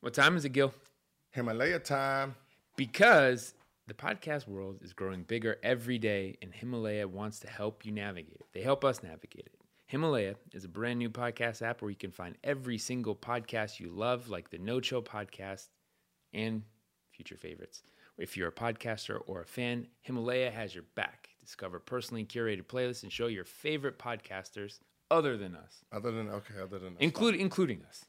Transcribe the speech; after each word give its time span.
What 0.00 0.14
time 0.14 0.36
is 0.36 0.44
it, 0.44 0.50
Gil? 0.50 0.72
Himalaya 1.32 1.78
time. 1.78 2.34
Because 2.76 3.54
the 3.86 3.94
podcast 3.94 4.48
world 4.48 4.78
is 4.82 4.92
growing 4.92 5.22
bigger 5.24 5.58
every 5.62 5.98
day, 5.98 6.36
and 6.40 6.54
Himalaya 6.54 7.06
wants 7.06 7.40
to 7.40 7.48
help 7.48 7.84
you 7.84 7.92
navigate 7.92 8.36
it. 8.36 8.46
They 8.52 8.62
help 8.62 8.84
us 8.84 9.02
navigate 9.02 9.46
it. 9.46 9.60
Himalaya 9.86 10.36
is 10.52 10.64
a 10.64 10.68
brand 10.68 10.98
new 10.98 11.10
podcast 11.10 11.62
app 11.62 11.82
where 11.82 11.90
you 11.90 11.96
can 11.96 12.12
find 12.12 12.36
every 12.44 12.78
single 12.78 13.14
podcast 13.14 13.80
you 13.80 13.90
love, 13.90 14.28
like 14.28 14.50
the 14.50 14.58
No 14.58 14.80
Chill 14.80 15.02
podcast 15.02 15.68
and 16.32 16.62
future 17.10 17.36
favorites. 17.36 17.82
If 18.16 18.36
you're 18.36 18.48
a 18.48 18.52
podcaster 18.52 19.20
or 19.26 19.42
a 19.42 19.46
fan, 19.46 19.86
Himalaya 20.02 20.50
has 20.50 20.74
your 20.74 20.84
back. 20.94 21.28
Discover 21.40 21.80
personally 21.80 22.24
curated 22.24 22.64
playlists 22.66 23.02
and 23.02 23.10
show 23.12 23.26
your 23.26 23.44
favorite 23.44 23.98
podcasters 23.98 24.78
other 25.10 25.36
than 25.36 25.56
us, 25.56 25.84
Other 25.92 26.12
than 26.12 26.28
okay, 26.28 26.54
other 26.62 26.78
than 26.78 26.92
us. 26.94 27.00
include, 27.00 27.34
including 27.34 27.82
us. 27.88 28.04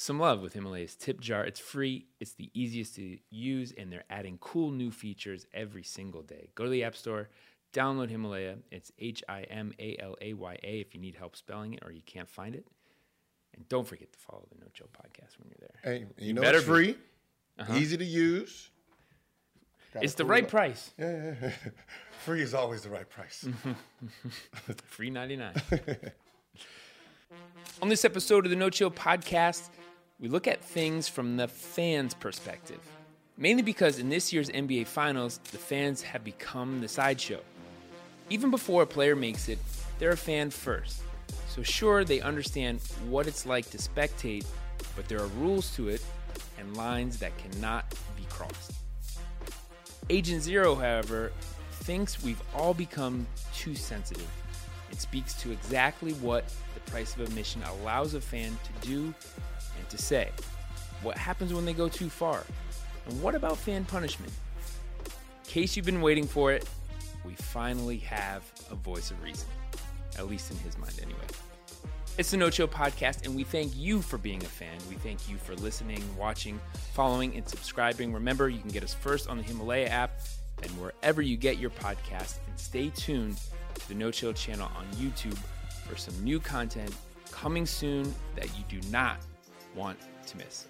Some 0.00 0.18
love 0.18 0.40
with 0.40 0.54
Himalaya's 0.54 0.96
tip 0.96 1.20
jar. 1.20 1.44
It's 1.44 1.60
free, 1.60 2.06
it's 2.20 2.32
the 2.32 2.48
easiest 2.54 2.94
to 2.94 3.18
use, 3.28 3.74
and 3.76 3.92
they're 3.92 4.04
adding 4.08 4.38
cool 4.40 4.70
new 4.70 4.90
features 4.90 5.44
every 5.52 5.82
single 5.82 6.22
day. 6.22 6.48
Go 6.54 6.64
to 6.64 6.70
the 6.70 6.84
App 6.84 6.96
Store, 6.96 7.28
download 7.74 8.08
Himalaya. 8.08 8.56
It's 8.70 8.90
H 8.98 9.22
I 9.28 9.42
M 9.42 9.74
A 9.78 9.98
L 9.98 10.16
A 10.22 10.32
Y 10.32 10.58
A 10.64 10.80
if 10.80 10.94
you 10.94 11.02
need 11.02 11.16
help 11.16 11.36
spelling 11.36 11.74
it 11.74 11.80
or 11.84 11.92
you 11.92 12.00
can't 12.06 12.30
find 12.30 12.54
it. 12.54 12.66
And 13.54 13.68
don't 13.68 13.86
forget 13.86 14.10
to 14.10 14.18
follow 14.18 14.46
the 14.50 14.58
No 14.58 14.68
Chill 14.72 14.86
podcast 14.86 15.38
when 15.38 15.50
you're 15.50 15.68
there. 15.68 15.74
Hey, 15.82 16.06
you 16.16 16.32
know 16.32 16.40
better 16.40 16.60
it's 16.60 16.66
free, 16.66 16.96
uh-huh. 17.58 17.74
easy 17.76 17.98
to 17.98 18.04
use. 18.04 18.70
Got 19.92 20.02
It's 20.02 20.14
the 20.14 20.24
right 20.24 20.48
price. 20.48 20.92
Yeah, 20.98 21.34
yeah. 21.42 21.50
free 22.24 22.40
is 22.40 22.54
always 22.54 22.80
the 22.80 22.88
right 22.88 23.06
price. 23.06 23.46
Free 24.86 25.10
99. 25.10 25.52
On 27.82 27.90
this 27.90 28.06
episode 28.06 28.46
of 28.46 28.50
the 28.50 28.56
No 28.56 28.70
Chill 28.70 28.90
podcast, 28.90 29.68
we 30.20 30.28
look 30.28 30.46
at 30.46 30.62
things 30.62 31.08
from 31.08 31.36
the 31.36 31.48
fans' 31.48 32.14
perspective. 32.14 32.80
Mainly 33.38 33.62
because 33.62 33.98
in 33.98 34.10
this 34.10 34.32
year's 34.32 34.50
NBA 34.50 34.86
Finals, 34.86 35.40
the 35.50 35.58
fans 35.58 36.02
have 36.02 36.22
become 36.22 36.80
the 36.82 36.88
sideshow. 36.88 37.40
Even 38.28 38.50
before 38.50 38.82
a 38.82 38.86
player 38.86 39.16
makes 39.16 39.48
it, 39.48 39.58
they're 39.98 40.10
a 40.10 40.16
fan 40.16 40.50
first. 40.50 41.02
So, 41.48 41.62
sure, 41.62 42.04
they 42.04 42.20
understand 42.20 42.80
what 43.08 43.26
it's 43.26 43.46
like 43.46 43.70
to 43.70 43.78
spectate, 43.78 44.44
but 44.94 45.08
there 45.08 45.20
are 45.20 45.26
rules 45.38 45.74
to 45.76 45.88
it 45.88 46.04
and 46.58 46.76
lines 46.76 47.18
that 47.18 47.36
cannot 47.38 47.90
be 48.14 48.24
crossed. 48.28 48.72
Agent 50.10 50.42
Zero, 50.42 50.74
however, 50.74 51.32
thinks 51.70 52.22
we've 52.22 52.42
all 52.54 52.74
become 52.74 53.26
too 53.54 53.74
sensitive. 53.74 54.28
It 54.92 55.00
speaks 55.00 55.34
to 55.42 55.50
exactly 55.50 56.12
what 56.14 56.44
the 56.74 56.80
price 56.90 57.14
of 57.14 57.22
admission 57.22 57.62
allows 57.62 58.14
a 58.14 58.20
fan 58.20 58.56
to 58.64 58.86
do 58.86 59.14
to 59.90 59.98
say. 59.98 60.30
What 61.02 61.16
happens 61.16 61.52
when 61.52 61.64
they 61.64 61.72
go 61.72 61.88
too 61.88 62.08
far? 62.08 62.44
And 63.06 63.22
what 63.22 63.34
about 63.34 63.56
fan 63.56 63.84
punishment? 63.84 64.32
In 65.04 65.50
case 65.50 65.76
you've 65.76 65.86
been 65.86 66.02
waiting 66.02 66.26
for 66.26 66.52
it, 66.52 66.68
we 67.24 67.34
finally 67.34 67.98
have 67.98 68.42
a 68.70 68.74
voice 68.74 69.10
of 69.10 69.22
reason. 69.22 69.48
At 70.18 70.28
least 70.28 70.50
in 70.50 70.58
his 70.58 70.76
mind, 70.78 70.98
anyway. 71.02 71.20
It's 72.18 72.32
the 72.32 72.36
No 72.36 72.50
Chill 72.50 72.68
Podcast, 72.68 73.24
and 73.24 73.34
we 73.34 73.44
thank 73.44 73.76
you 73.76 74.02
for 74.02 74.18
being 74.18 74.42
a 74.42 74.46
fan. 74.46 74.76
We 74.88 74.96
thank 74.96 75.28
you 75.28 75.36
for 75.36 75.54
listening, 75.56 76.02
watching, 76.18 76.60
following, 76.92 77.34
and 77.36 77.48
subscribing. 77.48 78.12
Remember, 78.12 78.48
you 78.48 78.58
can 78.58 78.70
get 78.70 78.82
us 78.82 78.92
first 78.92 79.28
on 79.28 79.38
the 79.38 79.42
Himalaya 79.42 79.88
app 79.88 80.20
and 80.62 80.70
wherever 80.72 81.22
you 81.22 81.36
get 81.36 81.58
your 81.58 81.70
podcast. 81.70 82.38
And 82.46 82.58
stay 82.58 82.90
tuned 82.90 83.38
to 83.74 83.88
the 83.88 83.94
No 83.94 84.10
Chill 84.10 84.32
channel 84.32 84.70
on 84.76 84.86
YouTube 84.96 85.38
for 85.88 85.96
some 85.96 86.22
new 86.22 86.40
content 86.40 86.94
coming 87.30 87.64
soon 87.64 88.12
that 88.36 88.46
you 88.58 88.64
do 88.68 88.86
not 88.90 89.18
want 89.74 89.98
to 90.26 90.36
miss. 90.36 90.66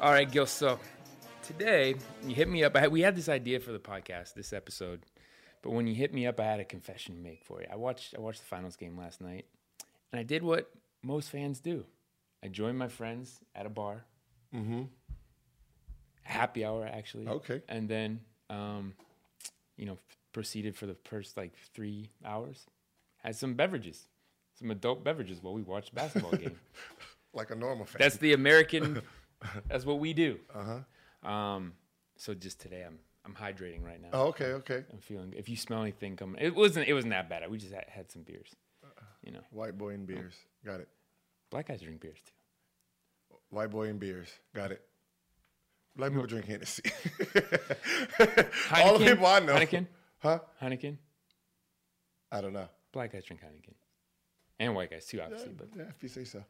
All 0.00 0.10
right, 0.10 0.30
Gil. 0.30 0.46
So 0.46 0.78
today 1.42 1.94
you 2.26 2.34
hit 2.34 2.48
me 2.48 2.64
up. 2.64 2.76
I 2.76 2.80
had, 2.80 2.92
we 2.92 3.00
had 3.00 3.16
this 3.16 3.28
idea 3.28 3.60
for 3.60 3.72
the 3.72 3.78
podcast, 3.78 4.34
this 4.34 4.52
episode, 4.52 5.04
but 5.62 5.70
when 5.70 5.86
you 5.86 5.94
hit 5.94 6.12
me 6.12 6.26
up, 6.26 6.40
I 6.40 6.44
had 6.44 6.60
a 6.60 6.64
confession 6.64 7.14
to 7.14 7.20
make 7.20 7.44
for 7.44 7.60
you. 7.60 7.66
I 7.70 7.76
watched 7.76 8.14
I 8.16 8.20
watched 8.20 8.40
the 8.40 8.46
finals 8.46 8.76
game 8.76 8.98
last 8.98 9.20
night, 9.20 9.46
and 10.12 10.18
I 10.18 10.22
did 10.22 10.42
what 10.42 10.70
most 11.02 11.30
fans 11.30 11.60
do. 11.60 11.84
I 12.42 12.48
joined 12.48 12.78
my 12.78 12.88
friends 12.88 13.38
at 13.54 13.66
a 13.66 13.70
bar, 13.70 14.04
mm-hmm. 14.54 14.82
happy 16.22 16.64
hour 16.64 16.88
actually. 16.90 17.28
Okay. 17.28 17.62
and 17.68 17.88
then 17.88 18.20
um, 18.50 18.94
you 19.76 19.86
know 19.86 19.98
proceeded 20.32 20.76
for 20.76 20.86
the 20.86 20.96
first 21.04 21.36
like 21.36 21.52
three 21.74 22.10
hours. 22.24 22.66
Had 23.22 23.36
some 23.36 23.54
beverages, 23.54 24.08
some 24.58 24.72
adult 24.72 25.04
beverages 25.04 25.40
while 25.42 25.54
we 25.54 25.62
watched 25.62 25.94
the 25.94 26.00
basketball 26.00 26.32
game. 26.38 26.58
Like 27.34 27.50
a 27.50 27.54
normal 27.54 27.84
fan. 27.86 27.96
That's 27.98 28.16
the 28.16 28.32
American. 28.32 29.02
that's 29.68 29.84
what 29.84 29.98
we 29.98 30.12
do. 30.12 30.38
Uh 30.54 30.78
huh. 31.24 31.28
Um. 31.30 31.74
So 32.16 32.34
just 32.34 32.60
today, 32.60 32.84
I'm 32.86 32.98
I'm 33.24 33.34
hydrating 33.34 33.84
right 33.84 34.00
now. 34.00 34.08
oh, 34.12 34.26
okay, 34.28 34.52
okay. 34.52 34.84
I'm 34.92 34.98
feeling. 34.98 35.32
If 35.36 35.48
you 35.48 35.56
smell 35.56 35.82
anything 35.82 36.16
coming, 36.16 36.40
it 36.40 36.54
wasn't. 36.54 36.88
It 36.88 36.94
wasn't 36.94 37.12
that 37.12 37.28
bad. 37.28 37.48
We 37.50 37.58
just 37.58 37.72
had, 37.72 37.84
had 37.88 38.10
some 38.10 38.22
beers. 38.22 38.50
You 39.24 39.30
know, 39.32 39.40
White 39.50 39.78
boy 39.78 39.90
and 39.90 40.04
beers. 40.06 40.34
Got 40.66 40.80
it. 40.80 40.88
black 41.50 41.68
guys 41.68 41.80
drink 41.80 42.00
beers 42.00 42.18
too. 42.26 43.36
White 43.50 43.70
boy 43.70 43.86
and 43.88 44.00
beers. 44.00 44.28
Got 44.54 44.72
it. 44.72 44.82
Black 45.94 46.10
people 46.10 46.26
drink 46.26 46.46
Hennessy. 46.46 46.82
Heineken, 48.18 48.84
All 48.84 48.98
the 48.98 49.06
people 49.06 49.26
I 49.26 49.38
know. 49.40 49.54
Heineken. 49.54 49.86
Huh? 50.18 50.38
Heineken. 50.60 50.96
I 52.32 52.40
don't 52.40 52.52
know. 52.52 52.66
Black 52.92 53.12
guys 53.12 53.24
drink 53.24 53.42
Heineken, 53.42 53.74
and 54.58 54.74
white 54.74 54.90
guys 54.90 55.06
too, 55.06 55.20
obviously. 55.20 55.52
But 55.56 55.68
Yeah, 55.76 55.84
if 55.94 56.02
you 56.02 56.08
say 56.08 56.24
so. 56.24 56.42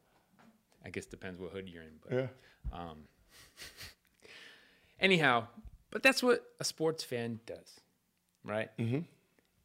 I 0.84 0.90
guess 0.90 1.06
depends 1.06 1.38
what 1.38 1.52
hood 1.52 1.68
you're 1.68 1.82
in. 1.82 1.94
But 2.02 2.12
Yeah. 2.12 2.26
Um, 2.72 2.98
anyhow, 5.00 5.46
but 5.90 6.02
that's 6.02 6.22
what 6.22 6.44
a 6.60 6.64
sports 6.64 7.04
fan 7.04 7.40
does, 7.46 7.80
right? 8.44 8.70
Mm-hmm. 8.78 9.00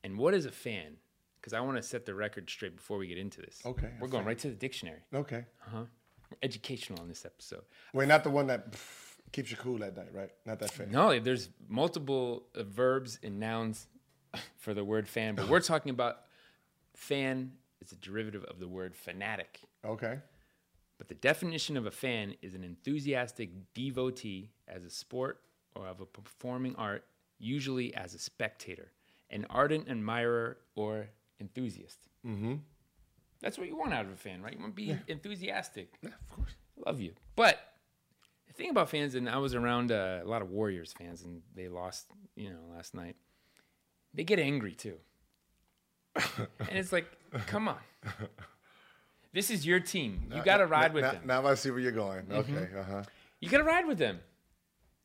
And 0.03 0.17
what 0.17 0.33
is 0.33 0.45
a 0.45 0.51
fan? 0.51 0.97
Because 1.39 1.53
I 1.53 1.59
want 1.61 1.77
to 1.77 1.83
set 1.83 2.05
the 2.05 2.13
record 2.13 2.49
straight 2.49 2.75
before 2.75 2.97
we 2.97 3.07
get 3.07 3.17
into 3.17 3.41
this. 3.41 3.61
Okay, 3.65 3.89
We're 3.99 4.07
going 4.07 4.23
fan. 4.23 4.27
right 4.27 4.39
to 4.39 4.49
the 4.49 4.55
dictionary. 4.55 4.99
Okay. 5.13 5.45
We're 5.73 5.87
educational 6.43 6.99
on 7.01 7.07
this 7.07 7.25
episode. 7.25 7.63
Wait, 7.93 8.07
not 8.07 8.23
the 8.23 8.29
one 8.29 8.47
that 8.47 8.75
keeps 9.31 9.49
you 9.51 9.57
cool 9.57 9.83
at 9.83 9.95
night, 9.95 10.13
right? 10.13 10.29
Not 10.45 10.59
that 10.59 10.71
fan. 10.71 10.91
No, 10.91 11.19
there's 11.19 11.49
multiple 11.69 12.43
uh, 12.55 12.63
verbs 12.63 13.19
and 13.23 13.39
nouns 13.39 13.87
for 14.57 14.73
the 14.73 14.83
word 14.83 15.07
fan, 15.07 15.35
but 15.35 15.47
we're 15.47 15.59
talking 15.73 15.89
about 15.89 16.21
fan 16.95 17.53
is 17.81 17.91
a 17.91 17.95
derivative 17.95 18.43
of 18.45 18.59
the 18.59 18.67
word 18.67 18.95
fanatic. 18.95 19.59
Okay. 19.85 20.19
But 20.97 21.07
the 21.07 21.15
definition 21.15 21.77
of 21.77 21.85
a 21.85 21.91
fan 21.91 22.35
is 22.41 22.53
an 22.55 22.63
enthusiastic 22.63 23.51
devotee 23.73 24.51
as 24.67 24.83
a 24.83 24.89
sport 24.89 25.41
or 25.75 25.87
of 25.87 26.01
a 26.01 26.05
performing 26.05 26.75
art, 26.75 27.05
usually 27.37 27.93
as 27.93 28.13
a 28.13 28.19
spectator, 28.19 28.91
an 29.29 29.45
ardent 29.49 29.89
admirer 29.89 30.57
or 30.75 31.09
enthusiast. 31.39 31.99
Mm-hmm. 32.25 32.55
That's 33.41 33.57
what 33.57 33.67
you 33.67 33.77
want 33.77 33.93
out 33.93 34.05
of 34.05 34.11
a 34.11 34.15
fan, 34.15 34.41
right? 34.41 34.53
You 34.53 34.59
want 34.59 34.75
to 34.75 34.75
be 34.75 34.97
enthusiastic. 35.07 35.93
Yeah, 36.01 36.09
of 36.09 36.35
course. 36.35 36.55
Love 36.85 36.99
you. 36.99 37.13
But 37.35 37.59
the 38.47 38.53
thing 38.53 38.69
about 38.71 38.89
fans, 38.89 39.13
and 39.13 39.29
I 39.29 39.37
was 39.37 39.53
around 39.53 39.91
uh, 39.91 40.21
a 40.23 40.27
lot 40.27 40.41
of 40.41 40.49
Warriors 40.49 40.93
fans, 40.93 41.23
and 41.23 41.41
they 41.55 41.67
lost, 41.67 42.07
you 42.35 42.49
know, 42.49 42.73
last 42.73 42.95
night. 42.95 43.15
They 44.13 44.23
get 44.23 44.39
angry 44.39 44.73
too, 44.73 44.95
and 46.15 46.71
it's 46.71 46.91
like, 46.91 47.05
come 47.45 47.67
on, 47.67 47.77
this 49.37 49.51
is 49.51 49.67
your 49.67 49.79
team. 49.79 50.31
You 50.33 50.41
got 50.43 50.57
to 50.57 50.65
ride 50.65 50.95
with 50.95 51.03
now, 51.03 51.11
them. 51.11 51.21
Now 51.25 51.45
I 51.45 51.53
see 51.53 51.69
where 51.69 51.79
you're 51.79 51.91
going. 51.91 52.25
Okay. 52.31 52.69
Uh 52.75 52.83
huh. 52.83 53.03
You 53.39 53.49
got 53.49 53.59
to 53.59 53.63
ride 53.63 53.85
with 53.85 53.99
them. 53.99 54.19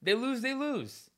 They 0.01 0.15
lose, 0.15 0.41
they 0.41 0.55
lose. 0.55 1.11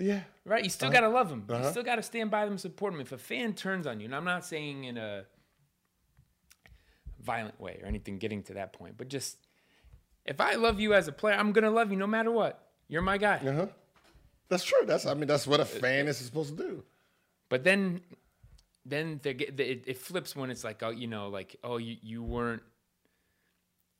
Yeah. 0.00 0.22
Right? 0.44 0.64
You 0.64 0.70
still 0.70 0.90
got 0.90 1.02
to 1.02 1.08
love 1.08 1.28
them. 1.28 1.44
Uh-huh. 1.48 1.62
You 1.62 1.70
still 1.70 1.84
got 1.84 1.94
to 1.94 2.02
stand 2.02 2.28
by 2.28 2.44
them, 2.44 2.58
support 2.58 2.92
them. 2.92 3.00
If 3.00 3.12
a 3.12 3.18
fan 3.18 3.54
turns 3.54 3.86
on 3.86 4.00
you, 4.00 4.06
and 4.06 4.16
I'm 4.16 4.24
not 4.24 4.44
saying 4.44 4.82
in 4.82 4.98
a 4.98 5.26
violent 7.20 7.60
way 7.60 7.78
or 7.80 7.86
anything 7.86 8.18
getting 8.18 8.42
to 8.44 8.54
that 8.54 8.72
point, 8.72 8.96
but 8.98 9.06
just 9.06 9.36
if 10.24 10.40
I 10.40 10.54
love 10.54 10.80
you 10.80 10.94
as 10.94 11.06
a 11.06 11.12
player, 11.12 11.36
I'm 11.36 11.52
going 11.52 11.62
to 11.62 11.70
love 11.70 11.92
you 11.92 11.96
no 11.96 12.08
matter 12.08 12.32
what. 12.32 12.68
You're 12.88 13.02
my 13.02 13.18
guy. 13.18 13.36
Uh 13.36 13.52
huh. 13.52 13.66
That's 14.48 14.64
true. 14.64 14.84
That's 14.86 15.06
I 15.06 15.14
mean 15.14 15.28
that's 15.28 15.46
what 15.46 15.60
a 15.60 15.64
fan 15.64 16.08
is 16.08 16.16
supposed 16.16 16.56
to 16.56 16.62
do. 16.64 16.82
But 17.48 17.62
then, 17.62 18.00
then 18.86 19.20
they 19.22 19.34
get, 19.34 19.58
it, 19.60 19.84
it 19.86 19.98
flips 19.98 20.34
when 20.36 20.50
it's 20.50 20.64
like, 20.64 20.82
oh, 20.82 20.90
you 20.90 21.06
know, 21.06 21.28
like, 21.28 21.56
oh, 21.62 21.76
you, 21.76 21.96
you 22.02 22.22
weren't, 22.22 22.62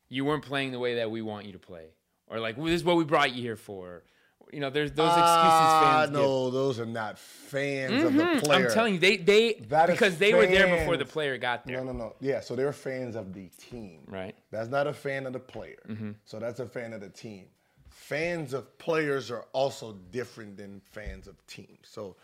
you 0.08 0.24
weren't 0.24 0.44
playing 0.44 0.72
the 0.72 0.78
way 0.78 0.96
that 0.96 1.10
we 1.10 1.20
want 1.22 1.46
you 1.46 1.52
to 1.52 1.58
play, 1.58 1.86
or 2.28 2.40
like 2.40 2.56
well, 2.56 2.66
this 2.66 2.76
is 2.76 2.84
what 2.84 2.96
we 2.96 3.04
brought 3.04 3.32
you 3.34 3.42
here 3.42 3.56
for. 3.56 4.04
You 4.50 4.60
know, 4.60 4.70
there's 4.70 4.92
those 4.92 5.10
excuses 5.10 5.68
fans 5.82 6.10
give. 6.10 6.20
no, 6.20 6.50
those 6.50 6.80
are 6.80 6.86
not 6.86 7.18
fans 7.18 8.02
of 8.02 8.14
the 8.14 8.22
Mhm. 8.22 8.40
player. 8.40 8.66
I'm 8.68 8.72
telling 8.72 8.94
you, 8.94 9.00
they 9.00 9.18
they 9.18 9.52
That 9.68 9.88
because 9.90 10.16
they 10.16 10.32
were 10.32 10.46
there 10.46 10.74
before 10.78 10.96
the 10.96 11.04
player 11.04 11.36
got 11.36 11.66
there. 11.66 11.76
No, 11.84 11.92
no, 11.92 11.92
no. 11.92 12.16
Yeah, 12.20 12.40
so 12.40 12.56
they're 12.56 12.72
fans 12.72 13.14
of 13.14 13.34
the 13.34 13.48
team. 13.58 14.04
Right. 14.06 14.34
That's 14.50 14.70
not 14.70 14.86
a 14.86 14.94
fan 14.94 15.26
of 15.26 15.34
the 15.34 15.38
player. 15.40 15.82
So 16.24 16.38
that's 16.38 16.60
a 16.60 16.66
fan 16.66 16.94
of 16.94 17.02
the 17.02 17.10
team. 17.10 17.48
Fans 17.90 18.54
of 18.54 18.78
players 18.78 19.30
are 19.30 19.44
also 19.52 19.92
different 20.10 20.56
than 20.56 20.80
fans 20.80 21.26
of 21.28 21.46
teams. 21.46 21.80
So 21.86 22.16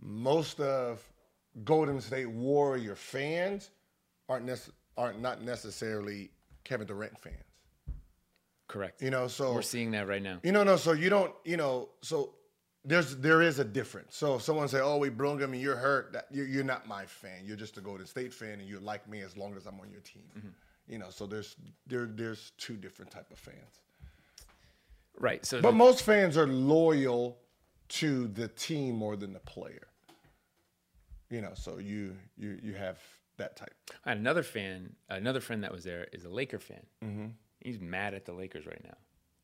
most 0.00 0.60
of 0.60 1.02
Golden 1.64 2.00
State 2.00 2.26
Warrior 2.30 2.94
fans 2.94 3.70
aren't 4.28 4.46
nece- 4.46 4.70
aren't 4.96 5.20
not 5.20 5.42
necessarily 5.42 6.30
Kevin 6.64 6.86
Durant 6.86 7.18
fans. 7.18 7.36
Correct. 8.68 9.00
You 9.00 9.10
know, 9.10 9.28
so 9.28 9.54
We're 9.54 9.62
seeing 9.62 9.92
that 9.92 10.08
right 10.08 10.22
now. 10.22 10.40
you 10.42 10.52
know, 10.52 10.64
no. 10.64 10.76
So 10.76 10.92
you 10.92 11.08
don't, 11.08 11.32
you 11.44 11.56
know, 11.56 11.88
so 12.02 12.34
there's 12.84 13.16
there 13.16 13.40
is 13.42 13.58
a 13.58 13.64
difference. 13.64 14.16
So 14.16 14.34
if 14.36 14.42
someone 14.42 14.68
say, 14.68 14.80
"Oh, 14.80 14.96
we 14.98 15.08
brung 15.08 15.38
him 15.38 15.52
and 15.52 15.62
you're 15.62 15.76
hurt," 15.76 16.12
that 16.12 16.26
you're, 16.32 16.46
you're 16.46 16.64
not 16.64 16.86
my 16.88 17.06
fan. 17.06 17.42
You're 17.44 17.56
just 17.56 17.76
a 17.78 17.80
Golden 17.80 18.06
State 18.06 18.34
fan, 18.34 18.58
and 18.60 18.68
you 18.68 18.80
like 18.80 19.08
me 19.08 19.20
as 19.20 19.36
long 19.36 19.56
as 19.56 19.66
I'm 19.66 19.78
on 19.80 19.90
your 19.90 20.00
team. 20.00 20.24
Mm-hmm. 20.36 20.48
You 20.88 20.98
know, 20.98 21.10
so 21.10 21.26
there's 21.26 21.56
there 21.86 22.06
there's 22.06 22.52
two 22.58 22.76
different 22.76 23.10
type 23.12 23.30
of 23.30 23.38
fans. 23.38 23.80
Right. 25.18 25.44
So 25.46 25.60
But 25.62 25.70
the- 25.70 25.76
most 25.76 26.02
fans 26.02 26.36
are 26.36 26.46
loyal 26.46 27.38
to 27.88 28.26
the 28.28 28.48
team 28.48 28.96
more 28.96 29.16
than 29.16 29.32
the 29.32 29.38
player. 29.40 29.86
You 31.30 31.40
know, 31.40 31.52
so 31.54 31.78
you 31.78 32.16
you 32.36 32.58
you 32.62 32.74
have 32.74 32.98
that 33.36 33.56
type. 33.56 33.74
I 34.04 34.10
had 34.10 34.18
another 34.18 34.42
fan, 34.42 34.94
another 35.08 35.40
friend 35.40 35.62
that 35.64 35.72
was 35.72 35.84
there 35.84 36.06
is 36.12 36.24
a 36.24 36.28
Laker 36.30 36.58
fan. 36.58 36.86
Mm-hmm. 37.04 37.26
He's 37.60 37.80
mad 37.80 38.14
at 38.14 38.24
the 38.24 38.32
Lakers 38.32 38.66
right 38.66 38.80
now, 38.84 38.96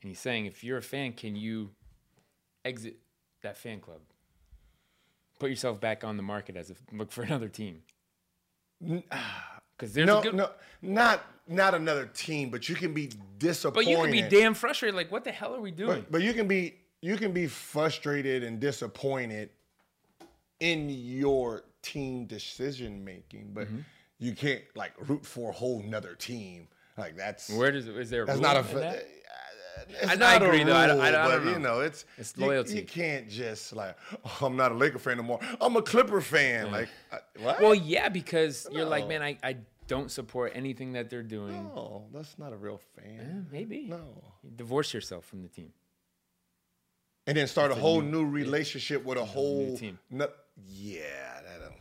and 0.02 0.08
he's 0.08 0.20
saying, 0.20 0.46
if 0.46 0.62
you're 0.62 0.79
a 0.79 0.82
fan, 0.82 1.12
can 1.12 1.34
you 1.37 1.70
exit 2.64 2.96
that 3.43 3.56
fan 3.56 3.81
club? 3.81 4.00
Put 5.40 5.50
yourself 5.50 5.81
back 5.81 6.05
on 6.05 6.17
the 6.17 6.23
market 6.23 6.56
as 6.56 6.70
a 6.70 6.75
look 6.93 7.11
for 7.11 7.23
another 7.23 7.49
team. 7.49 7.82
Because 9.76 9.94
there's 9.94 10.06
No, 10.06 10.20
good, 10.23 10.34
no, 10.34 10.50
not 10.82 11.25
not 11.49 11.75
another 11.75 12.06
team, 12.06 12.50
but 12.50 12.69
you 12.69 12.76
can 12.76 12.94
be 12.94 13.11
disappointed. 13.38 13.87
but 13.87 13.90
you 13.90 13.96
can 13.96 14.12
be 14.12 14.23
damn 14.23 14.55
frustrated. 14.55 14.94
Like, 14.94 15.11
what 15.11 15.25
the 15.25 15.32
hell 15.32 15.56
are 15.56 15.61
we 15.61 15.73
doing? 15.73 16.02
But, 16.02 16.12
but 16.12 16.23
you 16.23 16.34
can 16.34 16.46
be 16.46 16.76
you 17.00 17.17
can 17.17 17.32
be 17.32 17.49
frustrated 17.49 18.44
and 18.44 18.61
disappointed 18.61 19.50
in 20.61 20.88
your 20.88 21.64
team 21.82 22.26
decision 22.26 23.05
making, 23.05 23.50
but 23.52 23.67
Mm-hmm. 23.67 23.81
you 24.19 24.34
can't 24.34 24.62
like 24.75 24.93
root 25.08 25.25
for 25.26 25.50
a 25.50 25.52
whole 25.52 25.82
nother 25.82 26.14
team. 26.14 26.69
Like 26.96 27.17
that's 27.17 27.50
Where 27.50 27.73
does 27.73 27.87
is 27.88 28.11
there? 28.11 28.23
A 28.25 28.26
that's 28.26 28.40
not 28.40 28.56
a. 28.56 28.62
that? 28.75 29.06
It's 29.88 30.12
I- 30.12 30.14
not 30.14 30.43
agree, 30.43 30.62
though. 30.62 30.76
I 30.76 30.87
don't- 30.87 31.00
I 31.00 31.11
don't- 31.11 31.20
I 31.20 31.25
but 31.29 31.37
don't 31.38 31.46
you 31.55 31.58
know. 31.58 31.76
know, 31.76 31.81
it's 31.81 32.05
It's 32.19 32.34
you- 32.37 32.46
loyalty. 32.46 32.76
You, 32.76 32.84
can't 32.84 33.29
just 33.29 33.75
like, 33.75 33.96
oh, 34.25 34.38
I'm 34.46 34.56
not 34.56 34.70
a 34.70 34.75
Laker 34.75 34.99
fan 34.99 35.19
anymore. 35.19 35.40
I'm 35.61 35.75
a 35.76 35.82
Clipper 35.82 36.20
fan. 36.20 36.70
Like, 36.70 36.88
I- 37.11 37.19
what? 37.40 37.61
Well, 37.61 37.75
yeah, 37.75 38.08
because 38.08 38.69
you're 38.70 38.84
like, 38.84 39.08
man, 39.08 39.23
I, 39.23 39.38
I 39.43 39.56
don't 39.88 40.11
support 40.11 40.52
anything 40.55 40.93
that 40.93 41.11
they're 41.11 41.23
doing. 41.25 41.64
no, 41.75 42.06
that's 42.12 42.38
not 42.38 42.52
a 42.52 42.56
real 42.56 42.81
Eh, 42.99 43.00
fan. 43.02 43.46
maybe. 43.50 43.87
No. 43.88 44.23
You 44.44 44.50
divorce 44.55 44.94
yourself 44.94 45.25
from 45.25 45.43
the 45.43 45.49
team. 45.49 45.73
And 47.26 47.37
then 47.37 47.46
start 47.46 47.70
a 47.73 47.75
whole 47.75 48.02
new 48.02 48.25
relationship 48.25 49.05
with 49.05 49.17
a 49.19 49.25
whole 49.25 49.76
team. 49.79 49.99
No, 50.11 50.29
yeah, 50.69 51.40
that. 51.43 51.72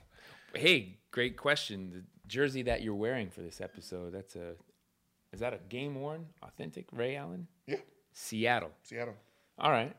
Hey, 0.55 0.97
great 1.11 1.37
question. 1.37 1.89
The 1.91 2.03
jersey 2.27 2.63
that 2.63 2.81
you're 2.81 2.95
wearing 2.95 3.29
for 3.29 3.41
this 3.41 3.61
episode, 3.61 4.13
that's 4.13 4.35
a 4.35 4.53
is 5.33 5.39
that 5.39 5.53
a 5.53 5.59
game 5.69 5.95
worn, 5.95 6.25
authentic 6.43 6.87
Ray 6.91 7.15
Allen? 7.15 7.47
Yeah, 7.67 7.77
Seattle. 8.13 8.71
Seattle. 8.83 9.15
All 9.57 9.71
right. 9.71 9.95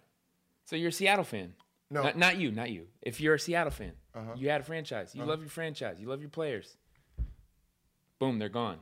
So 0.65 0.77
you're 0.77 0.91
a 0.91 0.93
Seattle 0.93 1.25
fan. 1.25 1.55
No. 1.91 2.01
Uh-huh. 2.01 2.09
Not, 2.11 2.19
not 2.19 2.37
you, 2.39 2.51
not 2.51 2.71
you. 2.71 2.87
If 3.03 3.21
you're 3.21 3.35
a 3.35 3.39
Seattle 3.41 3.71
fan, 3.71 3.93
you 4.37 4.49
had 4.51 4.61
a 4.61 4.65
franchise. 4.65 5.15
You 5.15 5.25
love 5.25 5.41
your 5.41 5.49
franchise. 5.51 5.97
You 5.99 6.07
love 6.09 6.21
your 6.21 6.31
players. 6.31 6.77
Boom, 8.19 8.39
they're 8.39 8.49
gone. 8.49 8.79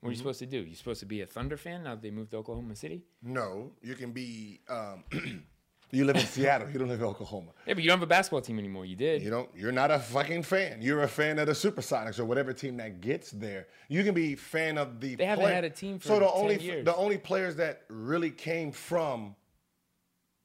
What 0.00 0.08
are 0.08 0.10
Mm-hmm. 0.10 0.10
you 0.12 0.16
supposed 0.18 0.38
to 0.40 0.46
do? 0.46 0.58
You 0.58 0.74
supposed 0.74 1.00
to 1.00 1.06
be 1.06 1.22
a 1.22 1.26
Thunder 1.26 1.56
fan 1.56 1.82
now 1.84 1.94
that 1.94 2.02
they 2.02 2.10
moved 2.10 2.30
to 2.32 2.36
Oklahoma 2.36 2.76
City? 2.76 3.02
No, 3.22 3.72
you 3.82 3.94
can 3.94 4.12
be. 4.12 4.60
Um, 4.68 5.04
you 5.94 6.04
live 6.04 6.16
in 6.16 6.26
Seattle. 6.26 6.68
You 6.70 6.78
don't 6.78 6.88
live 6.88 7.00
in 7.00 7.06
Oklahoma. 7.06 7.52
Yeah, 7.66 7.74
but 7.74 7.82
you 7.82 7.88
don't 7.88 7.98
have 7.98 8.02
a 8.02 8.06
basketball 8.06 8.40
team 8.40 8.58
anymore. 8.58 8.84
You 8.84 8.96
did. 8.96 9.22
You 9.22 9.30
don't. 9.30 9.48
You're 9.54 9.72
not 9.72 9.90
a 9.90 9.98
fucking 9.98 10.42
fan. 10.42 10.82
You're 10.82 11.02
a 11.02 11.08
fan 11.08 11.38
of 11.38 11.46
the 11.46 11.52
Supersonics 11.52 12.18
or 12.18 12.24
whatever 12.24 12.52
team 12.52 12.76
that 12.78 13.00
gets 13.00 13.30
there. 13.30 13.68
You 13.88 14.02
can 14.04 14.14
be 14.14 14.34
fan 14.34 14.78
of 14.78 15.00
the. 15.00 15.14
They 15.14 15.24
haven't 15.24 15.46
had 15.46 15.64
a 15.64 15.70
team 15.70 15.98
for 15.98 16.08
so 16.08 16.14
the 16.14 16.26
10 16.26 16.30
only 16.34 16.60
years. 16.60 16.84
the 16.84 16.96
only 16.96 17.18
players 17.18 17.56
that 17.56 17.82
really 17.88 18.30
came 18.30 18.72
from, 18.72 19.34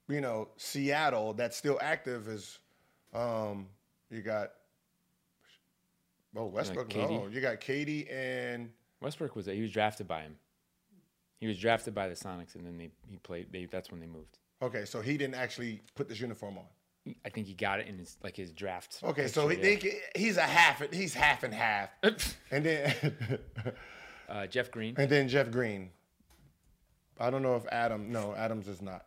you 0.08 0.22
know, 0.22 0.50
Seattle 0.58 1.34
that's 1.34 1.58
still 1.58 1.80
active 1.82 2.28
is, 2.28 2.60
um, 3.14 3.68
you 4.10 4.22
got. 4.22 4.52
Oh, 6.36 6.46
Westbrook. 6.46 6.96
No, 6.96 7.28
you 7.32 7.42
got 7.42 7.60
KD 7.60 8.12
and 8.14 8.70
Westbrook 9.02 9.36
was 9.36 9.48
he 9.48 9.62
was 9.62 9.72
drafted 9.72 10.08
by 10.08 10.22
him. 10.22 10.36
He 11.40 11.48
was 11.48 11.58
drafted 11.58 11.96
by 11.96 12.08
the 12.10 12.16
Sonics, 12.16 12.56
and 12.56 12.66
then 12.66 12.78
they 12.78 12.90
he 13.10 13.18
played. 13.18 13.52
They, 13.52 13.66
that's 13.66 13.92
when 13.92 14.00
they 14.00 14.08
moved. 14.08 14.38
Okay, 14.62 14.86
so 14.86 15.02
he 15.02 15.18
didn't 15.18 15.36
actually 15.36 15.82
put 15.96 16.08
this 16.10 16.20
uniform 16.20 16.58
on. 16.58 16.66
I 17.26 17.30
think 17.30 17.48
he 17.48 17.54
got 17.54 17.80
it 17.80 17.88
in 17.88 17.98
his 17.98 18.18
like 18.24 18.36
his 18.36 18.52
draft. 18.52 19.00
Okay, 19.04 19.28
so 19.28 19.48
he, 19.48 19.92
he's 20.16 20.38
a 20.38 20.42
half. 20.42 20.84
He's 20.94 21.14
half 21.14 21.44
and 21.44 21.54
half, 21.54 21.90
and 22.52 22.66
then 22.66 22.94
uh, 24.30 24.48
Jeff 24.48 24.70
Green. 24.70 24.96
and 24.98 25.10
then 25.10 25.28
Jeff 25.28 25.50
Green. 25.50 25.90
I 27.20 27.30
don't 27.30 27.42
know 27.42 27.56
if 27.56 27.66
Adam. 27.72 28.12
No, 28.12 28.34
Adams 28.36 28.68
is 28.68 28.82
not. 28.82 29.06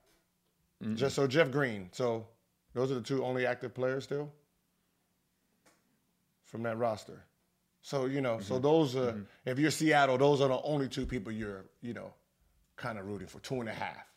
Just 0.95 1.15
so 1.15 1.29
Jeff 1.29 1.53
Green. 1.53 1.91
So 1.93 2.27
those 2.75 2.91
are 2.91 2.95
the 2.95 3.03
two 3.03 3.25
only 3.25 3.47
active 3.47 3.73
players 3.73 4.03
still 4.03 4.33
from 6.45 6.65
that 6.65 6.77
roster. 6.77 7.25
So 7.83 8.07
you 8.07 8.21
know, 8.21 8.41
so 8.41 8.59
those 8.59 8.97
are 8.97 9.15
if 9.45 9.59
you're 9.59 9.71
Seattle, 9.71 10.19
those 10.19 10.41
are 10.41 10.49
the 10.49 10.61
only 10.63 10.89
two 10.89 11.07
people 11.07 11.33
you're 11.33 11.67
you 11.83 11.95
know 11.95 12.13
kind 12.77 12.99
of 12.99 13.07
rooting 13.07 13.29
for. 13.29 13.39
Two 13.41 13.61
and 13.61 13.69
a 13.69 13.73
half. 13.73 14.12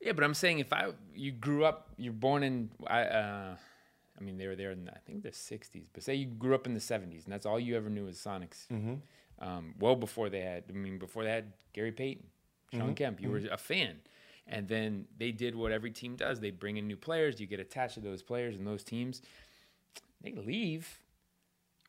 Yeah, 0.00 0.12
but 0.12 0.24
I'm 0.24 0.34
saying 0.34 0.60
if 0.60 0.72
I 0.72 0.92
you 1.14 1.32
grew 1.32 1.64
up, 1.64 1.88
you're 1.96 2.12
born 2.12 2.42
in 2.42 2.70
I 2.86 3.02
uh, 3.02 3.56
I 4.18 4.24
mean 4.24 4.38
they 4.38 4.46
were 4.46 4.56
there 4.56 4.70
in 4.72 4.88
I 4.94 4.98
think 5.06 5.22
the 5.22 5.30
'60s, 5.30 5.86
but 5.92 6.02
say 6.02 6.14
you 6.14 6.26
grew 6.26 6.54
up 6.54 6.66
in 6.66 6.74
the 6.74 6.80
'70s 6.80 7.24
and 7.24 7.32
that's 7.32 7.46
all 7.46 7.58
you 7.58 7.76
ever 7.76 7.90
knew 7.90 8.04
was 8.04 8.16
Sonics. 8.18 8.66
Um, 9.40 9.74
well 9.78 9.96
before 9.96 10.28
they 10.30 10.40
had, 10.40 10.64
I 10.68 10.72
mean 10.72 10.98
before 10.98 11.24
they 11.24 11.30
had 11.30 11.52
Gary 11.72 11.92
Payton, 11.92 12.24
Shawn 12.72 12.94
Kemp, 12.94 13.20
you 13.20 13.30
were 13.30 13.40
a 13.50 13.56
fan, 13.58 13.96
and 14.46 14.68
then 14.68 15.06
they 15.16 15.30
did 15.32 15.54
what 15.54 15.72
every 15.72 15.90
team 15.90 16.16
does: 16.16 16.40
they 16.40 16.50
bring 16.50 16.76
in 16.76 16.86
new 16.86 16.96
players, 16.96 17.40
you 17.40 17.46
get 17.46 17.60
attached 17.60 17.94
to 17.94 18.00
those 18.00 18.22
players 18.22 18.56
and 18.56 18.66
those 18.66 18.82
teams. 18.84 19.22
They 20.22 20.32
leave. 20.32 21.00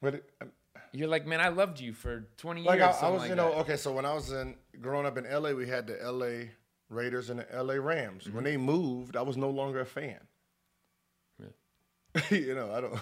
But 0.01 0.13
it, 0.15 0.29
um, 0.41 0.51
You're 0.93 1.07
like, 1.07 1.25
man, 1.25 1.41
I 1.41 1.49
loved 1.49 1.79
you 1.79 1.93
for 1.93 2.27
20 2.37 2.61
like 2.63 2.79
years. 2.79 2.95
I, 3.01 3.07
I 3.07 3.09
was, 3.09 3.21
like 3.21 3.29
you 3.29 3.35
know, 3.35 3.49
that." 3.49 3.57
okay. 3.61 3.75
So 3.75 3.91
when 3.91 4.05
I 4.05 4.13
was 4.13 4.31
in 4.31 4.55
growing 4.79 5.05
up 5.05 5.17
in 5.17 5.25
LA, 5.29 5.51
we 5.51 5.67
had 5.67 5.87
the 5.87 5.97
LA 6.11 6.49
Raiders 6.89 7.29
and 7.29 7.39
the 7.39 7.63
LA 7.63 7.75
Rams. 7.75 8.23
Mm-hmm. 8.23 8.35
When 8.35 8.43
they 8.43 8.57
moved, 8.57 9.15
I 9.15 9.21
was 9.21 9.37
no 9.37 9.49
longer 9.49 9.79
a 9.79 9.85
fan. 9.85 10.19
you 12.31 12.55
know, 12.55 12.71
I 12.73 12.81
don't. 12.81 12.99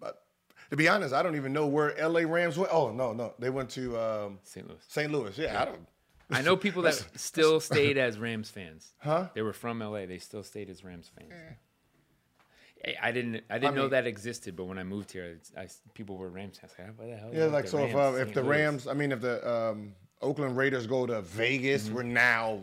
But 0.00 0.22
to 0.70 0.76
be 0.76 0.88
honest, 0.88 1.12
I 1.12 1.22
don't 1.22 1.36
even 1.36 1.52
know 1.52 1.66
where 1.66 1.94
LA 2.00 2.20
Rams 2.20 2.56
went. 2.56 2.72
Oh 2.72 2.90
no, 2.90 3.12
no, 3.12 3.34
they 3.38 3.50
went 3.50 3.70
to 3.70 3.98
um, 3.98 4.38
St. 4.42 4.66
Louis. 4.66 4.80
St. 4.88 5.12
Louis. 5.12 5.36
Yeah, 5.36 5.60
I 5.60 5.64
don't. 5.66 5.86
I 6.30 6.42
know 6.42 6.56
people 6.56 6.82
that 6.82 6.94
still 7.16 7.60
stayed 7.70 7.98
as 7.98 8.18
Rams 8.18 8.50
fans. 8.50 8.94
Huh? 8.98 9.28
They 9.34 9.42
were 9.42 9.52
from 9.52 9.80
LA. 9.80 10.06
They 10.06 10.18
still 10.18 10.42
stayed 10.42 10.70
as 10.70 10.82
Rams 10.82 11.10
fans. 11.16 11.30
I- 11.32 12.94
I 13.02 13.10
didn't. 13.12 13.42
I 13.50 13.58
didn't 13.58 13.74
know 13.74 13.82
mean- 13.82 13.90
that 13.90 14.06
existed, 14.06 14.54
but 14.56 14.64
when 14.64 14.78
I 14.78 14.84
moved 14.84 15.10
here, 15.12 15.38
I, 15.56 15.66
people 15.94 16.16
were 16.16 16.28
Rams 16.28 16.58
fans. 16.58 16.72
Like, 16.78 16.98
what 16.98 17.08
the 17.08 17.16
hell? 17.16 17.30
Yeah, 17.32 17.44
like 17.46 17.68
so 17.68 17.78
if 17.84 17.94
uh, 17.94 18.14
if 18.16 18.32
the 18.32 18.44
Rams, 18.44 18.86
I 18.86 18.94
mean, 18.94 19.12
if 19.12 19.20
the 19.20 19.48
um, 19.50 19.94
Oakland 20.22 20.56
Raiders 20.56 20.86
go 20.86 21.06
to 21.06 21.20
Vegas, 21.22 21.84
mm-hmm. 21.84 21.94
we're 21.94 22.02
now 22.02 22.60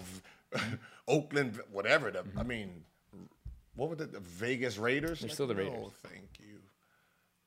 Oakland, 1.07 1.60
whatever. 1.72 2.12
The 2.12 2.24
I 2.38 2.43
mean, 2.43 2.83
what 3.75 3.89
were 3.89 3.95
the, 3.95 4.05
the 4.05 4.19
Vegas 4.19 4.77
Raiders? 4.77 5.19
They're 5.22 5.29
still 5.29 5.48
the 5.48 5.55
Raiders. 5.55 5.74
No, 5.74 5.91
thank 6.03 6.29
you. 6.39 6.57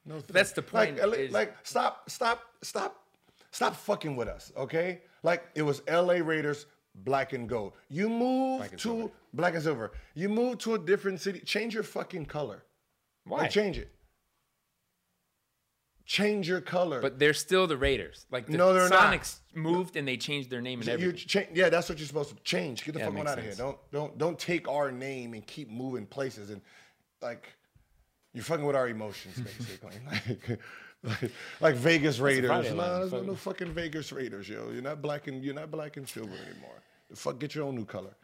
No, 0.04 0.20
that's 0.20 0.52
the 0.52 0.62
point 0.62 0.98
LA 0.98 1.12
is- 1.14 1.32
like 1.32 1.54
stop, 1.64 2.08
stop, 2.08 2.42
stop, 2.62 3.04
stop 3.50 3.74
fucking 3.74 4.16
with 4.16 4.28
us, 4.28 4.52
okay? 4.56 5.00
Like 5.22 5.44
it 5.54 5.62
was 5.62 5.82
L.A. 5.88 6.22
Raiders, 6.22 6.66
black 6.94 7.32
and 7.32 7.48
gold. 7.48 7.72
You 7.88 8.08
move 8.08 8.58
Black 8.58 8.70
to 8.72 8.78
silver. 8.78 9.10
black 9.34 9.54
and 9.54 9.62
silver. 9.62 9.92
You 10.14 10.28
move 10.28 10.58
to 10.58 10.74
a 10.74 10.78
different 10.78 11.20
city. 11.20 11.40
Change 11.40 11.74
your 11.74 11.82
fucking 11.82 12.26
color. 12.26 12.62
Why? 13.24 13.42
Like, 13.42 13.50
change 13.50 13.78
it. 13.78 13.90
Change 16.06 16.48
your 16.48 16.60
color. 16.60 17.00
But 17.02 17.18
they're 17.18 17.34
still 17.34 17.66
the 17.66 17.76
Raiders. 17.76 18.26
Like 18.30 18.46
the 18.46 18.56
No, 18.56 18.72
they're 18.72 18.88
not. 18.88 19.12
Sonics 19.12 19.40
moved 19.54 19.96
and 19.96 20.06
they 20.06 20.16
changed 20.16 20.50
their 20.50 20.60
name 20.60 20.80
and 20.80 20.88
everything. 20.88 21.16
cha- 21.16 21.52
yeah, 21.52 21.68
that's 21.68 21.88
what 21.88 21.98
you're 21.98 22.06
supposed 22.06 22.30
to 22.30 22.36
change. 22.44 22.84
Get 22.84 22.92
the 22.94 23.00
Yeah, 23.00 23.06
fuck 23.06 23.14
that 23.14 23.20
on 23.20 23.24
makes 23.24 23.32
out 23.32 23.38
of 23.38 23.44
here. 23.44 23.54
Don't 23.54 23.90
don't 23.90 24.16
don't 24.16 24.38
take 24.38 24.68
our 24.68 24.92
name 24.92 25.34
and 25.34 25.44
keep 25.44 25.68
moving 25.68 26.06
places 26.06 26.50
and 26.50 26.60
like 27.20 27.52
you're 28.32 28.44
fucking 28.44 28.64
with 28.64 28.76
our 28.76 28.88
emotions 28.88 29.40
basically. 29.40 29.94
like, 30.06 30.60
like 31.02 31.30
like 31.60 31.74
Vegas 31.74 32.20
Raiders. 32.20 32.50
No, 32.50 32.62
there's 32.62 33.12
no, 33.12 33.22
no 33.22 33.34
fucking 33.34 33.72
Vegas 33.72 34.12
Raiders, 34.12 34.48
yo. 34.48 34.70
You're 34.70 34.82
not 34.82 35.02
black 35.02 35.26
and 35.26 35.42
you're 35.44 35.54
not 35.54 35.72
black 35.72 35.96
and 35.96 36.08
silver 36.08 36.34
anymore. 36.34 36.82
The 37.10 37.16
fuck, 37.16 37.40
get 37.40 37.54
your 37.56 37.64
own 37.64 37.74
new 37.74 37.84
color. 37.84 38.14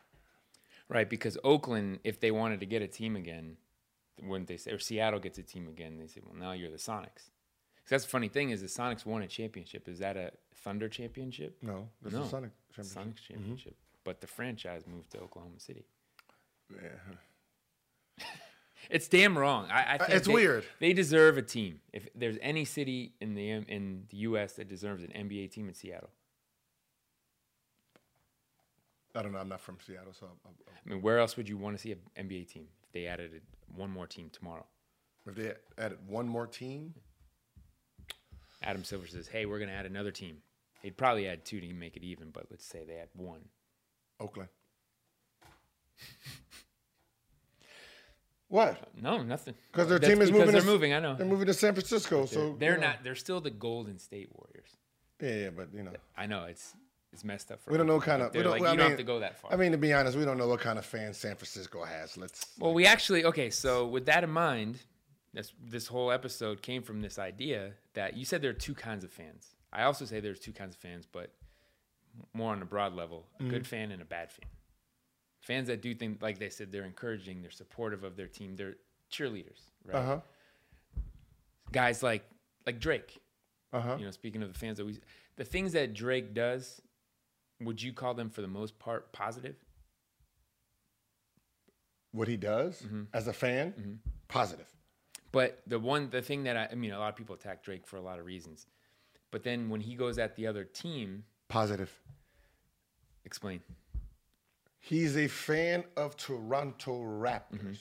Right, 0.89 1.09
because 1.09 1.37
Oakland, 1.43 2.01
if 2.05 2.21
they 2.21 2.31
wanted 2.31 2.61
to 2.61 2.67
get 2.67 2.83
a 2.83 2.87
team 2.87 3.17
again, 3.17 3.57
wouldn't 4.23 4.47
they 4.49 4.57
say? 4.57 4.73
Or 4.73 4.79
Seattle 4.79 5.21
gets 5.21 5.39
a 5.39 5.43
team 5.43 5.67
again, 5.67 5.99
they 5.99 6.07
say, 6.07 6.21
"Well, 6.25 6.39
now 6.39 6.53
you're 6.53 6.71
the 6.71 6.77
Sonics." 6.77 7.31
That's 7.93 8.05
the 8.05 8.11
funny 8.11 8.29
thing 8.29 8.51
is 8.51 8.61
the 8.61 8.67
Sonics 8.67 9.05
won 9.07 9.23
a 9.23 9.27
championship. 9.29 9.89
Is 9.89 9.99
that 10.01 10.17
a 10.17 10.33
Thunder 10.55 10.89
championship? 10.89 11.57
No, 11.63 11.89
this 12.03 12.13
no, 12.13 12.23
is 12.23 12.31
Sonic 12.31 12.51
championship. 12.75 13.03
Sonics 13.03 13.29
championship. 13.29 13.77
But 14.05 14.21
the 14.21 14.27
franchise 14.27 14.83
moved 14.87 15.11
to 15.13 15.19
Oklahoma 15.21 15.59
City. 15.61 15.85
Yeah. 16.75 16.89
It's 18.91 19.07
damn 19.07 19.39
wrong. 19.39 19.69
I, 19.71 19.95
I 19.95 19.99
think 19.99 20.11
Uh, 20.11 20.15
it's 20.15 20.27
they- 20.27 20.35
weird. 20.35 20.65
They 20.81 20.93
deserve 20.93 21.39
a 21.39 21.43
team. 21.43 21.81
If 21.93 22.09
there's 22.17 22.37
any 22.43 22.65
city 22.65 23.15
in 23.21 23.35
the 23.37 23.49
in 23.49 24.07
the 24.11 24.17
U.S. 24.29 24.55
that 24.55 24.67
deserves 24.69 25.05
an 25.05 25.11
NBA 25.15 25.53
team, 25.53 25.69
in 25.69 25.75
Seattle. 25.75 26.11
I 29.15 29.23
don't 29.23 29.33
know. 29.33 29.39
I'm 29.39 29.49
not 29.49 29.61
from 29.61 29.79
Seattle, 29.87 30.13
so 30.13 30.27
i 30.45 30.49
I 30.49 30.89
mean, 30.89 31.01
where 31.01 31.19
else 31.19 31.37
would 31.37 31.49
you 31.49 31.57
want 31.57 31.77
to 31.77 31.81
see 31.83 31.93
an 31.93 32.01
NBA 32.19 32.49
team 32.49 32.67
if 32.83 32.91
they 32.93 33.07
added 33.07 33.41
one 33.75 33.89
more 33.91 34.07
team 34.07 34.31
tomorrow? 34.33 34.67
if 35.29 35.37
they 35.37 35.53
added 35.79 35.99
one 36.09 36.27
more 36.27 36.49
team, 36.49 36.93
Adam 38.63 38.85
Silver 38.85 39.07
says, 39.07 39.29
"Hey, 39.29 39.47
we're 39.47 39.59
going 39.59 39.71
to 39.71 39.77
add 39.77 39.87
another 39.87 40.11
team." 40.11 40.39
They'd 40.83 40.97
probably 40.97 41.29
add 41.29 41.45
two 41.45 41.61
to 41.61 41.75
make 41.75 41.97
it 41.97 42.03
even, 42.03 42.31
but 42.31 42.47
let's 42.51 42.65
say 42.65 42.85
they 42.85 42.97
add 42.97 43.09
one. 43.15 43.41
Oakland. 44.19 44.49
what? 48.49 48.79
No, 49.01 49.23
nothing. 49.23 49.55
Because 49.71 49.89
their 49.89 49.99
That's 49.99 50.13
team 50.13 50.23
is 50.23 50.31
because 50.31 50.41
moving. 50.41 50.53
They're 50.53 50.61
to, 50.61 50.67
moving. 50.67 50.93
I 50.93 51.01
know. 51.01 51.15
They're 51.15 51.27
moving 51.27 51.47
to 51.47 51.55
San 51.55 51.75
Francisco, 51.75 52.27
so 52.27 52.57
they're 52.59 52.75
you 52.75 52.81
know. 52.81 52.89
not. 52.89 53.05
They're 53.05 53.15
still 53.15 53.41
the 53.41 53.51
Golden 53.51 53.99
State 53.99 54.29
Warriors. 54.33 54.77
Yeah, 55.21 55.45
yeah, 55.45 55.51
but 55.51 55.69
you 55.75 55.85
know, 55.85 55.93
I 56.17 56.27
know 56.27 56.45
it's 56.45 56.75
it's 57.13 57.25
messed 57.25 57.53
up. 57.53 57.61
For 57.61 57.71
we 57.71 57.79
don't 57.79 57.87
know 57.87 58.01
kind 58.01 58.23
of. 58.23 58.35
We 58.35 58.43
don't. 58.43 58.53
like, 58.53 58.61
well, 58.61 58.75
you 58.75 58.75
I 58.75 58.77
don't 58.77 58.85
mean, 58.85 58.91
have 58.91 58.99
to 58.99 59.05
go 59.05 59.21
that 59.21 59.39
far. 59.39 59.53
I 59.53 59.57
mean, 59.57 59.73
to 59.73 59.79
be 59.79 59.93
honest, 59.93 60.17
we 60.17 60.25
don't 60.25 60.39
know 60.39 60.49
what 60.49 60.61
kind 60.61 60.79
of 60.79 60.85
fans 60.85 61.19
San 61.19 61.37
Francisco 61.37 61.85
has. 61.85 62.17
Let's. 62.17 62.47
Well, 62.59 62.75
we 62.75 62.87
actually 62.87 63.25
okay. 63.27 63.51
So 63.51 63.87
with 63.87 64.07
that 64.07 64.25
in 64.25 64.31
mind, 64.31 64.79
this 65.35 65.53
this 65.65 65.87
whole 65.87 66.11
episode 66.11 66.63
came 66.63 66.83
from 66.83 67.01
this 67.01 67.19
idea 67.19 67.73
that 67.95 68.17
you 68.17 68.25
said 68.25 68.43
there 68.43 68.51
are 68.51 68.55
two 68.55 68.75
kinds 68.75 69.05
of 69.05 69.11
fans. 69.11 69.55
I 69.73 69.85
also 69.85 70.05
say 70.05 70.21
there's 70.21 70.41
two 70.41 70.53
kinds 70.53 70.75
of 70.75 70.81
fans, 70.81 71.07
but 71.11 71.31
more 72.35 72.53
on 72.53 72.61
a 72.63 72.67
broad 72.67 72.95
level: 72.95 73.27
a 73.39 73.43
Mm-hmm. 73.43 73.51
good 73.51 73.67
fan 73.67 73.91
and 73.93 74.03
a 74.03 74.05
bad 74.05 74.31
fan. 74.31 74.49
Fans 75.41 75.67
that 75.69 75.81
do 75.83 75.95
things 75.95 76.21
like 76.23 76.39
they 76.39 76.51
said 76.51 76.71
they're 76.71 76.85
encouraging, 76.85 77.41
they're 77.43 77.51
supportive 77.51 78.05
of 78.05 78.17
their 78.17 78.29
team, 78.29 78.55
they're 78.57 78.77
cheerleaders, 79.11 79.71
right? 79.85 79.97
Uh 79.97 80.05
huh. 80.07 80.21
Guys 81.73 82.03
like 82.03 82.25
like 82.67 82.79
Drake. 82.79 83.19
Uh 83.73 83.81
huh. 83.81 83.97
You 83.99 84.05
know, 84.05 84.11
speaking 84.11 84.43
of 84.43 84.53
the 84.53 84.59
fans 84.59 84.77
that 84.79 84.85
we, 84.85 84.99
the 85.37 85.45
things 85.45 85.73
that 85.73 85.95
Drake 85.95 86.35
does, 86.35 86.83
would 87.61 87.81
you 87.83 87.93
call 87.95 88.13
them 88.13 88.29
for 88.29 88.43
the 88.43 88.49
most 88.49 88.79
part 88.79 89.13
positive? 89.13 89.57
What 92.13 92.29
he 92.29 92.37
does 92.37 92.83
Mm-hmm. 92.83 93.05
as 93.15 93.27
a 93.27 93.33
fan, 93.33 93.99
positive. 94.29 94.67
But 95.33 95.63
the 95.67 95.79
one, 95.79 96.11
the 96.11 96.23
thing 96.23 96.45
that 96.45 96.57
I, 96.57 96.69
I 96.73 96.75
mean, 96.75 96.93
a 96.93 96.99
lot 96.99 97.09
of 97.09 97.17
people 97.17 97.35
attack 97.35 97.65
Drake 97.65 97.87
for 97.87 97.97
a 97.97 98.03
lot 98.03 98.19
of 98.19 98.27
reasons. 98.27 98.67
But 99.31 99.43
then 99.43 99.71
when 99.71 99.81
he 99.81 99.95
goes 99.95 100.19
at 100.19 100.37
the 100.37 100.47
other 100.47 100.65
team, 100.65 101.25
Positive. 101.49 101.91
explain. 103.25 103.61
He's 104.79 105.17
a 105.17 105.29
fan 105.29 105.85
of 105.97 106.17
Toronto 106.17 107.01
Raptors. 107.03 107.41
Mm-hmm. 107.55 107.73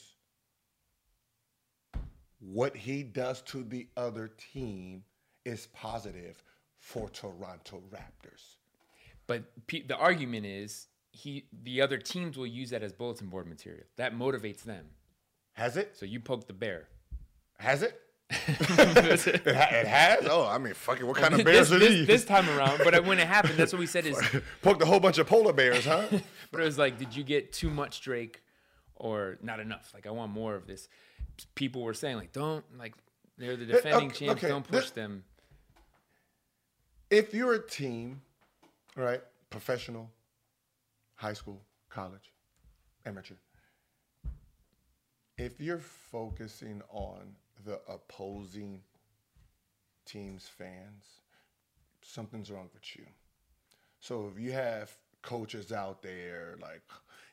What 2.39 2.75
he 2.75 3.03
does 3.03 3.41
to 3.43 3.63
the 3.63 3.87
other 3.97 4.31
team 4.53 5.03
is 5.45 5.67
positive 5.73 6.43
for 6.79 7.09
Toronto 7.09 7.81
Raptors. 7.91 8.55
But 9.27 9.43
pe- 9.67 9.85
the 9.85 9.97
argument 9.97 10.45
is 10.45 10.87
he, 11.11 11.45
the 11.63 11.81
other 11.81 11.97
teams 11.97 12.37
will 12.37 12.47
use 12.47 12.69
that 12.71 12.83
as 12.83 12.93
bulletin 12.93 13.27
board 13.27 13.47
material. 13.47 13.83
That 13.97 14.15
motivates 14.15 14.63
them. 14.63 14.85
Has 15.53 15.77
it? 15.77 15.95
So 15.97 16.05
you 16.05 16.19
poke 16.19 16.47
the 16.47 16.53
bear. 16.53 16.87
Has 17.61 17.83
it? 17.83 17.95
it, 18.31 19.55
ha- 19.55 19.75
it 19.75 19.85
has? 19.87 20.25
Oh, 20.27 20.47
I 20.47 20.57
mean, 20.57 20.73
fuck 20.73 20.99
it. 20.99 21.03
What 21.03 21.17
kind 21.17 21.35
of 21.35 21.45
bears 21.45 21.69
this, 21.69 21.77
are 21.77 21.79
this, 21.79 21.89
these? 21.89 22.07
this 22.07 22.25
time 22.25 22.49
around, 22.49 22.81
but 22.83 23.05
when 23.05 23.19
it 23.19 23.27
happened, 23.27 23.53
that's 23.55 23.71
what 23.71 23.79
we 23.79 23.85
said 23.85 24.07
is. 24.07 24.19
Poked 24.63 24.81
a 24.81 24.85
whole 24.85 24.99
bunch 24.99 25.19
of 25.19 25.27
polar 25.27 25.53
bears, 25.53 25.85
huh? 25.85 26.07
But 26.51 26.61
it 26.61 26.63
was 26.65 26.79
like, 26.79 26.97
did 26.97 27.15
you 27.15 27.23
get 27.23 27.53
too 27.53 27.69
much 27.69 28.01
Drake 28.01 28.41
or 28.95 29.37
not 29.43 29.59
enough? 29.59 29.91
Like, 29.93 30.07
I 30.07 30.09
want 30.09 30.31
more 30.31 30.55
of 30.55 30.65
this. 30.65 30.89
People 31.53 31.83
were 31.83 31.93
saying, 31.93 32.17
like, 32.17 32.33
don't, 32.33 32.65
like, 32.79 32.95
they're 33.37 33.55
the 33.55 33.65
uh, 33.65 33.75
defending 33.75 34.09
okay, 34.09 34.25
champs. 34.25 34.43
okay, 34.43 34.47
Don't 34.47 34.67
push 34.67 34.85
this- 34.85 34.91
them. 34.91 35.23
if 37.11 37.33
you're 37.33 37.53
a 37.53 37.67
team, 37.67 38.21
right, 38.95 39.21
professional, 39.51 40.09
high 41.15 41.33
school, 41.33 41.61
college, 41.89 42.33
amateur, 43.05 43.35
if 45.37 45.61
you're 45.61 45.79
focusing 45.79 46.81
on 46.89 47.35
the 47.65 47.79
opposing 47.87 48.81
team's 50.05 50.47
fans, 50.47 51.05
something's 52.01 52.51
wrong 52.51 52.69
with 52.73 52.95
you. 52.95 53.05
So 53.99 54.31
if 54.33 54.41
you 54.41 54.51
have 54.51 54.91
coaches 55.21 55.71
out 55.71 56.01
there 56.01 56.57
like, 56.61 56.81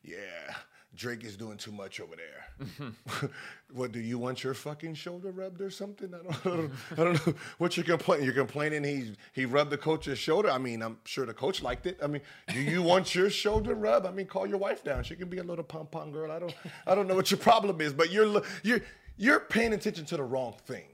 yeah, 0.03 0.55
Drake 0.95 1.23
is 1.23 1.37
doing 1.37 1.59
too 1.59 1.71
much 1.71 2.01
over 2.01 2.15
there. 2.17 2.91
what 3.73 3.93
do 3.93 4.01
you 4.01 4.19
want 4.19 4.43
your 4.43 4.55
fucking 4.55 4.95
shoulder 4.95 5.31
rubbed 5.31 5.61
or 5.61 5.71
something? 5.71 6.13
I 6.15 6.23
don't, 6.23 6.37
I 6.47 6.57
don't, 6.57 6.73
I 6.93 7.05
don't 7.05 7.27
know 7.27 7.35
what 7.59 7.77
you're 7.77 7.85
complaining. 7.85 8.25
You're 8.25 8.35
complaining 8.35 8.85
he 8.85 9.15
he 9.33 9.45
rubbed 9.45 9.71
the 9.71 9.77
coach's 9.77 10.19
shoulder. 10.19 10.51
I 10.51 10.57
mean, 10.57 10.83
I'm 10.83 10.99
sure 11.05 11.27
the 11.27 11.35
coach 11.35 11.63
liked 11.63 11.87
it. 11.87 11.99
I 12.03 12.07
mean, 12.07 12.23
do 12.53 12.61
you 12.61 12.83
want 12.83 13.15
your 13.15 13.29
shoulder 13.29 13.75
rubbed? 13.75 14.07
I 14.07 14.11
mean, 14.11 14.27
call 14.27 14.47
your 14.47 14.59
wife 14.59 14.83
down. 14.83 15.05
She 15.05 15.15
can 15.15 15.29
be 15.29 15.39
a 15.39 15.43
little 15.43 15.65
pom 15.65 15.87
pom 15.87 16.11
girl. 16.11 16.33
I 16.33 16.39
don't 16.39 16.55
I 16.87 16.95
don't 16.95 17.07
know 17.07 17.15
what 17.15 17.31
your 17.31 17.39
problem 17.39 17.81
is, 17.83 17.93
but 17.93 18.11
you're 18.11 18.43
you're 18.63 18.81
you're 19.19 19.41
paying 19.41 19.75
attention 19.75 20.07
to 20.07 20.17
the 20.17 20.23
wrong 20.23 20.55
thing. 20.67 20.87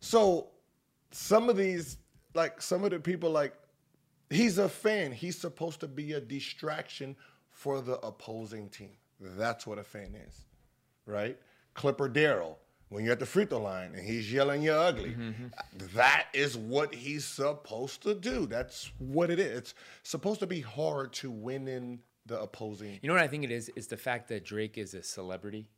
So 0.00 0.48
some 1.12 1.48
of 1.48 1.56
these, 1.56 1.96
like 2.34 2.60
some 2.60 2.84
of 2.84 2.90
the 2.90 3.00
people, 3.00 3.30
like 3.30 3.54
he's 4.28 4.58
a 4.58 4.68
fan. 4.68 5.12
He's 5.12 5.38
supposed 5.38 5.80
to 5.80 5.88
be 5.88 6.12
a 6.12 6.20
distraction 6.20 7.16
for 7.50 7.80
the 7.80 7.98
opposing 8.00 8.68
team. 8.68 8.90
That's 9.20 9.66
what 9.66 9.78
a 9.78 9.84
fan 9.84 10.14
is, 10.26 10.44
right? 11.06 11.38
Clipper 11.74 12.08
Darrell, 12.08 12.58
when 12.88 13.04
you're 13.04 13.12
at 13.12 13.20
the 13.20 13.26
free 13.26 13.44
throw 13.44 13.62
line 13.62 13.92
and 13.94 14.04
he's 14.04 14.30
yelling 14.32 14.62
you're 14.62 14.78
ugly, 14.78 15.10
mm-hmm. 15.10 15.46
that 15.94 16.26
is 16.34 16.56
what 16.56 16.94
he's 16.94 17.24
supposed 17.24 18.02
to 18.02 18.14
do. 18.14 18.46
That's 18.46 18.90
what 18.98 19.30
it 19.30 19.38
is. 19.38 19.58
It's 19.58 19.74
supposed 20.02 20.40
to 20.40 20.46
be 20.46 20.60
hard 20.60 21.12
to 21.14 21.30
win 21.30 21.68
in 21.68 22.00
the 22.26 22.40
opposing. 22.40 22.98
You 23.02 23.08
know 23.08 23.14
what 23.14 23.22
I 23.22 23.28
think 23.28 23.44
it 23.44 23.50
is? 23.50 23.70
It's 23.76 23.86
the 23.86 23.96
fact 23.96 24.28
that 24.28 24.44
Drake 24.44 24.78
is 24.78 24.94
a 24.94 25.02
celebrity, 25.02 25.68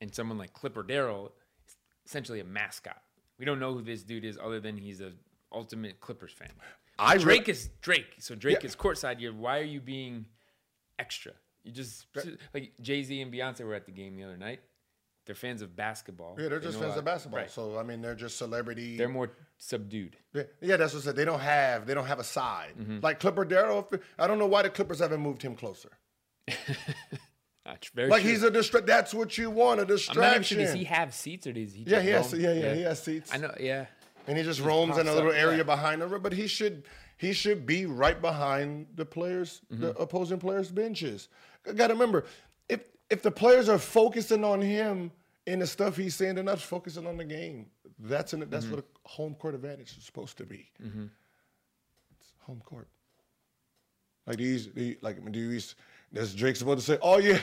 and 0.00 0.14
someone 0.14 0.38
like 0.38 0.52
Clipper 0.52 0.82
Darrell 0.82 1.32
is 1.66 1.76
essentially 2.06 2.40
a 2.40 2.44
mascot. 2.44 3.00
We 3.38 3.44
don't 3.44 3.60
know 3.60 3.72
who 3.74 3.82
this 3.82 4.02
dude 4.02 4.24
is, 4.24 4.38
other 4.42 4.60
than 4.60 4.76
he's 4.76 5.00
a 5.00 5.12
ultimate 5.52 6.00
Clippers 6.00 6.32
fan. 6.32 6.50
I 6.98 7.14
re- 7.14 7.20
Drake 7.22 7.48
is 7.48 7.70
Drake, 7.80 8.16
so 8.18 8.34
Drake 8.34 8.58
Yeah. 8.62 8.66
is 8.66 8.76
courtside. 8.76 9.20
You, 9.20 9.32
why 9.34 9.58
are 9.60 9.64
you 9.64 9.80
being 9.80 10.26
extra? 10.98 11.32
You 11.64 11.72
just 11.72 12.06
like 12.54 12.72
Jay 12.80 13.02
Z 13.02 13.20
and 13.20 13.32
Beyonce 13.32 13.60
were 13.64 13.74
at 13.74 13.86
the 13.86 13.92
game 13.92 14.16
the 14.16 14.24
other 14.24 14.36
night. 14.36 14.60
They're 15.26 15.34
fans 15.34 15.60
of 15.60 15.76
basketball. 15.76 16.36
Yeah, 16.38 16.48
they're 16.48 16.58
They 16.58 16.66
just 16.68 16.80
fans 16.80 16.96
of 16.96 17.04
basketball. 17.04 17.40
Right. 17.40 17.50
So 17.50 17.78
I 17.78 17.82
mean, 17.82 18.00
they're 18.00 18.14
just 18.14 18.38
celebrity. 18.38 18.96
They're 18.96 19.08
more 19.10 19.30
subdued. 19.58 20.16
Yeah, 20.32 20.44
yeah, 20.62 20.76
that's 20.78 20.94
what 20.94 21.02
I 21.02 21.04
said. 21.04 21.16
They 21.16 21.26
don't 21.26 21.40
have 21.40 21.86
they 21.86 21.92
don't 21.94 22.06
have 22.06 22.18
a 22.18 22.24
side 22.24 22.72
Mm-hmm. 22.80 22.98
like 23.02 23.20
Clipper 23.20 23.44
Darrell. 23.44 23.88
I 24.18 24.26
don't 24.26 24.38
know 24.38 24.46
why 24.46 24.62
the 24.62 24.70
Clippers 24.70 25.00
haven't 25.00 25.20
moved 25.20 25.42
him 25.42 25.54
closer. 25.54 25.90
Very 27.94 28.08
Like 28.08 28.22
true. 28.22 28.30
he's 28.30 28.42
a 28.42 28.50
distra- 28.50 28.86
That's 28.86 29.12
what 29.14 29.36
you 29.38 29.50
want 29.50 29.80
a 29.80 29.82
I'm 29.82 29.88
not 29.88 29.90
even 29.90 29.96
distraction. 29.96 30.56
sure. 30.58 30.64
Does 30.66 30.74
he 30.74 30.84
have 30.84 31.14
seats 31.14 31.46
or 31.46 31.52
does 31.52 31.72
he? 31.72 31.82
yeah, 31.82 32.00
he 32.00 32.08
has. 32.10 32.32
roam? 32.32 32.42
Yeah, 32.42 32.52
yeah, 32.54 32.74
he 32.74 32.82
has 32.82 33.02
seats. 33.02 33.30
I 33.32 33.36
know. 33.38 33.54
Yeah. 33.60 33.86
and 34.26 34.36
he 34.38 34.44
just 34.44 34.60
roams 34.60 34.98
in 34.98 35.08
a 35.08 35.12
little 35.14 35.30
up, 35.30 35.36
area 35.36 35.58
yeah. 35.58 35.62
behind 35.62 36.02
the 36.02 36.06
but 36.22 36.32
he 36.32 36.46
should 36.46 36.84
he 37.16 37.32
should 37.32 37.66
be 37.66 37.86
right 37.86 38.20
behind 38.20 38.86
the 38.94 39.04
players 39.04 39.62
the 39.70 39.92
Mm-hmm. 39.92 40.02
opposing 40.02 40.38
players 40.38 40.70
benches 40.70 41.28
I 41.68 41.72
got 41.72 41.86
to 41.88 41.94
remember 41.94 42.24
if 42.68 42.80
if 43.10 43.22
the 43.22 43.30
players 43.30 43.68
are 43.68 43.78
focusing 43.78 44.44
on 44.44 44.60
him 44.60 45.10
and 45.46 45.62
the 45.62 45.66
stuff 45.66 45.96
he's 45.96 46.14
saying 46.14 46.34
they're 46.34 46.44
not 46.44 46.60
focusing 46.60 47.06
on 47.06 47.16
the 47.16 47.24
game 47.24 47.66
that's 48.00 48.32
an, 48.34 48.40
that's 48.50 48.66
Mm-hmm. 48.66 48.74
what 48.76 48.84
a 48.84 49.08
home 49.08 49.34
court 49.34 49.54
advantage 49.54 49.96
is 49.96 50.04
supposed 50.04 50.36
to 50.38 50.44
be 50.44 50.68
it's 50.78 52.32
home 52.40 52.60
court 52.64 52.88
like 54.26 54.36
these 54.36 54.70
the- 54.72 54.98
like 55.00 55.16
do 55.32 55.48
these 55.48 55.74
does 56.12 56.34
Drake 56.34 56.56
supposed 56.56 56.86
to 56.86 56.92
say 56.94 56.98
oh 57.02 57.18
yeah 57.18 57.38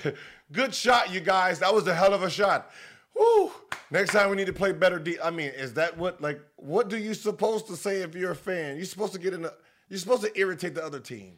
good 0.51 0.73
shot 0.73 1.11
you 1.13 1.19
guys 1.19 1.59
that 1.59 1.73
was 1.73 1.87
a 1.87 1.93
hell 1.93 2.13
of 2.13 2.23
a 2.23 2.29
shot 2.29 2.71
Woo! 3.17 3.51
Next 3.91 4.11
time 4.11 4.29
we 4.29 4.35
need 4.35 4.47
to 4.47 4.53
play 4.53 4.73
better. 4.73 4.99
D. 4.99 5.17
I 5.23 5.29
mean, 5.29 5.51
is 5.55 5.73
that 5.75 5.97
what 5.97 6.19
like 6.21 6.41
what 6.57 6.89
do 6.89 6.97
you 6.97 7.13
supposed 7.13 7.67
to 7.67 7.77
say 7.77 8.01
if 8.01 8.13
you're 8.13 8.31
a 8.31 8.35
fan? 8.35 8.75
You're 8.75 8.85
supposed 8.85 9.13
to 9.13 9.19
get 9.19 9.33
in. 9.33 9.45
A, 9.45 9.53
you're 9.87 9.99
supposed 9.99 10.23
to 10.23 10.37
irritate 10.37 10.75
the 10.75 10.83
other 10.83 10.99
team. 10.99 11.37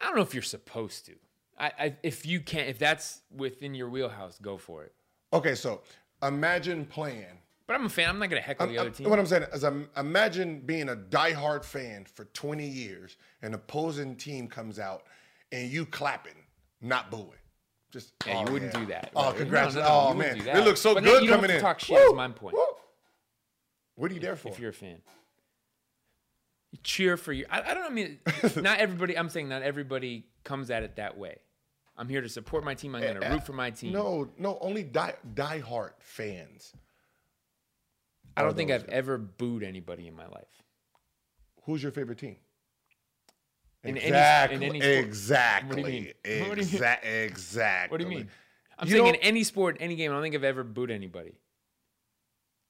I 0.00 0.06
don't 0.06 0.16
know 0.16 0.22
if 0.22 0.32
you're 0.32 0.42
supposed 0.42 1.04
to. 1.06 1.12
I, 1.58 1.72
I 1.78 1.96
if 2.02 2.24
you 2.24 2.40
can't 2.40 2.68
if 2.70 2.78
that's 2.78 3.20
within 3.36 3.74
your 3.74 3.90
wheelhouse, 3.90 4.38
go 4.40 4.56
for 4.56 4.84
it. 4.84 4.94
Okay, 5.32 5.54
so 5.54 5.82
imagine 6.22 6.86
playing. 6.86 7.26
But 7.66 7.74
I'm 7.76 7.84
a 7.84 7.90
fan. 7.90 8.08
I'm 8.08 8.18
not 8.18 8.30
gonna 8.30 8.40
heckle 8.40 8.66
the 8.66 8.78
other 8.78 8.88
I'm- 8.88 8.94
team. 8.94 9.10
what 9.10 9.18
I'm 9.18 9.26
saying 9.26 9.44
is, 9.52 9.62
um, 9.62 9.90
imagine 9.96 10.60
being 10.60 10.88
a 10.88 10.96
diehard 10.96 11.64
fan 11.64 12.06
for 12.06 12.24
20 12.26 12.66
years, 12.66 13.16
and 13.42 13.54
opposing 13.54 14.16
team 14.16 14.48
comes 14.48 14.78
out, 14.78 15.02
and 15.52 15.70
you 15.70 15.86
clapping. 15.86 16.34
not 16.80 17.10
booing. 17.10 17.26
Just 17.92 18.12
Yeah, 18.26 18.36
oh, 18.38 18.46
you 18.46 18.52
wouldn't 18.52 18.72
yeah. 18.72 18.80
do 18.80 18.86
that. 18.86 19.10
Oh, 19.16 19.26
Right. 19.30 19.36
congrats! 19.38 19.74
No, 19.74 19.80
no, 19.82 19.86
no, 19.88 19.94
oh 20.10 20.14
man, 20.14 20.38
it 20.46 20.64
looks 20.64 20.80
so 20.80 20.94
But 20.94 21.02
good 21.04 21.22
you 21.24 21.28
don't 21.30 21.38
coming 21.40 21.50
have 21.50 21.56
in. 21.56 21.56
to 21.56 21.60
talk 21.60 21.80
shit, 21.80 21.98
is 21.98 22.14
my 22.14 22.28
point. 22.28 22.54
woo. 22.54 22.64
What 23.96 24.10
are 24.10 24.14
you 24.14 24.20
there 24.20 24.36
for? 24.36 24.48
if 24.48 24.58
you're 24.60 24.70
a 24.70 24.72
fan. 24.72 25.02
You 26.72 26.78
cheer 26.84 27.16
for 27.16 27.32
you. 27.32 27.46
I, 27.50 27.62
I 27.62 27.74
don't. 27.74 27.84
I 27.84 27.88
mean, 27.90 28.20
not 28.56 28.78
everybody. 28.78 29.18
I'm 29.18 29.28
saying 29.28 29.48
not 29.48 29.62
everybody 29.62 30.26
comes 30.44 30.70
at 30.70 30.84
it 30.84 30.96
that 30.96 31.18
way. 31.18 31.36
I'm 31.96 32.08
here 32.08 32.20
to 32.22 32.28
support 32.28 32.64
my 32.64 32.74
team. 32.74 32.94
I'm 32.94 33.02
going 33.02 33.20
to 33.20 33.28
root 33.28 33.44
for 33.44 33.52
my 33.52 33.70
team. 33.70 33.90
Eh, 33.94 33.98
No, 33.98 34.30
no, 34.38 34.56
only 34.60 34.84
die 34.84 35.16
diehard 35.34 35.90
fans. 35.98 36.72
I 38.36 38.42
don't 38.42 38.56
think 38.56 38.70
I've 38.70 38.88
ever 38.88 39.18
booed 39.18 39.62
anybody 39.64 40.06
in 40.06 40.14
my 40.14 40.26
life. 40.28 40.62
Who's 41.64 41.82
your 41.82 41.92
favorite 41.92 42.18
team? 42.18 42.36
In 43.82 43.96
any- 43.96 44.00
in 44.00 44.06
exactly. 44.12 44.66
any 44.66 44.80
sport. 44.80 44.84
exactly. 45.04 45.68
What 45.68 45.76
do 45.76 45.92
you 45.92 46.00
mean? 46.02 46.12
What 46.48 46.58
do 46.58 46.62
you 46.62 46.80
mean? 46.80 46.84
Exactly. 47.02 47.90
What 47.92 47.98
do 47.98 48.04
you 48.04 48.10
mean? 48.10 48.30
I'm 48.78 48.88
You 48.88 48.94
saying 48.96 49.06
in 49.08 49.14
any 49.16 49.44
sport, 49.44 49.76
any 49.80 49.94
game, 49.96 50.10
I 50.10 50.14
don't 50.14 50.22
think 50.22 50.34
I've 50.34 50.44
ever 50.44 50.64
booed 50.64 50.90
anybody. 50.90 51.34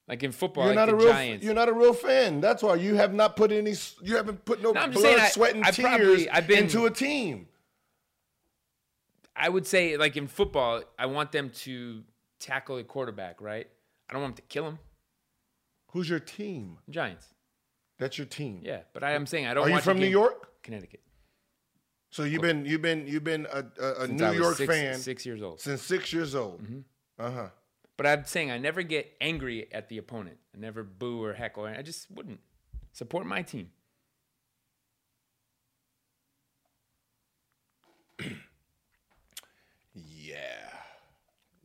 Like 0.07 0.23
in 0.23 0.31
football, 0.31 0.65
You're 0.65 0.75
like 0.75 0.87
not 0.87 0.93
a 0.93 0.95
real. 0.95 1.07
Giants. 1.13 1.45
You're 1.45 1.53
not 1.53 1.69
a 1.69 1.73
real 1.73 1.93
fan. 1.93 2.41
That's 2.41 2.61
why 2.63 2.75
you 2.75 2.95
have 2.95 3.13
not 3.13 3.35
put 3.37 3.51
any. 3.51 3.75
You 4.01 4.17
haven't 4.17 4.43
put 4.43 4.61
no, 4.61 4.71
No, 4.71 4.87
blood, 4.89 5.19
I- 5.19 5.29
sweat, 5.29 5.55
and 5.55 5.63
I 5.63 5.71
tears 5.71 5.87
probably- 5.87 6.29
I've 6.29 6.47
been- 6.47 6.63
into 6.65 6.85
a 6.85 6.91
team. 6.91 7.47
I 9.35 9.47
would 9.47 9.65
say, 9.65 9.95
like 9.97 10.17
in 10.17 10.27
football, 10.27 10.83
I 10.99 11.05
want 11.05 11.31
them 11.31 11.49
to 11.61 12.03
tackle 12.39 12.77
a 12.77 12.83
quarterback, 12.83 13.39
right? 13.41 13.67
I 14.09 14.13
don't 14.13 14.21
want 14.21 14.35
them 14.35 14.43
to 14.43 14.47
kill 14.53 14.67
him. 14.67 14.79
Who's 15.91 16.09
your 16.09 16.19
team? 16.19 16.77
Giants, 16.89 17.25
That's 17.97 18.17
your 18.17 18.27
team. 18.27 18.61
yeah. 18.63 18.81
But 18.93 19.03
I 19.03 19.11
am 19.11 19.25
saying 19.25 19.47
I 19.47 19.53
don't. 19.53 19.67
Are 19.67 19.69
you 19.69 19.79
from 19.81 19.99
New 19.99 20.07
York? 20.07 20.50
Connecticut? 20.63 21.01
So 22.09 22.23
you've 22.23 22.41
been 22.41 22.65
you've 22.65 22.81
been 22.81 23.07
you've 23.07 23.23
been 23.23 23.47
a, 23.51 23.63
a, 23.81 23.93
a 24.03 24.07
New 24.07 24.31
York 24.33 24.57
six, 24.57 24.73
fan 24.73 24.95
six 24.95 25.25
years 25.25 25.41
old. 25.41 25.61
since 25.61 25.81
six 25.81 26.11
years 26.11 26.35
old. 26.35 26.61
Mm-hmm. 26.61 26.79
Uh 27.17 27.31
huh. 27.31 27.47
But 27.95 28.05
I'm 28.07 28.25
saying 28.25 28.51
I 28.51 28.57
never 28.57 28.83
get 28.83 29.15
angry 29.21 29.71
at 29.71 29.87
the 29.87 29.97
opponent. 29.97 30.37
I 30.55 30.59
never 30.59 30.83
boo 30.83 31.23
or 31.23 31.33
heckle. 31.33 31.65
I 31.65 31.81
just 31.81 32.11
wouldn't 32.11 32.39
support 32.91 33.25
my 33.25 33.41
team. 33.43 33.69
Yeah. 39.93 40.37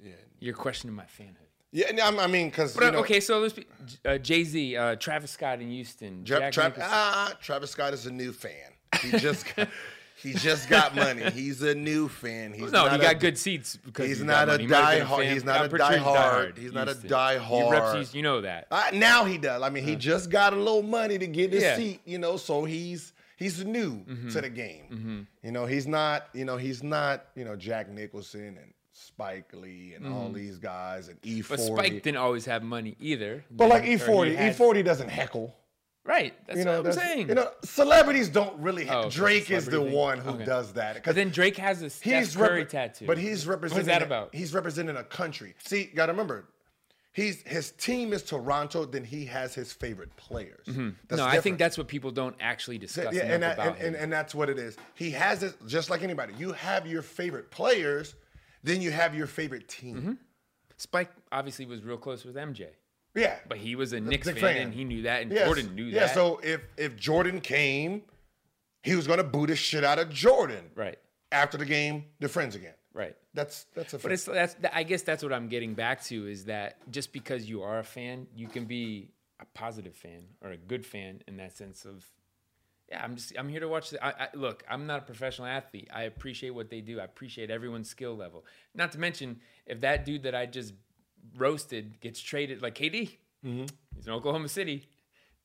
Yeah. 0.03 0.13
You're 0.41 0.55
questioning 0.55 0.97
my 0.97 1.05
fanhood. 1.05 1.35
Yeah. 1.73 2.05
I'm- 2.05 2.31
mean, 2.31 2.49
because 2.49 2.75
But 2.77 2.95
uh, 2.95 2.99
okay, 2.99 3.21
so 3.21 3.39
let's 3.39 3.55
be 3.55 3.67
uh, 4.05 4.19
Jay 4.19 4.43
Z, 4.45 4.77
uh, 4.77 4.97
Travis 4.97 5.31
Scott 5.31 5.61
in 5.61 5.71
Houston, 5.71 6.25
Jack 6.25 6.57
Nicholson. 6.57 6.83
ah, 6.85 7.35
Travis 7.41 7.71
Scott 7.71 7.95
is 7.95 8.07
a 8.07 8.11
new 8.11 8.33
fan. 8.33 8.73
He 9.03 9.19
just 9.19 9.55
got, 9.55 9.69
he 10.17 10.33
just 10.35 10.69
got 10.69 10.95
money. 10.95 11.23
He's 11.31 11.63
a 11.63 11.75
new 11.75 12.09
fan. 12.09 12.53
He's 12.53 12.73
no, 12.73 12.87
not 12.87 12.93
he 12.93 12.99
a- 12.99 13.13
got 13.13 13.21
good 13.21 13.37
seats 13.39 13.77
because 13.77 14.09
He's 14.09 14.19
he 14.21 14.25
not 14.25 14.49
a 14.49 14.53
money. 14.53 14.65
He 14.65 14.69
might 14.69 14.79
have 14.81 15.09
been 15.09 15.09
diehard- 15.09 15.33
he's 15.33 15.45
not 15.45 15.65
a 15.67 15.69
diehard. 15.69 16.59
He's 16.59 16.73
not 16.73 16.89
a 16.89 16.93
Houston. 16.93 17.09
He 17.09 17.71
reps 17.71 17.87
diehard. 17.89 17.95
Houston, 17.97 18.17
You 18.17 18.23
know 18.23 18.41
that. 18.41 18.67
Uh, 18.71 18.85
now 18.95 19.25
he 19.25 19.39
does. 19.39 19.63
I 19.63 19.71
mean, 19.71 19.85
he 19.85 19.97
just 19.97 20.31
got 20.31 20.53
a 20.53 20.57
little 20.57 20.83
money 20.83 21.19
to 21.19 21.27
get 21.27 21.53
his 21.53 21.63
Yeah. 21.63 21.77
seat, 21.77 22.01
you 22.05 22.19
know, 22.19 22.37
so 22.37 22.65
he's 22.65 23.13
he's 23.37 23.65
new 23.65 23.97
Mm-hmm. 24.09 24.29
to 24.31 24.41
the 24.41 24.49
game. 24.49 25.27
You 25.43 25.53
know, 25.53 25.67
he's 25.67 25.87
not, 25.87 26.29
you 26.33 26.45
know, 26.45 26.57
he's 26.57 26.83
not, 26.83 27.27
you 27.35 27.45
know, 27.45 27.55
Jack 27.55 27.91
Nicholson 27.91 28.57
and 28.61 28.73
Spike 28.93 29.51
Lee 29.53 29.93
and 29.95 30.07
all 30.11 30.31
these 30.31 30.57
guys 30.59 31.09
and 31.09 31.21
E40. 31.21 31.43
Mm-hmm. 31.43 31.49
But 31.51 31.61
Spike 31.61 32.03
didn't 32.03 32.17
always 32.17 32.47
have 32.47 32.63
money 32.63 32.97
either. 32.99 33.45
but 33.51 33.69
like 33.69 33.83
E40, 33.85 34.39
E40 34.39 34.83
doesn't 34.85 35.11
heckle. 35.11 35.55
Right. 36.07 36.35
That's 36.47 36.59
You 36.61 36.65
know, 36.65 36.79
what 36.83 36.87
I'm 36.87 36.93
saying. 36.93 37.29
You 37.29 37.35
know, 37.35 37.51
celebrities 37.65 38.29
don't 38.29 38.59
really. 38.61 38.89
Oh, 38.89 39.11
Drake 39.11 39.51
is 39.51 39.67
the 39.67 39.79
thing. 39.83 39.93
one 39.93 40.19
who 40.19 40.31
Okay. 40.31 40.45
does 40.45 40.73
that. 40.75 40.95
'Cause 40.97 41.03
but 41.07 41.15
then 41.17 41.31
Drake 41.31 41.57
has 41.57 41.83
a 41.83 41.91
Steph 41.91 42.25
he's 42.25 42.37
Curry 42.37 42.65
repre- 42.65 42.69
tattoo. 42.69 43.07
But 43.07 43.19
he's 43.19 43.47
representing. 43.47 43.87
What 43.87 43.93
is 43.93 43.99
that 43.99 44.03
about? 44.03 44.35
He's 44.35 44.55
representing 44.55 44.97
a 44.97 45.05
country. 45.05 45.55
See, 45.65 45.83
you 45.83 45.95
gotta 45.97 46.13
remember, 46.13 46.47
he's 47.13 47.43
his 47.43 47.73
team 47.73 48.13
is 48.13 48.23
Toronto. 48.23 48.85
Then 48.85 49.03
he 49.05 49.25
has 49.27 49.55
his 49.55 49.73
favorite 49.73 50.15
players. 50.17 50.65
Mm-hmm. 50.67 51.17
no, 51.17 51.25
I 51.25 51.41
think 51.41 51.59
that's 51.59 51.77
what 51.77 51.89
people 51.89 52.11
don't 52.13 52.37
actually 52.41 52.79
discuss 52.79 53.13
yeah, 53.13 53.23
and, 53.25 53.43
that, 53.43 53.55
about 53.55 53.77
and, 53.79 53.87
and, 53.87 53.97
and 53.97 54.13
that's 54.13 54.35
what 54.35 54.49
it 54.49 54.59
is. 54.59 54.77
He 54.95 55.11
has 55.11 55.43
it 55.43 55.55
just 55.67 55.91
like 55.91 56.03
anybody. 56.03 56.35
You 56.39 56.53
have 56.53 56.87
your 56.87 57.03
favorite 57.03 57.51
players, 57.51 58.15
then 58.63 58.81
you 58.81 58.93
have 58.93 59.15
your 59.15 59.27
favorite 59.27 59.67
team. 59.69 59.97
Mm-hmm. 59.97 60.13
Spike 60.77 61.11
obviously 61.33 61.67
was 61.67 61.83
real 61.83 61.97
close 61.97 62.25
with 62.25 62.37
MJ, 62.37 62.67
Yeah, 63.17 63.39
but 63.49 63.59
he 63.59 63.75
was 63.75 63.93
a 63.93 64.01
Knicks 64.01 64.27
fan, 64.29 64.37
fan. 64.37 64.57
and 64.59 64.75
he 64.75 64.85
knew 64.85 65.03
that, 65.03 65.23
and 65.23 65.33
Yes. 65.33 65.47
Jordan 65.47 65.75
knew 65.75 65.85
yeah, 65.85 66.01
that. 66.01 66.09
Yeah, 66.09 66.15
so 66.15 66.41
if 66.45 66.61
if 66.77 66.97
Jordan 66.97 67.41
came, 67.41 68.03
he 68.83 68.95
was 68.95 69.07
gonna 69.07 69.25
boot 69.25 69.49
the 69.49 69.57
shit 69.57 69.83
out 69.85 69.99
of 69.99 70.11
Jordan. 70.11 70.71
right, 70.75 70.99
After 71.33 71.57
the 71.59 71.65
game, 71.65 72.05
they're 72.21 72.29
friends 72.29 72.55
again. 72.55 72.75
right. 72.93 73.17
That's 73.35 73.65
that's 73.75 73.93
a. 73.95 73.99
But 73.99 74.13
it's 74.13 74.25
that's 74.25 74.57
I 74.73 74.83
guess 74.83 75.03
that's 75.03 75.23
what 75.23 75.33
I'm 75.33 75.49
getting 75.49 75.75
back 75.75 76.03
to 76.05 76.27
is 76.27 76.45
that 76.47 76.79
just 76.91 77.13
because 77.13 77.49
you 77.49 77.63
are 77.63 77.79
a 77.79 77.85
fan, 77.85 78.27
you 78.35 78.49
can 78.49 78.65
be 78.65 79.11
a 79.41 79.45
positive 79.53 79.95
fan 79.95 80.25
or 80.43 80.51
a 80.53 80.57
good 80.57 80.87
fan 80.87 81.23
in 81.29 81.37
that 81.37 81.55
sense 81.57 81.85
of 81.85 82.05
yeah, 82.89 83.03
I'm 83.03 83.17
just 83.17 83.33
I'm 83.39 83.49
here 83.49 83.61
to 83.61 83.69
watch. 83.69 83.91
The, 83.91 84.03
I, 84.05 84.11
I, 84.25 84.29
look, 84.35 84.63
I'm 84.71 84.87
not 84.87 85.01
a 85.01 85.05
professional 85.05 85.49
athlete. 85.49 85.89
I 85.93 86.03
appreciate 86.05 86.51
what 86.51 86.71
they 86.71 86.81
do. 86.81 87.01
I 87.01 87.05
appreciate 87.05 87.51
everyone's 87.51 87.91
skill 87.91 88.17
level. 88.17 88.45
Not 88.75 88.93
to 88.93 88.99
mention 88.99 89.41
if 89.67 89.81
that 89.81 90.05
dude 90.05 90.23
that 90.23 90.35
I 90.35 90.47
just 90.47 90.73
roasted 91.37 92.01
gets 92.01 92.21
traded 92.21 92.63
like 92.63 92.75
KD, 92.75 93.11
Mm-hmm. 93.45 93.67
he's 93.95 94.07
in 94.07 94.13
Oklahoma 94.13 94.49
City. 94.49 94.89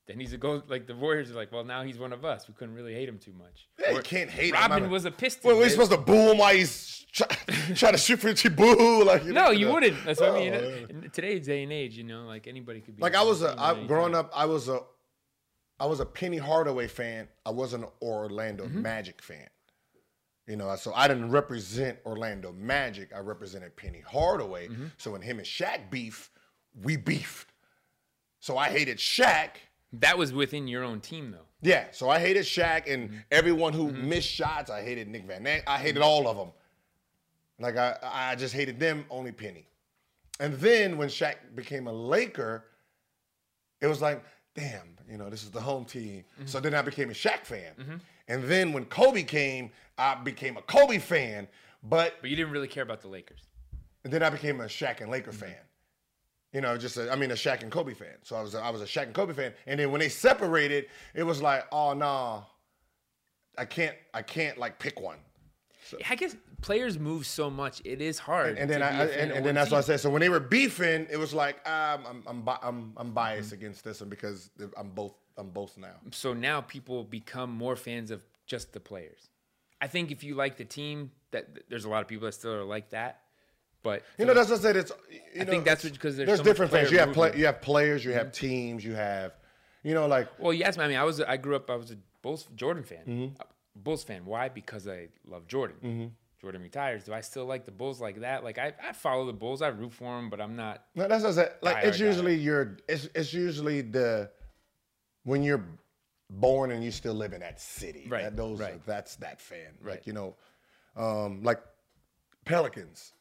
Then 0.08 0.20
he's 0.20 0.34
a 0.34 0.38
go 0.38 0.64
like 0.68 0.88
the 0.88 0.96
Warriors 0.96 1.30
are 1.30 1.36
like, 1.36 1.52
well, 1.52 1.64
now 1.64 1.84
he's 1.84 2.00
one 2.00 2.12
of 2.12 2.26
us. 2.26 2.48
We 2.48 2.56
couldn't 2.56 2.74
really 2.74 2.94
hate 2.94 3.08
him 3.08 3.20
too 3.20 3.34
much. 3.38 3.68
Yeah, 3.80 3.92
you 3.92 4.02
can't 4.02 4.30
hate 4.32 4.48
him. 4.56 4.60
Robin 4.60 4.90
was 4.90 5.06
a 5.06 5.12
Piston. 5.12 5.48
Well, 5.48 5.58
we're 5.58 5.64
dude. 5.66 5.74
supposed 5.74 5.92
to 5.92 5.98
boo 5.98 6.32
him 6.32 6.40
while 6.40 6.56
he's 6.56 7.06
try, 7.12 7.28
trying 7.76 7.92
to 7.92 7.98
shoot 8.00 8.20
for 8.20 8.34
the 8.34 8.50
boo. 8.50 9.04
Like 9.04 9.24
No, 9.26 9.52
you 9.52 9.68
know. 9.68 9.74
wouldn't. 9.74 10.04
That's 10.04 10.20
what 10.20 10.32
I 10.32 10.40
mean. 10.40 10.54
Oh, 10.56 10.86
In 10.90 11.10
today's 11.12 11.46
day 11.46 11.62
and 11.64 11.72
age, 11.72 11.96
you 11.96 12.04
know, 12.04 12.24
like 12.26 12.48
anybody 12.48 12.82
could 12.82 12.96
be. 12.98 13.02
Like 13.02 13.16
I 13.16 13.22
was 13.24 13.44
a 13.44 13.56
I, 13.58 13.86
growing 13.86 14.16
up, 14.16 14.32
I 14.36 14.46
was 14.48 14.68
a 14.70 14.80
I 15.80 15.86
was 15.86 16.00
a 16.00 16.06
Penny 16.06 16.38
Hardaway 16.38 16.88
fan. 16.88 17.28
I 17.46 17.52
wasn't 17.52 17.84
an 17.84 17.90
Orlando 18.02 18.66
Mm-hmm. 18.66 18.82
Magic 18.82 19.22
fan. 19.22 19.48
You 20.48 20.56
know, 20.58 20.76
so 20.76 20.92
I 20.94 21.08
didn't 21.08 21.30
represent 21.32 22.00
Orlando 22.06 22.52
Magic. 22.52 23.12
I 23.16 23.20
represented 23.20 23.76
Penny 23.76 24.02
Hardaway. 24.02 24.68
Mm-hmm. 24.68 24.86
So 24.98 25.12
when 25.12 25.22
him 25.22 25.38
and 25.38 25.48
Shaq 25.48 25.90
beef, 25.90 26.30
we 26.84 26.98
beefed. 26.98 27.54
So 28.40 28.58
I 28.58 28.70
hated 28.70 28.98
Shaq. 28.98 29.50
That 29.94 30.18
was 30.18 30.34
within 30.34 30.68
your 30.68 30.84
own 30.84 31.00
team, 31.00 31.32
though. 31.32 31.46
Yeah, 31.62 31.88
so 31.92 32.10
I 32.10 32.20
hated 32.20 32.44
Shaq 32.44 32.92
and 32.92 33.10
Mm-hmm. 33.10 33.18
everyone 33.32 33.74
who 33.74 33.92
missed 33.92 34.30
shots. 34.30 34.72
I 34.72 34.82
hated 34.82 35.08
Nick 35.08 35.26
Van 35.28 35.44
Ness. 35.44 35.62
I 35.68 35.78
hated 35.78 36.02
all 36.02 36.28
of 36.28 36.36
them. 36.38 36.52
Like 37.60 37.78
I, 37.78 37.98
I 38.02 38.36
just 38.36 38.54
hated 38.56 38.80
them. 38.80 39.06
Only 39.12 39.32
Penny. 39.32 39.68
And 40.40 40.56
then 40.56 40.98
when 40.98 41.08
Shaq 41.08 41.36
became 41.54 41.86
a 41.88 41.94
Laker, 41.94 42.66
it 43.80 43.86
was 43.88 44.02
like, 44.02 44.24
damn, 44.56 44.96
you 45.08 45.18
know, 45.18 45.30
this 45.30 45.44
is 45.44 45.52
the 45.52 45.62
home 45.62 45.86
team. 45.86 46.24
Mm-hmm. 46.36 46.48
So 46.48 46.60
then 46.60 46.74
I 46.74 46.82
became 46.82 47.10
a 47.12 47.14
Shaq 47.14 47.46
fan. 47.46 48.02
And 48.28 48.44
then 48.44 48.74
when 48.74 48.86
Kobe 48.86 49.24
came, 49.24 49.72
I 49.98 50.16
became 50.16 50.58
a 50.58 50.62
Kobe 50.62 50.98
fan. 51.00 51.48
But 51.84 52.16
But 52.22 52.30
you 52.30 52.36
didn't 52.36 52.52
really 52.52 52.68
care 52.68 52.84
about 52.84 53.02
the 53.02 53.08
Lakers. 53.08 53.42
And 54.04 54.12
then 54.12 54.24
I 54.24 54.30
became 54.30 54.62
a 54.62 54.66
Shaq 54.66 55.02
and 55.02 55.12
Laker 55.12 55.32
fan. 55.32 55.56
You 56.54 56.62
know, 56.62 56.78
just 56.78 56.98
a, 56.98 57.12
I 57.12 57.16
mean 57.16 57.32
a 57.32 57.36
Shaq 57.36 57.62
and 57.64 57.72
Kobe 57.72 57.94
fan. 57.94 58.16
So 58.24 58.36
I 58.36 58.42
was 58.42 58.56
a, 58.56 58.60
I 58.60 58.70
was 58.70 58.82
a 58.82 58.86
Shaq 58.86 59.04
and 59.04 59.14
Kobe 59.14 59.34
fan. 59.34 59.54
And 59.68 59.80
then 59.80 59.92
when 59.92 60.00
they 60.00 60.10
separated, 60.10 60.88
it 61.14 61.24
was 61.24 61.42
like, 61.42 61.66
oh 61.72 61.94
no, 61.94 62.46
I 63.58 63.66
can't 63.66 63.96
I 64.14 64.22
can't 64.22 64.58
like 64.58 64.80
pick 64.80 65.00
one. 65.00 65.18
I 66.10 66.16
guess 66.16 66.36
players 66.62 66.98
move 66.98 67.26
so 67.26 67.50
much; 67.50 67.82
it 67.84 68.02
is 68.02 68.18
hard. 68.20 68.58
And 68.58 68.70
then 68.70 68.82
I, 68.82 68.92
be 68.92 68.96
I- 68.98 69.04
a 69.04 69.08
fan 69.08 69.20
and, 69.20 69.32
and 69.32 69.46
then 69.46 69.56
that's 69.56 69.72
what 69.72 69.80
I 69.80 69.82
said. 69.82 70.00
So 70.00 70.10
when 70.10 70.22
they 70.22 70.30
were 70.30 70.40
beefing, 70.40 71.08
it 71.10 71.18
was 71.18 71.34
like 71.34 71.58
um, 71.68 72.06
I'm 72.08 72.24
I'm 72.28 72.50
I'm 72.62 72.94
I'm 72.98 73.12
biased 73.12 73.52
against 73.52 73.84
this 73.84 74.00
one 74.00 74.10
because 74.10 74.50
I'm 74.78 74.90
both 74.90 75.16
Both 75.50 75.78
now. 75.78 75.96
So 76.12 76.34
now 76.34 76.62
people 76.62 77.04
become 77.04 77.52
more 77.52 77.76
fans 77.76 78.12
of 78.12 78.24
just 78.46 78.74
the 78.74 78.80
players. 78.80 79.30
I 79.82 79.88
think 79.88 80.12
if 80.12 80.24
you 80.24 80.36
like 80.36 80.58
the 80.58 80.66
team, 80.66 81.12
that 81.32 81.70
there's 81.70 81.86
a 81.86 81.90
lot 81.90 82.02
of 82.02 82.08
people 82.08 82.26
that 82.26 82.34
still 82.34 82.54
are 82.54 82.64
like 82.64 82.90
that. 82.92 83.22
But 83.84 84.04
You 84.20 84.26
know, 84.26 84.34
that's 84.34 84.50
what 84.50 84.60
I 84.60 84.62
said. 84.62 84.76
It's 84.76 84.92
you 85.10 85.42
I 85.42 85.44
know, 85.44 85.52
think 85.52 85.66
that's 85.66 85.84
because 85.84 86.16
there's 86.16 86.28
there's 86.28 86.40
so 86.40 86.44
different 86.44 86.72
fans. 86.72 86.90
player 86.90 87.02
You 87.02 87.08
have 87.08 87.16
play, 87.16 87.34
you 87.36 87.46
have 87.48 87.62
players, 87.62 88.06
you 88.06 88.12
have 88.12 88.28
mm-hmm. 88.28 88.48
teams, 88.48 88.86
you 88.86 88.94
have, 88.94 89.34
you 89.84 89.96
know, 89.96 90.06
like 90.08 90.28
Well, 90.40 90.54
yes, 90.54 90.78
I 90.78 90.88
mean, 90.88 90.98
I 90.98 91.04
was 91.04 91.20
I 91.20 91.38
grew 91.38 91.56
up. 91.56 91.70
I 91.70 91.76
was 91.76 91.92
a 91.92 91.98
Bulls 92.22 92.48
Jordan 92.56 92.84
fan, 92.84 93.00
Mm-hmm. 93.08 93.42
A 93.42 93.46
Bulls 93.76 94.04
fan. 94.04 94.26
Why? 94.26 94.50
Because 94.50 94.88
I 94.88 95.08
love 95.26 95.48
Jordan. 95.48 95.78
Mm-hmm. 95.84 96.08
Jordan 96.42 96.62
retires. 96.62 97.04
Do 97.04 97.14
I 97.14 97.22
still 97.22 97.46
like 97.46 97.66
the 97.66 97.72
Bulls 97.72 98.02
like 98.02 98.22
that? 98.22 98.44
Like 98.44 98.58
I, 98.58 98.74
I 98.88 98.94
follow 98.94 99.26
the 99.26 99.34
Bulls. 99.34 99.62
I 99.62 99.68
root 99.68 99.94
for 99.94 100.16
them, 100.16 100.30
but 100.30 100.42
I'm 100.42 100.56
not. 100.56 100.84
No, 100.96 101.08
that's 101.08 101.24
what 101.24 101.32
I 101.32 101.36
said. 101.36 101.54
Like 101.62 101.84
it's 101.84 102.00
usually 102.00 102.36
your 102.36 102.78
it's 102.88 103.08
it's 103.16 103.34
usually 103.34 103.82
the 103.82 104.30
when 105.24 105.44
you're 105.44 105.64
born 106.30 106.72
and 106.72 106.84
you 106.84 106.92
still 106.92 107.14
live 107.14 107.34
in 107.34 107.42
that 107.42 107.60
city. 107.60 108.08
Right, 108.10 108.24
That, 108.24 108.36
those 108.38 108.60
right. 108.60 108.74
are- 108.76 108.82
that's 108.86 109.16
that 109.18 109.40
fan. 109.42 109.74
Right. 109.82 109.92
Like 109.96 110.08
you 110.08 110.14
know, 110.14 110.36
um, 110.96 111.44
like 111.44 111.60
Pelicans. 112.46 113.14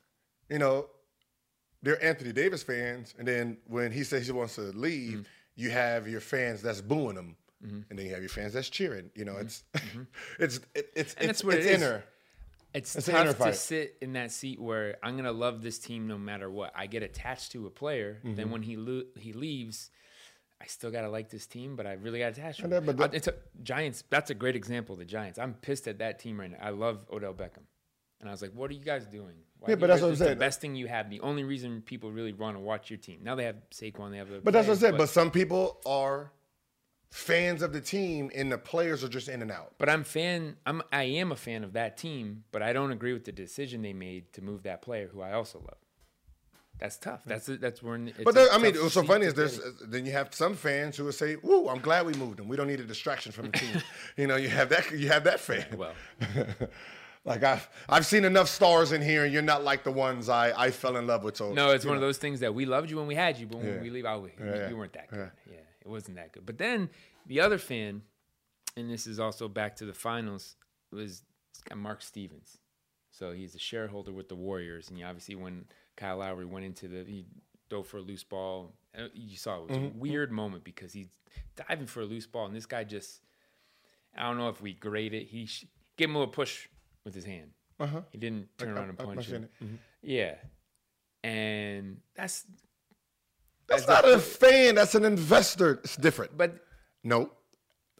You 0.49 0.59
know, 0.59 0.87
they're 1.83 2.03
Anthony 2.03 2.33
Davis 2.33 2.63
fans, 2.63 3.15
and 3.19 3.27
then 3.27 3.59
when 3.67 3.93
he 3.93 4.03
says 4.05 4.27
he 4.27 4.33
wants 4.33 4.57
to 4.57 4.63
leave, 4.63 5.13
Mm-hmm. 5.13 5.23
you 5.57 5.71
have 5.71 6.09
your 6.09 6.21
fans 6.21 6.63
that's 6.63 6.81
booing 6.81 7.17
him, 7.17 7.37
and 7.63 7.85
then 7.99 8.07
you 8.07 8.11
have 8.13 8.21
your 8.21 8.29
fans 8.31 8.53
that's 8.55 8.69
cheering. 8.71 9.11
You 9.15 9.25
know, 9.27 9.37
it's 9.37 9.63
it's 10.39 10.61
it, 10.75 10.91
it's 10.97 11.15
And 11.15 11.31
it's, 11.31 11.45
what 11.45 11.55
it's 11.57 11.67
it 11.67 11.71
is. 11.73 11.83
inner. 11.83 12.05
It's, 12.73 12.95
It's 12.97 13.07
tough 13.07 13.37
to 13.39 13.53
sit 13.53 13.97
in 14.01 14.13
that 14.13 14.31
seat 14.31 14.61
where 14.61 14.97
I'm 15.03 15.17
gonna 15.17 15.33
love 15.33 15.61
this 15.61 15.79
team 15.81 16.07
no 16.07 16.17
matter 16.17 16.49
what. 16.51 16.73
I 16.75 16.87
get 16.87 17.03
attached 17.03 17.53
to 17.53 17.67
a 17.67 17.71
player, 17.71 18.19
Mm-hmm. 18.25 18.35
then 18.37 18.51
when 18.51 18.63
he 18.63 18.77
lo- 18.77 19.05
he 19.19 19.33
leaves, 19.33 19.91
I 20.61 20.67
still 20.67 20.91
gotta 20.91 21.09
like 21.09 21.31
this 21.31 21.47
team, 21.47 21.75
but 21.75 21.87
I 21.87 21.95
really 21.95 22.19
got 22.19 22.33
attached 22.33 22.61
to 22.61 22.69
but 22.69 22.97
that- 22.99 23.15
it's 23.15 23.29
a, 23.29 23.35
Giants. 23.63 24.05
That's 24.11 24.31
a 24.31 24.35
great 24.35 24.57
example. 24.57 24.95
The 24.95 25.05
Giants. 25.05 25.39
I'm 25.39 25.55
pissed 25.55 25.89
at 25.89 25.99
that 25.99 26.19
team 26.19 26.39
right 26.39 26.51
now. 26.51 26.59
I 26.61 26.71
love 26.71 27.07
Odell 27.11 27.33
Beckham, 27.33 27.65
and 28.21 28.29
I 28.29 28.33
was 28.33 28.43
like, 28.43 28.53
"What 28.53 28.71
are 28.71 28.75
you 28.75 28.85
guys 28.85 29.07
doing? 29.07 29.37
Why 29.59 29.71
Yeah, 29.71 29.75
but 29.77 29.87
that's 29.87 30.03
what 30.03 30.09
I'm 30.09 30.17
saying. 30.17 30.31
The 30.31 30.37
best 30.37 30.61
thing 30.61 30.75
you 30.75 30.87
have. 30.89 31.09
The 31.09 31.21
only 31.21 31.45
reason 31.45 31.83
people 31.83 32.13
really 32.13 32.33
want 32.33 32.57
to 32.57 32.61
watch 32.61 32.91
your 32.91 32.99
team. 32.99 33.21
Now 33.23 33.35
they 33.35 33.45
have 33.45 33.57
Saquon. 33.71 34.11
They 34.11 34.19
have 34.19 34.29
the. 34.29 34.41
But 34.41 34.53
that's 34.53 34.69
what 34.69 34.77
I 34.77 34.79
players, 34.79 34.81
said. 34.81 34.99
But 34.99 35.09
some 35.09 35.31
people 35.31 35.81
are 35.87 36.33
fans 37.11 37.63
of 37.63 37.73
the 37.73 37.81
team, 37.81 38.31
and 38.35 38.53
the 38.53 38.59
players 38.59 39.03
are 39.03 39.09
just 39.09 39.29
in 39.29 39.43
and 39.43 39.51
out. 39.51 39.75
But 39.79 39.89
I'm 39.89 40.05
fan. 40.05 40.57
I'm 40.67 40.83
I 40.93 41.05
am 41.05 41.33
a 41.33 41.37
fan 41.37 41.65
of 41.65 41.73
that 41.73 41.97
team, 41.97 42.45
but 42.53 42.63
I 42.63 42.75
don't 42.75 42.91
agree 42.91 43.15
with 43.15 43.25
the 43.25 43.33
decision 43.33 43.81
they 43.81 43.95
made 43.95 44.33
to 44.35 44.43
move 44.43 44.63
that 44.65 44.83
player, 44.83 45.09
who 45.09 45.23
I 45.23 45.33
also 45.33 45.59
love. 45.59 45.79
That's 46.81 46.97
tough. 46.97 47.21
That's 47.27 47.47
that's 47.47 47.83
where. 47.83 47.97
It's 47.97 48.25
But 48.25 48.35
there, 48.35 48.51
I 48.51 48.59
mean, 48.59 48.75
what's 48.77 48.95
so 48.95 49.03
funny 49.03 49.27
is 49.27 49.35
there's 49.35 49.59
in. 49.59 49.65
Uh, 49.69 49.85
then 49.87 50.07
you 50.07 50.13
have 50.13 50.35
some 50.35 50.55
fans 50.55 50.97
who 50.97 51.05
will 51.05 51.13
say, 51.13 51.37
"Woo, 51.37 51.69
I'm 51.69 51.81
glad 51.81 52.07
we 52.07 52.15
moved 52.15 52.41
him. 52.41 52.49
We 52.49 52.57
don't 52.57 52.69
need 52.69 52.81
a 52.81 52.85
distraction 52.85 53.33
from 53.33 53.47
the 53.51 53.59
team." 53.59 53.83
you 54.17 54.27
know, 54.27 54.37
you 54.37 54.49
have 54.49 54.71
that 54.71 54.91
you 54.91 55.09
have 55.09 55.25
that 55.25 55.41
fan. 55.41 55.67
well, 55.77 55.93
like 57.25 57.43
I've 57.43 57.69
I've 57.89 58.07
seen 58.07 58.25
enough 58.25 58.49
stars 58.49 58.93
in 58.93 59.03
here, 59.03 59.25
and 59.25 59.33
you're 59.33 59.43
not 59.43 59.63
like 59.63 59.85
the 59.85 59.93
ones 59.93 60.29
I 60.29 60.53
I 60.67 60.71
fell 60.71 60.97
in 60.97 61.07
love 61.07 61.23
with. 61.23 61.37
So 61.37 61.53
no, 61.53 61.71
it's 61.73 61.85
you 61.85 61.91
one 61.91 61.97
of 61.97 62.01
those 62.03 62.19
things 62.19 62.41
that 62.41 62.55
we 62.55 62.65
loved 62.65 62.91
you 62.91 62.97
when 62.97 63.07
we 63.07 63.15
had 63.15 63.39
you, 63.39 63.47
but 63.47 63.59
when 63.59 63.67
Yeah. 63.75 63.83
we 63.83 63.91
leave, 63.91 64.07
oh, 64.07 64.21
we, 64.21 64.31
Yeah, 64.43 64.69
yeah. 64.69 64.73
weren't 64.73 64.95
that 64.95 65.09
good. 65.09 65.31
Yeah. 65.47 65.57
it 65.83 65.89
wasn't 65.89 66.17
that 66.17 66.33
good. 66.33 66.47
But 66.47 66.59
then 66.59 66.89
the 67.27 67.41
other 67.41 67.59
fan, 67.59 68.03
and 68.77 68.91
this 68.91 69.07
is 69.07 69.21
also 69.21 69.49
back 69.49 69.77
to 69.77 69.85
the 69.85 69.93
finals, 69.95 70.57
was 70.91 71.23
Mark 71.75 72.01
Stevens. 72.03 72.57
So 73.13 73.33
he's 73.33 73.55
a 73.55 73.59
shareholder 73.59 74.13
with 74.13 74.29
the 74.29 74.35
Warriors, 74.37 74.89
and 74.89 74.99
you 74.99 75.05
obviously 75.05 75.35
when 75.35 75.67
Kyle 75.97 76.17
Lowry 76.19 76.45
went 76.47 76.65
into 76.65 76.89
the 76.89 77.05
he 77.05 77.27
dove 77.69 77.87
for 77.87 77.99
a 77.99 78.01
loose 78.03 78.25
ball. 78.25 78.75
uh, 78.99 79.09
You 79.15 79.37
saw 79.37 79.63
it 79.63 79.69
was 79.69 79.77
Mm-hmm. 79.79 79.97
a 79.99 80.01
weird 80.01 80.33
moment 80.33 80.65
because 80.65 80.93
he's 80.93 81.09
diving 81.57 81.87
for 81.87 82.01
a 82.01 82.05
loose 82.07 82.27
ball, 82.27 82.47
and 82.47 82.55
this 82.57 82.67
guy 82.67 82.85
just 82.85 83.21
I 84.17 84.23
don't 84.25 84.39
know 84.39 84.49
if 84.49 84.61
we 84.61 84.73
grade 84.73 85.15
it. 85.15 85.29
He 85.29 85.47
sh- 85.47 85.67
gave 85.97 86.09
him 86.09 86.17
a 86.17 86.19
little 86.19 86.33
push 86.33 86.69
with 87.05 87.15
his 87.15 87.25
hand. 87.25 87.53
Uh-huh. 87.79 88.01
He 88.11 88.19
didn't 88.19 88.49
turn 88.59 88.71
around 88.71 88.89
and 88.91 89.01
I- 89.01 89.05
I- 89.05 89.07
I 89.11 89.15
punch 89.15 89.27
him. 89.29 89.45
it. 89.45 89.51
Mhm. 89.65 89.79
Yeah, 90.03 90.35
and 91.23 92.01
that's 92.15 92.47
That's 93.69 93.87
not 93.87 94.05
a 94.09 94.19
fan. 94.19 94.75
That's 94.75 94.95
an 94.97 95.05
investor. 95.05 95.75
It's 95.85 95.97
different. 95.97 96.37
but 96.37 96.65
No, 97.05 97.33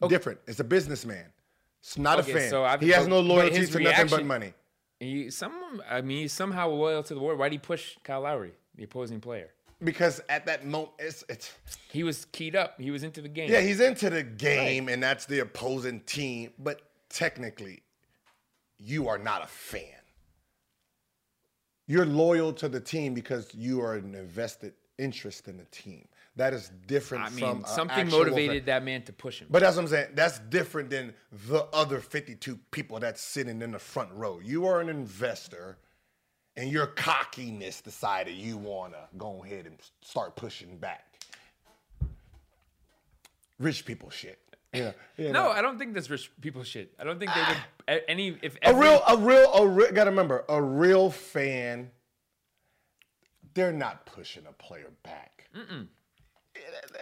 different. 0.07 0.39
It's 0.47 0.59
a 0.59 0.63
businessman. 0.65 1.31
It's 1.79 1.97
not 1.97 2.19
Okay, 2.19 2.31
a 2.31 2.35
fan. 2.35 2.49
so 2.49 2.63
I've- 2.65 2.85
he 2.85 2.91
has 2.91 3.07
no 3.07 3.21
loyalty 3.21 3.65
to 3.65 3.79
nothing 3.79 4.07
but 4.07 4.25
money. 4.25 4.53
He 5.01 5.29
some 5.29 5.81
I 5.89 6.01
mean 6.01 6.19
he's 6.19 6.33
somehow 6.33 6.69
loyal 6.69 7.03
to 7.03 7.13
the 7.13 7.19
war. 7.19 7.35
Why 7.35 7.49
did 7.49 7.53
he 7.53 7.59
push 7.59 7.97
Kyle 8.03 8.21
Lowry, 8.21 8.53
the 8.75 8.83
opposing 8.83 9.19
player? 9.19 9.49
Because 9.83 10.21
at 10.29 10.45
that 10.45 10.65
moment, 10.65 10.91
it's 10.99 11.23
it's 11.27 11.51
He 11.91 12.03
was 12.03 12.25
keyed 12.25 12.55
up. 12.55 12.79
He 12.79 12.91
was 12.91 13.03
into 13.03 13.21
the 13.21 13.27
game. 13.27 13.49
yeah, 13.51 13.61
he's 13.61 13.79
into 13.79 14.09
the 14.11 14.21
game, 14.23 14.89
and 14.89 15.01
that's 15.01 15.25
the 15.25 15.39
opposing 15.39 16.01
team. 16.01 16.51
But 16.59 16.81
technically, 17.09 17.81
you 18.77 19.07
are 19.07 19.17
not 19.17 19.43
a 19.43 19.47
fan. 19.47 19.85
You're 21.87 22.05
loyal 22.05 22.53
to 22.53 22.69
the 22.69 22.79
team 22.79 23.13
because 23.15 23.53
you 23.55 23.81
are 23.81 23.95
an 23.95 24.13
invested 24.15 24.73
interest 24.99 25.47
in 25.47 25.57
the 25.57 25.65
team. 25.71 26.07
That 26.37 26.53
is 26.53 26.71
different 26.87 27.25
I 27.25 27.29
from 27.29 27.57
mean 27.57 27.65
something 27.65 28.09
motivated 28.09 28.65
that 28.67 28.83
man 28.83 29.03
to 29.03 29.13
push 29.13 29.39
him. 29.39 29.47
But 29.51 29.61
that's 29.61 29.75
what 29.75 29.83
I'm 29.83 29.87
saying. 29.89 30.07
That's 30.13 30.39
different 30.39 30.89
than 30.89 31.13
the 31.49 31.67
other 31.73 31.99
52 31.99 32.57
people 32.71 32.99
that's 32.99 33.21
sitting 33.21 33.61
in 33.61 33.71
the 33.71 33.79
front 33.79 34.11
row. 34.13 34.39
You 34.41 34.65
are 34.65 34.79
an 34.79 34.87
investor, 34.87 35.77
and 36.55 36.71
your 36.71 36.87
cockiness 36.87 37.81
decided 37.81 38.35
you 38.35 38.57
want 38.57 38.93
to 38.93 38.99
go 39.17 39.43
ahead 39.43 39.65
and 39.65 39.77
start 40.01 40.37
pushing 40.37 40.77
back. 40.77 41.05
Rich 43.59 43.85
people 43.85 44.09
shit. 44.09 44.39
Yeah. 44.73 44.93
you 45.17 45.33
no, 45.33 45.43
know. 45.43 45.51
I 45.51 45.61
don't 45.61 45.77
think 45.77 45.93
that's 45.93 46.09
rich 46.09 46.31
people 46.39 46.63
shit. 46.63 46.93
I 46.97 47.03
don't 47.03 47.19
think 47.19 47.31
they 47.35 47.41
would 47.41 48.03
any 48.07 48.37
if 48.41 48.55
a 48.63 48.73
real, 48.73 49.01
a 49.05 49.17
real, 49.17 49.53
a 49.53 49.67
real. 49.67 49.91
Gotta 49.91 50.11
remember, 50.11 50.45
a 50.47 50.61
real 50.61 51.11
fan. 51.11 51.91
They're 53.53 53.73
not 53.73 54.05
pushing 54.05 54.45
a 54.47 54.53
player 54.53 54.91
back. 55.03 55.49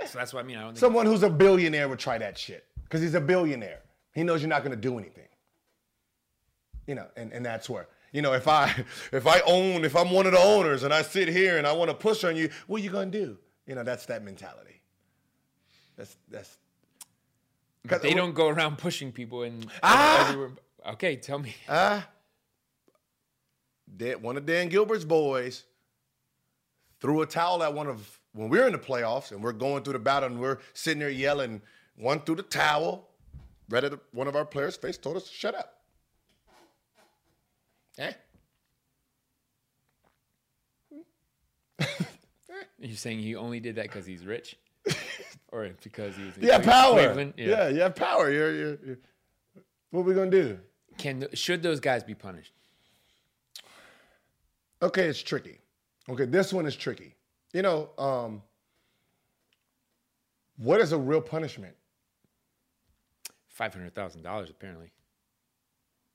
So 0.07 0.17
that's 0.17 0.33
what 0.33 0.43
I 0.43 0.47
mean. 0.47 0.57
I 0.57 0.61
don't 0.61 0.69
think 0.69 0.79
Someone 0.79 1.05
who's 1.05 1.23
a 1.23 1.29
billionaire 1.29 1.87
would 1.87 1.99
try 1.99 2.17
that 2.17 2.37
shit 2.37 2.65
because 2.83 3.01
he's 3.01 3.13
a 3.15 3.21
billionaire. 3.21 3.81
He 4.13 4.23
knows 4.23 4.41
you're 4.41 4.49
not 4.49 4.63
going 4.63 4.75
to 4.75 4.81
do 4.81 4.97
anything. 4.97 5.27
You 6.87 6.95
know, 6.95 7.05
and, 7.15 7.31
and 7.31 7.45
that's 7.45 7.69
where 7.69 7.87
you 8.11 8.21
know 8.23 8.33
if 8.33 8.47
I 8.47 8.73
if 9.11 9.27
I 9.27 9.41
own 9.41 9.85
if 9.85 9.95
I'm 9.95 10.09
one 10.11 10.25
of 10.25 10.31
the 10.31 10.39
owners 10.39 10.83
and 10.83 10.93
I 10.93 11.03
sit 11.03 11.27
here 11.27 11.57
and 11.57 11.67
I 11.67 11.73
want 11.73 11.89
to 11.89 11.95
push 11.95 12.23
on 12.23 12.35
you, 12.35 12.49
what 12.67 12.81
are 12.81 12.83
you 12.83 12.89
going 12.89 13.11
to 13.11 13.25
do? 13.25 13.37
You 13.67 13.75
know, 13.75 13.83
that's 13.83 14.05
that 14.07 14.23
mentality. 14.23 14.81
That's 15.95 16.15
that's. 16.29 16.57
But 17.85 18.01
they 18.01 18.13
don't 18.13 18.33
go 18.33 18.47
around 18.49 18.77
pushing 18.77 19.11
people 19.11 19.43
and 19.43 19.67
Ah! 19.83 20.27
everywhere. 20.29 20.51
Okay, 20.87 21.15
tell 21.15 21.39
me. 21.39 21.55
Ah, 21.67 22.07
Dan, 23.95 24.21
one 24.21 24.37
of 24.37 24.45
Dan 24.45 24.69
Gilbert's 24.69 25.05
boys 25.05 25.63
threw 26.99 27.21
a 27.21 27.25
towel 27.25 27.63
at 27.63 27.73
one 27.73 27.87
of 27.87 28.18
when 28.33 28.49
we're 28.49 28.65
in 28.67 28.73
the 28.73 28.79
playoffs 28.79 29.31
and 29.31 29.43
we're 29.43 29.53
going 29.53 29.83
through 29.83 29.93
the 29.93 29.99
battle 29.99 30.27
and 30.29 30.39
we're 30.39 30.59
sitting 30.73 30.99
there 30.99 31.09
yelling. 31.09 31.61
One 31.95 32.21
threw 32.21 32.35
the 32.35 32.43
towel, 32.43 33.09
right 33.69 33.83
at 33.83 33.93
one 34.11 34.27
of 34.27 34.35
our 34.35 34.45
players' 34.45 34.77
face, 34.77 34.97
told 34.97 35.17
us 35.17 35.23
to 35.27 35.33
shut 35.33 35.55
up. 35.55 35.81
Eh? 37.97 38.13
You're 42.79 42.95
saying 42.95 43.19
he 43.19 43.35
only 43.35 43.59
did 43.59 43.75
that 43.75 43.83
because 43.83 44.05
he's 44.05 44.25
rich, 44.25 44.55
or 45.51 45.69
because 45.83 46.15
he 46.15 46.23
was 46.23 46.37
in 46.37 46.47
have 46.47 46.63
power. 46.63 46.93
Cleveland? 46.93 47.33
Yeah. 47.35 47.67
you 47.67 47.81
have 47.81 47.95
power. 47.95 48.31
You're, 48.31 48.53
you're, 48.55 48.77
you're- 48.85 48.97
what 49.91 50.01
are 50.01 50.03
we 50.03 50.13
gonna 50.13 50.29
do? 50.31 50.59
Can 50.97 51.27
should 51.33 51.63
those 51.63 51.79
guys 51.79 52.03
be 52.03 52.13
punished? 52.13 52.53
Okay, 54.81 55.05
it's 55.07 55.21
tricky. 55.21 55.59
Okay, 56.07 56.25
this 56.25 56.53
one 56.53 56.65
is 56.65 56.75
tricky. 56.75 57.15
You 57.53 57.61
know, 57.61 57.89
um, 57.97 58.41
what 60.57 60.81
is 60.81 60.91
a 60.91 60.97
real 60.97 61.21
punishment? 61.21 61.75
Five 63.47 63.73
hundred 63.73 63.95
thousand 63.95 64.23
dollars, 64.23 64.49
apparently. 64.49 64.91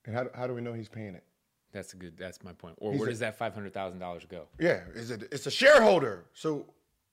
And 0.07 0.14
how, 0.14 0.27
how 0.35 0.47
do 0.47 0.55
we 0.55 0.61
know 0.61 0.73
he's 0.73 0.88
paying 0.88 1.14
it? 1.14 1.25
That's 1.73 1.92
a 1.92 1.97
good. 1.97 2.16
That's 2.16 2.42
my 2.44 2.53
point. 2.53 2.77
Or 2.79 2.92
He's 2.92 3.01
where 3.01 3.09
a- 3.09 3.12
does 3.12 3.18
that 3.20 3.37
five 3.37 3.53
hundred 3.55 3.75
thousand 3.75 3.99
dollars 3.99 4.25
go? 4.29 4.47
Yeah, 4.61 4.83
is 4.94 5.11
it? 5.11 5.29
It's 5.33 5.47
a 5.47 5.51
shareholder. 5.51 6.25
So, 6.35 6.66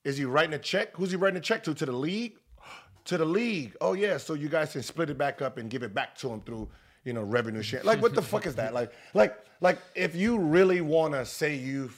is 0.04 0.16
he 0.16 0.24
writing 0.24 0.54
a 0.54 0.58
check? 0.58 0.94
Who's 0.96 1.10
he 1.10 1.16
writing 1.16 1.38
a 1.38 1.40
check 1.40 1.64
to? 1.64 1.74
To 1.74 1.86
the 1.86 1.92
league? 1.92 2.34
To 3.06 3.18
the 3.18 3.24
league? 3.24 3.74
Oh 3.80 3.94
yeah. 3.94 4.16
So 4.16 4.34
you 4.34 4.48
guys 4.48 4.70
can 4.70 4.82
split 4.84 5.10
it 5.10 5.18
back 5.18 5.42
up 5.42 5.58
and 5.58 5.68
give 5.68 5.82
it 5.82 5.92
back 5.92 6.14
to 6.18 6.30
him 6.30 6.40
through, 6.42 6.68
you 7.04 7.12
know, 7.12 7.24
revenue 7.24 7.60
share. 7.60 7.82
Like 7.82 8.00
what 8.00 8.14
the 8.14 8.22
fuck 8.22 8.46
is 8.46 8.54
that? 8.54 8.72
Like, 8.72 8.92
like, 9.12 9.36
like 9.60 9.78
if 9.96 10.14
you 10.14 10.38
really 10.38 10.82
want 10.82 11.14
to 11.14 11.26
say 11.26 11.56
you 11.56 11.90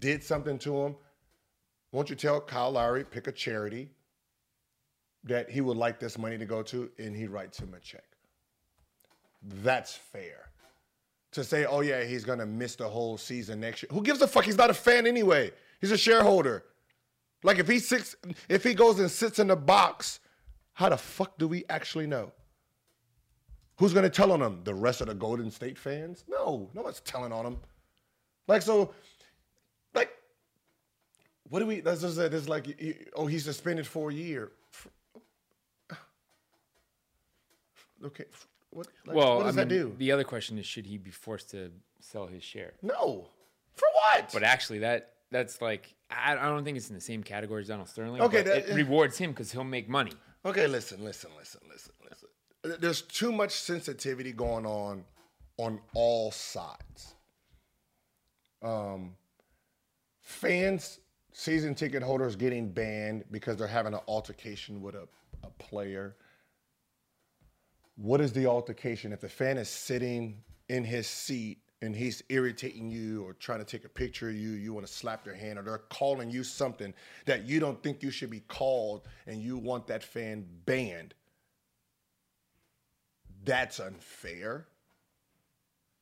did 0.00 0.22
something 0.22 0.58
to 0.58 0.76
him, 0.82 0.96
won't 1.92 2.10
you 2.10 2.16
tell 2.16 2.40
Kyle 2.40 2.70
Lowry 2.70 3.04
pick 3.04 3.26
a 3.26 3.32
charity 3.32 3.90
that 5.24 5.50
he 5.50 5.60
would 5.60 5.76
like 5.76 6.00
this 6.00 6.16
money 6.16 6.38
to 6.38 6.46
go 6.46 6.62
to, 6.62 6.90
and 6.98 7.14
he 7.14 7.26
writes 7.26 7.58
him 7.58 7.74
a 7.74 7.80
check. 7.80 8.04
That's 9.42 9.94
fair 9.94 10.50
to 11.32 11.44
say, 11.44 11.64
oh 11.64 11.80
yeah, 11.80 12.04
he's 12.04 12.24
gonna 12.24 12.46
miss 12.46 12.74
the 12.74 12.88
whole 12.88 13.16
season 13.16 13.60
next 13.60 13.82
year. 13.82 13.90
Who 13.92 14.02
gives 14.02 14.20
a 14.20 14.28
fuck? 14.28 14.44
He's 14.44 14.56
not 14.56 14.70
a 14.70 14.74
fan 14.74 15.06
anyway. 15.06 15.52
He's 15.80 15.92
a 15.92 15.98
shareholder. 15.98 16.64
Like 17.42 17.58
if 17.58 17.68
he 17.68 17.78
sits, 17.78 18.16
if 18.48 18.64
he 18.64 18.74
goes 18.74 18.98
and 18.98 19.10
sits 19.10 19.38
in 19.38 19.46
the 19.46 19.56
box, 19.56 20.20
how 20.72 20.88
the 20.88 20.96
fuck 20.96 21.38
do 21.38 21.48
we 21.48 21.64
actually 21.70 22.06
know? 22.06 22.32
Who's 23.76 23.94
gonna 23.94 24.10
tell 24.10 24.32
on 24.32 24.42
him? 24.42 24.60
The 24.64 24.74
rest 24.74 25.00
of 25.00 25.06
the 25.06 25.14
Golden 25.14 25.50
State 25.50 25.78
fans? 25.78 26.24
No, 26.28 26.68
no 26.74 26.82
one's 26.82 27.00
telling 27.00 27.32
on 27.32 27.46
him. 27.46 27.58
Like 28.46 28.62
so, 28.62 28.92
what 31.50 31.58
do 31.58 31.66
we? 31.66 31.80
That's 31.80 32.00
just 32.00 32.18
it. 32.18 32.32
It's 32.32 32.48
like, 32.48 32.66
oh, 33.14 33.26
he's 33.26 33.44
suspended 33.44 33.86
for 33.86 34.10
a 34.10 34.14
year. 34.14 34.52
Okay, 38.02 38.24
what? 38.70 38.86
Like, 39.06 39.14
well, 39.14 39.36
what 39.36 39.44
does 39.44 39.58
I 39.58 39.60
mean, 39.64 39.68
that 39.68 39.74
do? 39.74 39.94
the 39.98 40.10
other 40.12 40.24
question 40.24 40.56
is, 40.56 40.64
should 40.64 40.86
he 40.86 40.96
be 40.96 41.10
forced 41.10 41.50
to 41.50 41.70
sell 42.00 42.26
his 42.26 42.42
share? 42.42 42.72
No. 42.80 43.28
For 43.74 43.86
what? 43.92 44.30
But 44.32 44.42
actually, 44.42 44.78
that 44.78 45.12
that's 45.30 45.60
like 45.60 45.94
I, 46.10 46.32
I 46.32 46.48
don't 46.48 46.64
think 46.64 46.78
it's 46.78 46.88
in 46.88 46.94
the 46.94 47.00
same 47.00 47.22
category 47.22 47.60
as 47.60 47.68
Donald 47.68 47.88
Sterling. 47.88 48.22
Okay, 48.22 48.40
that- 48.42 48.70
it 48.70 48.74
rewards 48.74 49.18
him 49.18 49.32
because 49.32 49.52
he'll 49.52 49.64
make 49.64 49.86
money. 49.88 50.12
okay, 50.46 50.66
listen, 50.66 51.04
listen, 51.04 51.30
listen, 51.38 51.60
listen, 51.70 51.92
listen. 52.08 52.80
There's 52.80 53.02
too 53.02 53.32
much 53.32 53.52
sensitivity 53.52 54.32
going 54.32 54.64
on 54.64 55.04
on 55.58 55.80
all 55.94 56.30
sides. 56.30 57.14
Um, 58.62 59.14
fans, 60.22 61.00
season 61.32 61.74
ticket 61.74 62.02
holders 62.02 62.36
getting 62.36 62.70
banned 62.70 63.24
because 63.30 63.56
they're 63.56 63.66
having 63.66 63.94
an 63.94 64.00
altercation 64.08 64.82
with 64.82 64.94
a, 64.94 65.08
a 65.42 65.50
player. 65.58 66.16
What 67.96 68.20
is 68.20 68.32
the 68.32 68.46
altercation? 68.46 69.12
If 69.12 69.20
the 69.20 69.28
fan 69.28 69.58
is 69.58 69.68
sitting 69.68 70.42
in 70.68 70.84
his 70.84 71.06
seat 71.06 71.58
and 71.82 71.94
he's 71.94 72.22
irritating 72.28 72.90
you 72.90 73.24
or 73.24 73.32
trying 73.34 73.58
to 73.58 73.64
take 73.64 73.84
a 73.84 73.88
picture 73.88 74.28
of 74.28 74.34
you, 74.34 74.50
you 74.50 74.72
want 74.72 74.86
to 74.86 74.92
slap 74.92 75.24
their 75.24 75.34
hand, 75.34 75.58
or 75.58 75.62
they're 75.62 75.78
calling 75.78 76.30
you 76.30 76.44
something 76.44 76.92
that 77.26 77.44
you 77.44 77.58
don't 77.60 77.82
think 77.82 78.02
you 78.02 78.10
should 78.10 78.30
be 78.30 78.40
called 78.40 79.02
and 79.26 79.42
you 79.42 79.56
want 79.56 79.86
that 79.86 80.02
fan 80.02 80.46
banned, 80.66 81.14
that's 83.44 83.80
unfair. 83.80 84.66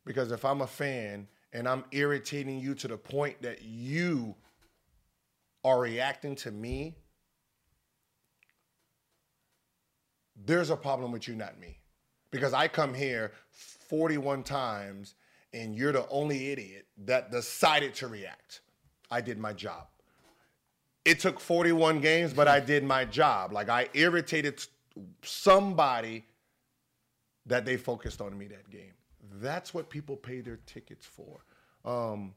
Because 0.04 0.32
if 0.32 0.44
I'm 0.44 0.62
a 0.62 0.66
fan 0.66 1.28
and 1.52 1.68
I'm 1.68 1.84
irritating 1.92 2.58
you 2.58 2.74
to 2.76 2.88
the 2.88 2.96
point 2.96 3.40
that 3.42 3.62
you 3.62 4.34
are 5.68 5.80
reacting 5.80 6.34
to 6.36 6.50
me, 6.50 6.96
there's 10.44 10.70
a 10.70 10.76
problem 10.76 11.12
with 11.12 11.28
you, 11.28 11.34
not 11.34 11.58
me. 11.60 11.78
Because 12.30 12.52
I 12.54 12.68
come 12.68 12.94
here 12.94 13.32
41 13.88 14.42
times 14.42 15.14
and 15.52 15.74
you're 15.74 15.92
the 15.92 16.08
only 16.08 16.50
idiot 16.50 16.86
that 17.04 17.30
decided 17.30 17.94
to 17.96 18.08
react. 18.08 18.60
I 19.10 19.20
did 19.20 19.38
my 19.38 19.52
job. 19.52 19.86
It 21.04 21.20
took 21.20 21.40
41 21.40 22.00
games, 22.00 22.34
but 22.34 22.48
I 22.48 22.60
did 22.60 22.84
my 22.84 23.04
job. 23.04 23.52
Like 23.52 23.68
I 23.68 23.88
irritated 23.94 24.62
somebody 25.22 26.24
that 27.46 27.64
they 27.64 27.76
focused 27.76 28.20
on 28.20 28.36
me 28.36 28.46
that 28.48 28.68
game. 28.70 28.92
That's 29.40 29.72
what 29.72 29.88
people 29.88 30.16
pay 30.16 30.40
their 30.40 30.58
tickets 30.66 31.06
for. 31.06 31.44
Um, 31.84 32.34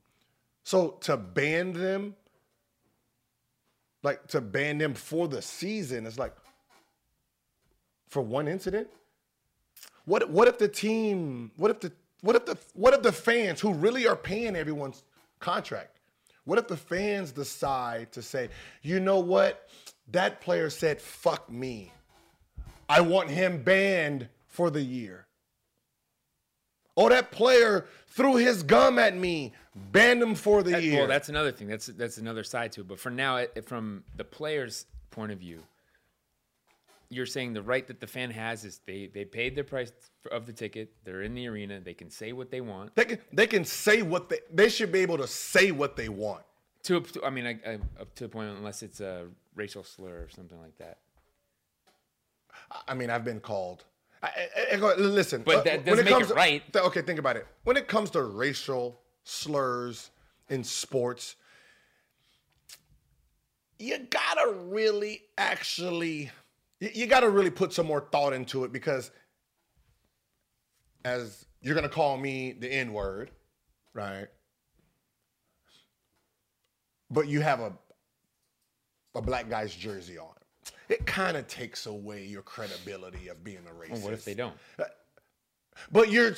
so 0.64 0.92
to 1.02 1.18
ban 1.18 1.74
them, 1.74 2.16
like 4.04 4.28
to 4.28 4.42
ban 4.42 4.78
them 4.78 4.94
for 4.94 5.28
the 5.28 5.42
season, 5.42 6.06
it's 6.06 6.20
like 6.20 6.36
for 8.08 8.22
one 8.22 8.48
incident. 8.48 8.88
What 10.06 10.30
what 10.30 10.48
if 10.48 10.58
the 10.58 10.68
team? 10.68 11.52
What 11.58 11.72
if 11.72 11.80
the 11.80 11.92
what 12.22 12.36
if 12.36 12.46
the 12.46 12.58
what 12.74 12.94
if 12.94 13.02
the 13.02 13.12
fans 13.12 13.60
who 13.60 13.74
really 13.74 14.08
are 14.08 14.16
paying 14.16 14.56
everyone's 14.56 15.04
contract? 15.40 16.00
What 16.46 16.58
if 16.58 16.68
the 16.68 16.78
fans 16.78 17.32
decide 17.32 18.12
to 18.14 18.22
say, 18.22 18.50
you 18.82 19.00
know 19.00 19.20
what? 19.20 19.70
That 20.12 20.42
player 20.42 20.70
said, 20.70 21.00
fuck 21.00 21.50
me. 21.50 21.92
I 22.90 23.02
want 23.02 23.30
him 23.30 23.62
banned 23.64 24.28
for 24.48 24.70
the 24.70 24.82
year. 24.82 25.28
Oh, 27.02 27.10
that 27.10 27.32
player 27.32 27.86
threw 28.08 28.36
his 28.36 28.64
gum 28.64 29.00
at 29.00 29.16
me, 29.16 29.54
banned 29.76 30.22
him 30.22 30.36
for 30.36 30.62
the 30.64 30.72
That- 30.72 30.84
year. 30.84 31.00
Well, 31.00 31.08
that's 31.08 31.30
another 31.30 31.52
thing. 31.52 31.68
That's 31.68 31.88
that's 31.88 32.18
another 32.18 32.44
side 32.44 32.72
to 32.74 32.82
it. 32.82 32.88
But 32.88 33.00
for 33.00 33.10
now, 33.10 33.38
it, 33.38 33.66
from 33.66 34.04
the 34.16 34.24
player's 34.24 34.86
point 35.10 35.32
of 35.32 35.40
view, 35.40 35.64
you're 37.10 37.26
saying 37.26 37.54
the 37.54 37.62
right 37.62 37.86
that 37.88 38.00
the 38.00 38.08
fan 38.08 38.32
has 38.32 38.64
is 38.64 38.82
they 38.86 39.08
they 39.08 39.26
paid 39.26 39.56
their 39.56 39.64
price 39.64 39.92
of 40.32 40.46
the 40.46 40.54
ticket. 40.54 40.94
They're 41.04 41.24
in 41.24 41.34
the 41.34 41.48
arena. 41.48 41.80
They 41.80 41.94
can 41.94 42.10
say 42.10 42.32
what 42.34 42.52
they 42.52 42.62
want. 42.62 42.96
they 42.96 43.06
can 43.06 43.20
they 43.34 43.48
can 43.48 43.66
say 43.66 44.02
what 44.02 44.30
they 44.30 44.40
they 44.54 44.70
should 44.70 44.92
be 44.92 45.00
able 45.00 45.18
to 45.18 45.28
say 45.28 45.72
what 45.72 45.96
they 45.96 46.10
want. 46.10 46.44
To, 46.84 47.00
to 47.00 47.24
I 47.24 47.30
mean, 47.30 47.46
I, 47.46 47.60
I, 47.68 47.74
up 48.00 48.14
to 48.16 48.26
a 48.26 48.28
point, 48.30 48.50
unless 48.58 48.82
it's 48.82 49.02
a 49.02 49.28
racial 49.56 49.84
slur 49.84 50.24
or 50.24 50.30
something 50.30 50.60
like 50.60 50.78
that. 50.78 50.98
I 52.88 52.94
mean, 52.94 53.10
I've 53.10 53.24
been 53.26 53.40
called. 53.40 53.86
I, 54.24 54.48
I, 54.74 54.76
I 54.76 54.96
listen, 54.98 55.42
But 55.44 55.58
uh, 55.58 55.64
that 55.64 55.78
when 55.78 55.86
doesn't 55.86 56.06
make 56.06 56.14
comes 56.14 56.26
it 56.26 56.30
to- 56.30 56.34
right. 56.36 56.74
th- 56.74 56.86
okay, 56.86 57.02
think 57.02 57.18
about 57.20 57.38
it. 57.38 57.48
When 57.64 57.76
it 57.78 57.88
comes 57.88 58.12
to 58.12 58.22
racial 58.22 59.02
slurs 59.24 60.12
in 60.50 60.64
sports, 60.64 61.36
you 63.80 63.98
gotta 64.10 64.52
really 64.68 65.24
actually, 65.40 66.30
you, 66.80 66.90
you 66.94 67.08
gotta 67.08 67.30
really 67.30 67.50
put 67.50 67.74
some 67.74 67.88
more 67.88 68.02
thought 68.12 68.34
into 68.34 68.64
it 68.64 68.72
because, 68.72 69.10
as 71.04 71.46
you're 71.62 71.74
gonna 71.74 71.90
call 71.90 72.16
me 72.18 72.52
the 72.52 72.72
N 72.72 72.94
word, 72.94 73.32
right? 73.96 74.28
But 77.10 77.28
you 77.28 77.42
have 77.42 77.60
a 77.60 77.74
a 79.16 79.22
black 79.22 79.50
guy's 79.50 79.74
jersey 79.76 80.18
on. 80.18 80.28
It 80.92 81.06
kind 81.06 81.38
of 81.38 81.48
takes 81.48 81.86
away 81.86 82.26
your 82.26 82.42
credibility 82.42 83.30
of 83.30 83.44
being 83.44 83.60
a 83.66 83.74
racist. 83.74 83.92
Well, 83.92 84.02
what 84.02 84.14
if 84.14 84.26
they 84.26 84.34
don't? 84.34 84.56
But 85.92 86.12
you're, 86.12 86.36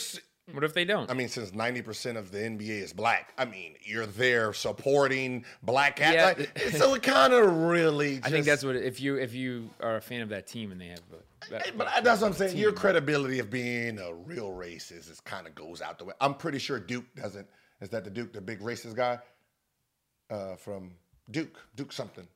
What 0.52 0.64
if 0.64 0.74
they 0.74 0.86
don't? 0.86 1.10
I 1.10 1.16
mean, 1.16 1.28
since 1.28 1.52
90% 1.52 2.18
of 2.18 2.32
the 2.32 2.38
NBA 2.38 2.84
is 2.84 2.94
black, 2.94 3.34
I 3.38 3.46
mean, 3.46 3.76
you're 3.84 4.06
there 4.06 4.54
supporting 4.54 5.44
black 5.64 6.00
Yeah. 6.00 6.36
athletes. 6.38 6.78
so 6.78 6.94
it 6.94 7.02
kind 7.02 7.34
of 7.34 7.52
really. 7.52 8.20
I 8.24 8.30
think 8.30 8.46
that's 8.46 8.64
what 8.64 8.76
if 8.76 9.00
you 9.00 9.16
if 9.16 9.34
you 9.34 9.70
are 9.80 9.96
a 9.96 10.02
fan 10.02 10.22
of 10.22 10.30
that 10.30 10.46
team 10.46 10.72
and 10.72 10.80
they 10.80 10.88
have. 10.88 11.00
A, 11.00 11.50
that, 11.50 11.78
But 11.78 12.04
that's 12.04 12.22
what 12.22 12.28
I'm 12.28 12.34
saying. 12.34 12.56
Your 12.56 12.74
credibility 12.74 13.40
of 13.40 13.50
being 13.50 13.98
a 14.00 14.14
real 14.14 14.52
racist 14.52 15.10
is 15.10 15.20
kind 15.26 15.48
of 15.48 15.56
goes 15.56 15.82
out 15.82 15.98
the 15.98 16.06
way. 16.06 16.14
I'm 16.22 16.36
pretty 16.36 16.60
sure 16.60 16.80
Duke 16.80 17.06
doesn't. 17.16 17.48
Is 17.82 17.90
that 17.90 18.04
the 18.04 18.10
Duke, 18.12 18.34
the 18.34 18.42
big 18.42 18.60
racist 18.62 18.96
guy 18.96 19.20
uh, 20.30 20.56
from 20.56 20.92
Duke? 21.32 21.58
Duke 21.76 21.92
something. 21.92 22.28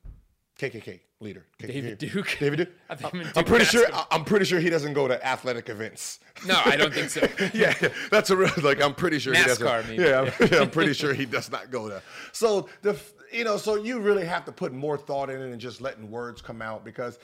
KKK 0.58 0.98
leader. 1.20 1.46
KKK. 1.60 1.66
David 1.66 1.98
Duke? 1.98 2.36
David 2.40 2.56
Duke. 2.58 2.68
I 2.90 2.94
thought 2.96 3.14
you 3.14 3.20
meant 3.20 3.36
I'm 3.36 3.44
pretty 3.44 3.64
sure. 3.64 3.82
basketball. 3.82 4.06
I'm 4.10 4.24
pretty 4.24 4.44
sure 4.44 4.58
he 4.58 4.70
doesn't 4.70 4.92
go 4.92 5.06
to 5.06 5.24
athletic 5.24 5.68
events. 5.68 6.18
No, 6.46 6.60
I 6.64 6.76
don't 6.76 6.92
think 6.92 7.10
so. 7.10 7.26
yeah, 7.54 7.74
that's 8.10 8.30
a 8.30 8.36
real 8.36 8.50
like. 8.62 8.82
I'm 8.82 8.94
pretty 8.94 9.20
sure 9.20 9.34
he 9.34 9.42
doesn't. 9.44 9.98
Yeah, 9.98 10.20
I'm, 10.20 10.48
yeah, 10.52 10.60
I'm 10.60 10.70
pretty 10.70 10.94
sure 10.94 11.14
he 11.14 11.26
does 11.26 11.50
not 11.50 11.70
go 11.70 11.88
there. 11.88 12.02
So 12.32 12.68
the 12.82 12.98
you 13.32 13.44
know, 13.44 13.56
so 13.56 13.76
you 13.76 14.00
really 14.00 14.24
have 14.24 14.44
to 14.46 14.52
put 14.52 14.72
more 14.72 14.96
thought 14.96 15.30
in 15.30 15.40
it 15.40 15.50
and 15.50 15.60
just 15.60 15.80
letting 15.80 16.10
words 16.10 16.42
come 16.42 16.60
out 16.60 16.84
because 16.84 17.18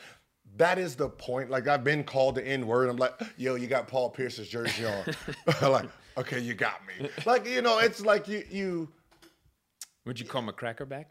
that 0.56 0.78
is 0.78 0.94
the 0.94 1.08
point. 1.08 1.50
Like 1.50 1.66
I've 1.66 1.82
been 1.82 2.04
called 2.04 2.36
the 2.36 2.46
N 2.46 2.66
word. 2.68 2.88
I'm 2.88 2.96
like, 2.96 3.14
yo, 3.36 3.56
you 3.56 3.66
got 3.66 3.88
Paul 3.88 4.10
Pierce's 4.10 4.48
jersey 4.48 4.86
on. 4.86 5.70
like, 5.70 5.88
okay, 6.18 6.38
you 6.38 6.54
got 6.54 6.80
me. 6.86 7.08
Like 7.26 7.48
you 7.48 7.62
know, 7.62 7.78
it's 7.78 8.00
like 8.00 8.28
you 8.28 8.44
you. 8.48 8.88
Would 10.06 10.20
you 10.20 10.26
call 10.26 10.42
him 10.42 10.50
a 10.50 10.52
crackerback? 10.52 11.06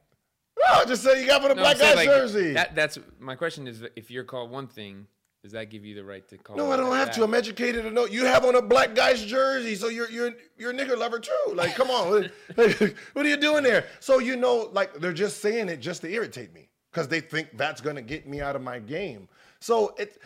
No, 0.72 0.86
just 0.86 1.04
say 1.04 1.22
you 1.22 1.28
got 1.28 1.44
on 1.44 1.52
a 1.52 1.56
No, 1.56 1.62
black 1.62 1.76
I'm 1.76 1.82
guy's 1.82 1.96
like, 1.96 2.08
jersey. 2.08 2.54
That, 2.54 2.76
that's 2.76 2.98
my 3.20 3.36
question. 3.36 3.68
Is 3.68 3.84
if 3.96 4.10
you're 4.12 4.24
called 4.24 4.52
one 4.52 4.68
thing, 4.68 5.08
does 5.42 5.52
that 5.52 5.70
give 5.70 5.84
you 5.84 5.94
the 5.94 6.04
right 6.04 6.28
to 6.30 6.38
call? 6.38 6.56
no, 6.56 6.72
I 6.72 6.78
don't 6.78 6.96
have 6.96 7.08
that? 7.08 7.16
to. 7.16 7.24
I'm 7.24 7.34
educated 7.34 7.84
to 7.84 7.92
know 7.92 8.06
you 8.06 8.26
have 8.26 8.46
on 8.46 8.56
a 8.56 8.62
black 8.62 8.96
guy's 8.96 9.24
jersey, 9.24 9.76
so 9.76 9.90
you're 9.90 10.10
you're 10.10 10.32
you're 10.58 10.72
a 10.72 10.74
nigger 10.74 10.98
lover 10.98 11.20
too. 11.20 11.54
Like, 11.54 11.76
come 11.76 11.90
on, 11.92 12.10
what, 12.10 12.32
what 13.14 13.26
are 13.26 13.30
you 13.30 13.38
doing 13.38 13.64
there? 13.64 13.86
So 14.00 14.20
you 14.20 14.36
know, 14.38 14.70
like 14.72 14.94
they're 14.96 15.12
just 15.12 15.42
saying 15.42 15.70
it 15.70 15.78
just 15.78 16.02
to 16.02 16.10
irritate 16.10 16.54
me 16.54 16.70
because 16.92 17.08
they 17.08 17.20
think 17.20 17.50
that's 17.58 17.82
gonna 17.82 18.02
get 18.02 18.28
me 18.28 18.40
out 18.40 18.56
of 18.56 18.62
my 18.62 18.80
game. 18.80 19.28
So 19.60 19.96
it, 19.98 20.18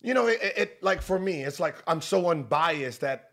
you 0.00 0.14
know, 0.14 0.26
it, 0.26 0.40
it, 0.42 0.58
it 0.58 0.82
like 0.82 1.02
for 1.02 1.18
me, 1.18 1.42
it's 1.42 1.60
like 1.60 1.82
I'm 1.86 2.00
so 2.00 2.30
unbiased 2.30 3.02
that, 3.02 3.32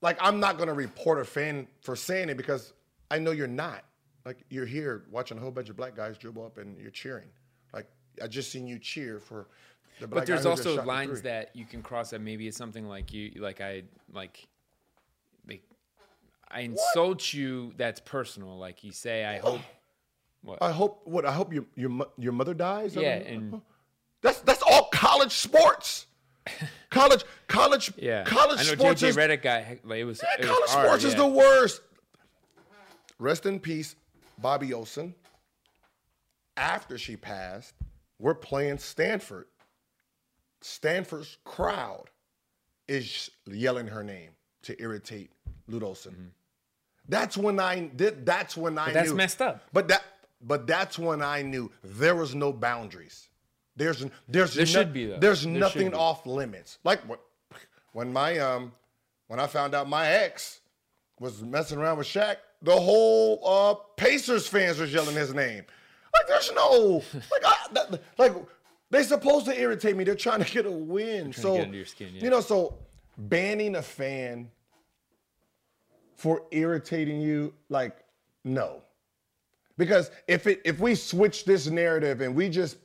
like, 0.00 0.18
I'm 0.20 0.40
not 0.40 0.58
gonna 0.58 0.74
report 0.74 1.20
a 1.20 1.24
fan 1.24 1.68
for 1.80 1.94
saying 1.94 2.28
it 2.28 2.36
because 2.36 2.72
I 3.10 3.18
know 3.18 3.30
you're 3.30 3.46
not. 3.46 3.84
Like, 4.24 4.44
you're 4.50 4.66
here 4.66 5.04
watching 5.10 5.38
a 5.38 5.40
whole 5.40 5.50
bunch 5.50 5.68
of 5.68 5.76
black 5.76 5.96
guys 5.96 6.16
dribble 6.18 6.44
up 6.44 6.58
and 6.58 6.78
you're 6.78 6.90
cheering. 6.90 7.28
Like, 7.72 7.86
I 8.22 8.26
just 8.26 8.50
seen 8.50 8.66
you 8.66 8.78
cheer 8.78 9.18
for 9.18 9.48
the 10.00 10.06
black 10.06 10.22
But 10.22 10.26
there's 10.26 10.46
also 10.46 10.82
lines 10.84 11.22
that 11.22 11.54
you 11.54 11.64
can 11.64 11.82
cross 11.82 12.10
that 12.10 12.20
maybe 12.20 12.46
it's 12.48 12.56
something 12.56 12.88
like 12.88 13.12
you 13.12 13.32
like 13.36 13.60
I 13.60 13.84
like 14.12 14.46
like 15.48 15.62
I 16.50 16.60
insult 16.60 17.32
you 17.32 17.72
that's 17.76 18.00
personal. 18.00 18.58
Like 18.58 18.84
you 18.84 18.92
say 18.92 19.24
I 19.24 19.38
oh. 19.38 19.60
hope 20.46 20.58
I 20.60 20.72
hope 20.72 21.02
what 21.04 21.24
I 21.24 21.32
hope 21.32 21.52
your 21.52 21.64
your 21.76 22.06
your 22.18 22.32
mother 22.32 22.54
dies. 22.54 22.96
Yeah, 22.96 23.14
and 23.16 23.60
that's 24.22 24.40
that's 24.40 24.62
all 24.62 24.88
college 24.92 25.32
sports. 25.32 26.06
College 26.90 27.24
college 27.46 27.92
yeah. 27.96 28.24
college 28.24 28.58
I 28.58 28.64
know 28.64 28.74
sports 28.74 29.00
JJ 29.00 29.08
is 29.10 29.40
guy 29.42 29.78
like 29.84 30.00
it 30.00 30.04
was, 30.04 30.20
Yeah, 30.20 30.28
it 30.34 30.40
was 30.40 30.48
college 30.48 30.70
hard, 30.70 30.86
sports 30.86 31.04
is 31.04 31.14
the 31.14 31.26
worst. 31.26 31.80
Rest 33.20 33.46
in 33.46 33.60
peace, 33.60 33.94
Bobbi 34.40 34.72
Olson. 34.72 35.14
After 36.56 36.98
she 36.98 37.16
passed, 37.16 37.74
we're 38.18 38.34
playing 38.34 38.78
Stanford. 38.78 39.46
Stanford's 40.60 41.38
crowd 41.44 42.04
is 42.88 43.30
yelling 43.46 43.86
her 43.86 44.02
name 44.04 44.30
to 44.62 44.80
irritate 44.80 45.30
Lute 45.66 45.82
Olson. 45.82 46.32
That's 47.08 47.36
when 47.36 47.58
I 47.58 47.80
did. 47.80 48.24
That's 48.26 48.56
when 48.56 48.78
I. 48.78 48.86
Mm-hmm. 48.86 48.94
that's 48.94 49.10
knew- 49.10 49.16
messed 49.16 49.42
up. 49.42 49.62
But 49.72 49.88
that. 49.88 50.02
But 50.44 50.66
that's 50.66 50.98
when 50.98 51.22
I 51.22 51.42
knew 51.42 51.70
there 51.84 52.16
was 52.16 52.34
no 52.34 52.52
boundaries. 52.52 53.28
There's 53.76 54.04
there's 54.28 54.54
There 54.54 54.66
should 54.66 54.92
be, 54.92 55.06
though. 55.06 55.18
There's 55.18 55.44
There 55.44 55.52
nothing 55.52 55.94
off 55.94 56.26
limits. 56.26 56.78
Like 56.84 57.00
what 57.08 57.20
when 57.92 58.12
my 58.12 58.38
um 58.38 58.72
when 59.28 59.38
I 59.38 59.46
found 59.46 59.74
out 59.74 59.88
my 59.88 60.08
ex 60.08 60.60
was 61.20 61.42
messing 61.42 61.78
around 61.78 61.98
with 61.98 62.08
Shaq, 62.08 62.36
the 62.62 62.78
whole 62.78 63.40
uh 63.44 63.74
Pacers 63.96 64.46
fans 64.46 64.78
was 64.78 64.92
yelling 64.92 65.16
his 65.16 65.34
name. 65.34 65.64
Like 66.14 66.28
there's 66.28 66.52
no 66.54 67.02
like 67.14 67.44
I, 67.44 67.56
that, 67.72 68.02
like 68.18 68.34
they 68.90 69.02
supposed 69.02 69.46
to 69.46 69.58
irritate 69.58 69.96
me. 69.96 70.04
They're 70.04 70.14
trying 70.14 70.44
to 70.44 70.50
get 70.50 70.66
a 70.66 70.70
win. 70.70 71.32
so 71.32 71.54
get 71.54 71.64
under 71.64 71.76
your 71.76 71.86
skin, 71.86 72.10
yeah. 72.14 72.24
you 72.24 72.30
know, 72.30 72.40
so 72.40 72.78
banning 73.16 73.76
a 73.76 73.82
fan 73.82 74.50
for 76.16 76.42
irritating 76.50 77.20
you, 77.20 77.54
like 77.68 78.04
no. 78.44 78.82
Because 79.78 80.10
if 80.28 80.46
it 80.46 80.60
if 80.64 80.78
we 80.78 80.94
switch 80.94 81.44
this 81.44 81.66
narrative 81.66 82.20
and 82.20 82.34
we 82.34 82.48
just 82.48 82.76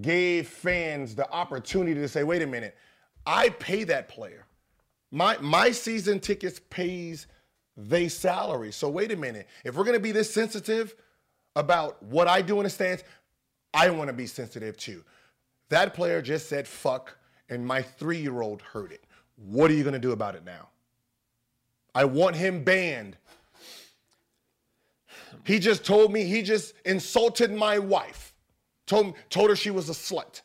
gave 0.00 0.48
fans 0.48 1.14
the 1.14 1.30
opportunity 1.30 2.00
to 2.00 2.08
say, 2.08 2.24
wait 2.24 2.42
a 2.42 2.46
minute, 2.46 2.76
I 3.26 3.50
pay 3.50 3.84
that 3.84 4.08
player. 4.08 4.46
My 5.10 5.36
my 5.38 5.70
season 5.70 6.20
tickets 6.20 6.60
pays 6.70 7.26
they 7.76 8.08
salary. 8.08 8.72
So 8.72 8.88
wait 8.88 9.12
a 9.12 9.16
minute. 9.16 9.48
If 9.64 9.76
we're 9.76 9.84
gonna 9.84 9.98
be 9.98 10.12
this 10.12 10.32
sensitive 10.32 10.94
about 11.56 12.02
what 12.02 12.28
I 12.28 12.42
do 12.42 12.58
in 12.58 12.64
the 12.64 12.70
stands, 12.70 13.04
I 13.74 13.90
want 13.90 14.08
to 14.08 14.12
be 14.12 14.26
sensitive 14.26 14.76
too. 14.76 15.04
That 15.70 15.94
player 15.94 16.20
just 16.20 16.48
said 16.48 16.68
fuck, 16.68 17.16
and 17.48 17.66
my 17.66 17.82
three-year-old 17.82 18.62
heard 18.62 18.92
it. 18.92 19.04
What 19.36 19.70
are 19.70 19.74
you 19.74 19.84
gonna 19.84 19.98
do 19.98 20.12
about 20.12 20.34
it 20.34 20.44
now? 20.44 20.68
I 21.94 22.04
want 22.04 22.36
him 22.36 22.64
banned. 22.64 23.16
He 25.44 25.58
just 25.58 25.84
told 25.84 26.12
me 26.12 26.24
he 26.24 26.42
just 26.42 26.74
insulted 26.84 27.52
my 27.52 27.78
wife. 27.78 28.34
Told 28.86 29.14
told 29.30 29.50
her 29.50 29.56
she 29.56 29.70
was 29.70 29.88
a 29.88 29.92
slut. 29.92 30.42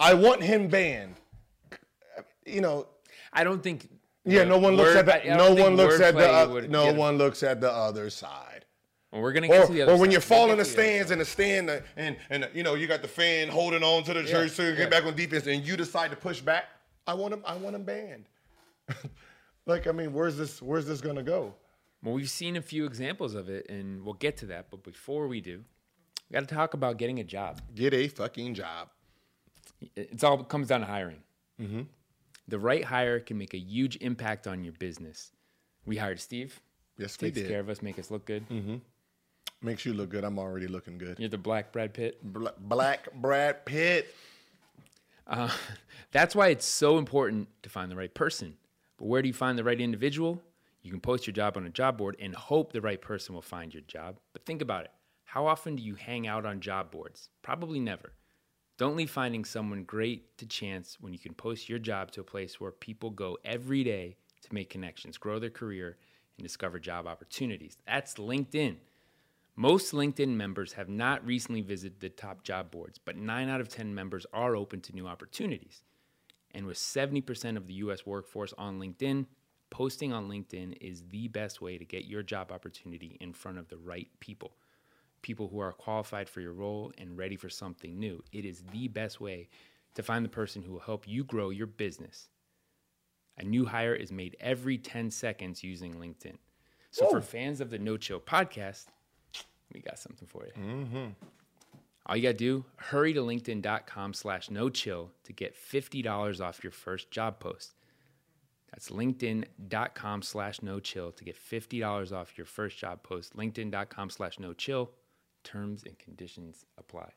I 0.00 0.14
want 0.14 0.42
him 0.42 0.68
banned. 0.68 1.14
You 2.44 2.60
know, 2.60 2.86
I 3.32 3.44
don't 3.44 3.62
think. 3.62 3.88
Yeah, 4.24 4.44
no 4.44 4.58
one 4.58 4.74
looks 4.76 4.90
word- 4.94 5.08
at 5.08 5.24
the 5.24 5.32
I 5.32 5.36
no 5.36 5.54
one 5.54 5.76
looks 5.76 6.00
at 6.00 6.14
the 6.14 6.28
oth- 6.30 6.68
no 6.68 6.92
one 6.92 7.18
looks 7.18 7.42
at 7.42 7.60
the 7.60 7.70
other 7.72 8.10
side. 8.10 8.64
Well, 9.12 9.22
we're 9.22 9.32
gonna 9.32 9.46
get 9.48 9.62
Or, 9.62 9.66
to 9.66 9.72
the 9.72 9.82
other 9.82 9.92
or 9.92 9.96
when 9.96 10.10
side. 10.10 10.12
you 10.12 10.18
We'll 10.18 10.38
fall 10.40 10.50
in 10.52 10.58
the 10.58 10.64
stands 10.64 11.10
and 11.12 11.20
the 11.20 11.24
stand 11.24 11.70
uh, 11.70 11.80
and 11.96 12.16
and 12.30 12.44
uh, 12.44 12.48
you 12.52 12.62
know 12.62 12.74
you 12.74 12.86
got 12.86 13.02
the 13.02 13.08
fan 13.08 13.48
holding 13.48 13.82
on 13.82 14.02
to 14.04 14.14
the 14.14 14.22
jersey 14.24 14.48
so 14.54 14.62
you 14.62 14.70
yeah. 14.70 14.76
get 14.76 14.90
back 14.90 15.04
on 15.04 15.14
defense 15.14 15.46
and 15.46 15.64
you 15.66 15.76
decide 15.76 16.10
to 16.10 16.16
push 16.16 16.40
back. 16.40 16.64
I 17.06 17.14
want 17.14 17.32
him. 17.34 17.42
I 17.46 17.54
want 17.56 17.76
him 17.76 17.84
banned. 17.84 18.24
like 19.66 19.86
I 19.86 19.92
mean, 19.92 20.12
where's 20.12 20.36
this? 20.36 20.60
Where's 20.60 20.86
this 20.86 21.00
gonna 21.00 21.22
go? 21.22 21.54
Well, 22.02 22.14
we've 22.14 22.28
seen 22.28 22.56
a 22.56 22.62
few 22.62 22.84
examples 22.84 23.34
of 23.34 23.48
it, 23.48 23.66
and 23.70 24.04
we'll 24.04 24.14
get 24.14 24.36
to 24.38 24.46
that. 24.46 24.66
But 24.70 24.82
before 24.82 25.26
we 25.26 25.40
do, 25.40 25.62
we 26.28 26.34
got 26.34 26.46
to 26.46 26.54
talk 26.54 26.74
about 26.74 26.98
getting 26.98 27.18
a 27.18 27.24
job. 27.24 27.62
Get 27.74 27.94
a 27.94 28.08
fucking 28.08 28.52
job. 28.54 28.88
It's 29.96 30.22
all 30.22 30.38
it 30.40 30.48
comes 30.50 30.68
down 30.68 30.80
to 30.80 30.86
hiring. 30.86 31.22
The 32.48 32.58
right 32.58 32.84
hire 32.84 33.20
can 33.20 33.38
make 33.38 33.54
a 33.54 33.58
huge 33.58 33.96
impact 34.00 34.46
on 34.46 34.64
your 34.64 34.74
business. 34.74 35.32
We 35.86 35.96
hired 35.96 36.20
Steve. 36.20 36.60
Yes, 36.98 37.16
we 37.20 37.28
Takes 37.28 37.38
did. 37.40 37.48
care 37.48 37.60
of 37.60 37.68
us, 37.68 37.82
make 37.82 37.98
us 37.98 38.10
look 38.10 38.24
good. 38.26 38.44
Makes 39.62 39.86
you 39.86 39.94
look 39.94 40.10
good. 40.10 40.24
I'm 40.24 40.38
already 40.38 40.66
looking 40.66 40.98
good. 40.98 41.18
You're 41.18 41.28
the 41.30 41.38
black 41.38 41.72
Brad 41.72 41.94
Pitt. 41.94 42.18
Bla- 42.22 42.52
Black 42.58 43.08
Brad 43.14 43.64
Pitt. 43.64 44.14
Uh, 45.26 45.48
that's 46.12 46.36
why 46.36 46.48
it's 46.48 46.66
so 46.66 46.98
important 46.98 47.48
to 47.62 47.70
find 47.70 47.90
the 47.90 47.96
right 47.96 48.12
person. 48.12 48.56
But 48.98 49.06
where 49.06 49.22
do 49.22 49.28
you 49.28 49.34
find 49.34 49.58
the 49.58 49.64
right 49.64 49.80
individual? 49.80 50.42
You 50.82 50.90
can 50.90 51.00
post 51.00 51.26
your 51.26 51.32
job 51.32 51.56
on 51.56 51.64
a 51.64 51.70
job 51.70 51.96
board 51.96 52.16
and 52.20 52.34
hope 52.34 52.72
the 52.72 52.82
right 52.82 53.00
person 53.00 53.34
will 53.34 53.40
find 53.42 53.72
your 53.72 53.82
job. 53.88 54.18
But 54.34 54.44
think 54.44 54.60
about 54.60 54.84
it. 54.84 54.90
How 55.24 55.46
often 55.46 55.76
do 55.76 55.82
you 55.82 55.94
hang 55.94 56.26
out 56.26 56.44
on 56.44 56.60
job 56.60 56.90
boards? 56.90 57.30
Probably 57.42 57.80
never. 57.80 58.12
Don't 58.76 58.96
leave 58.96 59.10
finding 59.10 59.44
someone 59.44 59.84
great 59.84 60.36
to 60.38 60.46
chance 60.46 60.96
when 61.00 61.12
you 61.12 61.18
can 61.18 61.34
post 61.34 61.68
your 61.68 61.78
job 61.78 62.10
to 62.12 62.20
a 62.20 62.24
place 62.24 62.60
where 62.60 62.72
people 62.72 63.10
go 63.10 63.38
every 63.44 63.84
day 63.84 64.16
to 64.42 64.52
make 64.54 64.68
connections, 64.68 65.16
grow 65.16 65.38
their 65.38 65.50
career, 65.50 65.96
and 66.36 66.44
discover 66.44 66.80
job 66.80 67.06
opportunities. 67.06 67.76
That's 67.86 68.14
LinkedIn. 68.14 68.76
Most 69.54 69.92
LinkedIn 69.92 70.30
members 70.30 70.72
have 70.72 70.88
not 70.88 71.24
recently 71.24 71.60
visited 71.60 72.00
the 72.00 72.08
top 72.08 72.42
job 72.42 72.72
boards, 72.72 72.98
but 72.98 73.16
9 73.16 73.48
out 73.48 73.60
of 73.60 73.68
10 73.68 73.94
members 73.94 74.26
are 74.32 74.56
open 74.56 74.80
to 74.80 74.92
new 74.92 75.06
opportunities. 75.06 75.84
And 76.50 76.66
with 76.66 76.76
70% 76.76 77.56
of 77.56 77.68
the 77.68 77.74
US 77.74 78.04
workforce 78.04 78.52
on 78.58 78.80
LinkedIn, 78.80 79.26
posting 79.70 80.12
on 80.12 80.28
LinkedIn 80.28 80.78
is 80.80 81.04
the 81.10 81.28
best 81.28 81.60
way 81.60 81.78
to 81.78 81.84
get 81.84 82.06
your 82.06 82.24
job 82.24 82.50
opportunity 82.50 83.16
in 83.20 83.32
front 83.32 83.58
of 83.58 83.68
the 83.68 83.76
right 83.76 84.08
people. 84.18 84.56
People 85.24 85.48
who 85.48 85.58
are 85.58 85.72
qualified 85.72 86.28
for 86.28 86.42
your 86.42 86.52
role 86.52 86.92
and 86.98 87.16
ready 87.16 87.34
for 87.34 87.48
something 87.48 87.98
new. 87.98 88.22
It 88.30 88.44
is 88.44 88.62
the 88.74 88.88
best 88.88 89.22
way 89.22 89.48
to 89.94 90.02
find 90.02 90.22
the 90.22 90.28
person 90.28 90.60
who 90.60 90.72
will 90.72 90.80
help 90.80 91.08
you 91.08 91.24
grow 91.24 91.48
your 91.48 91.66
business. 91.66 92.28
A 93.38 93.42
new 93.42 93.64
hire 93.64 93.94
is 93.94 94.12
made 94.12 94.36
every 94.38 94.76
10 94.76 95.10
seconds 95.10 95.64
using 95.64 95.94
LinkedIn. 95.94 96.36
So 96.90 97.08
for 97.08 97.22
fans 97.22 97.62
of 97.62 97.70
the 97.70 97.78
No 97.78 97.96
Chill 97.96 98.20
podcast, 98.20 98.84
we 99.72 99.80
got 99.80 99.98
something 99.98 100.28
for 100.28 100.44
you. 100.44 100.62
Mm-hmm. 100.62 101.06
All 102.04 102.16
you 102.16 102.22
gotta 102.22 102.34
do, 102.34 102.66
hurry 102.76 103.14
to 103.14 103.20
linkedin.com 103.20 104.12
slash 104.12 104.50
no 104.50 104.68
chill 104.68 105.10
to 105.24 105.32
get 105.32 105.56
$50 105.56 106.44
off 106.44 106.62
your 106.62 106.70
first 106.70 107.10
job 107.10 107.40
post. 107.40 107.72
That's 108.70 108.90
linkedin.com 108.90 110.20
slash 110.20 110.60
no 110.60 110.80
chill 110.80 111.12
to 111.12 111.24
get 111.24 111.38
$50 111.42 112.12
off 112.12 112.36
your 112.36 112.44
first 112.44 112.76
job 112.76 113.02
post. 113.02 113.34
LinkedIn.com 113.34 114.10
slash 114.10 114.38
no 114.38 114.52
chill. 114.52 114.90
Terms 115.44 115.84
and 115.86 115.96
conditions 115.98 116.64
apply. 116.78 117.10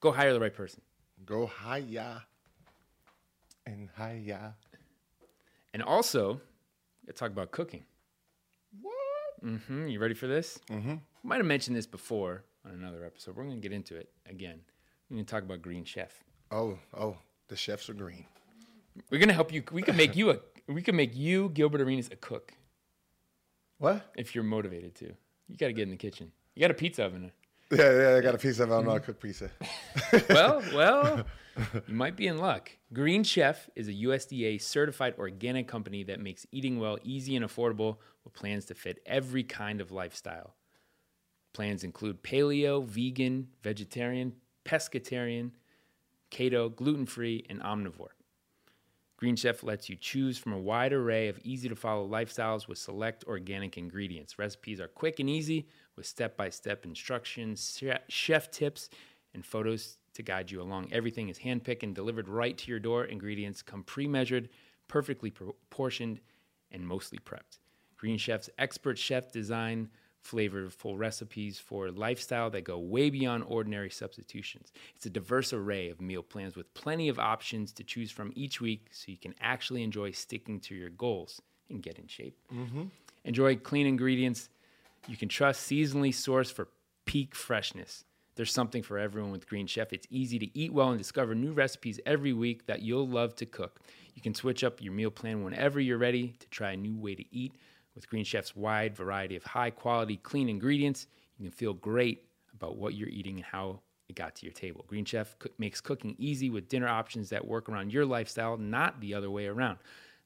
Go 0.00 0.10
hire 0.12 0.32
the 0.32 0.40
right 0.40 0.52
person. 0.54 0.82
Go 1.24 1.46
higher 1.46 2.22
and 3.64 3.88
higher. 3.96 4.54
And 5.72 5.82
also, 5.82 6.40
let's 7.06 7.18
talk 7.18 7.30
about 7.30 7.52
cooking. 7.52 7.84
What? 8.82 9.44
Mm-hmm. 9.44 9.88
You 9.88 10.00
ready 10.00 10.14
for 10.14 10.26
this? 10.26 10.58
Mm-hmm. 10.70 10.94
Might 11.22 11.36
have 11.36 11.46
mentioned 11.46 11.76
this 11.76 11.86
before 11.86 12.42
on 12.66 12.72
another 12.72 13.04
episode. 13.04 13.36
We're 13.36 13.44
gonna 13.44 13.56
get 13.56 13.72
into 13.72 13.96
it 13.96 14.10
again. 14.28 14.60
We're 15.08 15.16
gonna 15.16 15.24
talk 15.24 15.44
about 15.44 15.62
Green 15.62 15.84
Chef. 15.84 16.12
Oh, 16.50 16.78
oh, 16.98 17.16
the 17.48 17.56
chefs 17.56 17.88
are 17.88 17.94
green. 17.94 18.26
We're 19.10 19.20
gonna 19.20 19.32
help 19.32 19.52
you. 19.52 19.62
We 19.72 19.82
can 19.82 19.96
make 19.96 20.16
you 20.16 20.30
a. 20.30 20.38
We 20.66 20.82
can 20.82 20.96
make 20.96 21.16
you 21.16 21.48
Gilbert 21.50 21.80
Arenas 21.80 22.08
a 22.12 22.16
cook 22.16 22.52
What? 23.78 24.12
if 24.16 24.34
you're 24.34 24.44
motivated 24.44 24.94
to. 24.96 25.12
You 25.48 25.56
got 25.56 25.66
to 25.66 25.72
get 25.72 25.82
in 25.82 25.90
the 25.90 25.96
kitchen. 25.96 26.30
You 26.54 26.60
got 26.60 26.70
a 26.70 26.74
pizza 26.74 27.04
oven. 27.04 27.32
Yeah, 27.78 28.10
yeah, 28.10 28.16
I 28.16 28.20
got 28.20 28.34
a 28.34 28.38
pizza. 28.38 28.64
I 28.64 28.66
don't 28.66 28.84
know 28.84 28.90
how 28.90 28.98
cook 28.98 29.18
pizza. 29.18 29.50
Well, 30.28 30.62
well, 30.74 31.24
you 31.86 31.94
might 31.94 32.16
be 32.16 32.26
in 32.26 32.36
luck. 32.36 32.70
Green 32.92 33.24
Chef 33.24 33.70
is 33.74 33.88
a 33.88 33.94
USDA 33.94 34.60
certified 34.60 35.14
organic 35.18 35.68
company 35.68 36.02
that 36.04 36.20
makes 36.20 36.46
eating 36.52 36.78
well 36.78 36.98
easy 37.02 37.34
and 37.34 37.46
affordable 37.46 37.96
with 38.24 38.34
plans 38.34 38.66
to 38.66 38.74
fit 38.74 39.00
every 39.06 39.42
kind 39.42 39.80
of 39.80 39.90
lifestyle. 39.90 40.54
Plans 41.54 41.82
include 41.82 42.22
paleo, 42.22 42.84
vegan, 42.84 43.48
vegetarian, 43.62 44.34
pescatarian, 44.66 45.52
keto, 46.30 46.74
gluten 46.76 47.06
free, 47.06 47.46
and 47.48 47.62
omnivore. 47.62 48.16
Green 49.16 49.36
Chef 49.36 49.62
lets 49.62 49.88
you 49.88 49.96
choose 49.96 50.36
from 50.36 50.52
a 50.52 50.58
wide 50.58 50.92
array 50.92 51.28
of 51.28 51.38
easy 51.42 51.70
to 51.70 51.76
follow 51.76 52.06
lifestyles 52.06 52.68
with 52.68 52.76
select 52.76 53.24
organic 53.24 53.78
ingredients. 53.78 54.38
Recipes 54.38 54.78
are 54.78 54.88
quick 54.88 55.20
and 55.20 55.30
easy 55.30 55.68
with 55.96 56.06
step 56.06 56.36
by 56.36 56.48
step 56.48 56.84
instructions, 56.84 57.80
chef 58.08 58.50
tips, 58.50 58.88
and 59.34 59.44
photos 59.44 59.98
to 60.14 60.22
guide 60.22 60.50
you 60.50 60.60
along. 60.60 60.88
Everything 60.92 61.28
is 61.28 61.38
handpicked 61.38 61.82
and 61.82 61.94
delivered 61.94 62.28
right 62.28 62.56
to 62.58 62.70
your 62.70 62.80
door. 62.80 63.04
Ingredients 63.04 63.62
come 63.62 63.82
pre 63.82 64.06
measured, 64.06 64.48
perfectly 64.88 65.30
proportioned, 65.30 66.20
and 66.70 66.86
mostly 66.86 67.18
prepped. 67.18 67.58
Green 67.96 68.18
Chef's 68.18 68.50
expert 68.58 68.98
chef 68.98 69.30
design 69.30 69.88
flavorful 70.24 70.96
recipes 70.96 71.58
for 71.58 71.90
lifestyle 71.90 72.48
that 72.50 72.62
go 72.62 72.78
way 72.78 73.10
beyond 73.10 73.44
ordinary 73.46 73.90
substitutions. 73.90 74.72
It's 74.94 75.06
a 75.06 75.10
diverse 75.10 75.52
array 75.52 75.90
of 75.90 76.00
meal 76.00 76.22
plans 76.22 76.56
with 76.56 76.72
plenty 76.74 77.08
of 77.08 77.18
options 77.18 77.72
to 77.72 77.84
choose 77.84 78.10
from 78.10 78.32
each 78.34 78.60
week 78.60 78.86
so 78.92 79.10
you 79.10 79.18
can 79.18 79.34
actually 79.40 79.82
enjoy 79.82 80.12
sticking 80.12 80.60
to 80.60 80.74
your 80.74 80.90
goals 80.90 81.42
and 81.70 81.82
get 81.82 81.98
in 81.98 82.06
shape. 82.06 82.36
Mm-hmm. 82.54 82.84
Enjoy 83.24 83.56
clean 83.56 83.86
ingredients 83.86 84.48
you 85.08 85.16
can 85.16 85.28
trust, 85.28 85.68
seasonally 85.70 86.10
sourced 86.10 86.52
for 86.52 86.68
peak 87.06 87.34
freshness. 87.34 88.04
There's 88.34 88.52
something 88.52 88.82
for 88.82 88.98
everyone 88.98 89.30
with 89.30 89.48
Green 89.48 89.66
Chef. 89.66 89.92
It's 89.92 90.06
easy 90.10 90.38
to 90.38 90.58
eat 90.58 90.72
well 90.72 90.90
and 90.90 90.98
discover 90.98 91.34
new 91.34 91.52
recipes 91.52 92.00
every 92.06 92.32
week 92.32 92.66
that 92.66 92.80
you'll 92.80 93.08
love 93.08 93.36
to 93.36 93.46
cook. 93.46 93.80
You 94.14 94.22
can 94.22 94.34
switch 94.34 94.64
up 94.64 94.80
your 94.80 94.92
meal 94.92 95.10
plan 95.10 95.44
whenever 95.44 95.80
you're 95.80 95.98
ready 95.98 96.34
to 96.38 96.48
try 96.48 96.72
a 96.72 96.76
new 96.76 96.96
way 96.96 97.14
to 97.14 97.24
eat. 97.34 97.56
With 97.94 98.08
Green 98.08 98.24
Chef's 98.24 98.56
wide 98.56 98.96
variety 98.96 99.36
of 99.36 99.44
high 99.44 99.68
quality, 99.68 100.16
clean 100.16 100.48
ingredients, 100.48 101.06
you 101.36 101.44
can 101.44 101.52
feel 101.52 101.74
great 101.74 102.24
about 102.54 102.76
what 102.76 102.94
you're 102.94 103.08
eating 103.08 103.36
and 103.36 103.44
how 103.44 103.80
it 104.08 104.16
got 104.16 104.34
to 104.36 104.46
your 104.46 104.54
table. 104.54 104.84
Green 104.86 105.04
Chef 105.04 105.36
makes 105.58 105.82
cooking 105.82 106.14
easy 106.18 106.48
with 106.48 106.68
dinner 106.68 106.88
options 106.88 107.28
that 107.30 107.46
work 107.46 107.68
around 107.68 107.92
your 107.92 108.06
lifestyle, 108.06 108.56
not 108.56 109.00
the 109.00 109.12
other 109.12 109.30
way 109.30 109.46
around. 109.46 109.78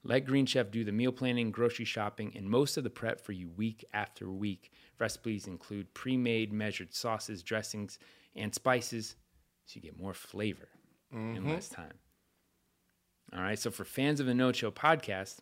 Let 0.05 0.24
Green 0.24 0.47
Chef 0.47 0.70
do 0.70 0.84
the 0.84 0.92
meal 0.92 1.12
planning, 1.12 1.51
grocery 1.51 1.84
shopping, 1.84 2.32
and 2.36 2.49
most 2.49 2.76
of 2.76 2.84
the 2.84 2.90
prep 2.90 3.20
for 3.20 3.32
you 3.32 3.49
week 3.49 3.84
after 3.92 4.30
week. 4.30 4.70
Recipes 4.99 5.47
include 5.47 5.92
pre 5.94 6.16
made 6.16 6.53
measured 6.53 6.94
sauces, 6.94 7.42
dressings, 7.42 7.99
and 8.36 8.55
spices 8.55 9.16
so 9.64 9.76
you 9.76 9.82
get 9.82 9.99
more 9.99 10.14
flavor 10.14 10.68
in 11.12 11.34
mm-hmm. 11.34 11.51
less 11.51 11.68
time. 11.68 11.94
All 13.34 13.42
right, 13.42 13.59
so 13.59 13.72
for 13.72 13.84
fans 13.84 14.20
of 14.20 14.26
the 14.26 14.34
No 14.34 14.53
Chill 14.53 14.70
podcast, 14.70 15.38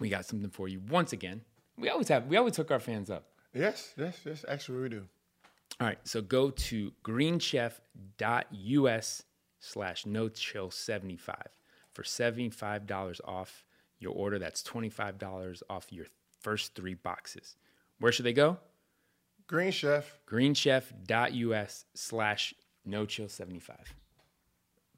we 0.00 0.08
got 0.08 0.24
something 0.24 0.50
for 0.50 0.66
you 0.66 0.80
once 0.90 1.12
again. 1.12 1.42
We 1.78 1.88
always 1.88 2.08
have, 2.08 2.26
we 2.26 2.36
always 2.36 2.56
hook 2.56 2.72
our 2.72 2.80
fans 2.80 3.10
up. 3.10 3.28
yes, 3.54 3.94
yes, 3.96 4.18
yes. 4.24 4.44
Actually, 4.48 4.80
we 4.80 4.88
do. 4.88 5.06
All 5.80 5.86
right, 5.86 5.98
so 6.02 6.20
go 6.20 6.50
to 6.50 6.90
greenchef.us 7.04 9.22
slash 9.60 10.06
no 10.06 10.28
chill 10.28 10.70
75 10.70 11.36
for 12.00 12.04
$75 12.04 13.20
off 13.26 13.62
your 13.98 14.12
order. 14.14 14.38
That's 14.38 14.62
$25 14.62 15.62
off 15.68 15.92
your 15.92 16.06
first 16.40 16.74
three 16.74 16.94
boxes. 16.94 17.56
Where 17.98 18.10
should 18.10 18.24
they 18.24 18.32
go? 18.32 18.56
Green 19.46 19.70
Chef. 19.70 20.18
greenchef.us 20.26 21.84
slash 21.94 22.54
no 22.86 23.04
chill 23.04 23.28
75. 23.28 23.76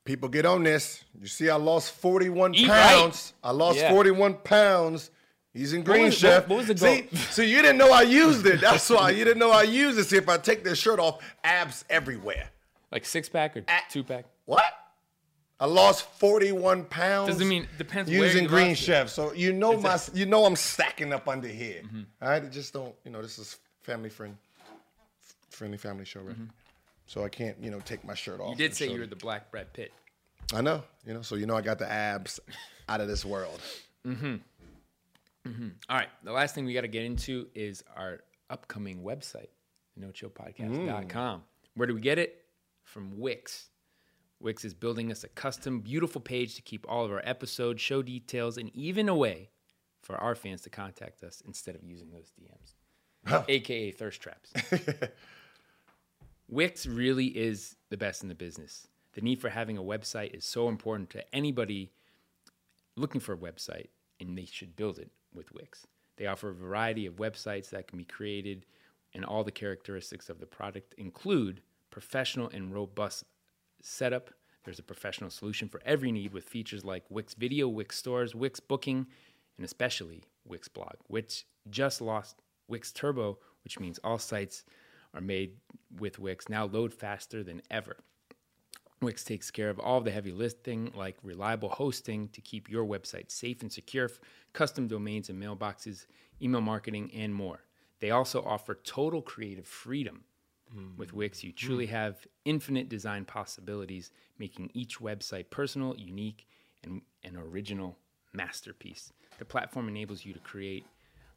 people 0.05 0.29
get 0.29 0.47
on 0.47 0.63
this. 0.63 1.03
You 1.21 1.27
see, 1.27 1.49
I 1.51 1.57
lost 1.57 1.93
41 1.95 2.55
Eat 2.55 2.69
pounds. 2.69 3.33
right. 3.43 3.49
I 3.49 3.53
lost 3.53 3.79
Yeah. 3.79 3.91
41 3.91 4.35
pounds. 4.45 5.11
He's 5.53 5.73
in 5.73 5.83
Green 5.83 6.05
was- 6.07 6.15
Chef. 6.19 6.43
what- 6.43 6.51
what 6.51 6.57
was 6.59 6.67
the 6.69 6.77
see, 6.79 7.01
goal? 7.03 7.19
so 7.31 7.43
you 7.43 7.63
didn't 7.63 7.79
know 7.79 7.91
I 7.93 8.03
used 8.03 8.47
it. 8.47 8.61
That's 8.61 8.89
why 8.91 9.11
you 9.11 9.25
didn't 9.25 9.41
know 9.41 9.51
I 9.51 9.63
used 9.65 9.99
it. 9.99 10.05
See, 10.05 10.17
if 10.19 10.29
I 10.29 10.37
take 10.39 10.63
this 10.63 10.79
shirt 10.79 11.01
off, 11.01 11.21
abs 11.43 11.85
everywhere. 11.91 12.51
Like 12.93 13.05
six 13.05 13.29
pack 13.29 13.57
or 13.57 13.65
two 13.91 14.05
pack? 14.05 14.27
What? 14.45 14.63
I 15.63 15.67
lost 15.67 16.05
41 16.19 16.87
pounds. 16.87 17.29
Doesn't 17.29 17.49
mean- 17.49 17.69
depends 17.79 18.11
using 18.11 18.49
Green. 18.49 18.75
Chef. 18.75 19.09
So 19.09 19.33
you 19.33 19.53
know 19.53 19.79
my 19.79 19.97
you 20.13 20.27
know 20.27 20.45
I'm 20.45 20.57
stacking 20.57 21.13
up 21.13 21.29
under 21.29 21.47
here. 21.47 21.83
Mm-hmm. 21.85 22.03
All 22.21 22.29
right, 22.31 22.43
it 22.43 22.51
just 22.51 22.73
don't 22.73 22.93
you 23.05 23.13
know 23.13 23.23
this 23.23 23.39
is 23.39 23.59
family 23.83 24.11
friend 24.11 24.37
friendly 25.51 25.79
family 25.79 26.05
show, 26.05 26.21
right? 26.21 26.35
So 27.07 27.23
I 27.23 27.29
can't 27.29 27.57
you 27.63 27.71
know 27.71 27.79
take 27.79 28.05
my 28.05 28.15
shirt 28.15 28.41
off. 28.41 28.51
Mm-hmm. 28.55 28.61
You 28.61 28.69
did 28.69 28.77
say 28.77 28.91
you 28.91 28.99
were 28.99 29.07
the 29.07 29.15
Black 29.15 29.53
Brad 29.53 29.73
Pitt. 29.73 29.93
I 30.53 30.63
know, 30.63 30.83
you 31.07 31.15
know. 31.15 31.23
So 31.23 31.37
you 31.37 31.47
know 31.47 31.55
I 31.55 31.61
got 31.61 31.79
the 31.79 31.89
abs 31.89 32.41
out 32.89 33.01
of 33.01 33.07
this 33.07 33.25
world. 33.25 33.61
All 35.47 35.97
right. 35.97 36.09
The 36.25 36.33
last 36.33 36.57
thing 36.57 36.65
we 36.65 36.75
got 36.75 36.81
to 36.81 36.89
get 36.89 37.05
into 37.05 37.47
is 37.55 37.85
our 37.97 38.21
upcoming 38.51 39.05
website, 39.05 39.51
nochillpodcast.com. 39.99 41.43
Where 41.75 41.87
do 41.87 41.95
we 41.95 42.01
get 42.01 42.19
it? 42.19 42.45
From 42.83 43.19
Wix. 43.21 43.69
Wix 44.43 44.65
is 44.65 44.75
building 44.75 45.11
us 45.11 45.25
a 45.25 45.29
custom, 45.29 45.81
beautiful 45.81 46.21
page 46.21 46.55
to 46.57 46.63
keep 46.63 46.85
all 46.89 47.05
of 47.05 47.13
our 47.13 47.23
episodes, 47.25 47.81
show 47.81 48.03
details, 48.03 48.59
and 48.59 48.75
even 48.75 49.09
a 49.09 49.15
way 49.15 49.51
for 50.03 50.17
our 50.17 50.35
fans 50.35 50.63
to 50.63 50.71
contact 50.71 51.23
us 51.23 51.43
instead 51.47 51.75
of 51.75 51.85
using 51.85 52.11
those 52.11 52.33
DMs, 52.41 53.45
aka 53.49 53.91
thirst 53.93 54.21
traps. 54.21 54.53
Wix 56.49 56.87
really 56.87 57.27
is 57.27 57.77
the 57.89 57.97
best 57.97 58.23
in 58.23 58.29
the 58.29 58.35
business. 58.35 58.89
The 59.15 59.21
need 59.21 59.41
for 59.41 59.49
having 59.49 59.79
a 59.79 59.83
website 59.83 60.35
is 60.35 60.45
so 60.45 60.69
important 60.69 61.11
to 61.11 61.35
anybody 61.35 61.93
looking 62.97 63.21
for 63.21 63.33
a 63.33 63.39
website, 63.39 63.89
and 64.21 64.37
they 64.37 64.45
should 64.45 64.77
build 64.77 64.99
it 64.99 65.11
with 65.33 65.53
Wix. 65.53 65.87
They 66.17 66.27
offer 66.27 66.51
a 66.51 66.55
variety 66.55 67.07
of 67.07 67.17
websites 67.17 67.71
that 67.71 67.89
can 67.89 67.99
be 67.99 68.05
created, 68.05 68.67
and 69.15 69.25
all 69.25 69.45
the 69.45 69.51
characteristics 69.51 70.29
of 70.29 70.41
the 70.41 70.47
product 70.47 70.95
include 70.99 71.63
professional 71.91 72.49
and 72.49 72.75
robust 72.75 73.25
setup. 73.83 74.31
There's 74.65 74.79
a 74.79 74.85
professional 74.85 75.31
solution 75.31 75.69
for 75.69 75.83
every 75.85 76.13
need 76.13 76.33
with 76.33 76.45
features 76.45 76.85
like 76.85 77.05
Wix 77.11 77.35
Video, 77.35 77.69
Wix 77.69 77.99
Stores, 77.99 78.35
Wix 78.35 78.61
Booking, 78.61 79.07
and 79.57 79.65
especially 79.65 80.23
Wix 80.47 80.69
Blog, 80.69 80.95
which 81.09 81.47
just 81.69 82.01
lost 82.01 82.41
Wix 82.69 82.93
Turbo, 82.93 83.39
which 83.65 83.79
means 83.79 83.99
all 84.03 84.19
sites 84.19 84.65
are 85.15 85.21
made 85.21 85.57
with 85.99 86.19
Wix 86.19 86.49
now 86.49 86.65
load 86.65 86.95
faster 86.95 87.43
than 87.43 87.61
ever. 87.71 87.97
Wix 89.01 89.25
takes 89.25 89.51
care 89.51 89.69
of 89.69 89.81
all 89.81 90.01
the 90.01 90.13
heavy 90.13 90.31
lifting, 90.31 90.93
like 90.95 91.17
reliable 91.25 91.69
hosting 91.69 92.29
to 92.29 92.41
keep 92.41 92.71
your 92.71 92.87
website 92.87 93.33
safe 93.33 93.61
and 93.61 93.73
secure, 93.73 94.09
custom 94.53 94.87
domains 94.87 95.29
and 95.29 95.43
mailboxes, 95.43 96.07
email 96.41 96.61
marketing, 96.61 97.11
and 97.13 97.35
more. 97.35 97.65
They 97.99 98.11
also 98.11 98.43
offer 98.43 98.75
total 98.75 99.21
creative 99.21 99.67
freedom. 99.67 100.25
Mm. 100.77 100.97
With 100.97 101.13
Wix, 101.13 101.45
you 101.45 101.53
mm. 101.53 101.57
truly 101.57 101.87
have 101.87 102.27
infinite 102.45 102.89
design 102.89 103.25
possibilities, 103.25 104.11
making 104.39 104.71
each 104.75 105.01
website 105.01 105.51
personal, 105.51 105.95
unique, 105.97 106.47
and 106.83 107.03
an 107.25 107.37
original 107.37 107.99
masterpiece. 108.33 109.13
The 109.39 109.45
platform 109.45 109.89
enables 109.89 110.25
you 110.25 110.33
to 110.33 110.39
create 110.41 110.87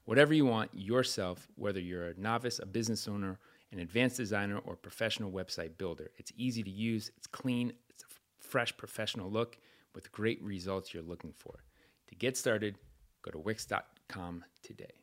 whatever 0.05 0.33
you 0.33 0.45
want 0.45 0.71
yourself, 0.73 1.47
whether 1.55 1.79
you're 1.79 2.09
a 2.09 2.19
novice, 2.19 2.59
a 2.59 2.65
business 2.65 3.07
owner, 3.07 3.39
an 3.71 3.79
advanced 3.79 4.17
designer, 4.17 4.59
or 4.59 4.75
professional 4.75 5.31
website 5.31 5.77
builder. 5.77 6.11
It's 6.17 6.31
easy 6.37 6.63
to 6.63 6.69
use, 6.69 7.11
it's 7.17 7.27
clean, 7.27 7.73
it's 7.89 8.03
a 8.03 8.07
fresh 8.39 8.75
professional 8.77 9.29
look 9.29 9.57
with 9.93 10.11
great 10.11 10.41
results 10.41 10.93
you're 10.93 11.03
looking 11.03 11.33
for. 11.33 11.63
To 12.07 12.15
get 12.15 12.37
started, 12.37 12.77
go 13.21 13.31
to 13.31 13.39
wix.com 13.39 14.45
today. 14.61 15.01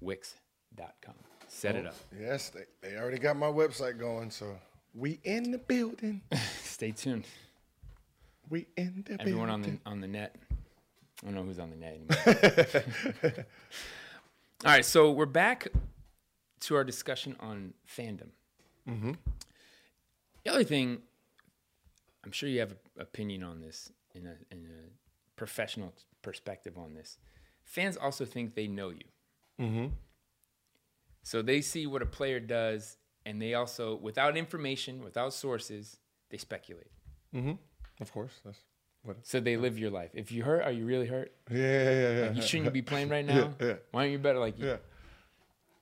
Wix.com. 0.00 1.33
Set 1.54 1.76
it 1.76 1.84
oh, 1.86 1.90
up. 1.90 1.96
Yes, 2.20 2.50
they, 2.50 2.64
they 2.82 2.96
already 2.96 3.18
got 3.18 3.36
my 3.36 3.46
website 3.46 3.96
going, 3.96 4.28
so 4.28 4.58
we 4.92 5.20
in 5.22 5.52
the 5.52 5.58
building. 5.58 6.20
Stay 6.62 6.90
tuned. 6.90 7.26
We 8.50 8.66
in 8.76 9.04
the 9.06 9.20
Everyone 9.20 9.48
on 9.48 9.62
building. 9.62 9.80
the 9.84 9.90
on 9.90 10.00
the 10.00 10.08
net. 10.08 10.34
I 11.22 11.26
don't 11.26 11.36
know 11.36 11.44
who's 11.44 11.60
on 11.60 11.70
the 11.70 11.76
net 11.76 11.94
anymore. 11.94 13.32
All 14.64 14.72
right, 14.72 14.84
so 14.84 15.12
we're 15.12 15.26
back 15.26 15.68
to 16.62 16.74
our 16.74 16.82
discussion 16.82 17.36
on 17.38 17.72
fandom. 17.88 18.30
Mm-hmm. 18.88 19.12
The 20.42 20.50
other 20.50 20.64
thing, 20.64 21.02
I'm 22.24 22.32
sure 22.32 22.48
you 22.48 22.58
have 22.58 22.72
an 22.72 22.78
opinion 22.98 23.44
on 23.44 23.60
this 23.60 23.92
in 24.12 24.26
a 24.26 24.34
in 24.50 24.66
a 24.66 24.90
professional 25.36 25.94
perspective 26.20 26.76
on 26.76 26.94
this. 26.94 27.16
Fans 27.64 27.96
also 27.96 28.24
think 28.24 28.56
they 28.56 28.66
know 28.66 28.90
you. 28.90 29.04
Mm-hmm. 29.60 29.86
So 31.24 31.42
they 31.42 31.60
see 31.62 31.86
what 31.86 32.02
a 32.02 32.06
player 32.06 32.38
does, 32.38 32.96
and 33.26 33.40
they 33.42 33.54
also, 33.54 33.96
without 33.96 34.36
information, 34.36 35.02
without 35.02 35.32
sources, 35.32 35.96
they 36.30 36.36
speculate. 36.36 36.90
Mm-hmm. 37.34 37.52
Of 38.00 38.12
course, 38.12 38.32
that's 38.44 38.60
what. 39.02 39.16
So 39.22 39.40
they 39.40 39.56
live 39.56 39.78
your 39.78 39.90
life. 39.90 40.10
If 40.14 40.30
you 40.30 40.44
hurt, 40.44 40.62
are 40.62 40.70
you 40.70 40.84
really 40.84 41.06
hurt? 41.06 41.32
Yeah, 41.50 41.58
yeah, 41.58 41.90
yeah. 41.90 42.10
yeah. 42.26 42.32
You 42.32 42.42
shouldn't 42.42 42.72
be 42.72 42.82
playing 42.92 43.08
right 43.08 43.24
now. 43.24 43.54
yeah. 43.60 43.74
Why 43.90 44.02
aren't 44.02 44.12
you 44.12 44.18
better? 44.18 44.38
Like, 44.38 44.58
you? 44.58 44.66
Yeah. 44.66 44.76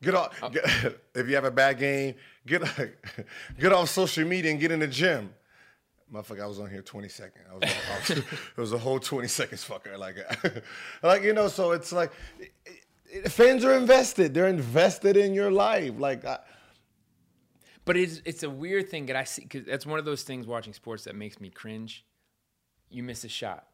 Get 0.00 0.14
off. 0.14 0.38
Oh. 0.42 0.48
Get, 0.48 0.64
if 1.14 1.28
you 1.28 1.34
have 1.34 1.44
a 1.44 1.50
bad 1.50 1.78
game, 1.78 2.14
get 2.46 2.62
get 3.60 3.72
off 3.72 3.88
social 3.88 4.26
media 4.26 4.50
and 4.52 4.60
get 4.60 4.70
in 4.70 4.80
the 4.80 4.86
gym. 4.88 5.34
Motherfucker, 6.12 6.42
I 6.42 6.46
was 6.46 6.60
on 6.60 6.68
here 6.70 6.82
20 6.82 7.08
seconds. 7.08 7.44
I 7.50 7.54
was, 7.54 7.62
I 7.64 7.98
was, 7.98 8.18
it 8.18 8.24
was 8.56 8.72
a 8.74 8.78
whole 8.78 8.98
20 9.00 9.26
seconds, 9.28 9.64
fucker. 9.66 9.96
Like, 9.98 10.16
like 11.02 11.22
you 11.22 11.32
know. 11.32 11.48
So 11.48 11.72
it's 11.72 11.90
like 11.90 12.12
it- 12.38 12.52
fans 13.26 13.64
are 13.64 13.76
invested. 13.76 14.34
They're 14.34 14.48
invested 14.48 15.16
in 15.16 15.34
your 15.34 15.50
life. 15.50 15.92
Like, 15.98 16.24
I, 16.24 16.38
but 17.84 17.96
it's 17.96 18.20
it's 18.24 18.42
a 18.42 18.50
weird 18.50 18.88
thing 18.88 19.06
that 19.06 19.16
I 19.16 19.24
see 19.24 19.42
because 19.42 19.64
that's 19.64 19.86
one 19.86 19.98
of 19.98 20.04
those 20.04 20.22
things 20.22 20.46
watching 20.46 20.72
sports 20.72 21.04
that 21.04 21.14
makes 21.14 21.40
me 21.40 21.50
cringe. 21.50 22.04
You 22.90 23.02
miss 23.02 23.24
a 23.24 23.28
shot, 23.28 23.66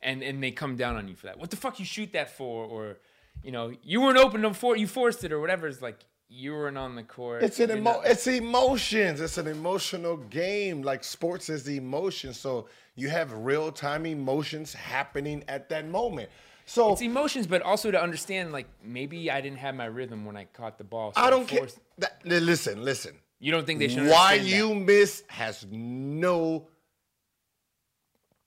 and 0.00 0.22
and 0.22 0.42
they 0.42 0.50
come 0.50 0.76
down 0.76 0.96
on 0.96 1.08
you 1.08 1.14
for 1.14 1.26
that. 1.26 1.38
What 1.38 1.50
the 1.50 1.56
fuck 1.56 1.78
you 1.78 1.84
shoot 1.84 2.12
that 2.12 2.30
for? 2.36 2.64
Or, 2.64 2.98
you 3.42 3.52
know, 3.52 3.72
you 3.82 4.00
weren't 4.00 4.18
open 4.18 4.42
before 4.42 4.76
you 4.76 4.86
forced 4.86 5.24
it 5.24 5.32
or 5.32 5.40
whatever. 5.40 5.68
It's 5.68 5.82
like 5.82 5.98
you 6.28 6.52
weren't 6.52 6.78
on 6.78 6.96
the 6.96 7.02
court. 7.02 7.42
It's 7.42 7.60
an 7.60 7.70
emo- 7.70 7.92
not- 7.92 8.06
it's 8.06 8.26
emotions. 8.26 9.20
It's 9.20 9.36
an 9.38 9.46
emotional 9.46 10.16
game. 10.16 10.82
Like 10.82 11.04
sports 11.04 11.50
is 11.50 11.64
the 11.64 11.76
emotion. 11.76 12.32
So 12.32 12.68
you 12.94 13.10
have 13.10 13.32
real 13.32 13.70
time 13.70 14.06
emotions 14.06 14.72
happening 14.72 15.44
at 15.48 15.68
that 15.68 15.86
moment. 15.86 16.30
So 16.66 16.92
it's 16.92 17.02
emotions, 17.02 17.46
but 17.46 17.62
also 17.62 17.90
to 17.90 18.00
understand 18.00 18.52
like 18.52 18.66
maybe 18.84 19.30
I 19.30 19.40
didn't 19.40 19.58
have 19.58 19.74
my 19.74 19.86
rhythm 19.86 20.24
when 20.24 20.36
I 20.36 20.44
caught 20.44 20.78
the 20.78 20.84
ball. 20.84 21.12
so 21.12 21.20
I 21.20 21.30
don't 21.30 21.46
care. 21.46 21.68
That, 21.98 22.20
listen, 22.24 22.84
listen. 22.84 23.14
You 23.38 23.50
don't 23.50 23.66
think 23.66 23.80
they 23.80 23.88
should? 23.88 24.06
Why 24.06 24.34
understand 24.38 24.52
that? 24.52 24.56
you 24.56 24.74
miss 24.74 25.24
has 25.28 25.66
no 25.70 26.68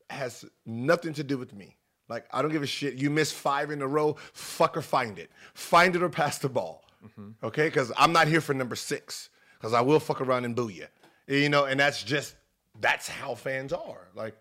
has 0.10 0.46
nothing 0.66 1.14
to 1.14 1.24
do 1.24 1.38
with 1.38 1.54
me. 1.54 1.76
Like 2.08 2.26
I 2.32 2.42
don't 2.42 2.52
give 2.52 2.64
a 2.64 2.68
shit. 2.68 2.96
You 2.96 3.10
miss 3.10 3.32
five 3.32 3.72
in 3.72 3.82
a 3.82 3.88
row. 3.88 4.16
Fucker, 4.34 4.84
find 4.84 5.20
it. 5.20 5.32
Find 5.54 5.96
it 5.96 6.04
or 6.04 6.10
pass 6.10 6.38
the 6.38 6.50
ball. 6.50 6.84
Mm-hmm. 7.04 7.46
Okay, 7.46 7.68
because 7.68 7.92
I'm 7.98 8.14
not 8.14 8.28
here 8.28 8.42
for 8.42 8.54
number 8.54 8.76
six. 8.76 9.30
Because 9.58 9.74
I 9.74 9.82
will 9.82 10.00
fuck 10.00 10.22
around 10.22 10.46
and 10.46 10.56
boo 10.56 10.70
you. 10.70 10.86
You 11.28 11.50
know, 11.50 11.66
and 11.66 11.80
that's 11.80 12.04
just 12.04 12.36
that's 12.80 13.08
how 13.08 13.36
fans 13.36 13.74
are. 13.74 14.08
Like, 14.16 14.36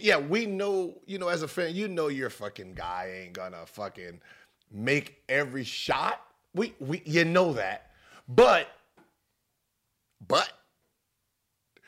yeah, 0.00 0.18
we 0.18 0.46
know. 0.46 1.00
You 1.06 1.18
know, 1.18 1.28
as 1.28 1.42
a 1.42 1.48
fan, 1.48 1.74
you 1.74 1.88
know 1.88 2.08
your 2.08 2.30
fucking 2.30 2.74
guy 2.74 3.22
ain't 3.22 3.32
gonna 3.32 3.66
fucking 3.66 4.20
make 4.70 5.22
every 5.28 5.64
shot. 5.64 6.20
We 6.54 6.74
we 6.78 7.02
you 7.04 7.24
know 7.24 7.52
that, 7.54 7.90
but 8.28 8.68
but 10.26 10.52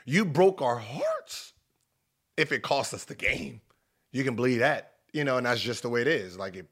you 0.05 0.25
broke 0.25 0.63
our 0.63 0.79
hearts 0.79 1.53
if 2.37 2.53
it 2.53 2.63
cost 2.63 2.95
us 2.95 3.05
the 3.05 3.15
game. 3.15 3.61
You 4.13 4.25
can 4.25 4.37
believe 4.37 4.61
that, 4.61 4.95
you 5.13 5.25
know, 5.25 5.37
and 5.37 5.47
that's 5.47 5.61
just 5.61 5.83
the 5.83 5.89
way 5.89 6.01
it 6.01 6.07
is. 6.07 6.39
Like 6.39 6.57
if 6.57 6.67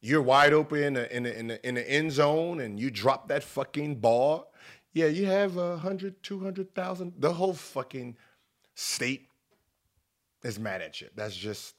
you're 0.00 0.22
wide 0.22 0.52
open 0.52 0.82
in 0.82 0.94
the, 0.94 1.16
in 1.16 1.22
the, 1.24 1.38
in 1.38 1.46
the, 1.48 1.68
in 1.68 1.74
the 1.74 1.90
end 1.90 2.12
zone 2.12 2.60
and 2.60 2.78
you 2.78 2.90
drop 2.90 3.28
that 3.28 3.42
fucking 3.42 3.96
ball, 3.96 4.52
yeah, 4.92 5.06
you 5.06 5.26
have 5.26 5.56
a 5.56 5.76
hundred, 5.76 6.22
two 6.22 6.40
hundred 6.40 6.74
thousand. 6.74 7.14
The 7.18 7.32
whole 7.32 7.54
fucking 7.54 8.16
state 8.74 9.28
is 10.42 10.58
mad 10.58 10.82
at 10.82 11.00
you. 11.00 11.08
That's 11.14 11.36
just 11.36 11.74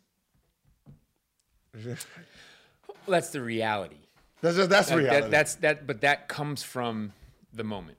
that's 3.08 3.30
the 3.30 3.42
reality. 3.42 3.96
that's 4.42 4.58
just, 4.58 4.70
that's 4.70 4.90
Like, 4.90 5.00
reality. 5.00 5.22
That, 5.22 5.32
that's 5.32 5.56
that, 5.56 5.88
but 5.88 6.02
that 6.02 6.28
comes 6.28 6.64
from 6.64 7.14
the 7.54 7.64
moment. 7.64 7.98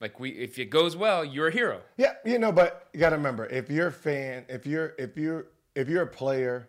Like 0.00 0.20
we, 0.20 0.30
if 0.30 0.58
it 0.58 0.66
goes 0.66 0.94
well, 0.96 1.24
you're 1.24 1.48
a 1.48 1.52
hero. 1.52 1.80
Yeah, 1.96 2.14
you 2.24 2.38
know, 2.38 2.52
but 2.52 2.88
you 2.92 3.00
gotta 3.00 3.16
remember, 3.16 3.46
if 3.46 3.70
you're 3.70 3.88
a 3.88 3.92
fan, 3.92 4.44
if 4.48 4.66
you're 4.66 4.94
if 4.98 5.16
you're 5.16 5.46
if 5.74 5.88
you're 5.88 6.02
a 6.02 6.06
player 6.06 6.68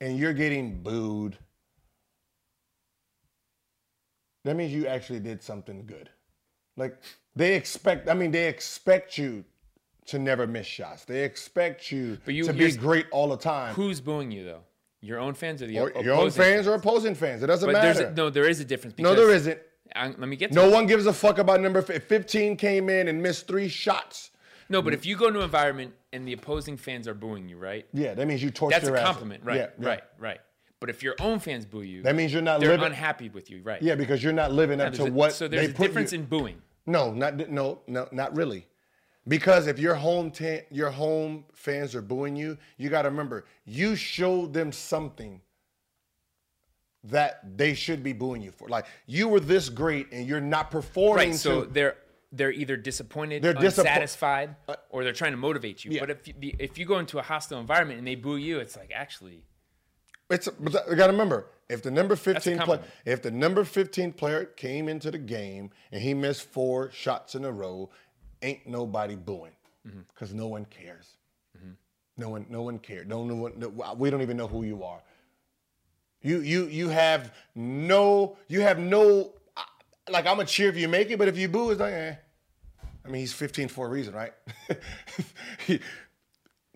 and 0.00 0.18
you're 0.18 0.34
getting 0.34 0.82
booed, 0.82 1.38
that 4.44 4.54
means 4.54 4.72
you 4.72 4.86
actually 4.86 5.20
did 5.20 5.42
something 5.42 5.86
good. 5.86 6.10
Like 6.76 6.98
they 7.34 7.54
expect 7.54 8.08
I 8.08 8.14
mean, 8.14 8.30
they 8.32 8.48
expect 8.48 9.16
you 9.16 9.44
to 10.10 10.18
never 10.18 10.46
miss 10.46 10.66
shots. 10.66 11.04
They 11.04 11.24
expect 11.24 11.90
you, 11.90 12.18
you- 12.26 12.44
to 12.44 12.52
be 12.52 12.72
great 12.72 13.06
all 13.10 13.28
the 13.28 13.36
time. 13.36 13.74
Who's 13.74 14.00
booing 14.00 14.30
you 14.30 14.44
though? 14.44 14.60
Your 15.02 15.18
own 15.18 15.32
fans 15.34 15.62
or 15.62 15.66
the 15.66 15.78
oh, 15.78 15.84
or 15.84 15.88
opposing 15.88 16.04
your 16.04 16.14
own 16.14 16.30
fans 16.30 16.66
or 16.66 16.74
opposing 16.74 17.14
fans. 17.14 17.42
It 17.42 17.46
doesn't 17.46 17.72
But 17.72 17.80
there's 17.80 17.96
matter. 17.98 18.10
a, 18.10 18.14
no, 18.14 18.28
there 18.30 18.46
is 18.48 18.60
a 18.60 18.64
difference. 18.64 18.98
no, 18.98 19.14
there 19.14 19.30
isn't. 19.30 19.58
I, 19.96 20.08
let 20.08 20.18
me 20.28 20.36
get 20.36 20.50
to 20.50 20.54
No 20.54 20.68
it. 20.68 20.72
one 20.72 20.86
gives 20.86 21.06
a 21.06 21.12
fuck 21.12 21.38
about 21.38 21.60
number 21.60 21.80
fi- 21.82 21.98
15 21.98 22.56
came 22.56 22.88
in 22.90 23.08
and 23.08 23.22
missed 23.22 23.48
three 23.48 23.68
shots. 23.68 24.30
No, 24.68 24.82
but 24.82 24.92
if 24.92 25.04
you 25.06 25.16
go 25.16 25.26
into 25.28 25.40
an 25.40 25.44
environment 25.46 25.94
and 26.12 26.28
the 26.28 26.32
opposing 26.34 26.76
fans 26.76 27.08
are 27.08 27.14
booing 27.14 27.48
you, 27.48 27.56
right? 27.56 27.86
Yeah, 27.92 28.14
that 28.14 28.28
means 28.28 28.40
you 28.42 28.52
torched 28.52 28.70
That's 28.70 28.86
a 28.88 28.92
compliment, 28.92 29.42
right? 29.44 29.56
Yeah, 29.56 29.66
yeah. 29.80 29.88
Right, 29.88 30.02
right. 30.18 30.40
But 30.80 30.90
if 30.90 31.02
your 31.02 31.16
own 31.20 31.40
fans 31.40 31.64
boo 31.66 31.82
you, 31.82 32.02
That 32.02 32.14
means 32.14 32.32
you're 32.32 32.40
not 32.42 32.60
they're 32.60 32.70
living. 32.70 32.86
unhappy 32.86 33.30
with 33.30 33.50
you, 33.50 33.62
right? 33.62 33.82
yeah, 33.82 33.94
because 33.96 34.22
you're 34.22 34.32
not 34.32 34.52
living 34.52 34.80
up 34.80 34.92
There's 34.92 34.98
to 35.08 35.10
a- 35.10 35.14
what 35.14 35.32
so 35.32 35.48
there's 35.48 35.66
they 35.66 35.72
a 35.72 35.74
put 35.74 35.86
difference 35.88 36.12
you. 36.12 36.20
in 36.20 36.24
booing. 36.26 36.62
No, 36.86 37.10
not 37.12 37.50
no, 37.50 37.80
no, 37.86 38.06
not 38.12 38.36
really. 38.36 38.66
Because 39.28 39.66
if 39.66 39.78
your 39.78 39.94
home 39.94 40.30
ta- 40.30 40.64
your 40.70 40.90
home 40.90 41.44
fans 41.52 41.94
are 41.94 42.02
booing 42.02 42.36
you, 42.36 42.56
you 42.78 42.88
got 42.88 43.02
to 43.02 43.10
remember 43.10 43.44
you 43.64 43.94
showed 43.94 44.52
them 44.52 44.72
something 44.72 45.40
that 47.04 47.56
they 47.56 47.74
should 47.74 48.02
be 48.02 48.12
booing 48.12 48.42
you 48.42 48.50
for. 48.50 48.68
Like 48.68 48.86
you 49.06 49.28
were 49.28 49.40
this 49.40 49.68
great 49.68 50.12
and 50.12 50.26
you're 50.26 50.40
not 50.40 50.70
performing. 50.70 51.30
Right. 51.30 51.38
So 51.38 51.64
to, 51.64 51.70
they're 51.70 51.96
they're 52.32 52.52
either 52.52 52.76
disappointed, 52.76 53.42
They're 53.42 53.54
disappo- 53.54 53.80
unsatisfied, 53.80 54.54
uh, 54.68 54.76
or 54.90 55.02
they're 55.02 55.12
trying 55.12 55.32
to 55.32 55.36
motivate 55.36 55.84
you. 55.84 55.92
yeah. 55.92 56.00
But 56.00 56.10
if 56.10 56.28
you, 56.28 56.34
if 56.58 56.78
you 56.78 56.84
go 56.84 56.98
into 56.98 57.18
a 57.18 57.22
hostile 57.22 57.58
environment 57.58 57.98
and 57.98 58.06
they 58.06 58.14
boo 58.14 58.36
you, 58.36 58.60
it's 58.60 58.76
like 58.76 58.92
actually, 58.94 59.42
It's 60.30 60.48
but 60.48 60.88
you 60.88 60.96
got 60.96 61.06
to 61.06 61.12
remember 61.12 61.46
if 61.68 61.82
the 61.82 61.90
number 61.90 62.16
15 62.16 62.58
player 62.60 62.82
if 63.04 63.22
the 63.22 63.30
number 63.30 63.64
15 63.64 64.12
player 64.12 64.44
came 64.44 64.88
into 64.88 65.10
the 65.10 65.18
game 65.18 65.70
and 65.90 66.02
he 66.02 66.14
missed 66.14 66.42
four 66.42 66.90
shots 66.92 67.34
in 67.34 67.44
a 67.44 67.50
row, 67.50 67.90
ain't 68.42 68.66
nobody 68.66 69.16
booing 69.16 69.52
Mm-hmm. 69.88 70.00
because 70.14 70.34
no 70.34 70.46
one 70.46 70.66
cares. 70.66 71.16
No 72.18 72.28
one 72.28 72.44
no 72.50 72.60
one 72.60 72.78
cared. 72.78 73.08
No, 73.08 73.24
no 73.24 73.34
one 73.34 73.52
no, 73.56 73.94
we 73.96 74.10
don't 74.10 74.20
even 74.20 74.36
know 74.36 74.46
who 74.46 74.62
you 74.62 74.84
are. 74.84 75.00
You 76.20 76.40
you 76.40 76.66
you 76.66 76.90
have 76.90 77.32
no 77.54 78.36
you 78.46 78.60
have 78.60 78.78
no 78.78 79.32
like 80.10 80.26
I'm 80.26 80.36
gonna 80.36 80.44
cheer 80.44 80.68
if 80.68 80.76
you 80.76 80.86
make 80.86 81.10
it, 81.10 81.18
but 81.18 81.28
if 81.28 81.38
you 81.38 81.48
boo, 81.48 81.70
it's 81.70 81.80
like 81.80 81.94
eh. 81.94 82.14
I 83.06 83.08
mean, 83.08 83.20
he's 83.20 83.32
15 83.32 83.68
for 83.68 83.86
a 83.86 83.88
reason, 83.88 84.12
right? 84.12 84.34
he, 85.66 85.80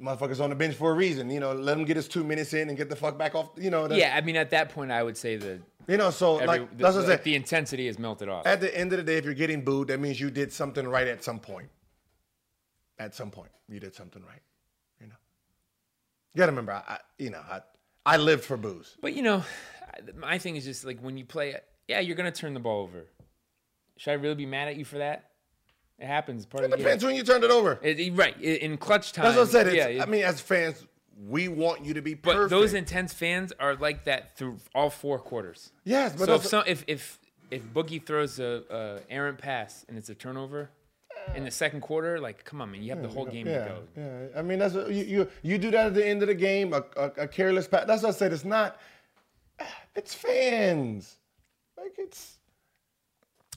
motherfuckers 0.01 0.41
on 0.43 0.49
the 0.49 0.57
bench 0.57 0.75
for 0.75 0.91
a 0.91 0.95
reason. 0.95 1.29
You 1.29 1.41
know, 1.41 1.53
let 1.53 1.77
him 1.77 1.85
get 1.85 1.97
his 1.97 2.09
two 2.09 2.25
minutes 2.25 2.55
in 2.55 2.71
and 2.71 2.79
get 2.79 2.89
the 2.89 2.97
fuck 2.97 3.19
back 3.19 3.35
off. 3.35 3.51
You 3.59 3.69
know, 3.69 3.87
yeah. 3.91 4.15
I 4.17 4.23
mean, 4.23 4.37
at 4.37 4.49
that 4.51 4.71
point, 4.71 4.91
I 4.91 5.03
would 5.03 5.19
say 5.19 5.37
that 5.37 5.61
You 5.87 5.97
know, 5.99 6.11
so 6.11 6.37
every, 6.37 6.47
like 6.47 6.77
the, 6.77 6.85
that's 6.85 6.95
what 6.95 7.03
I'm 7.03 7.07
the, 7.09 7.15
saying. 7.15 7.21
the 7.25 7.35
intensity 7.35 7.89
is 7.89 7.99
melted 7.99 8.29
off. 8.29 8.47
At 8.47 8.61
the 8.61 8.77
end 8.77 8.93
of 8.93 8.99
the 8.99 9.03
day, 9.05 9.17
if 9.17 9.25
you're 9.25 9.35
getting 9.35 9.63
booed, 9.63 9.89
that 9.89 10.01
means 10.01 10.21
you 10.21 10.31
did 10.31 10.53
something 10.53 10.87
right 10.87 11.07
at 11.07 11.23
some 11.23 11.39
point. 11.39 11.69
At 12.99 13.15
some 13.15 13.31
point, 13.31 13.51
you 13.69 13.81
did 13.81 13.95
something 13.95 14.23
right. 14.23 14.41
You 15.01 15.09
know, 15.09 15.15
you 16.33 16.39
gotta 16.39 16.53
remember, 16.53 16.73
I, 16.73 16.83
I 16.95 16.99
you 17.19 17.31
know, 17.31 17.41
I 17.51 17.61
I 18.07 18.17
lived 18.17 18.45
for 18.45 18.57
booze. 18.57 18.97
But 19.03 19.15
you 19.15 19.23
know, 19.23 19.43
my 20.17 20.39
thing 20.39 20.57
is 20.57 20.65
just 20.65 20.85
like 20.85 21.01
when 21.01 21.19
you 21.19 21.25
play, 21.25 21.57
yeah, 21.89 22.01
you're 22.01 22.17
gonna 22.17 22.33
turn 22.33 22.55
the 22.55 22.61
ball 22.61 22.83
over. 22.83 23.05
Should 23.97 24.11
I 24.13 24.15
really 24.15 24.35
be 24.35 24.47
mad 24.47 24.69
at 24.69 24.77
you 24.77 24.85
for 24.85 24.99
that? 24.99 25.31
It 25.99 26.07
happens. 26.07 26.47
Part 26.47 26.65
It 26.65 26.73
of 26.73 26.79
depends 26.79 27.05
when 27.05 27.15
you 27.15 27.23
turned 27.23 27.45
it 27.45 27.51
over. 27.51 27.79
It- 27.83 28.13
right 28.15 28.41
in 28.41 28.77
clutch 28.79 29.13
time. 29.13 29.25
That's 29.27 29.37
what 29.37 29.49
I 29.49 29.51
said. 29.65 29.75
Yeah, 29.77 29.87
it- 29.87 30.03
I 30.03 30.07
mean, 30.07 30.25
as 30.25 30.41
fans, 30.41 30.85
we 31.17 31.49
want 31.49 31.85
you 31.85 31.95
to 31.95 32.03
be 32.03 32.15
perfect. 32.15 32.51
but 32.51 32.51
those 32.51 32.75
intense 32.75 33.13
fans 33.13 33.53
are 33.61 33.75
like 33.77 34.05
that 34.05 34.37
through 34.37 34.59
all 34.75 34.91
four 34.91 35.19
quarters. 35.19 35.73
yes, 35.85 36.15
but 36.17 36.27
so 36.27 36.35
if, 36.35 36.47
some, 36.47 36.65
if 36.67 36.85
if 36.87 37.19
if 37.51 37.63
Boogie 37.73 38.05
throws 38.05 38.39
a, 38.39 38.63
a 38.71 39.13
errant 39.13 39.39
pass 39.39 39.85
and 39.89 39.97
it's 39.97 40.09
a 40.09 40.15
turnover 40.15 40.71
in 41.35 41.45
the 41.45 41.51
second 41.51 41.81
quarter, 41.81 42.21
like 42.21 42.45
come 42.45 42.61
on, 42.61 42.73
man, 42.73 42.83
you 42.83 42.91
have 42.91 43.03
the 43.03 43.09
whole 43.09 43.27
game 43.27 43.47
yeah, 43.47 43.65
to 43.65 43.71
go. 43.71 43.83
yeah. 43.97 44.39
I 44.39 44.43
mean, 44.43 44.59
that's 44.59 44.75
what, 44.75 44.91
you, 44.91 45.05
you 45.05 45.29
you 45.43 45.59
do 45.59 45.71
that 45.71 45.87
at 45.87 45.95
the 45.95 46.07
end 46.07 46.23
of 46.23 46.29
the 46.29 46.35
game. 46.35 46.73
A, 46.73 46.85
a, 46.97 47.05
a 47.19 47.29
careless 47.29 47.69
pass. 47.69 47.87
That's 47.87 48.03
what 48.03 48.11
I 48.11 48.19
said. 48.19 48.33
It's 48.33 48.45
not. 48.45 48.79
It's 49.97 50.13
fans. 50.13 51.19
Like 51.79 51.93
it's 51.99 52.39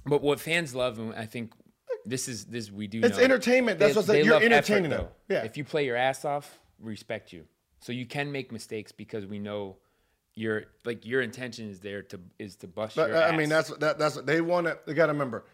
But 0.06 0.22
what 0.22 0.40
fans 0.40 0.76
love, 0.76 1.00
and 1.00 1.16
I 1.16 1.26
think 1.26 1.52
this 2.06 2.28
is 2.28 2.46
this 2.46 2.72
we 2.72 2.86
do. 2.86 3.02
It's 3.04 3.18
know, 3.18 3.24
entertainment. 3.24 3.80
That's 3.80 3.96
what 3.96 4.04
I 4.06 4.08
said. 4.08 4.26
You're 4.26 4.36
love 4.36 4.44
effort, 4.44 4.54
entertaining 4.54 4.92
them. 4.92 5.08
though. 5.28 5.34
Yeah. 5.34 5.44
If 5.46 5.58
you 5.58 5.64
play 5.64 5.86
your 5.86 5.96
ass 5.96 6.26
off, 6.26 6.60
respect 6.80 7.34
you. 7.34 7.46
So 7.80 7.92
you 7.92 8.06
can 8.06 8.32
make 8.32 8.52
mistakes 8.52 8.92
because 8.92 9.26
we 9.26 9.40
know 9.40 9.78
your 10.34 10.66
like 10.86 11.06
your 11.06 11.22
intention 11.22 11.70
is 11.70 11.80
there 11.80 12.04
to 12.04 12.20
is 12.38 12.56
to 12.58 12.68
bust 12.68 12.96
But, 12.96 13.10
your 13.10 13.18
uh, 13.18 13.22
ass. 13.22 13.34
I 13.34 13.38
mean, 13.38 13.50
that's 13.50 13.70
that, 13.78 13.98
that's 13.98 14.16
they 14.22 14.42
want 14.42 14.68
to. 14.68 14.78
They 14.86 14.94
got 14.94 15.08
to 15.08 15.14
remember, 15.14 15.46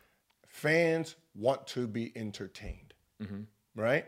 fans 0.48 1.16
want 1.36 1.66
to 1.68 1.88
be 1.88 2.12
entertained, 2.16 2.94
right? 3.76 4.06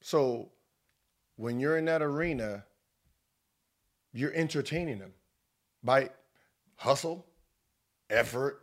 So, 0.00 0.50
when 1.36 1.60
you're 1.60 1.78
in 1.78 1.84
that 1.84 2.02
arena, 2.02 2.64
you're 4.12 4.34
entertaining 4.34 4.98
them 4.98 5.12
by 5.84 6.10
hustle, 6.74 7.26
effort, 8.10 8.60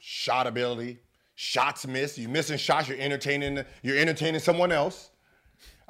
shot 0.00 0.48
ability, 0.48 0.98
shots 1.36 1.86
missed. 1.86 2.18
You 2.18 2.28
missing 2.28 2.58
shots. 2.58 2.88
You're 2.88 2.98
entertaining. 2.98 3.64
You're 3.82 3.98
entertaining 3.98 4.40
someone 4.40 4.72
else. 4.72 5.10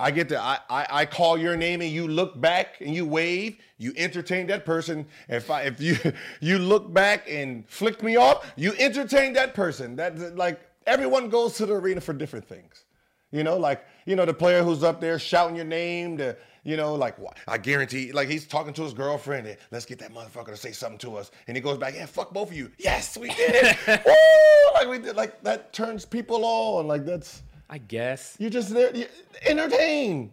I 0.01 0.11
get 0.11 0.31
to 0.31 0.41
I, 0.41 0.59
I 0.71 0.87
I 0.91 1.05
call 1.05 1.37
your 1.37 1.57
name 1.57 1.83
and 1.83 1.91
you 1.91 2.09
look 2.09 2.41
back 2.41 2.81
and 2.81 2.95
you 2.95 3.05
wave. 3.05 3.59
You 3.77 3.93
entertain 3.97 4.47
that 4.47 4.65
person. 4.65 5.07
If 5.29 5.51
I 5.51 5.63
if 5.63 5.81
you 5.81 5.97
you 6.41 6.59
look 6.59 6.93
back 6.93 7.27
and 7.29 7.69
flick 7.69 8.03
me 8.03 8.17
off, 8.17 8.51
you 8.57 8.73
entertain 8.79 9.35
that 9.35 9.55
person. 9.55 9.97
That 9.97 10.37
like 10.37 10.59
everyone 10.87 11.29
goes 11.29 11.55
to 11.59 11.67
the 11.67 11.75
arena 11.75 12.01
for 12.01 12.15
different 12.15 12.47
things. 12.47 12.85
You 13.31 13.45
know, 13.45 13.59
like 13.59 13.85
you 14.07 14.17
know 14.17 14.25
the 14.25 14.35
player 14.35 14.63
who's 14.63 14.83
up 14.83 15.03
there 15.03 15.19
shouting 15.19 15.55
your 15.55 15.67
name. 15.67 16.17
The 16.17 16.37
you 16.65 16.79
know 16.79 16.95
like 16.95 17.17
I 17.47 17.59
guarantee 17.59 18.11
like 18.13 18.29
he's 18.29 18.47
talking 18.47 18.73
to 18.73 18.83
his 18.83 18.95
girlfriend. 18.95 19.47
And, 19.47 19.59
Let's 19.71 19.85
get 19.85 19.99
that 19.99 20.15
motherfucker 20.15 20.47
to 20.49 20.57
say 20.57 20.73
something 20.73 20.99
to 21.01 21.17
us. 21.17 21.31
And 21.47 21.57
he 21.57 21.61
goes 21.61 21.77
back, 21.77 21.95
yeah, 21.95 22.07
fuck 22.07 22.33
both 22.33 22.49
of 22.49 22.57
you. 22.57 22.73
Yes, 22.79 23.19
we 23.19 23.29
did 23.29 23.55
it. 23.55 23.77
Woo! 24.07 24.75
Like 24.75 24.89
we 24.89 24.99
did. 24.99 25.15
Like 25.15 25.43
that 25.43 25.75
turns 25.75 26.07
people 26.07 26.45
on. 26.47 26.89
Like 26.89 27.05
that's. 27.05 27.43
I 27.71 27.79
guess. 27.79 28.37
You're 28.41 28.51
just 28.51 28.71
there, 28.75 28.95
you, 28.95 29.07
entertain. 29.47 30.33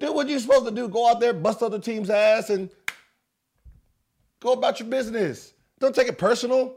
Do 0.00 0.12
what 0.14 0.26
you're 0.28 0.38
supposed 0.40 0.64
to 0.64 0.70
do. 0.70 0.88
Go 0.88 1.08
out 1.10 1.20
there, 1.20 1.34
bust 1.34 1.62
other 1.62 1.78
team's 1.78 2.08
ass, 2.08 2.48
and 2.48 2.70
go 4.40 4.52
about 4.54 4.80
your 4.80 4.88
business. 4.88 5.52
Don't 5.78 5.94
take 5.94 6.08
it 6.08 6.16
personal. 6.18 6.74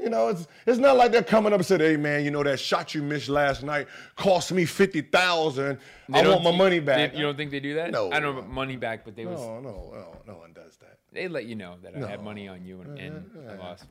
You 0.00 0.10
know, 0.10 0.28
it's 0.28 0.46
it's 0.64 0.78
not 0.78 0.96
like 0.96 1.10
they're 1.10 1.24
coming 1.24 1.52
up 1.52 1.58
and 1.58 1.66
saying, 1.66 1.80
"Hey, 1.80 1.96
man, 1.96 2.24
you 2.24 2.30
know 2.30 2.44
that 2.44 2.60
shot 2.60 2.94
you 2.94 3.02
missed 3.02 3.28
last 3.28 3.64
night 3.64 3.88
cost 4.14 4.52
me 4.52 4.64
fifty 4.64 5.00
thousand. 5.00 5.78
I 6.12 6.22
don't- 6.22 6.34
want 6.34 6.44
my 6.44 6.56
money 6.56 6.78
back." 6.78 7.10
They- 7.12 7.18
you 7.18 7.24
don't 7.24 7.36
think 7.36 7.50
they 7.50 7.58
do 7.58 7.74
that? 7.74 7.90
No. 7.90 8.06
I 8.12 8.20
don't 8.20 8.34
know 8.34 8.38
about 8.42 8.48
money 8.50 8.76
back, 8.76 9.04
but 9.04 9.16
they 9.16 9.26
was 9.26 9.40
no, 9.40 9.58
no, 9.58 9.70
no, 9.92 10.16
no 10.34 10.38
one 10.38 10.52
does 10.52 10.76
that. 10.76 10.98
they 11.10 11.26
let 11.26 11.46
you 11.46 11.56
know 11.56 11.78
that 11.82 11.96
I 11.96 12.08
had 12.08 12.22
money 12.22 12.46
on 12.46 12.64
you 12.64 12.80
and, 12.82 12.96
and 12.96 13.50
I 13.50 13.56
lost. 13.56 13.86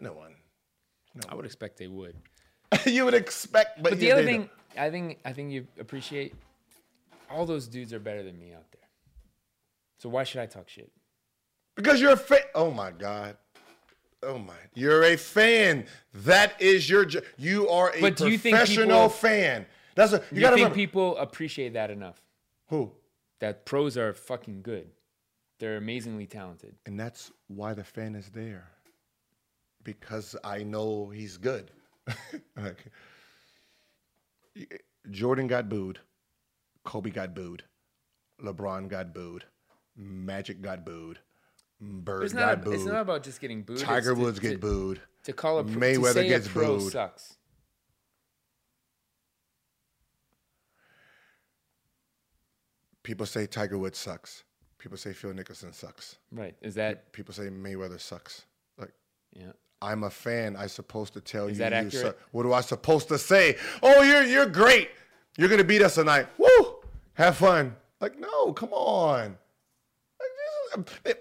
No 0.00 0.12
one. 0.12 0.34
No 1.14 1.20
I 1.28 1.36
would 1.36 1.44
expect 1.44 1.76
they 1.76 1.86
would. 1.86 2.16
you 2.86 3.04
would 3.04 3.14
expect, 3.14 3.82
but, 3.82 3.90
But 3.90 3.98
the 4.00 4.12
other 4.12 4.22
they 4.22 4.32
thing. 4.32 4.50
I 4.78 4.90
think, 4.90 5.18
I 5.24 5.32
think 5.32 5.50
you 5.50 5.66
appreciate. 5.78 6.34
All 7.30 7.46
those 7.46 7.66
dudes 7.68 7.92
are 7.92 7.98
better 8.00 8.22
than 8.22 8.38
me 8.38 8.52
out 8.52 8.70
there. 8.72 8.88
So 9.98 10.08
why 10.08 10.24
should 10.24 10.40
I 10.40 10.46
talk 10.46 10.68
shit? 10.68 10.90
Because 11.76 12.00
you're 12.00 12.12
a 12.12 12.16
fan. 12.16 12.40
Oh 12.54 12.70
my 12.70 12.90
God. 12.90 13.36
Oh 14.22 14.38
my. 14.38 14.54
You're 14.74 15.02
a 15.04 15.16
fan. 15.16 15.86
That 16.12 16.60
is 16.60 16.88
your 16.90 17.04
job. 17.04 17.22
You 17.36 17.68
are 17.68 17.90
a 17.94 18.00
But 18.00 18.16
do 18.16 18.28
professional 18.38 18.86
people- 18.86 19.08
fan. 19.10 19.66
That's 19.94 20.12
a 20.12 20.16
you, 20.16 20.22
you 20.36 20.40
gotta 20.40 20.56
think 20.56 20.64
remember. 20.66 20.74
people 20.74 21.16
appreciate 21.18 21.72
that 21.74 21.90
enough? 21.90 22.20
Who? 22.68 22.92
That 23.40 23.64
pros 23.66 23.96
are 23.96 24.12
fucking 24.12 24.62
good. 24.62 24.90
They're 25.58 25.76
amazingly 25.76 26.26
talented. 26.26 26.74
And 26.86 26.98
that's 26.98 27.30
why 27.48 27.74
the 27.74 27.84
fan 27.84 28.14
is 28.14 28.28
there. 28.30 28.68
Because 29.82 30.36
I 30.44 30.62
know 30.62 31.08
he's 31.08 31.36
good. 31.36 31.70
Like, 32.56 32.86
Jordan 35.10 35.46
got 35.46 35.68
booed. 35.68 35.98
Kobe 36.84 37.10
got 37.10 37.34
booed. 37.34 37.64
LeBron 38.42 38.88
got 38.88 39.14
booed. 39.14 39.44
Magic 39.96 40.60
got 40.62 40.84
booed. 40.84 41.18
Bird 41.80 42.24
It's 42.24 42.32
got 42.34 42.58
not. 42.58 42.64
booed. 42.64 42.74
It's 42.74 42.84
not 42.84 43.00
about 43.02 43.22
just 43.22 43.40
getting 43.40 43.62
booed. 43.62 43.78
Tiger 43.78 44.14
to- 44.14 44.20
Woods 44.20 44.38
to, 44.40 44.48
get 44.48 44.60
booed. 44.60 45.00
To 45.24 45.32
call 45.32 45.58
a 45.58 45.64
pro, 45.64 45.74
Mayweather 45.80 46.06
to 46.08 46.12
say 46.14 46.28
gets 46.28 46.46
a 46.46 46.50
pro 46.50 46.78
booed. 46.78 46.92
sucks. 46.92 47.36
People 53.02 53.26
say 53.26 53.46
Tiger 53.46 53.78
Woods 53.78 53.98
sucks. 53.98 54.44
People 54.78 54.96
say 54.98 55.12
Phil 55.12 55.32
Mickelson 55.32 55.74
sucks. 55.74 56.16
Right? 56.32 56.54
Is 56.60 56.74
that? 56.74 57.12
People 57.12 57.34
say 57.34 57.44
Mayweather 57.44 58.00
sucks. 58.00 58.44
Like 58.78 58.92
Yeah. 59.32 59.52
I'm 59.82 60.04
a 60.04 60.10
fan. 60.10 60.56
I'm 60.56 60.68
supposed 60.68 61.14
to 61.14 61.20
tell 61.20 61.48
you. 61.48 61.56
that 61.56 61.72
you 61.72 61.88
accurate? 61.88 62.18
What 62.32 62.42
do 62.42 62.52
I 62.52 62.60
supposed 62.60 63.08
to 63.08 63.18
say? 63.18 63.56
Oh, 63.82 64.02
you're 64.02 64.24
you're 64.24 64.46
great. 64.46 64.90
You're 65.38 65.48
gonna 65.48 65.64
beat 65.64 65.82
us 65.82 65.94
tonight. 65.94 66.26
Woo! 66.38 66.76
Have 67.14 67.36
fun. 67.36 67.76
Like 68.00 68.18
no, 68.18 68.52
come 68.52 68.72
on. 68.72 69.38
Is- 70.20 70.74
um, 70.74 70.84
if, 71.04 71.16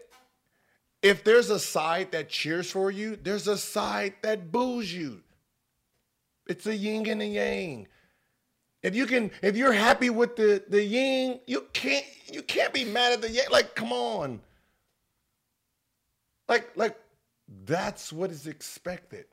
if 1.01 1.24
there's 1.24 1.49
a 1.49 1.60
side 1.60 2.12
that 2.12 2.30
cheers 2.30 2.70
for 2.70 2.91
you, 2.91 3.16
there's 3.16 3.47
a 3.47 3.57
side 3.57 4.14
that 4.22 4.51
boos 4.51 4.93
you. 4.93 5.22
It's 6.47 6.66
a 6.68 6.76
yin 6.76 7.07
and 7.07 7.22
a 7.22 7.26
yang. 7.26 7.88
If 8.82 8.95
you 8.95 9.05
can, 9.05 9.32
if 9.41 9.55
you're 9.57 9.74
happy 9.74 10.10
with 10.10 10.36
the 10.36 10.64
the 10.68 10.84
yin, 10.84 11.39
you 11.47 11.66
can't 11.74 12.05
you 12.32 12.41
can't 12.41 12.74
be 12.74 12.86
mad 12.86 13.14
at 13.14 13.22
the 13.22 13.30
yang. 13.30 13.45
Like, 13.51 13.76
come 13.76 13.91
on. 13.91 14.41
Like, 16.47 16.70
like 16.76 16.97
that's 17.65 18.13
what 18.13 18.31
is 18.31 18.47
expected. 18.47 19.25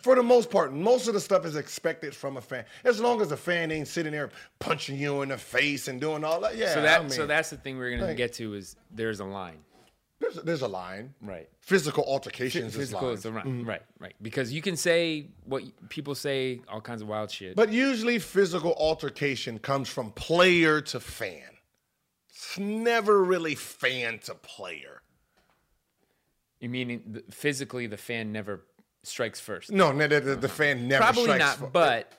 For 0.00 0.14
the 0.14 0.22
most 0.22 0.50
part, 0.50 0.72
most 0.72 1.08
of 1.08 1.14
the 1.14 1.20
stuff 1.20 1.44
is 1.44 1.56
expected 1.56 2.14
from 2.14 2.36
a 2.36 2.40
fan. 2.40 2.64
As 2.84 3.00
long 3.00 3.20
as 3.20 3.32
a 3.32 3.36
fan 3.36 3.72
ain't 3.72 3.88
sitting 3.88 4.12
there 4.12 4.30
punching 4.60 4.96
you 4.96 5.22
in 5.22 5.30
the 5.30 5.38
face 5.38 5.88
and 5.88 6.00
doing 6.00 6.22
all 6.22 6.40
that. 6.40 6.56
Yeah. 6.56 6.72
So 6.74 6.82
that 6.82 7.00
I 7.00 7.02
mean, 7.02 7.10
so 7.10 7.26
that's 7.26 7.50
the 7.50 7.56
thing 7.56 7.78
we're 7.78 7.90
gonna 7.90 8.06
like- 8.06 8.16
get 8.16 8.34
to 8.34 8.54
is 8.54 8.76
there's 8.92 9.18
a 9.18 9.24
line. 9.24 9.58
there's, 10.20 10.36
there's 10.36 10.62
a 10.62 10.68
line. 10.68 11.14
Right. 11.20 11.48
Physical 11.60 12.04
altercations 12.04 12.76
Physical 12.76 13.10
is 13.10 13.18
is 13.18 13.22
the 13.24 13.30
lines. 13.30 13.46
right, 13.46 13.52
mm-hmm. 13.52 13.68
right, 13.68 13.82
right. 13.98 14.14
Because 14.22 14.52
you 14.52 14.62
can 14.62 14.76
say 14.76 15.26
what 15.44 15.64
people 15.88 16.14
say, 16.14 16.60
all 16.68 16.80
kinds 16.80 17.02
of 17.02 17.08
wild 17.08 17.30
shit. 17.32 17.56
But 17.56 17.72
usually 17.72 18.20
physical 18.20 18.74
altercation 18.78 19.58
comes 19.58 19.88
from 19.88 20.12
player 20.12 20.80
to 20.80 21.00
fan. 21.00 21.42
It's 22.30 22.56
never 22.56 23.24
really 23.24 23.56
fan 23.56 24.20
to 24.20 24.34
player. 24.34 25.02
You 26.60 26.68
mean 26.68 27.22
physically 27.30 27.86
the 27.86 27.96
fan 27.96 28.32
never 28.32 28.64
strikes 29.02 29.40
first? 29.40 29.70
No, 29.70 29.92
no, 29.92 30.06
the, 30.08 30.36
the, 30.36 30.48
fan 30.48 30.88
never 30.88 31.02
Probably 31.04 31.38
not. 31.38 31.56
for- 31.56 31.66
but 31.68 32.12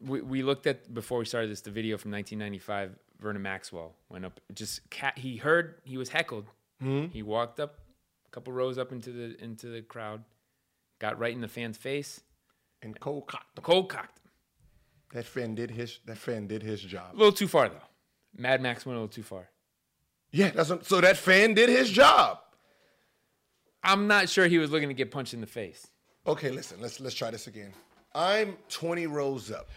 we, 0.00 0.20
we 0.20 0.42
looked 0.42 0.66
at 0.66 0.92
before 0.92 1.18
we 1.18 1.24
started 1.24 1.50
this 1.50 1.60
the 1.62 1.70
video 1.70 1.96
from 1.96 2.10
1995. 2.12 2.96
Vernon 3.20 3.42
Maxwell 3.42 3.94
went 4.08 4.24
up. 4.24 4.40
Just 4.52 4.88
cat. 4.90 5.16
He 5.16 5.36
heard 5.36 5.76
he 5.84 5.96
was 5.96 6.08
heckled. 6.10 6.46
Hmm? 6.80 7.06
He 7.06 7.22
walked 7.22 7.60
up 7.60 7.78
a 8.26 8.30
couple 8.30 8.52
rows 8.52 8.76
up 8.76 8.92
into 8.92 9.10
the 9.12 9.42
into 9.42 9.68
the 9.68 9.82
crowd, 9.82 10.24
got 10.98 11.18
right 11.18 11.32
in 11.32 11.40
the 11.40 11.48
fan's 11.48 11.76
face, 11.76 12.20
and 12.82 12.98
Cole 12.98 13.22
cocked 13.22 13.56
him. 13.58 13.62
cold 13.64 13.88
cocked 13.88 14.18
him. 14.18 14.30
That 15.12 15.24
fan 15.24 15.54
did 15.54 15.70
his 15.70 16.00
that 16.06 16.18
fan 16.18 16.48
did 16.48 16.62
his 16.62 16.82
job. 16.82 17.14
A 17.14 17.16
little 17.16 17.32
too 17.32 17.48
far 17.48 17.68
though. 17.68 17.76
Mad 18.36 18.60
Max 18.60 18.84
went 18.84 18.96
a 18.96 19.00
little 19.00 19.12
too 19.14 19.22
far. 19.22 19.48
Yeah, 20.32 20.50
that's 20.50 20.68
what, 20.68 20.84
so 20.84 21.00
that 21.00 21.16
fan 21.16 21.54
did 21.54 21.68
his 21.68 21.88
job. 21.88 22.38
I'm 23.84 24.06
not 24.06 24.28
sure 24.28 24.46
he 24.46 24.58
was 24.58 24.70
looking 24.70 24.88
to 24.88 24.94
get 24.94 25.10
punched 25.10 25.34
in 25.34 25.40
the 25.40 25.46
face. 25.46 25.86
Okay, 26.26 26.50
listen, 26.50 26.80
let's 26.80 27.00
let's 27.00 27.14
try 27.14 27.30
this 27.30 27.46
again. 27.46 27.72
I'm 28.14 28.56
20 28.68 29.06
rows 29.06 29.50
up. 29.50 29.68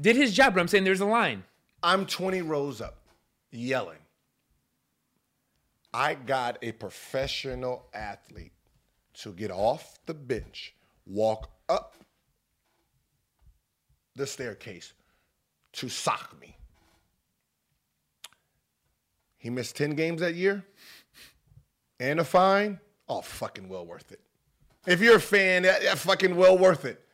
Did 0.00 0.16
his 0.16 0.34
job, 0.34 0.54
but 0.54 0.60
I'm 0.60 0.68
saying 0.68 0.84
there's 0.84 1.00
a 1.00 1.06
line. 1.06 1.42
I'm 1.82 2.06
20 2.06 2.42
rows 2.42 2.80
up, 2.80 2.98
yelling. 3.50 3.98
I 5.92 6.14
got 6.14 6.58
a 6.62 6.72
professional 6.72 7.86
athlete 7.92 8.52
to 9.14 9.32
get 9.32 9.50
off 9.50 9.98
the 10.06 10.14
bench, 10.14 10.74
walk 11.06 11.50
up 11.68 11.96
the 14.14 14.26
staircase 14.26 14.92
to 15.72 15.88
sock 15.88 16.38
me. 16.40 16.56
He 19.38 19.50
missed 19.50 19.74
10 19.76 19.94
games 19.94 20.20
that 20.20 20.34
year 20.34 20.64
and 21.98 22.20
a 22.20 22.24
fine. 22.24 22.78
Oh, 23.10 23.20
fucking 23.22 23.68
well 23.68 23.84
worth 23.84 24.12
it. 24.12 24.20
If 24.86 25.00
you're 25.00 25.16
a 25.16 25.20
fan, 25.20 25.64
that, 25.64 25.82
that 25.82 25.98
fucking 25.98 26.36
well 26.36 26.56
worth 26.56 26.84
it. 26.84 27.04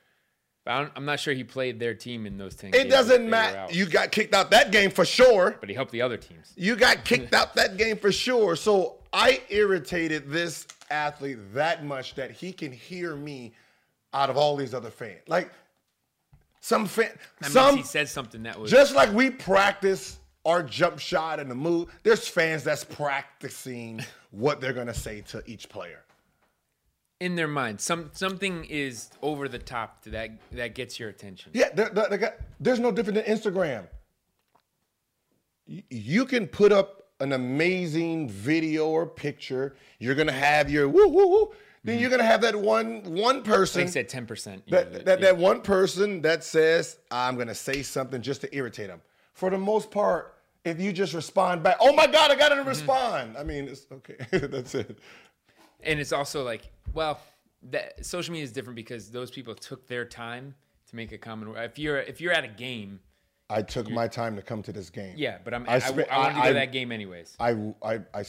But 0.64 0.72
I 0.72 0.90
I'm 0.94 1.06
not 1.06 1.18
sure 1.18 1.32
he 1.32 1.42
played 1.42 1.80
their 1.80 1.94
team 1.94 2.26
in 2.26 2.36
those 2.36 2.54
10 2.54 2.74
It 2.74 2.90
doesn't 2.90 3.28
matter. 3.28 3.72
You 3.72 3.86
got 3.86 4.12
kicked 4.12 4.34
out 4.34 4.50
that 4.50 4.70
game 4.70 4.90
for 4.90 5.06
sure. 5.06 5.56
but 5.58 5.70
he 5.70 5.74
helped 5.74 5.92
the 5.92 6.02
other 6.02 6.18
teams. 6.18 6.52
You 6.54 6.76
got 6.76 7.04
kicked 7.06 7.34
out 7.34 7.54
that 7.54 7.78
game 7.78 7.96
for 7.96 8.12
sure. 8.12 8.56
So 8.56 8.98
I 9.10 9.40
irritated 9.48 10.28
this 10.28 10.66
athlete 10.90 11.38
that 11.54 11.82
much 11.84 12.14
that 12.16 12.30
he 12.30 12.52
can 12.52 12.72
hear 12.72 13.16
me 13.16 13.54
out 14.12 14.28
of 14.28 14.36
all 14.36 14.54
these 14.54 14.74
other 14.74 14.90
fans. 14.90 15.22
Like 15.28 15.50
some 16.60 16.86
fan, 16.86 17.10
some 17.40 17.78
he 17.78 17.82
said 17.82 18.08
something 18.08 18.42
that 18.42 18.60
was 18.60 18.70
just 18.70 18.94
like 18.94 19.10
we 19.14 19.30
practice 19.30 20.18
our 20.46 20.62
jump 20.62 20.98
shot 20.98 21.40
and 21.40 21.50
the 21.50 21.54
move. 21.54 21.90
There's 22.04 22.26
fans 22.26 22.64
that's 22.64 22.84
practicing 22.84 24.02
what 24.30 24.60
they're 24.60 24.72
gonna 24.72 24.94
say 24.94 25.20
to 25.32 25.42
each 25.46 25.68
player. 25.68 26.02
in 27.18 27.34
their 27.34 27.48
mind. 27.48 27.80
Some 27.80 28.10
something 28.12 28.66
is 28.66 29.08
over 29.22 29.48
the 29.48 29.58
top 29.58 30.02
to 30.02 30.10
that 30.10 30.30
that 30.52 30.74
gets 30.74 31.00
your 31.00 31.08
attention. 31.08 31.50
Yeah, 31.54 31.70
they're- 31.74 31.88
they're- 31.88 32.08
they 32.10 32.18
got- 32.18 32.36
there's 32.60 32.78
no 32.78 32.92
different 32.92 33.24
than 33.24 33.36
Instagram. 33.36 33.88
Y- 35.66 35.82
You 35.90 36.26
can 36.26 36.46
put 36.46 36.72
up 36.72 37.08
an 37.20 37.32
amazing 37.32 38.28
video 38.28 38.88
or 38.88 39.06
picture. 39.06 39.74
You're 39.98 40.14
gonna 40.14 40.30
have 40.30 40.70
your 40.70 40.88
woo 40.90 41.08
woo 41.08 41.26
woo. 41.26 41.54
Then 41.84 41.94
mm-hmm. 41.94 42.02
you're 42.02 42.10
gonna 42.10 42.22
have 42.24 42.42
that 42.42 42.54
one 42.54 43.02
one 43.14 43.42
person 43.42 43.80
think 43.84 43.92
said 43.92 44.08
ten 44.10 44.26
percent. 44.26 44.68
that 44.70 45.06
that, 45.06 45.20
that 45.22 45.38
one 45.38 45.62
person 45.62 46.20
that 46.20 46.44
says 46.44 46.98
I'm 47.10 47.36
gonna 47.38 47.54
say 47.54 47.82
something 47.82 48.20
just 48.20 48.42
to 48.42 48.54
irritate 48.54 48.88
them. 48.88 49.00
For 49.32 49.48
the 49.48 49.56
most 49.58 49.90
part, 49.90 50.34
if 50.66 50.80
you 50.80 50.92
just 50.92 51.14
respond 51.14 51.62
back, 51.62 51.76
oh 51.80 51.94
my 51.94 52.06
god, 52.06 52.30
I 52.30 52.34
got 52.34 52.48
to 52.50 52.56
mm-hmm. 52.56 52.68
respond. 52.68 53.36
I 53.38 53.44
mean, 53.44 53.68
it's 53.68 53.86
okay. 53.90 54.16
That's 54.46 54.74
it. 54.74 54.98
and 55.82 56.00
it's 56.00 56.12
also 56.12 56.42
like, 56.42 56.70
well, 56.92 57.20
that 57.70 58.04
social 58.04 58.32
media 58.32 58.44
is 58.44 58.52
different 58.52 58.76
because 58.76 59.10
those 59.10 59.30
people 59.30 59.54
took 59.54 59.86
their 59.86 60.04
time 60.04 60.54
to 60.90 60.96
make 60.96 61.12
a 61.12 61.18
comment. 61.18 61.56
If 61.56 61.78
you're 61.78 61.98
if 61.98 62.20
you're 62.20 62.32
at 62.32 62.44
a 62.44 62.48
game, 62.48 63.00
I 63.48 63.62
took 63.62 63.88
my 63.88 64.08
time 64.08 64.34
to 64.36 64.42
come 64.42 64.62
to 64.64 64.72
this 64.72 64.90
game. 64.90 65.14
yeah, 65.16 65.38
but 65.44 65.54
I'm, 65.54 65.64
I 65.68 65.74
I, 65.74 65.76
I, 65.76 65.78
I 65.78 66.18
wanted 66.18 66.34
to 66.34 66.40
go 66.42 66.48
to 66.48 66.54
that 66.54 66.72
game 66.72 66.92
anyways. 66.92 67.36
I 67.38 67.74
I 67.82 68.24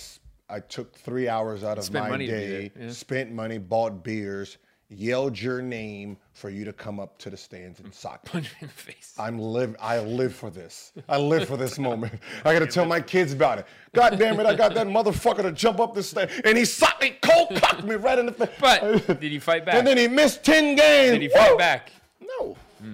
I 0.50 0.60
took 0.60 0.96
three 0.96 1.28
hours 1.28 1.64
out 1.64 1.78
of 1.78 1.84
Spent 1.84 2.10
my 2.10 2.18
day, 2.18 2.72
yeah. 2.80 2.90
spent 2.90 3.32
money, 3.32 3.58
bought 3.58 4.04
beers, 4.04 4.58
yelled 4.90 5.40
your 5.40 5.62
name 5.62 6.18
for 6.34 6.50
you 6.50 6.64
to 6.66 6.74
come 6.74 7.00
up 7.00 7.18
to 7.20 7.30
the 7.30 7.38
stands 7.38 7.80
and 7.80 7.94
sock. 7.94 8.24
Punch 8.26 8.48
him 8.54 8.56
in 8.62 8.68
the 8.68 8.74
face. 8.74 9.14
I'm 9.20 9.38
live. 9.38 9.76
I 9.80 10.00
live 10.00 10.34
for 10.34 10.50
this. 10.50 10.94
I 11.10 11.18
live 11.18 11.48
for 11.48 11.58
this 11.58 11.78
moment. 11.90 12.14
I 12.46 12.54
got 12.54 12.60
to 12.60 12.68
tell 12.68 12.86
my 12.86 13.02
kids 13.02 13.34
about 13.34 13.60
it. 13.60 13.66
God 13.94 14.18
damn 14.18 14.40
it! 14.40 14.46
I 14.46 14.56
got 14.56 14.74
that 14.76 14.88
motherfucker 14.88 15.42
to 15.42 15.52
jump 15.52 15.80
up 15.80 15.94
the 15.94 16.04
stage, 16.04 16.42
and 16.46 16.58
he 16.58 16.66
socked 16.66 17.02
me, 17.02 17.18
cold 17.22 17.50
cocked 17.56 17.84
me 17.84 17.96
right 17.96 18.18
in 18.18 18.26
the 18.28 18.32
face. 18.32 18.50
But 18.60 19.08
did 19.20 19.32
he 19.32 19.40
fight 19.40 19.66
back? 19.66 19.76
and 19.76 19.86
then 19.86 19.98
he 19.98 20.08
missed 20.08 20.44
ten 20.44 20.76
games. 20.76 21.12
did 21.14 21.22
he 21.22 21.30
fight 21.30 21.52
Woo! 21.52 21.58
back? 21.58 21.92
No. 22.22 22.56
Hmm. 22.80 22.94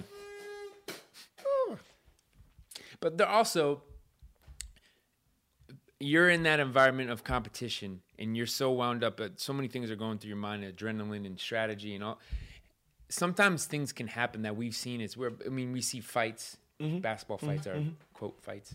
But 3.00 3.18
they're 3.18 3.28
also 3.28 3.84
you're 6.00 6.30
in 6.30 6.44
that 6.44 6.60
environment 6.60 7.10
of 7.10 7.24
competition 7.24 8.02
and 8.24 8.36
you're 8.36 8.47
so 8.47 8.71
wound 8.71 9.03
up 9.03 9.17
that 9.17 9.39
so 9.39 9.53
many 9.53 9.67
things 9.67 9.91
are 9.91 9.95
going 9.95 10.17
through 10.17 10.30
your 10.30 10.38
mind, 10.38 10.63
adrenaline 10.63 11.26
and 11.26 11.39
strategy 11.39 11.93
and 11.93 12.03
all. 12.03 12.19
Sometimes 13.09 13.65
things 13.65 13.91
can 13.91 14.07
happen 14.07 14.41
that 14.41 14.55
we've 14.55 14.76
seen. 14.76 15.01
It's 15.01 15.15
where 15.15 15.32
I 15.45 15.49
mean 15.49 15.71
we 15.71 15.82
see 15.82 15.99
fights, 15.99 16.57
mm-hmm. 16.82 16.99
basketball 16.99 17.38
mm-hmm. 17.38 17.47
fights 17.47 17.67
are 17.67 17.76
mm-hmm. 17.76 17.89
quote 18.13 18.41
fights. 18.41 18.74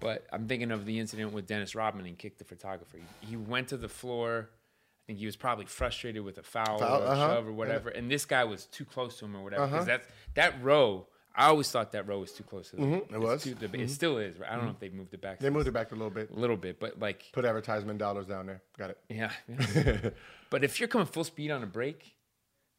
But 0.00 0.26
I'm 0.32 0.46
thinking 0.46 0.70
of 0.70 0.86
the 0.86 0.98
incident 0.98 1.32
with 1.32 1.46
Dennis 1.46 1.74
Rodman 1.74 2.06
and 2.06 2.18
kicked 2.18 2.38
the 2.38 2.44
photographer. 2.44 2.98
He, 3.20 3.28
he 3.28 3.36
went 3.36 3.68
to 3.68 3.76
the 3.76 3.88
floor. 3.88 4.50
I 4.50 5.02
think 5.06 5.18
he 5.18 5.26
was 5.26 5.36
probably 5.36 5.66
frustrated 5.66 6.22
with 6.22 6.38
a 6.38 6.42
foul, 6.42 6.78
Foul, 6.78 7.02
or 7.02 7.04
a 7.04 7.08
uh-huh. 7.08 7.28
shove 7.28 7.48
or 7.48 7.52
whatever. 7.52 7.88
And 7.88 8.10
this 8.10 8.24
guy 8.24 8.44
was 8.44 8.66
too 8.66 8.84
close 8.84 9.18
to 9.18 9.24
him 9.24 9.36
or 9.36 9.42
whatever. 9.42 9.66
Because 9.66 9.88
uh-huh. 9.88 9.98
that's 9.98 10.08
that 10.34 10.62
row. 10.62 11.06
I 11.36 11.46
always 11.46 11.68
thought 11.70 11.90
that 11.92 12.06
row 12.06 12.20
was 12.20 12.30
too 12.32 12.44
close 12.44 12.70
to 12.70 12.76
them. 12.76 12.92
Mm-hmm. 12.92 13.14
it 13.14 13.20
was. 13.20 13.42
Too, 13.42 13.54
the- 13.54 13.66
It 13.66 13.72
mm-hmm. 13.72 13.86
still 13.88 14.18
is. 14.18 14.38
Right? 14.38 14.48
I 14.48 14.54
don't 14.54 14.64
know 14.64 14.68
mm-hmm. 14.68 14.74
if 14.76 14.80
they've 14.80 14.94
moved 14.94 15.14
it 15.14 15.20
back. 15.20 15.40
They 15.40 15.50
moved 15.50 15.66
it 15.66 15.72
back 15.72 15.90
a 15.90 15.94
little 15.94 16.10
bit. 16.10 16.30
a 16.30 16.38
little 16.38 16.56
bit, 16.56 16.78
but 16.78 16.98
like, 17.00 17.24
Put 17.32 17.44
advertisement 17.44 17.98
dollars 17.98 18.26
down 18.26 18.46
there. 18.46 18.62
Got 18.78 18.90
it. 18.90 18.98
yeah. 19.08 19.30
yeah. 19.74 20.10
but 20.50 20.62
if 20.62 20.78
you're 20.78 20.88
coming 20.88 21.06
full 21.08 21.24
speed 21.24 21.50
on 21.50 21.62
a 21.62 21.66
break, 21.66 22.14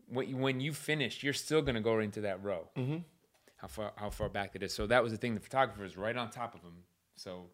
when 0.08 0.30
you, 0.30 0.38
when 0.38 0.62
you 0.62 0.72
finish, 0.72 1.24
you're 1.24 1.34
still 1.34 1.62
gonna 1.62 1.82
go 1.82 2.00
into 2.00 2.22
that 2.22 2.44
row. 2.44 2.70
Mm-hmm. 2.78 2.98
How 3.58 3.68
far 3.68 3.94
how 3.96 4.10
far 4.10 4.30
back 4.30 4.52
it 4.54 4.64
is. 4.64 4.74
So 4.74 4.88
that 4.88 5.02
was 5.02 5.12
the 5.12 5.18
thing. 5.18 5.34
The 5.34 5.40
photographer 5.40 5.84
is 5.84 5.98
right 5.98 6.16
on 6.16 6.30
top 6.30 6.54
of 6.56 6.62
him. 6.62 6.84
So 7.16 7.48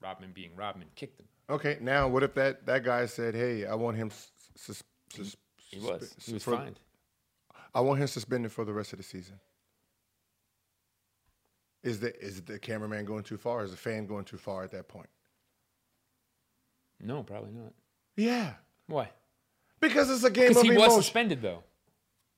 Rodman, 0.00 0.32
being 0.32 0.50
Rodman, 0.56 0.88
kicked 0.94 1.20
him. 1.20 1.26
Okay. 1.50 1.78
Now, 1.80 2.08
what 2.08 2.22
if 2.22 2.34
that 2.34 2.64
that 2.66 2.84
guy 2.84 3.06
said, 3.06 3.34
"Hey, 3.34 3.66
I 3.66 3.74
want 3.74 3.96
him 3.96 4.10
sus- 4.10 4.30
sus- 4.56 4.82
sus- 5.14 5.36
He 5.56 5.78
was. 5.78 6.14
He 6.24 6.32
was 6.34 6.42
for- 6.42 6.56
fined. 6.56 6.80
I 7.74 7.80
want 7.80 8.00
him 8.00 8.06
suspended 8.06 8.52
for 8.52 8.64
the 8.64 8.72
rest 8.72 8.92
of 8.92 8.98
the 8.98 9.02
season." 9.02 9.38
Is 11.82 12.00
the 12.00 12.14
is 12.22 12.42
the 12.42 12.58
cameraman 12.58 13.04
going 13.04 13.22
too 13.22 13.36
far? 13.38 13.64
Is 13.64 13.70
the 13.70 13.76
fan 13.76 14.06
going 14.06 14.24
too 14.24 14.36
far 14.36 14.64
at 14.64 14.70
that 14.72 14.88
point? 14.88 15.08
No, 17.00 17.22
probably 17.22 17.52
not. 17.52 17.72
Yeah, 18.16 18.54
Why? 18.88 19.10
because 19.80 20.10
it's 20.10 20.24
a 20.24 20.30
game 20.30 20.56
of 20.56 20.62
he 20.64 20.72
was 20.72 20.92
suspended 20.94 21.40
though. 21.40 21.62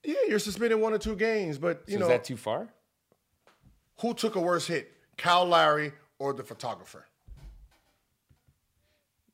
yeah, 0.05 0.15
you're 0.29 0.39
suspended 0.39 0.79
one 0.79 0.93
or 0.93 0.99
two 0.99 1.17
games, 1.17 1.57
but 1.57 1.83
you 1.87 1.95
So 1.95 2.01
know 2.01 2.07
is 2.07 2.11
that 2.11 2.25
too 2.25 2.37
far? 2.37 2.69
who 4.01 4.13
took 4.15 4.35
a 4.37 4.41
worse 4.41 4.67
hit, 4.67 4.93
Kyle 5.17 5.47
Lowry 5.47 5.93
or 6.19 6.33
the 6.35 6.43
photographer? 6.45 7.07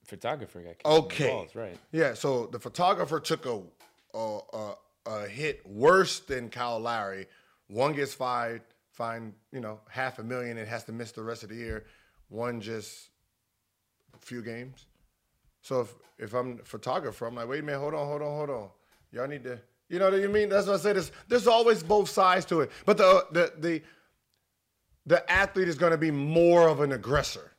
Photographer 0.07 0.61
got 0.61 0.79
kicked 0.79 0.87
in 0.87 0.93
the 0.93 0.99
Okay. 0.99 1.29
balls, 1.31 1.55
right? 1.57 1.77
Yeah, 1.91 2.15
so 2.15 2.47
the 2.47 2.61
photographer 2.61 3.19
took 3.19 3.45
a 3.47 3.61
a, 4.15 4.39
a, 4.53 4.75
a 5.07 5.27
hit 5.29 5.67
worse 5.67 6.21
than 6.21 6.49
Kyle 6.49 6.79
Lowry. 6.79 7.27
One 7.67 7.93
gets 7.93 8.15
fined, 8.15 8.61
fined, 8.97 9.35
you 9.53 9.61
know, 9.61 9.81
half 9.89 10.19
a 10.19 10.23
million 10.23 10.57
and 10.59 10.67
has 10.67 10.85
to 10.85 10.93
miss 10.93 11.13
the 11.13 11.23
rest 11.23 11.43
of 11.43 11.51
the 11.51 11.55
year. 11.55 11.85
One 12.29 12.61
just 12.61 13.11
a 14.15 14.19
few 14.19 14.43
games. 14.43 14.87
So 15.61 15.83
if 15.83 15.95
if 16.19 16.35
I'm 16.35 16.61
a 16.61 16.65
photographer, 16.65 17.27
I'm 17.27 17.35
like, 17.35 17.49
wait 17.49 17.61
a 17.61 17.63
minute, 17.63 17.79
hold 17.79 17.95
on, 17.95 18.07
hold 18.07 18.23
on, 18.23 18.37
hold 18.37 18.51
on. 18.51 18.69
Y'all 19.13 19.29
need 19.29 19.45
to 19.45 19.61
You 19.89 19.99
know 19.99 20.11
what 20.11 20.15
I 20.15 20.27
mean? 20.27 20.49
That's 20.49 20.67
what 20.67 20.75
I 20.75 20.79
say. 20.79 20.93
There's, 20.95 21.13
there's 21.29 21.47
always 21.47 21.83
both 21.83 22.09
sides 22.09 22.47
to 22.47 22.63
it. 22.63 22.71
But 22.85 22.97
the 22.97 23.27
the 23.31 23.53
the 23.59 23.83
the 25.05 25.31
athlete 25.31 25.69
is 25.69 25.77
going 25.77 25.93
to 25.93 25.99
be 25.99 26.11
more 26.11 26.69
of 26.69 26.81
an 26.81 26.93
aggressor 26.93 27.53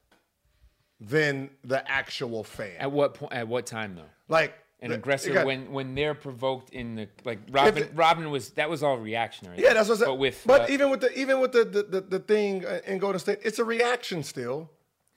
than 1.00 1.50
the 1.64 1.90
actual 1.90 2.44
fan. 2.44 2.76
At 2.80 2.92
what 2.92 3.14
point? 3.14 3.32
At 3.34 3.48
what 3.48 3.66
time 3.66 3.96
though? 3.96 4.12
Like 4.28 4.56
An 4.80 4.90
the- 4.90 4.96
aggressor 4.96 5.34
got- 5.34 5.46
when 5.48 5.72
when 5.72 5.96
they're 5.96 6.14
provoked 6.14 6.70
in 6.72 6.96
the 6.96 7.08
like 7.26 7.40
Rodman. 7.50 7.84
it- 7.84 7.92
Rodman 7.96 8.30
was 8.30 8.52
that 8.52 8.70
was 8.70 8.84
all 8.84 8.98
reactionary. 8.98 9.58
Yeah, 9.60 9.74
that's 9.74 9.90
what 9.90 9.96
I 9.96 10.00
said. 10.00 10.06
But 10.06 10.16
with 10.16 10.44
but 10.46 10.62
uh, 10.62 10.66
even 10.70 10.90
with 10.92 11.02
the 11.02 11.12
even 11.20 11.40
with 11.40 11.52
the 11.52 11.66
the, 11.66 11.84
the, 11.84 12.02
the 12.02 12.20
thing 12.20 12.64
uh, 12.66 12.80
in 12.86 13.00
Golden 13.00 13.20
State, 13.20 13.40
it's 13.44 13.58
a 13.60 13.66
reaction 13.66 14.22
still. 14.24 14.70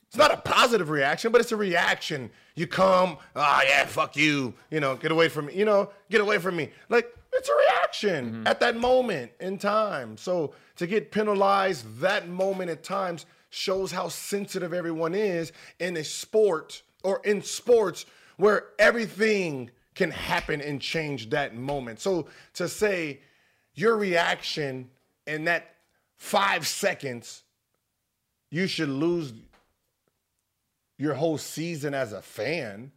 It's 0.08 0.16
not 0.16 0.32
a 0.32 0.38
positive 0.38 0.88
reaction, 0.90 1.30
but 1.30 1.40
it's 1.40 1.52
a 1.52 1.56
reaction. 1.56 2.30
You 2.56 2.66
come, 2.66 3.16
ah, 3.36 3.62
yeah, 3.64 3.84
fuck 3.86 4.16
you, 4.16 4.54
you 4.68 4.80
know, 4.80 4.96
get 4.96 5.12
away 5.12 5.28
from 5.28 5.46
me, 5.46 5.54
you 5.54 5.64
know, 5.64 5.90
get 6.10 6.20
away 6.20 6.38
from 6.38 6.56
me. 6.56 6.70
Like 6.88 7.14
it's 7.32 7.48
a 7.48 7.54
reaction 7.54 8.32
Mm-hmm. 8.32 8.46
at 8.48 8.58
that 8.60 8.76
moment 8.76 9.30
in 9.40 9.56
time. 9.58 10.16
So 10.16 10.54
to 10.76 10.86
get 10.88 11.12
penalized 11.12 12.00
that 12.00 12.28
moment 12.28 12.70
at 12.70 12.82
times 12.82 13.26
shows 13.50 13.92
how 13.92 14.08
sensitive 14.08 14.72
everyone 14.72 15.14
is 15.14 15.52
in 15.78 15.96
a 15.96 16.02
sport 16.04 16.82
or 17.04 17.20
in 17.24 17.40
sports 17.42 18.04
where 18.40 18.64
everything 18.78 19.70
can 19.94 20.10
happen 20.10 20.60
and 20.60 20.80
change 20.80 21.30
that 21.30 21.54
moment. 21.54 22.00
So 22.00 22.26
to 22.54 22.68
say 22.68 23.20
your 23.74 23.96
reaction 23.96 24.90
in 25.26 25.44
that 25.44 25.74
five 26.16 26.66
seconds, 26.66 27.42
you 28.50 28.66
should 28.66 28.88
lose 28.88 29.32
your 30.98 31.14
whole 31.14 31.38
season 31.38 31.94
as 31.94 32.12
a 32.12 32.22
fan. 32.22 32.92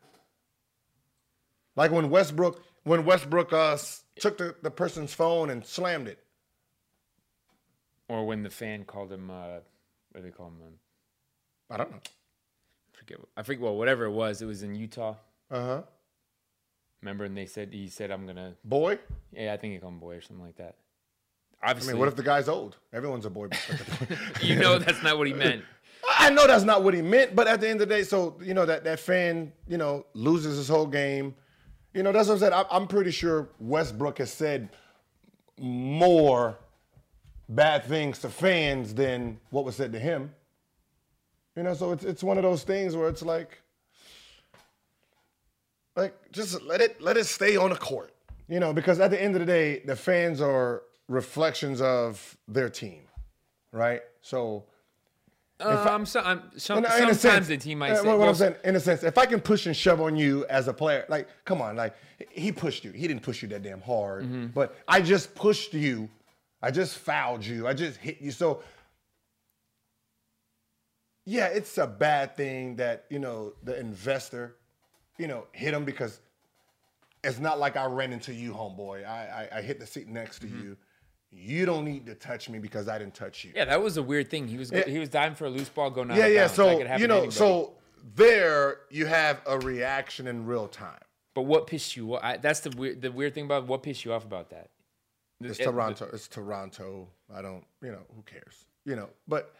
Like 1.75 1.91
when 1.91 2.09
Westbrook, 2.09 2.61
when 2.83 3.05
Westbrook 3.05 3.53
uh, 3.53 3.77
took 4.19 4.37
the, 4.37 4.55
the 4.61 4.71
person's 4.71 5.13
phone 5.13 5.49
and 5.49 5.65
slammed 5.65 6.07
it. 6.07 6.19
or 8.09 8.25
when 8.25 8.43
the 8.43 8.49
fan 8.49 8.83
called 8.85 9.11
him. 9.11 9.29
Uh, 9.29 9.59
what 10.11 10.15
do 10.15 10.21
they 10.21 10.29
call 10.31 10.47
him? 10.47 10.57
Um, 10.65 10.73
I 11.69 11.77
don't 11.77 11.91
know. 11.91 11.97
I 11.97 12.97
forget. 12.97 13.17
I 13.37 13.43
forget. 13.43 13.61
Well, 13.61 13.75
whatever 13.77 14.05
it 14.05 14.11
was, 14.11 14.41
it 14.41 14.45
was 14.45 14.63
in 14.63 14.75
Utah. 14.75 15.15
Uh 15.53 15.65
huh. 15.65 15.81
Remember, 17.01 17.25
and 17.25 17.37
they 17.37 17.45
said 17.45 17.69
he 17.71 17.87
said, 17.87 18.09
"I'm 18.09 18.25
gonna." 18.25 18.55
Boy. 18.63 18.97
Yeah, 19.31 19.53
I 19.53 19.57
think 19.57 19.73
he 19.73 19.79
called 19.79 19.93
him 19.93 19.99
boy 19.99 20.15
or 20.15 20.21
something 20.21 20.43
like 20.43 20.57
that. 20.57 20.75
I 21.61 21.69
Obviously, 21.69 21.93
mean, 21.93 21.99
what 21.99 22.07
if 22.07 22.15
the 22.15 22.23
guy's 22.23 22.49
old? 22.49 22.77
Everyone's 22.91 23.25
a 23.25 23.29
boy. 23.29 23.49
you 24.41 24.55
know 24.55 24.79
that's 24.79 25.03
not 25.03 25.17
what 25.17 25.27
he 25.27 25.33
meant. 25.33 25.63
I 26.19 26.31
know 26.31 26.47
that's 26.47 26.63
not 26.63 26.83
what 26.83 26.95
he 26.95 27.01
meant, 27.01 27.35
but 27.35 27.47
at 27.47 27.61
the 27.61 27.69
end 27.69 27.81
of 27.81 27.87
the 27.87 27.95
day, 27.95 28.03
so 28.03 28.35
you 28.41 28.55
know 28.55 28.65
that 28.65 28.83
that 28.85 28.99
fan, 28.99 29.53
you 29.67 29.77
know, 29.77 30.05
loses 30.15 30.57
his 30.57 30.67
whole 30.67 30.87
game. 30.87 31.35
You 31.93 32.01
know, 32.01 32.11
that's 32.11 32.27
what 32.27 32.35
I'm 32.35 32.39
saying. 32.39 32.53
I, 32.53 32.65
I'm 32.71 32.87
pretty 32.87 33.11
sure 33.11 33.49
Westbrook 33.59 34.17
has 34.17 34.33
said 34.33 34.69
more 35.59 36.57
bad 37.47 37.85
things 37.85 38.19
to 38.19 38.29
fans 38.29 38.95
than 38.95 39.39
what 39.51 39.65
was 39.65 39.75
said 39.75 39.93
to 39.93 39.99
him. 39.99 40.33
You 41.55 41.63
know, 41.63 41.75
so 41.75 41.91
it's 41.91 42.03
it's 42.03 42.23
one 42.23 42.37
of 42.37 42.43
those 42.43 42.63
things 42.63 42.95
where 42.95 43.07
it's 43.07 43.21
like, 43.21 43.61
like 45.95 46.15
just 46.31 46.61
let 46.63 46.81
it 46.81 47.01
let 47.01 47.17
it 47.17 47.25
stay 47.25 47.55
on 47.57 47.69
the 47.69 47.75
court. 47.75 48.13
You 48.47 48.59
know, 48.59 48.73
because 48.73 48.99
at 48.99 49.09
the 49.11 49.21
end 49.21 49.35
of 49.35 49.39
the 49.39 49.45
day, 49.45 49.79
the 49.85 49.95
fans 49.95 50.41
are 50.41 50.83
reflections 51.07 51.81
of 51.81 52.37
their 52.47 52.69
team, 52.69 53.01
right? 53.71 54.01
So. 54.21 54.65
Uh, 55.59 55.85
I'm 55.89 56.05
so, 56.05 56.19
I'm, 56.19 56.41
some, 56.57 56.79
In- 56.79 56.83
in 56.85 56.89
sometimes 56.91 57.19
sense, 57.21 57.47
the 57.47 57.55
team 57.57 57.77
might 57.79 57.91
uh, 57.91 58.01
say, 58.01 58.07
What, 58.07 58.13
what 58.17 58.19
well, 58.21 58.29
I'm 58.29 58.35
saying, 58.35 58.55
in 58.65 58.75
a 58.75 58.79
sense, 58.81 59.01
if 59.03 59.17
I 59.17 59.25
can 59.25 59.39
push 59.39 59.65
and 59.65 59.73
shove 59.77 60.01
on 60.01 60.15
you 60.17 60.45
as 60.47 60.67
a 60.67 60.73
player, 60.73 61.05
like, 61.07 61.29
come 61.45 61.61
on, 61.61 61.77
like, 61.77 61.95
he 62.31 62.51
pushed 62.51 62.83
you. 62.83 62.91
He 62.91 63.07
didn't 63.07 63.21
push 63.23 63.41
you 63.43 63.47
that 63.49 63.63
damn 63.63 63.79
hard, 63.79 64.25
Mm-hmm. 64.25 64.47
but 64.47 64.75
I 64.89 64.99
just 65.01 65.33
pushed 65.35 65.73
you. 65.73 66.09
I 66.61 66.71
just 66.71 66.97
fouled 66.97 67.45
you. 67.45 67.65
I 67.65 67.73
just 67.73 67.97
hit 67.97 68.19
you. 68.19 68.31
So, 68.31 68.61
yeah, 71.25 71.45
it's 71.47 71.77
a 71.77 71.87
bad 71.87 72.35
thing 72.35 72.75
that 72.77 73.05
you 73.09 73.19
know 73.19 73.53
the 73.63 73.79
investor, 73.79 74.55
you 75.17 75.27
know, 75.27 75.45
hit 75.51 75.73
him 75.73 75.85
because 75.85 76.19
it's 77.23 77.39
not 77.39 77.59
like 77.59 77.77
I 77.77 77.85
ran 77.85 78.11
into 78.13 78.33
you, 78.33 78.53
homeboy. 78.53 79.05
I 79.05 79.47
I, 79.51 79.57
I 79.59 79.61
hit 79.61 79.79
the 79.79 79.85
seat 79.87 80.07
next 80.07 80.39
to 80.39 80.47
Mm-hmm. 80.47 80.63
you. 80.63 80.77
You 81.35 81.65
don't 81.65 81.83
need 81.83 82.05
to 82.05 82.13
touch 82.13 82.47
me 82.47 82.59
because 82.59 82.87
I 82.87 82.99
didn't 82.99 83.15
touch 83.15 83.43
you. 83.43 83.53
Yeah, 83.55 83.65
that 83.65 83.81
was 83.81 83.97
a 83.97 84.03
weird 84.03 84.29
thing. 84.29 84.47
He 84.47 84.57
was 84.57 84.71
Yeah. 84.71 84.85
he 84.87 84.99
was 84.99 85.09
diving 85.09 85.35
for 85.35 85.45
a 85.45 85.49
loose 85.49 85.67
ball 85.69 85.89
going 85.89 86.11
out. 86.11 86.17
Yeah, 86.17 86.27
yeah. 86.27 86.45
So 86.47 86.77
you 86.97 87.07
know, 87.07 87.29
so 87.31 87.73
there 88.15 88.81
you 88.91 89.07
have 89.07 89.41
a 89.47 89.57
reaction 89.59 90.27
in 90.27 90.45
real 90.45 90.67
time. 90.67 90.99
But 91.33 91.43
what 91.43 91.65
pissed 91.65 91.95
you? 91.97 92.15
I, 92.17 92.37
that's 92.37 92.59
the 92.59 92.69
weird 92.77 93.01
the 93.01 93.11
weird 93.11 93.33
thing 93.33 93.45
about 93.45 93.65
what 93.65 93.81
pissed 93.81 94.05
you 94.05 94.13
off 94.13 94.23
about 94.25 94.51
that. 94.51 94.69
It's 95.41 95.59
It- 95.59 95.63
Toronto. 95.63 96.07
It's 96.13 96.27
Toronto. 96.27 97.07
I 97.33 97.41
don't. 97.41 97.63
You 97.81 97.93
know, 97.93 98.03
who 98.15 98.21
cares? 98.21 98.65
You 98.85 98.95
know, 98.95 99.09
but 99.27 99.55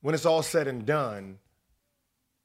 when 0.00 0.14
it's 0.14 0.26
all 0.26 0.42
said 0.42 0.68
and 0.68 0.86
done, 0.86 1.38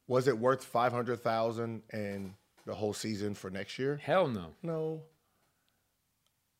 was 0.08 0.28
it 0.28 0.38
worth 0.38 0.64
five 0.64 0.92
hundred 0.92 1.22
thousand 1.22 1.84
and 1.92 2.34
the 2.66 2.74
whole 2.74 2.94
season 2.94 3.34
for 3.34 3.50
next 3.50 3.78
year? 3.80 4.00
Hell 4.02 4.28
no. 4.28 4.54
No. 4.64 5.02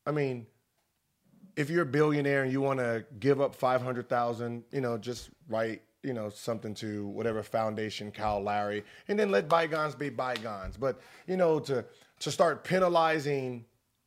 I 0.06 0.10
mean, 0.10 0.46
if 1.56 1.68
you're 1.70 1.82
a 1.82 1.86
billionaire 1.86 2.44
and 2.44 2.52
you 2.52 2.60
want 2.60 2.78
to 2.78 3.04
give 3.18 3.40
up 3.40 3.54
five 3.54 3.82
hundred 3.82 4.08
thousand, 4.08 4.64
you 4.72 4.80
know, 4.80 4.96
just 4.96 5.30
write, 5.48 5.82
you 6.02 6.12
know, 6.12 6.30
something 6.30 6.74
to 6.74 7.06
whatever 7.08 7.42
foundation, 7.42 8.10
Kyle 8.10 8.40
Lowry, 8.40 8.84
and 9.08 9.18
then 9.18 9.30
let 9.30 9.48
bygones 9.48 9.94
be 9.94 10.08
bygones. 10.08 10.76
But 10.76 11.00
you 11.26 11.36
know, 11.36 11.58
to 11.60 11.84
to 12.20 12.30
start 12.30 12.64
penalizing 12.64 13.64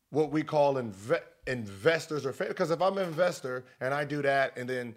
what 0.10 0.32
we 0.32 0.44
call 0.44 0.76
inve- 0.76 1.22
investors 1.48 2.26
or 2.26 2.34
because 2.34 2.72
if 2.72 2.82
I'm 2.82 2.98
an 2.98 3.08
investor 3.08 3.66
and 3.80 3.94
I 3.94 4.06
do 4.06 4.22
that, 4.22 4.58
and 4.58 4.70
then 4.70 4.96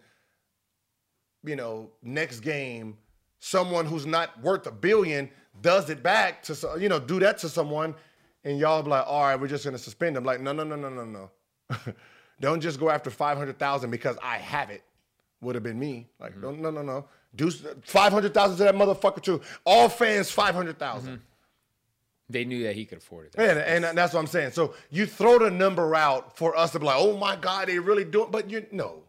you 1.45 1.57
know, 1.57 1.91
next 2.03 2.41
game, 2.41 2.97
someone 3.45 3.85
who's 3.85 4.07
not 4.07 4.41
worth 4.41 4.67
a 4.67 4.73
billion 4.73 5.29
does 5.61 5.91
it 5.91 6.03
back 6.03 6.43
to, 6.43 6.57
you 6.79 6.89
know, 6.89 6.99
do 6.99 7.21
that 7.21 7.37
to 7.37 7.49
someone, 7.49 7.95
and 8.43 8.59
y'all 8.59 8.83
be 8.83 8.89
like, 8.89 9.05
all 9.07 9.23
right, 9.23 9.39
we're 9.39 9.49
just 9.49 9.65
gonna 9.65 9.77
suspend 9.77 10.17
them. 10.17 10.25
Like, 10.25 10.41
no, 10.41 10.53
no, 10.53 10.65
no, 10.65 10.77
no, 10.77 10.89
no, 10.89 11.05
no. 11.05 11.31
don't 12.41 12.61
just 12.61 12.81
go 12.81 12.89
after 12.89 13.11
five 13.11 13.37
hundred 13.37 13.59
thousand 13.59 13.91
because 13.91 14.17
I 14.23 14.39
have 14.39 14.71
it. 14.71 14.83
Would 15.43 15.57
have 15.57 15.63
been 15.63 15.79
me. 15.79 16.09
Like, 16.19 16.33
mm-hmm. 16.33 16.63
no, 16.63 16.71
no, 16.71 16.71
no, 16.71 16.83
no. 16.83 17.05
Do 17.37 17.51
five 17.83 18.13
hundred 18.13 18.33
thousand 18.33 18.57
to 18.57 18.65
that 18.65 18.75
motherfucker 18.75 19.23
too. 19.23 19.43
All 19.67 19.91
fans, 19.91 20.31
five 20.31 20.55
hundred 20.55 20.79
mm-hmm. 20.79 21.17
They 22.31 22.47
knew 22.47 22.63
that 22.63 22.75
he 22.75 22.87
could 22.87 22.99
afford 22.99 23.27
it. 23.27 23.35
And, 23.37 23.85
and 23.85 23.99
that's 23.99 24.15
what 24.15 24.21
I'm 24.21 24.27
saying. 24.27 24.53
So 24.53 24.75
you 24.91 25.05
throw 25.05 25.39
the 25.39 25.51
number 25.51 25.95
out 25.95 26.39
for 26.39 26.57
us 26.57 26.73
to 26.73 26.79
be 26.79 26.87
like, 26.87 26.97
oh 26.99 27.15
my 27.19 27.37
God, 27.37 27.69
they 27.69 27.79
really 27.79 28.05
do 28.05 28.23
it. 28.23 28.31
But 28.31 28.51
you 28.51 28.65
no. 28.73 29.04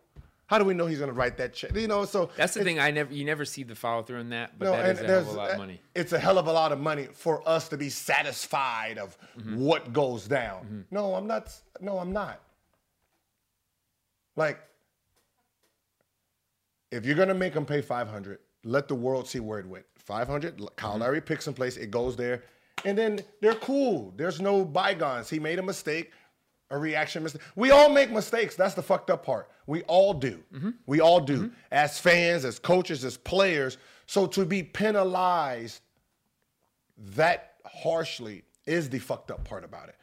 How 0.48 0.60
do 0.60 0.66
we 0.66 0.76
know 0.76 0.86
he's 0.86 1.00
gonna 1.00 1.12
write 1.12 1.38
that 1.38 1.54
check? 1.56 1.76
You 1.76 1.88
know, 1.88 2.06
so 2.06 2.30
That's 2.38 2.54
the 2.54 2.64
thing. 2.64 2.80
I 2.80 2.92
never 2.92 3.12
you 3.14 3.26
never 3.26 3.46
see 3.46 3.64
the 3.64 3.74
follow 3.76 4.04
through 4.04 4.20
in 4.20 4.30
that, 4.30 4.58
but 4.60 4.66
No, 4.66 4.72
that 4.74 4.90
is 4.96 5.02
a 5.02 5.08
hell 5.08 5.20
of 5.22 5.28
a 5.28 5.32
lot 5.32 5.52
of 5.52 5.58
money. 5.58 5.82
It's 5.96 6.14
a 6.14 6.20
hell 6.20 6.38
of 6.38 6.48
a 6.48 6.52
lot 6.54 6.72
of 6.72 6.80
money 6.80 7.08
for 7.14 7.48
us 7.50 7.68
to 7.70 7.78
be 7.78 7.90
satisfied 7.90 8.98
of 8.98 9.18
Mm-hmm. 9.40 9.58
what 9.58 9.92
goes 9.92 10.28
down. 10.28 10.86
No, 10.92 11.16
I'm 11.16 11.28
not. 11.28 11.52
No, 11.82 11.98
I'm 12.00 12.14
not. 12.14 12.40
Like, 14.38 14.60
if 16.92 17.06
you're 17.06 17.16
gonna 17.16 17.34
make 17.34 17.54
them 17.54 17.66
pay 17.66 17.82
500, 17.82 18.40
let 18.64 18.88
the 18.88 18.96
world 18.96 19.28
see 19.28 19.40
where 19.40 19.60
it 19.60 19.66
went. 19.66 19.86
500. 19.98 20.58
Mm-hmm. 20.58 20.66
Kyle 20.76 20.98
Lowry 20.98 21.22
picks 21.22 21.46
some 21.46 21.54
place. 21.54 21.76
It 21.78 21.90
goes 21.92 22.16
there, 22.16 22.44
and 22.86 22.98
then 22.98 23.20
they're 23.42 23.56
cool. 23.56 24.14
There's 24.16 24.40
no 24.40 24.64
bygones. 24.64 25.30
He 25.30 25.40
made 25.40 25.60
a 25.60 25.64
mistake. 25.64 26.12
A 26.72 26.78
reaction 26.78 27.24
mistake. 27.24 27.42
We 27.56 27.72
all 27.72 27.90
make 27.90 28.12
mistakes. 28.12 28.56
That's 28.56 28.74
the 28.74 28.82
fucked 28.82 29.10
up 29.12 29.24
part. 29.26 29.50
We 29.68 29.84
all 29.84 30.14
do. 30.14 30.44
Mm-hmm. 30.54 30.72
We 30.88 31.00
all 31.00 31.20
do. 31.20 31.52
As 31.72 32.00
fans, 32.00 32.44
as 32.44 32.58
coaches, 32.58 33.06
as 33.06 33.18
players. 33.18 33.78
So 34.08 34.26
to 34.28 34.46
be 34.46 34.64
penalized 34.64 35.82
that 36.98 37.54
harshly 37.66 38.44
is 38.66 38.90
the 38.90 39.00
fucked 39.00 39.32
up 39.32 39.44
part 39.44 39.64
about 39.64 39.90
it. 39.90 39.96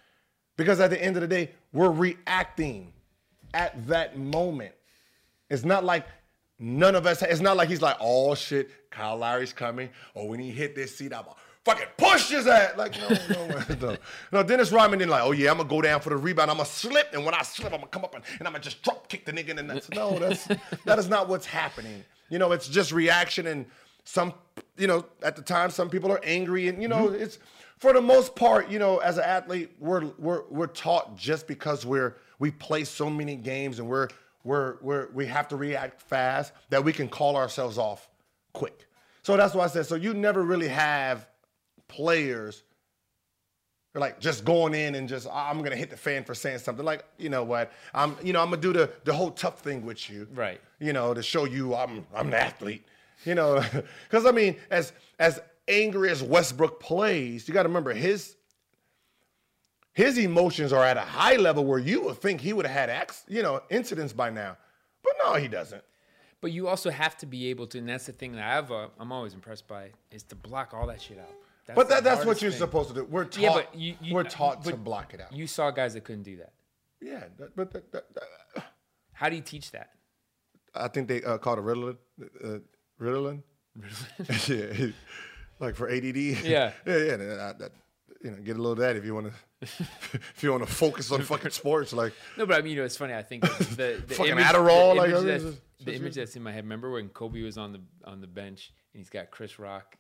Because 0.57 0.81
at 0.81 0.91
the 0.91 1.03
end 1.03 1.17
of 1.17 1.23
the 1.23 1.29
day, 1.29 1.51
we're 1.73 1.91
reacting 1.91 2.93
at 3.55 3.87
that 3.89 4.19
moment. 4.19 4.75
It's 5.51 5.65
not 5.65 5.85
like 5.85 6.07
none 6.59 6.95
of 6.95 7.07
us, 7.07 7.23
it's 7.23 7.41
not 7.41 7.57
like 7.57 7.69
he's 7.69 7.83
like, 7.83 7.97
oh 8.01 8.35
shit, 8.35 8.91
Kyle 8.91 9.17
Lowry's 9.17 9.53
coming. 9.53 9.91
Or 10.15 10.29
when 10.29 10.39
he 10.39 10.51
hit 10.51 10.75
this 10.75 10.97
seat, 10.97 11.13
I'm 11.13 11.25
gonna 11.25 11.37
fucking 11.65 11.87
push 11.97 12.31
his 12.31 12.47
ass. 12.47 12.77
Like, 12.77 12.97
no, 12.99 13.09
no, 13.49 13.65
no. 13.81 13.97
No, 14.33 14.43
Dennis 14.43 14.73
Rodman 14.73 14.99
didn't 14.99 15.11
like, 15.11 15.23
oh 15.23 15.33
yeah, 15.33 15.51
I'm 15.51 15.59
gonna 15.59 15.69
go 15.69 15.81
down 15.81 16.01
for 16.01 16.11
the 16.11 16.17
rebound. 16.17 16.51
I'm 16.51 16.57
gonna 16.57 16.69
slip. 16.69 17.13
And 17.13 17.25
when 17.25 17.35
I 17.35 17.43
slip, 17.43 17.73
I'm 17.73 17.81
gonna 17.81 17.91
come 17.91 18.05
up 18.05 18.15
and, 18.15 18.25
and 18.39 18.47
I'm 18.47 18.53
gonna 18.53 18.65
just 18.65 18.83
drop 18.83 19.09
kick 19.09 19.25
the 19.25 19.33
nigga 19.33 19.51
in 19.51 19.57
the 19.57 19.63
nuts. 19.63 19.89
No, 19.91 20.19
that's 20.19 20.47
that 20.85 20.99
is 20.99 21.09
not 21.09 21.29
what's 21.29 21.47
happening. 21.47 22.05
You 22.29 22.39
know, 22.39 22.53
it's 22.53 22.69
just 22.69 22.93
reaction 22.93 23.47
and 23.47 23.67
some, 24.05 24.35
you 24.77 24.87
know, 24.87 25.05
at 25.23 25.37
the 25.37 25.43
time, 25.43 25.71
some 25.71 25.89
people 25.89 26.11
are 26.11 26.21
angry 26.25 26.69
and, 26.69 26.83
you 26.83 26.89
know, 26.89 27.09
mm-hmm. 27.09 27.23
it's 27.23 27.39
for 27.79 27.93
the 27.93 28.01
most 28.01 28.35
part, 28.35 28.71
you 28.71 28.79
know, 28.79 28.99
as 28.99 29.19
an 29.19 29.25
athlete, 29.25 29.71
we're 29.79 30.07
we're 30.19 30.45
we're 30.51 30.67
taught 30.67 31.17
just 31.17 31.47
because 31.47 31.85
we're 31.85 32.17
we 32.39 32.51
play 32.51 32.85
so 32.85 33.11
many 33.11 33.37
games 33.37 33.79
and 33.79 33.89
we're 33.89 34.09
we're 34.45 34.77
we're 34.81 35.09
we 35.13 35.27
have 35.27 35.49
to 35.49 35.57
react 35.57 36.01
fast 36.01 36.53
that 36.71 36.83
we 36.85 36.93
can 36.93 37.09
call 37.09 37.37
ourselves 37.37 37.79
off 37.79 38.09
quick. 38.53 38.87
So 39.23 39.37
that's 39.37 39.55
why 39.55 39.65
I 39.65 39.67
said 39.69 39.87
so 39.87 39.95
you 39.95 40.15
never 40.15 40.43
really 40.43 40.69
have 40.69 41.27
players 41.93 42.63
are 43.95 44.01
like 44.01 44.21
just 44.21 44.45
going 44.45 44.75
in 44.75 44.95
and 44.95 45.09
just 45.09 45.29
I'm 45.31 45.63
gonna 45.63 45.77
hit 45.77 45.91
the 45.91 45.97
fan 45.97 46.25
for 46.25 46.35
saying 46.35 46.59
something. 46.59 46.85
Like 46.85 47.05
you 47.19 47.29
know 47.29 47.45
what 47.45 47.73
I'm 47.93 48.17
you 48.23 48.33
know 48.33 48.41
I'm 48.41 48.51
gonna 48.51 48.61
do 48.61 48.73
the 48.73 48.91
the 49.05 49.13
whole 49.13 49.31
tough 49.31 49.61
thing 49.61 49.85
with 49.85 50.09
you. 50.09 50.27
Right. 50.35 50.61
You 50.79 50.93
know 50.93 51.13
to 51.15 51.23
show 51.23 51.45
you 51.45 51.75
I'm 51.75 52.07
I'm 52.15 52.29
an 52.29 52.35
athlete. 52.35 52.85
You 53.25 53.35
know 53.35 53.63
because 54.09 54.27
I 54.27 54.31
mean 54.33 54.57
as 54.71 54.93
as 55.19 55.41
angry 55.69 56.11
as 56.11 56.23
Westbrook 56.23 56.81
plays, 56.81 57.47
you 57.47 57.55
got 57.55 57.63
to 57.65 57.69
remember 57.69 57.93
his 57.93 58.37
his 59.93 60.17
emotions 60.17 60.73
are 60.73 60.85
at 60.85 60.97
a 60.97 61.03
high 61.03 61.37
level 61.37 61.65
where 61.67 61.79
you 61.79 62.03
would 62.05 62.17
think 62.17 62.41
he 62.41 62.55
would 62.55 62.67
have 62.67 62.75
had 62.75 62.91
acts, 62.91 63.25
you 63.29 63.43
know 63.43 63.63
incidents 63.69 64.13
by 64.13 64.31
now, 64.31 64.57
but 65.05 65.13
no, 65.25 65.35
he 65.35 65.49
doesn't. 65.49 65.85
But 66.41 66.51
you 66.51 66.67
also 66.67 66.91
have 66.91 67.17
to 67.19 67.27
be 67.27 67.49
able 67.49 67.69
to, 67.69 67.79
and 67.79 67.89
that's 67.89 68.07
the 68.07 68.13
thing 68.13 68.33
that 68.33 68.45
I've 68.45 68.73
uh, 68.73 68.89
I'm 68.99 69.13
always 69.13 69.35
impressed 69.35 69.69
by 69.69 69.91
is 70.11 70.23
to 70.25 70.35
block 70.35 70.73
all 70.73 70.87
that 70.87 71.01
shit 71.01 71.19
out. 71.19 71.31
That's 71.67 71.77
But 71.77 71.89
that, 71.89 72.05
that's 72.05 72.25
what 72.25 72.43
you're 72.43 72.51
thing. 72.51 72.61
supposed 72.61 72.89
to 72.89 72.95
do. 72.95 73.05
We're 73.05 73.25
taught. 73.25 73.41
Yeah, 73.41 73.53
but 73.53 73.75
you, 73.75 73.95
you 74.01 74.15
we're 74.15 74.25
taught 74.25 74.65
to 74.65 74.77
block 74.77 75.15
it 75.15 75.21
out. 75.21 75.33
You 75.33 75.47
saw 75.47 75.71
guys 75.71 75.95
that 75.95 76.05
couldn't 76.05 76.25
do 76.25 76.37
that. 76.39 76.53
yeah, 77.01 77.25
that, 77.39 77.55
but 77.55 77.73
that, 77.73 77.93
that, 77.93 78.05
How 79.13 79.29
do 79.29 79.37
you 79.37 79.43
teach 79.43 79.71
that? 79.71 79.91
I 80.75 80.89
think 80.89 81.09
they 81.09 81.23
uh, 81.23 81.39
called 81.39 81.59
it 81.59 81.65
Ritalin. 81.65 81.97
Uh, 82.43 82.59
Ritalin. 83.01 83.43
yeah, 84.49 84.87
like 85.61 85.77
for 85.77 85.89
ADD. 85.89 86.17
Yeah. 86.17 86.73
yeah, 86.87 86.97
yeah. 86.97 87.17
That, 87.17 87.59
that, 87.59 87.73
you 88.23 88.31
know, 88.31 88.37
get 88.39 88.57
a 88.57 88.59
little 88.59 88.73
of 88.73 88.79
that 88.79 88.97
if 88.97 89.05
you 89.05 89.15
want 89.15 89.29
to. 89.29 89.33
if 89.63 90.43
you 90.43 90.51
want 90.51 90.67
to 90.67 90.73
focus 90.73 91.13
on 91.13 91.23
fucking 91.23 91.53
sports, 91.53 91.93
like 91.93 92.13
No, 92.37 92.47
but 92.47 92.57
I 92.57 92.63
mean, 92.63 92.73
you 92.73 92.79
know, 92.79 92.85
it's 92.85 92.97
funny. 92.97 93.15
I 93.15 93.23
think 93.23 93.43
the, 93.43 94.03
the 94.07 94.15
Fucking 94.15 94.33
image, 94.33 94.45
Adderall, 94.45 94.95
the 94.95 95.01
like, 95.01 95.11
image, 95.11 95.25
that's, 95.25 95.45
this 95.45 95.61
the 95.85 95.95
image 95.95 96.15
that's 96.17 96.35
in 96.35 96.43
my 96.43 96.51
head. 96.51 96.65
Remember 96.65 96.91
when 96.91 97.09
Kobe 97.11 97.43
was 97.43 97.59
on 97.59 97.73
the 97.73 97.81
on 98.05 98.21
the 98.21 98.27
bench 98.27 98.73
and 98.93 99.01
he's 99.01 99.11
got 99.11 99.31
Chris 99.31 99.59
Rock 99.59 99.97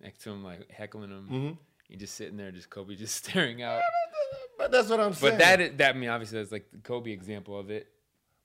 next 0.00 0.22
to 0.24 0.30
him, 0.30 0.42
like 0.44 0.70
heckling 0.70 1.10
him. 1.10 1.28
Mm-hmm. 1.30 1.52
He's 1.88 2.00
just 2.00 2.14
sitting 2.14 2.36
there, 2.36 2.50
just 2.50 2.70
Kobe 2.70 2.94
just 2.96 3.14
staring 3.24 3.62
out. 3.62 3.80
but 4.58 4.70
that's 4.72 4.88
what 4.88 5.00
I'm 5.00 5.12
saying. 5.14 5.34
But 5.34 5.38
that, 5.38 5.60
is- 5.60 5.72
that 5.76 5.94
I 5.94 5.98
mean, 5.98 6.10
obviously, 6.10 6.38
that's 6.38 6.52
like 6.52 6.70
the 6.72 6.78
Kobe 6.78 7.10
example 7.12 7.58
of 7.58 7.70
it. 7.70 7.88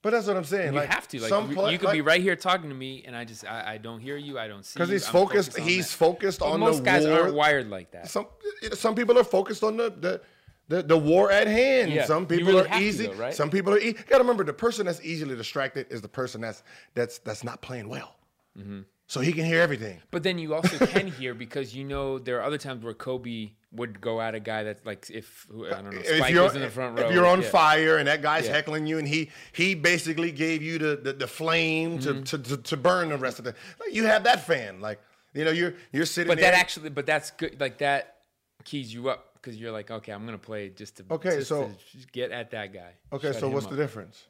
but 0.02 0.10
that's 0.10 0.26
what 0.26 0.36
I'm 0.36 0.44
saying. 0.44 0.72
You 0.74 0.78
like, 0.80 0.88
have 0.88 1.08
to, 1.08 1.20
like, 1.20 1.28
some 1.28 1.48
you, 1.50 1.56
play- 1.56 1.72
you 1.72 1.78
could 1.78 1.92
be 1.92 2.00
right 2.02 2.20
here 2.22 2.36
talking 2.36 2.68
to 2.68 2.74
me, 2.74 3.02
and 3.06 3.16
I 3.16 3.24
just, 3.24 3.44
I, 3.44 3.74
I 3.74 3.78
don't 3.78 4.00
hear 4.00 4.16
you, 4.16 4.38
I 4.38 4.46
don't 4.48 4.64
see. 4.64 4.78
You. 4.78 4.86
Because 4.86 4.90
he's 4.92 5.08
focused. 5.08 5.58
on 5.58 5.66
he's 5.66 5.88
that. 5.90 5.96
focused 5.96 6.38
But 6.40 6.50
on 6.52 6.60
most 6.60 6.78
the 6.78 6.82
guys 6.84 7.06
war. 7.06 7.20
aren't 7.22 7.34
wired 7.34 7.68
like 7.70 7.90
that. 7.92 8.08
Some 8.08 8.26
some 8.74 8.94
people 8.94 9.18
are 9.18 9.24
focused 9.24 9.62
on 9.64 9.76
the 9.76 9.90
the. 9.90 10.20
The, 10.68 10.80
the 10.82 10.96
war 10.96 11.30
at 11.30 11.48
hand. 11.48 11.92
Yeah, 11.92 12.06
Some 12.06 12.24
people 12.24 12.46
really 12.46 12.60
are 12.66 12.78
to, 12.78 12.82
easy. 12.82 13.06
though, 13.08 13.14
right? 13.14 13.34
Some 13.34 13.50
people 13.50 13.74
are. 13.74 13.78
E- 13.78 13.88
you 13.88 13.92
gotta 13.94 14.22
remember, 14.22 14.42
the 14.44 14.54
person 14.54 14.86
that's 14.86 15.04
easily 15.04 15.34
distracted 15.36 15.86
is 15.90 16.00
the 16.00 16.08
person 16.08 16.40
that's 16.40 16.62
that's 16.94 17.18
that's 17.18 17.44
not 17.44 17.60
playing 17.60 17.88
well. 17.90 18.14
Mm-hmm. 18.56 18.82
So 19.12 19.20
he 19.20 19.32
can 19.34 19.44
hear 19.44 19.60
everything. 19.60 20.00
But 20.10 20.22
then 20.22 20.38
you 20.38 20.54
also 20.54 20.86
can 20.96 21.06
hear 21.06 21.34
because 21.34 21.74
you 21.74 21.84
know 21.84 22.18
there 22.18 22.38
are 22.38 22.44
other 22.44 22.56
times 22.56 22.82
where 22.82 22.94
Kobe 22.94 23.50
would 23.70 24.00
go 24.00 24.22
at 24.22 24.34
a 24.34 24.40
guy 24.40 24.62
that's 24.62 24.82
like 24.86 25.10
if 25.10 25.46
I 25.52 25.82
don't 25.82 25.90
know 25.94 26.00
if 26.00 26.16
Spike 26.16 26.32
you're 26.32 26.44
was 26.44 26.54
in 26.54 26.62
the 26.62 26.70
front 26.70 26.98
row. 26.98 27.06
if 27.06 27.12
you're 27.14 27.26
on 27.26 27.42
yeah. 27.42 27.48
fire 27.48 27.98
and 27.98 28.08
that 28.08 28.22
guy's 28.22 28.46
Yeah. 28.46 28.54
heckling 28.54 28.86
you 28.86 28.96
and 28.98 29.06
he 29.06 29.30
he 29.52 29.74
basically 29.74 30.32
gave 30.32 30.62
you 30.62 30.78
the 30.78 30.96
the, 30.96 31.12
the 31.12 31.26
flame 31.26 31.98
Mm-hmm. 31.98 32.22
to, 32.22 32.38
to, 32.38 32.56
to 32.70 32.76
burn 32.78 33.10
the 33.10 33.18
rest 33.18 33.38
of 33.38 33.44
the 33.44 33.54
you 33.90 34.04
have 34.06 34.24
that 34.24 34.46
fan 34.46 34.80
like 34.80 34.98
you 35.34 35.44
know 35.44 35.50
you're 35.50 35.74
you're 35.92 36.06
sitting 36.06 36.28
But 36.28 36.38
that 36.40 36.54
actually, 36.54 36.88
but 36.88 37.04
that's 37.04 37.32
good. 37.32 37.60
Like 37.60 37.76
that 37.78 38.16
keys 38.64 38.94
you 38.94 39.10
up 39.10 39.34
because 39.34 39.56
you're 39.60 39.72
like, 39.72 39.90
okay, 39.90 40.12
I'm 40.12 40.24
gonna 40.24 40.38
play 40.38 40.70
just 40.70 40.96
to 40.96 41.04
Okay, 41.10 41.36
just 41.36 41.48
so- 41.50 41.68
to 41.68 41.74
just 41.98 42.10
get 42.12 42.30
at 42.30 42.50
that 42.52 42.72
guy. 42.72 42.92
okay 43.12 43.32
so 43.32 43.46
what's 43.50 43.66
up. 43.66 43.72
the 43.72 43.76
difference 43.84 44.24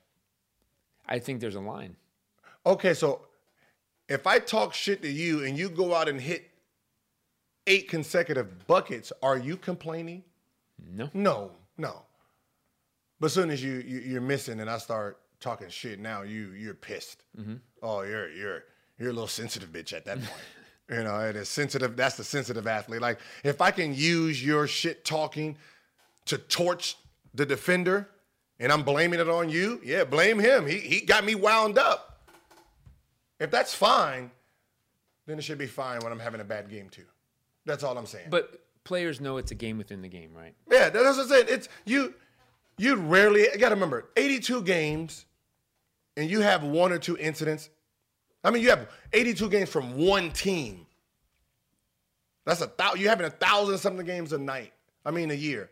I 1.06 1.20
think 1.20 1.38
there's 1.40 1.54
a 1.56 1.60
line. 1.60 1.94
okay 2.66 2.94
so 2.94 3.08
if 4.12 4.26
I 4.26 4.38
talk 4.38 4.74
shit 4.74 5.02
to 5.02 5.08
you 5.10 5.44
and 5.44 5.56
you 5.56 5.70
go 5.70 5.94
out 5.94 6.08
and 6.08 6.20
hit 6.20 6.50
eight 7.66 7.88
consecutive 7.88 8.66
buckets 8.66 9.12
are 9.22 9.38
you 9.38 9.56
complaining? 9.56 10.22
No, 10.92 11.08
no 11.14 11.50
no. 11.78 12.02
But 13.18 13.26
as 13.26 13.32
soon 13.32 13.50
as 13.50 13.62
you, 13.62 13.74
you 13.86 14.00
you're 14.00 14.20
missing 14.20 14.60
and 14.60 14.68
I 14.68 14.78
start 14.78 15.18
talking 15.40 15.68
shit 15.68 15.98
now 15.98 16.22
you 16.22 16.52
you're 16.52 16.74
pissed. 16.74 17.24
Mm-hmm. 17.38 17.54
oh 17.82 18.02
you're 18.02 18.30
you're 18.30 18.64
you're 18.98 19.10
a 19.10 19.12
little 19.12 19.28
sensitive 19.28 19.72
bitch 19.72 19.92
at 19.92 20.04
that 20.04 20.18
point. 20.18 20.30
You 20.90 21.04
know 21.04 21.20
it 21.20 21.36
is 21.36 21.48
sensitive 21.48 21.96
that's 21.96 22.16
the 22.16 22.24
sensitive 22.24 22.66
athlete. 22.66 23.00
Like 23.00 23.18
if 23.44 23.62
i 23.62 23.70
can 23.70 23.94
use 23.94 24.44
your 24.44 24.66
shit 24.66 25.04
talking 25.06 25.56
to 26.26 26.36
torch 26.36 26.96
the 27.32 27.46
defender 27.46 28.08
and 28.60 28.70
i'm 28.70 28.82
blaming 28.82 29.18
it 29.20 29.28
on 29.28 29.48
you 29.48 29.80
yeah 29.82 30.04
blame 30.04 30.38
him. 30.38 30.66
He, 30.66 30.78
he 30.78 31.00
got 31.00 31.24
me 31.24 31.34
wound 31.34 31.78
up 31.78 32.11
if 33.42 33.50
that's 33.50 33.74
fine 33.74 34.30
then 35.26 35.38
it 35.38 35.42
should 35.42 35.58
be 35.58 35.66
fine 35.66 36.00
when 36.00 36.12
i'm 36.12 36.20
having 36.20 36.40
a 36.40 36.44
bad 36.44 36.68
game 36.70 36.88
too 36.88 37.04
that's 37.64 37.82
all 37.82 37.96
i'm 37.96 38.06
saying 38.06 38.26
but 38.30 38.62
players 38.84 39.20
know 39.20 39.36
it's 39.36 39.50
a 39.50 39.54
game 39.54 39.78
within 39.78 40.02
the 40.02 40.08
game, 40.08 40.32
right? 40.34 40.54
yeah, 40.70 40.90
that's 40.90 41.04
what 41.16 41.20
I'm 41.20 41.28
saying. 41.28 41.46
It's 41.48 41.68
you. 41.84 42.14
You 42.78 42.96
rarely. 42.96 43.42
You 43.42 43.58
got 43.58 43.68
to 43.68 43.74
remember, 43.74 44.08
82 44.16 44.62
games, 44.62 45.26
and 46.16 46.28
you 46.28 46.40
have 46.40 46.64
one 46.64 46.90
or 46.92 46.98
two 46.98 47.16
incidents. 47.16 47.68
I 48.42 48.50
mean, 48.50 48.62
you 48.62 48.70
have 48.70 48.88
82 49.12 49.48
games 49.50 49.68
from 49.68 49.96
one 49.96 50.32
team. 50.32 50.86
That's 52.44 52.60
a 52.60 52.66
thousand. 52.66 53.00
You're 53.00 53.10
having 53.10 53.26
a 53.26 53.30
thousand 53.30 53.78
something 53.78 54.04
games 54.04 54.32
a 54.32 54.38
night. 54.38 54.72
I 55.04 55.10
mean, 55.10 55.30
a 55.30 55.34
year. 55.34 55.70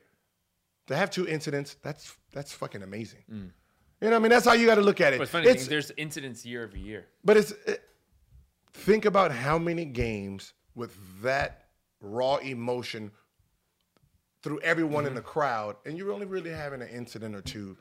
To 0.87 0.97
have 0.97 1.11
two 1.11 1.27
incidents, 1.27 1.77
that's 1.83 2.17
that's 2.33 2.53
fucking 2.53 2.83
amazing. 2.83 3.25
Mm. 3.33 3.51
You 4.01 4.09
know, 4.09 4.13
what 4.13 4.17
I 4.17 4.23
mean, 4.23 4.31
that's 4.31 4.47
how 4.47 4.55
you 4.55 4.67
got 4.67 4.77
to 4.77 4.81
look 4.81 5.01
at 5.01 5.13
it. 5.13 5.19
But 5.19 5.25
it's 5.25 5.33
funny. 5.33 5.49
It's- 5.49 5.67
there's 5.67 5.91
incidents 5.97 6.45
year 6.47 6.65
over 6.65 6.77
year. 6.77 7.07
but 7.25 7.37
it's 7.37 7.53
it, 7.67 7.83
think 8.73 9.05
about 9.05 9.31
how 9.31 9.59
many 9.59 9.85
games 9.85 10.55
with 10.75 10.97
that 11.23 11.67
raw 12.01 12.37
emotion 12.37 13.11
through 14.43 14.61
everyone 14.61 15.05
in 15.05 15.11
mm-hmm. 15.11 15.17
the 15.17 15.23
crowd, 15.23 15.77
and 15.85 15.99
you're 15.99 16.13
only 16.13 16.27
really 16.27 16.51
having 16.51 16.81
an 16.81 16.89
incident 16.89 17.35
or 17.35 17.43
two 17.43 17.77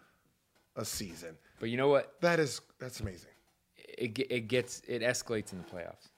a 0.75 0.83
season. 0.83 1.37
But 1.59 1.69
you 1.69 1.77
know 1.77 1.89
what? 1.89 2.15
That 2.21 2.39
is 2.39 2.61
that's 2.79 2.99
amazing. 2.99 3.31
It 3.77 4.19
it 4.29 4.47
gets 4.47 4.81
it 4.87 5.01
escalates 5.01 5.53
in 5.53 5.59
the 5.59 5.65
playoffs. 5.65 6.09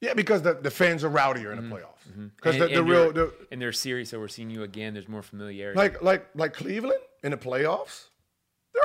Yeah, 0.00 0.14
because 0.14 0.42
the, 0.42 0.54
the 0.54 0.70
fans 0.70 1.04
are 1.04 1.10
rowdier 1.10 1.52
in 1.52 1.56
the 1.56 1.62
mm-hmm. 1.62 1.74
playoffs. 1.74 2.10
Mm-hmm. 2.10 2.26
Because 2.34 2.56
And- 2.56 2.64
the, 2.64 2.74
the 2.74 2.82
real 2.82 3.12
the, 3.12 3.32
and 3.52 3.62
they're 3.62 3.72
serious. 3.72 4.10
So 4.10 4.18
we're 4.18 4.28
seeing 4.28 4.50
you 4.50 4.64
again. 4.64 4.94
There's 4.94 5.08
more 5.08 5.22
familiarity. 5.22 5.78
like 5.78 6.02
like 6.02 6.26
like 6.34 6.54
Cleveland 6.54 7.00
in 7.22 7.30
the 7.30 7.36
playoffs, 7.36 8.08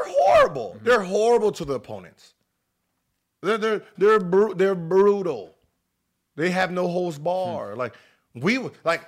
they're 0.03 0.13
horrible. 0.19 0.73
Mm-hmm. 0.75 0.85
They're 0.85 1.01
horrible 1.01 1.51
to 1.53 1.65
the 1.65 1.73
opponents. 1.73 2.33
They're 3.41 3.57
they're 3.57 3.83
they're 3.97 4.19
bru- 4.19 4.53
they're 4.55 4.75
brutal. 4.75 5.55
They 6.35 6.51
have 6.51 6.71
no 6.71 6.87
holds 6.87 7.17
bar. 7.19 7.73
Hmm. 7.73 7.79
Like 7.79 7.95
we 8.35 8.59
like 8.83 9.05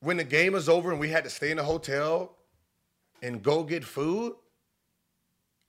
when 0.00 0.16
the 0.16 0.24
game 0.24 0.52
was 0.52 0.68
over 0.68 0.90
and 0.90 1.00
we 1.00 1.08
had 1.08 1.24
to 1.24 1.30
stay 1.30 1.50
in 1.50 1.56
the 1.56 1.64
hotel 1.64 2.32
and 3.22 3.42
go 3.42 3.62
get 3.62 3.84
food. 3.84 4.34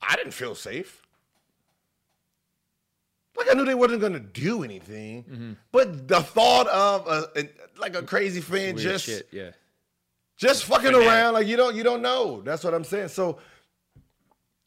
I 0.02 0.16
didn't 0.16 0.32
feel 0.32 0.54
safe. 0.54 1.02
Like 3.36 3.48
I 3.50 3.54
knew 3.54 3.64
they 3.64 3.74
wasn't 3.74 4.00
gonna 4.00 4.20
do 4.20 4.62
anything, 4.62 5.24
mm-hmm. 5.24 5.52
but 5.72 6.08
the 6.08 6.22
thought 6.22 6.68
of 6.68 7.06
a, 7.06 7.40
a- 7.40 7.50
like 7.78 7.96
a 7.96 8.02
crazy 8.02 8.40
fan 8.40 8.74
Weird 8.74 8.78
just 8.78 9.04
shit. 9.04 9.28
Yeah. 9.30 9.50
just 10.36 10.64
fucking 10.64 10.94
around 10.94 11.34
like 11.34 11.46
you 11.46 11.56
don't 11.56 11.74
you 11.76 11.82
don't 11.82 12.02
know 12.02 12.40
that's 12.42 12.64
what 12.64 12.74
i'm 12.74 12.84
saying 12.84 13.08
so 13.08 13.38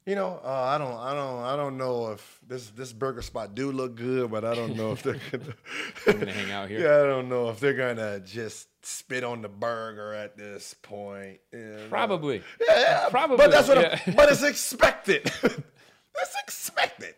you 0.10 0.16
know 0.16 0.39
uh, 0.43 0.49
i 0.49 0.78
don't 0.80 0.97
i 0.97 1.14
don't 1.14 1.43
i 1.43 1.55
don't 1.55 1.78
know 1.78 2.12
if 2.12 2.39
this 2.47 2.72
this 2.72 2.91
burger 2.91 3.22
spot 3.22 3.53
do 3.53 3.72
look 3.72 3.95
good 3.95 4.32
but 4.32 4.43
i 4.43 4.55
don't 4.55 4.76
know 4.76 4.91
if 4.91 5.03
they're 5.03 5.20
gonna, 5.32 5.53
gonna 6.20 6.32
hang 6.32 6.51
out 6.51 6.68
here. 6.68 6.80
yeah 6.80 7.03
i 7.03 7.05
don't 7.05 7.30
know 7.30 7.49
if 7.49 7.60
they're 7.60 7.76
gonna 7.76 8.20
just 8.22 8.68
spit 8.82 9.24
on 9.24 9.43
the 9.43 9.49
burger 9.49 10.14
at 10.14 10.36
this 10.36 10.74
point 10.82 11.39
know. 11.53 11.78
Probably. 11.89 12.41
yeah, 12.68 12.80
yeah, 12.80 13.10
Probably, 13.10 13.38
but 13.38 13.51
that's 13.51 13.68
what 13.68 13.78
yeah. 13.78 13.99
I'm, 14.07 14.14
but 14.16 14.32
it's 14.32 14.43
expected 14.43 15.32
That's 16.16 16.36
expected. 16.43 17.14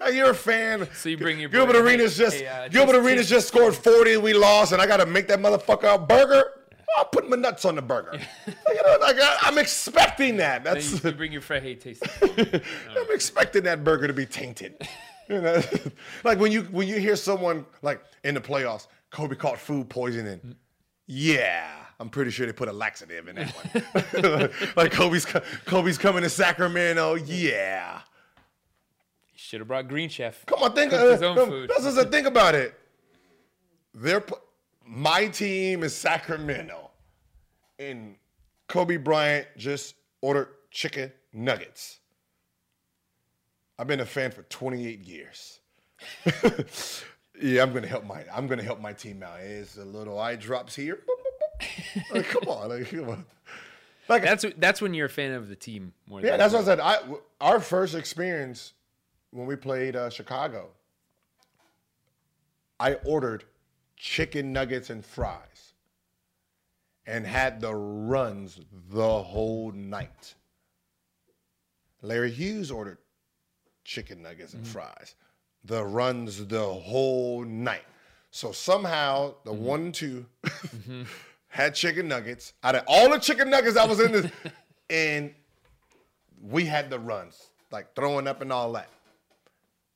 Now, 0.00 0.08
you're 0.08 0.30
a 0.30 0.34
fan. 0.34 0.82
Uh-huh. 0.82 0.92
So 0.94 1.08
you 1.08 1.16
bring 1.16 1.40
your 1.40 1.48
Gilbert 1.48 1.76
Arenas 1.76 2.18
hey, 2.18 2.24
just 2.24 2.36
hey, 2.36 2.46
uh, 2.46 2.68
Gilbert 2.68 2.92
just- 2.92 3.06
Arenas 3.06 3.28
just 3.30 3.48
scored 3.48 3.74
40 3.74 4.14
and 4.14 4.22
we 4.22 4.34
lost, 4.34 4.72
and 4.72 4.82
I 4.82 4.86
got 4.86 4.98
to 4.98 5.06
make 5.06 5.28
that 5.28 5.38
motherfucker 5.38 5.94
a 5.94 5.98
burger. 5.98 6.52
I'll 6.96 7.04
put 7.06 7.28
my 7.28 7.36
nuts 7.36 7.64
on 7.64 7.74
the 7.74 7.82
burger. 7.82 8.18
you 8.46 8.82
know, 8.82 8.96
like 9.00 9.16
I, 9.20 9.38
I'm 9.42 9.58
expecting 9.58 10.36
that. 10.38 10.64
That's 10.64 11.04
you, 11.04 11.10
you 11.10 11.16
bring 11.16 11.32
your 11.32 11.40
friend, 11.40 11.64
hey, 11.64 11.74
taste. 11.74 12.02
I'm 12.22 13.10
expecting 13.10 13.64
that 13.64 13.84
burger 13.84 14.06
to 14.06 14.12
be 14.12 14.26
tainted. 14.26 14.76
You 15.26 15.40
know, 15.40 15.62
like 16.22 16.38
when 16.38 16.52
you 16.52 16.64
when 16.64 16.86
you 16.86 16.98
hear 16.98 17.16
someone 17.16 17.64
like 17.80 18.04
in 18.24 18.34
the 18.34 18.42
playoffs, 18.42 18.88
Kobe 19.10 19.34
caught 19.34 19.58
food 19.58 19.88
poisoning. 19.88 20.54
Yeah, 21.06 21.66
I'm 21.98 22.10
pretty 22.10 22.30
sure 22.30 22.44
they 22.44 22.52
put 22.52 22.68
a 22.68 22.72
laxative 22.74 23.26
in 23.28 23.36
that 23.36 23.50
one. 24.12 24.50
like 24.76 24.92
Kobe's 24.92 25.24
Kobe's 25.64 25.96
coming 25.96 26.24
to 26.24 26.28
Sacramento. 26.28 27.14
Yeah. 27.14 28.00
Should 29.34 29.60
have 29.60 29.68
brought 29.68 29.88
Green 29.88 30.10
Chef. 30.10 30.44
Come 30.44 30.62
on, 30.62 30.74
think. 30.74 30.92
Uh, 30.92 31.12
his 31.12 31.22
own 31.22 31.36
food. 31.48 31.70
That's 31.70 31.84
just 31.84 31.96
the 31.96 32.04
thing 32.04 32.26
about 32.26 32.54
it. 32.54 32.78
They're 33.94 34.22
my 34.86 35.28
team 35.28 35.82
is 35.82 35.94
Sacramento, 35.94 36.83
and 37.78 38.16
Kobe 38.68 38.96
Bryant 38.96 39.46
just 39.56 39.94
ordered 40.20 40.48
chicken 40.70 41.12
nuggets. 41.32 42.00
I've 43.78 43.86
been 43.86 44.00
a 44.00 44.06
fan 44.06 44.30
for 44.30 44.42
28 44.44 45.00
years. 45.00 45.60
yeah, 47.40 47.62
I'm 47.62 47.72
gonna 47.72 47.86
help 47.86 48.04
my 48.04 48.24
I'm 48.32 48.46
gonna 48.46 48.62
help 48.62 48.80
my 48.80 48.92
team 48.92 49.22
out. 49.22 49.40
It's 49.40 49.76
a 49.76 49.84
little 49.84 50.18
eye 50.18 50.36
drops 50.36 50.74
here. 50.74 51.00
like, 52.12 52.26
come 52.28 52.48
on, 52.48 52.68
like, 52.68 52.90
come 52.90 53.08
on. 53.08 53.26
Like 54.08 54.22
That's 54.22 54.44
that's 54.58 54.82
when 54.82 54.92
you're 54.92 55.06
a 55.06 55.10
fan 55.10 55.32
of 55.32 55.48
the 55.48 55.56
team 55.56 55.92
more. 56.06 56.20
yeah, 56.20 56.36
that's 56.36 56.52
what 56.52 56.62
I 56.62 56.64
said. 56.64 56.80
I 56.80 56.98
our 57.40 57.58
first 57.58 57.94
experience 57.94 58.74
when 59.30 59.46
we 59.46 59.56
played 59.56 59.96
uh, 59.96 60.10
Chicago, 60.10 60.68
I 62.78 62.94
ordered 63.04 63.44
chicken 63.96 64.52
nuggets 64.52 64.90
and 64.90 65.04
fries, 65.04 65.73
and 67.06 67.26
had 67.26 67.60
the 67.60 67.74
runs 67.74 68.60
the 68.90 69.22
whole 69.22 69.72
night. 69.72 70.34
Larry 72.02 72.30
Hughes 72.30 72.70
ordered 72.70 72.98
chicken 73.84 74.22
nuggets 74.22 74.54
and 74.54 74.62
mm-hmm. 74.64 74.72
fries, 74.72 75.14
the 75.64 75.84
runs 75.84 76.46
the 76.46 76.64
whole 76.64 77.44
night. 77.44 77.84
So 78.30 78.52
somehow 78.52 79.34
the 79.44 79.52
mm-hmm. 79.52 79.64
one 79.64 79.80
and 79.80 79.94
2 79.94 80.26
had 81.48 81.74
chicken 81.74 82.08
nuggets 82.08 82.52
out 82.62 82.74
of 82.74 82.84
all 82.86 83.10
the 83.10 83.18
chicken 83.18 83.48
nuggets 83.50 83.74
that 83.74 83.88
was 83.88 84.00
in 84.00 84.12
this, 84.12 84.30
and 84.90 85.32
we 86.42 86.64
had 86.64 86.90
the 86.90 86.98
runs, 86.98 87.50
like 87.70 87.94
throwing 87.94 88.26
up 88.26 88.42
and 88.42 88.52
all 88.52 88.72
that. 88.72 88.88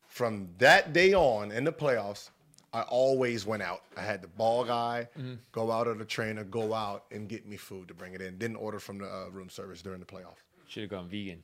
From 0.07 0.49
that 0.59 0.93
day 0.93 1.15
on 1.15 1.53
in 1.53 1.65
the 1.65 1.73
playoffs, 1.73 2.31
I 2.73 2.83
always 2.83 3.47
went 3.47 3.63
out. 3.63 3.83
I 3.97 4.03
had 4.03 4.21
the 4.23 4.29
ball 4.29 4.65
guy 4.65 5.09
go 5.53 5.71
out 5.73 5.89
or 5.89 5.95
the 5.95 6.05
trainer 6.05 6.45
go 6.45 6.75
out 6.75 7.05
and 7.11 7.29
get 7.29 7.47
me 7.47 7.57
food 7.57 7.89
to 7.89 7.95
bring 7.95 8.13
it 8.15 8.21
in. 8.21 8.37
Didn't 8.39 8.57
order 8.57 8.79
from 8.79 8.99
the 8.99 9.07
uh, 9.07 9.29
room 9.33 9.49
service 9.49 9.81
during 9.83 10.01
the 10.01 10.07
playoffs. 10.07 10.43
Should 10.69 10.83
have 10.83 10.91
gone 10.91 11.09
vegan. 11.09 11.43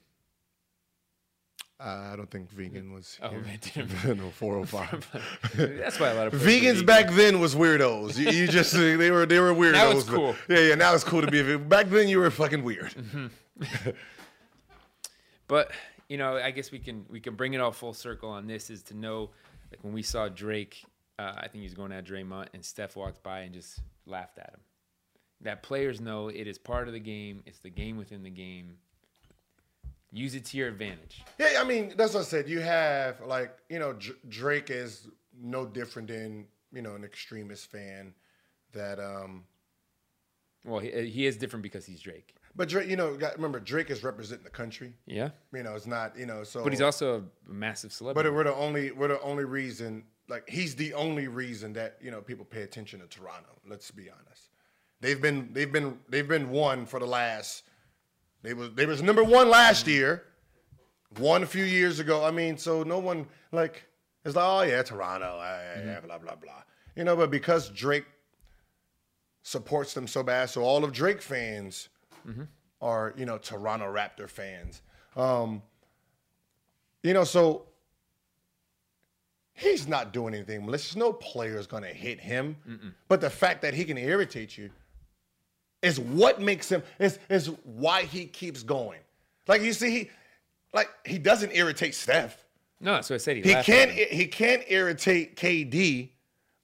Uh, 1.81 2.11
I 2.13 2.17
don't 2.17 2.31
think 2.31 2.51
vegan 2.51 2.93
was 2.93 3.19
Oh, 3.23 3.31
here. 3.31 3.87
no 4.15 4.31
405. 4.31 5.11
That's 5.79 5.99
why 5.99 6.11
a 6.11 6.15
lot 6.15 6.27
of 6.29 6.33
Vegans 6.41 6.75
vegan. 6.75 6.87
back 6.87 7.11
then 7.11 7.41
was 7.41 7.55
weirdos. 7.57 8.17
You, 8.17 8.31
you 8.31 8.47
just 8.47 8.73
they 8.75 9.11
were 9.11 9.27
they 9.27 9.41
were 9.41 9.53
weirdos. 9.53 9.73
Now 9.73 9.91
it's 9.91 10.05
cool. 10.09 10.37
Yeah, 10.49 10.59
yeah. 10.61 10.75
Now 10.77 10.95
it's 10.95 11.05
cool 11.05 11.21
to 11.23 11.31
be 11.31 11.41
a 11.41 11.45
vegan. 11.45 11.69
Back 11.69 11.89
then 11.89 12.09
you 12.09 12.19
were 12.21 12.31
fucking 12.31 12.63
weird. 12.63 12.95
But 15.49 15.73
you 16.09 16.17
know, 16.17 16.37
I 16.37 16.51
guess 16.51 16.71
we 16.71 16.79
can 16.79 17.07
we 17.11 17.21
can 17.21 17.35
bring 17.35 17.55
it 17.55 17.61
all 17.61 17.73
full 17.73 17.93
circle 17.95 18.31
on 18.31 18.47
this 18.47 18.71
is 18.71 18.83
to 18.85 18.95
know 18.95 19.31
like 19.71 19.83
when 19.83 19.93
we 19.93 20.03
saw 20.03 20.29
Drake, 20.29 20.85
uh, 21.19 21.33
I 21.37 21.43
think 21.49 21.57
he 21.57 21.63
was 21.65 21.75
going 21.75 21.93
at 21.93 22.05
Draymond 22.05 22.49
and 22.55 22.65
Steph 22.65 22.97
walked 22.97 23.23
by 23.23 23.41
and 23.41 23.55
just 23.55 23.81
laughed 24.07 24.39
at 24.39 24.51
him. 24.51 24.61
That 25.41 25.63
players 25.63 26.01
know 26.01 26.29
it 26.29 26.47
is 26.47 26.59
part 26.59 26.87
of 26.89 26.95
the 26.95 27.01
game. 27.01 27.43
It's 27.47 27.59
the 27.59 27.71
game 27.71 27.97
within 27.97 28.23
the 28.23 28.31
game. 28.31 28.79
Use 30.13 30.35
it 30.37 30.45
to 30.47 30.57
your 30.57 30.69
advantage. 30.69 31.23
Yeah, 31.39 31.59
I 31.59 31.65
mean 31.65 31.93
that's 31.97 32.15
what 32.15 32.21
I 32.21 32.25
said. 32.25 32.49
You 32.49 32.61
have 32.61 33.21
like 33.27 33.57
you 33.69 33.79
know 33.81 33.93
Dr- 33.95 34.17
Drake 34.29 34.71
is 34.71 35.09
no 35.41 35.67
different 35.67 36.09
than 36.09 36.47
you 36.73 36.83
know 36.83 36.95
an 36.95 37.05
extremist 37.05 37.71
fan 37.71 38.15
that 38.73 39.01
um 39.01 39.45
Well, 40.65 40.79
he, 40.81 41.09
he 41.11 41.27
is 41.27 41.37
different 41.37 41.65
because 41.65 41.85
he's 41.85 42.01
Drake. 42.01 42.37
but 42.55 42.69
Drake 42.69 42.89
you 42.89 42.95
know 42.97 43.19
remember 43.35 43.59
Drake 43.59 43.91
is 43.91 44.05
representing 44.05 44.45
the 44.45 44.51
country. 44.51 44.95
Yeah, 45.05 45.31
You 45.53 45.65
know 45.65 45.75
it's 45.75 45.87
not 45.87 46.17
you 46.17 46.27
know 46.27 46.45
so 46.45 46.63
but 46.63 46.73
he's 46.73 46.81
also 46.81 47.19
a 47.49 47.51
massive 47.53 47.93
celebrity. 47.93 48.29
but 48.29 48.35
we're 48.37 48.45
the 48.45 48.55
only 48.55 48.93
we're 48.93 49.09
the 49.09 49.21
only 49.21 49.45
reason 49.45 50.05
like 50.29 50.49
he's 50.49 50.75
the 50.75 50.95
only 50.95 51.29
reason 51.29 51.73
that 51.75 51.99
you 52.01 52.11
know 52.11 52.21
people 52.21 52.45
pay 52.45 52.63
attention 52.63 53.01
to 53.01 53.07
Toronto. 53.07 53.51
Let's 53.69 53.91
be 53.91 54.11
honest. 54.11 54.51
They've 55.01 55.21
been 55.21 55.51
they've 55.53 55.71
been 55.71 55.99
they've 56.09 56.27
been 56.27 56.51
one 56.51 56.87
for 56.87 56.99
the 56.99 57.07
last 57.07 57.65
they 58.43 58.55
was 58.55 58.71
they 58.75 58.87
was 58.87 59.03
number 59.03 59.25
one 59.25 59.49
last 59.49 59.87
mm-hmm. 59.87 59.95
year, 59.95 60.25
one 61.19 61.43
a 61.43 61.47
few 61.47 61.65
years 61.65 61.99
ago. 61.99 62.25
I 62.25 62.31
mean, 62.31 62.57
so 62.59 62.83
no 62.83 62.99
one 62.99 63.27
like 63.53 63.85
it's 64.25 64.37
like 64.37 64.45
oh 64.47 64.63
yeah 64.63 64.83
Toronto, 64.83 65.39
ah, 65.41 65.43
yeah, 65.43 65.79
yeah, 65.79 65.97
mm-hmm. 65.97 66.07
blah 66.07 66.19
blah 66.19 66.37
blah. 66.37 66.63
You 66.95 67.05
know, 67.05 67.17
but 67.17 67.31
because 67.31 67.71
Drake 67.71 68.05
supports 69.43 69.95
them 69.95 70.07
so 70.07 70.23
bad, 70.23 70.51
so 70.51 70.63
all 70.63 70.85
of 70.85 70.93
Drake 70.93 71.23
fans 71.23 71.89
mm-hmm. 72.27 72.45
are 72.81 73.15
you 73.17 73.27
know 73.27 73.39
Toronto 73.39 73.87
Raptor 73.87 74.29
fans. 74.29 74.83
Um, 75.17 75.63
you 77.03 77.15
know, 77.15 77.25
so 77.25 77.67
he's 79.55 79.87
not 79.89 80.13
doing 80.13 80.35
anything 80.35 80.65
malicious. 80.67 80.97
No 80.97 81.13
player 81.13 81.59
is 81.59 81.67
going 81.67 81.83
to 81.83 81.89
hit 81.89 82.21
him. 82.21 82.57
But 83.09 83.21
the 83.21 83.31
fact 83.31 83.63
that 83.63 83.73
he 83.75 83.85
can 83.85 83.97
irritate 83.97 84.59
you 84.59 84.71
is 85.83 85.99
what 86.01 86.41
makes 86.41 86.69
him 86.71 86.83
is 86.99 87.19
is 87.29 87.49
why 87.65 88.03
he 88.03 88.27
keeps 88.27 88.63
going. 88.63 89.01
Like 89.47 89.63
you 89.63 89.73
see, 89.73 89.91
he 89.91 90.11
like 90.73 90.89
he 91.05 91.19
doesn't 91.19 91.53
irritate 91.55 91.95
Steph. 91.95 92.45
no, 92.81 92.95
that's 92.95 93.11
what 93.11 93.15
I 93.17 93.19
said. 93.19 93.37
He, 93.37 93.43
He 93.43 93.55
can't 93.63 93.91
he 93.91 94.27
can't 94.27 94.63
irritate 94.69 95.37
KD. 95.37 96.11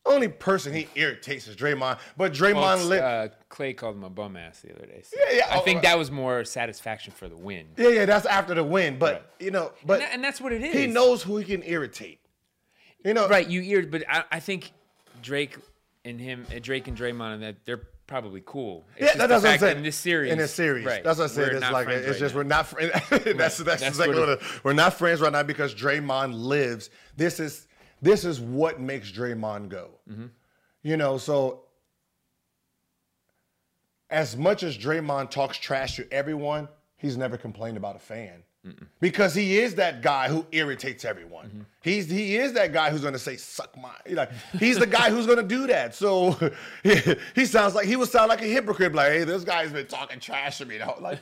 Only 0.06 0.28
person 0.28 0.72
he 0.72 0.88
irritates 0.94 1.46
is 1.46 1.54
Draymond. 1.54 1.98
But 2.16 2.32
Draymond 2.32 2.54
Well, 2.54 2.84
lit. 2.86 3.00
uh, 3.02 3.28
Clay 3.50 3.74
called 3.74 3.96
him 3.96 4.04
a 4.04 4.08
bum 4.10 4.34
ass 4.34 4.60
the 4.62 4.74
other 4.74 4.86
day. 4.86 5.02
so 5.04 5.14
Yeah, 5.28 5.36
yeah, 5.36 5.54
I 5.54 5.58
oh, 5.58 5.60
think 5.60 5.80
uh, 5.80 5.82
that 5.82 5.98
was 5.98 6.10
more 6.10 6.42
satisfaction 6.46 7.12
for 7.12 7.28
the 7.28 7.36
win. 7.36 7.66
yeah, 7.76 7.88
yeah, 7.90 8.04
that's 8.06 8.24
after 8.24 8.54
the 8.54 8.64
win. 8.64 8.98
But 8.98 9.12
Right. 9.14 9.22
you 9.38 9.50
know, 9.50 9.72
but 9.84 9.94
and, 9.94 10.02
that- 10.02 10.14
and 10.14 10.24
that's 10.24 10.40
what 10.40 10.54
it 10.54 10.62
is. 10.64 10.72
he 10.74 10.86
knows 10.86 11.22
who 11.22 11.36
he 11.36 11.44
can 11.44 11.62
irritate. 11.62 12.19
You 13.04 13.14
know, 13.14 13.28
right? 13.28 13.48
You 13.48 13.60
eared, 13.60 13.90
but 13.90 14.04
I, 14.08 14.24
I 14.30 14.40
think 14.40 14.72
Drake 15.22 15.56
and 16.04 16.20
him, 16.20 16.46
uh, 16.54 16.58
Drake 16.60 16.88
and 16.88 16.96
Draymond, 16.96 17.34
and 17.34 17.42
that 17.42 17.64
they're 17.64 17.82
probably 18.06 18.42
cool. 18.44 18.84
It's 18.96 19.14
Yeah, 19.14 19.26
that's 19.26 19.42
what 19.42 19.52
I'm 19.52 19.58
saying. 19.58 19.76
In 19.78 19.82
this 19.82 19.96
series, 19.96 20.32
in 20.32 20.38
this 20.38 20.52
series, 20.52 20.84
right, 20.84 21.02
that's 21.02 21.18
what 21.18 21.30
I 21.30 21.34
said. 21.34 21.52
we're 21.52 21.56
It's 21.58 21.70
like 21.70 21.88
it's 21.88 22.06
right 22.08 22.18
just 22.18 22.34
now. 22.34 22.38
we're 22.38 22.44
not 22.44 22.66
friends. 22.66 22.92
that's 23.10 23.24
that's, 23.30 23.58
That's 23.58 23.82
exactly 23.82 24.18
what 24.18 24.28
it, 24.28 24.64
we're 24.64 24.72
not 24.72 24.94
friends 24.94 25.20
right 25.20 25.32
now 25.32 25.42
because 25.42 25.74
Draymond 25.74 26.34
lives. 26.34 26.90
This 27.16 27.40
is 27.40 27.66
this 28.02 28.24
is 28.24 28.40
what 28.40 28.80
makes 28.80 29.10
Draymond 29.10 29.68
go. 29.68 29.90
Mm-hmm. 30.10 30.26
You 30.82 30.96
know, 30.96 31.18
so 31.18 31.64
as 34.10 34.36
much 34.36 34.62
as 34.62 34.76
Draymond 34.76 35.30
talks 35.30 35.56
trash 35.56 35.96
to 35.96 36.12
everyone, 36.12 36.68
he's 36.96 37.16
never 37.16 37.36
complained 37.36 37.76
about 37.76 37.96
a 37.96 38.00
fan. 38.00 38.42
Because 39.00 39.34
he 39.34 39.58
is 39.58 39.76
that 39.76 40.02
guy 40.02 40.28
who 40.28 40.44
irritates 40.52 41.06
everyone. 41.06 41.46
Mm-hmm. 41.46 41.60
He's 41.80 42.10
he 42.10 42.36
is 42.36 42.52
that 42.52 42.74
guy 42.74 42.90
who's 42.90 43.00
gonna 43.00 43.18
say 43.18 43.36
"suck 43.36 43.74
my." 43.78 43.94
Like 44.10 44.30
he's 44.58 44.78
the 44.78 44.86
guy 44.86 45.08
who's 45.08 45.26
gonna 45.26 45.42
do 45.42 45.66
that. 45.68 45.94
So 45.94 46.32
he, 46.82 47.00
he 47.34 47.46
sounds 47.46 47.74
like 47.74 47.86
he 47.86 47.96
would 47.96 48.10
sound 48.10 48.28
like 48.28 48.42
a 48.42 48.46
hypocrite. 48.46 48.94
Like, 48.94 49.12
hey, 49.12 49.24
this 49.24 49.44
guy's 49.44 49.72
been 49.72 49.86
talking 49.86 50.20
trash 50.20 50.58
to 50.58 50.66
me. 50.66 50.76
Though. 50.76 50.98
Like, 51.00 51.20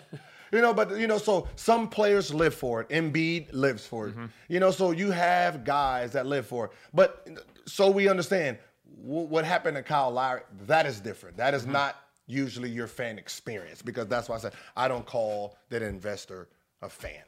you 0.51 0.61
know, 0.61 0.75
but 0.75 0.99
you 0.99 1.07
know, 1.07 1.19
so 1.19 1.47
some 1.55 1.89
players 1.89 2.35
live 2.35 2.55
for 2.55 2.81
it. 2.81 2.89
Embiid 2.89 3.53
lives 3.53 3.87
for 3.87 4.09
it. 4.09 4.15
You 4.49 4.59
know, 4.59 4.73
so 4.73 4.91
you 4.91 5.13
have 5.13 5.65
guys 5.65 6.13
that 6.13 6.27
live 6.27 6.45
for 6.47 6.67
it. 6.67 6.73
But 6.93 7.29
so 7.67 7.89
we 7.89 8.09
understand 8.09 8.59
wh- 8.97 9.31
what 9.31 9.45
happened 9.45 9.77
to 9.77 9.85
Kyle 9.85 10.11
Lowry. 10.11 10.41
That 10.67 10.87
is 10.87 10.99
different. 11.01 11.37
That 11.37 11.55
is 11.55 11.67
not 11.67 12.03
usually 12.27 12.69
your 12.69 12.87
fan 12.89 13.17
experience 13.17 13.81
because 13.81 14.07
that's 14.09 14.29
why 14.29 14.37
I 14.37 14.39
said 14.39 14.53
I 14.77 14.89
don't 14.89 15.07
call 15.07 15.57
that 15.71 15.83
investor 15.83 16.49
a 16.83 16.89
fan. 16.89 17.23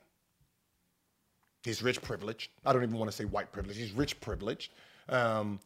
He's 1.62 1.82
rich 1.82 2.00
privileged. 2.00 2.50
I 2.64 2.72
don't 2.72 2.82
even 2.82 2.96
want 2.96 3.10
to 3.10 3.16
say 3.16 3.24
white 3.24 3.52
privilege. 3.52 3.76
He's 3.76 3.92
rich 3.92 4.20
privileged. 4.20 4.72
Um, 5.08 5.60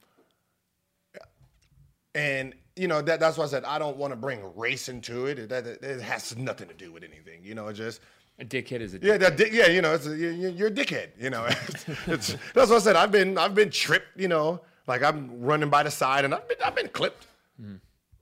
and 2.15 2.55
you 2.77 2.89
know 2.89 3.03
that 3.03 3.21
that's 3.21 3.37
why 3.39 3.45
I 3.45 3.49
said 3.49 3.65
I 3.65 3.79
don't 3.79 3.97
want 3.97 4.13
to 4.13 4.17
bring 4.17 4.41
race 4.57 4.89
into 4.89 5.27
it. 5.27 5.39
It, 5.39 5.49
that, 5.51 5.67
it 5.67 6.01
has 6.01 6.37
nothing 6.37 6.69
to 6.69 6.75
do 6.75 6.93
with 6.93 7.03
anything. 7.05 7.41
You 7.45 7.55
know, 7.55 7.69
it 7.69 7.75
just 7.75 8.01
A 8.39 8.45
dickhead 8.45 8.81
is 8.81 8.95
a 8.95 8.99
yeah, 9.03 9.17
that 9.19 9.37
di- 9.37 9.51
yeah, 9.53 9.67
you 9.67 9.83
know, 9.83 9.95
it's 9.95 10.07
a, 10.07 10.17
you- 10.17 10.31
you- 10.31 10.49
you're 10.51 10.69
a 10.69 10.73
dickhead. 10.73 11.09
You 11.19 11.31
know, 11.31 11.45
it's, 11.49 11.89
it's- 12.09 12.37
that's 12.55 12.71
what 12.71 12.77
I 12.77 12.79
said. 12.81 12.97
I've 12.97 13.11
been 13.13 13.37
I've 13.39 13.55
been 13.55 13.71
tripped. 13.71 14.17
You 14.19 14.29
know, 14.29 14.61
like 14.87 15.03
I'm 15.03 15.41
running 15.41 15.71
by 15.71 15.83
the 15.83 15.91
side 15.91 16.25
and 16.25 16.35
I've 16.35 16.49
been 16.49 16.59
I've 16.65 16.75
been 16.77 16.89
clipped. 16.89 17.27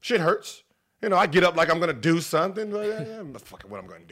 Shit 0.01 0.21
hurts. 0.21 0.63
You 1.03 1.09
know, 1.09 1.17
I 1.17 1.27
get 1.27 1.45
up 1.45 1.57
like 1.57 1.71
I'm 1.71 1.81
gonna 1.81 1.93
do 1.93 2.21
something. 2.21 2.71
But 2.71 2.87
yeah, 2.87 3.05
yeah, 3.07 3.21
I'm 3.21 3.35
fucking 3.35 3.71
what 3.71 3.81
I'm 3.83 3.87
gonna 3.87 4.05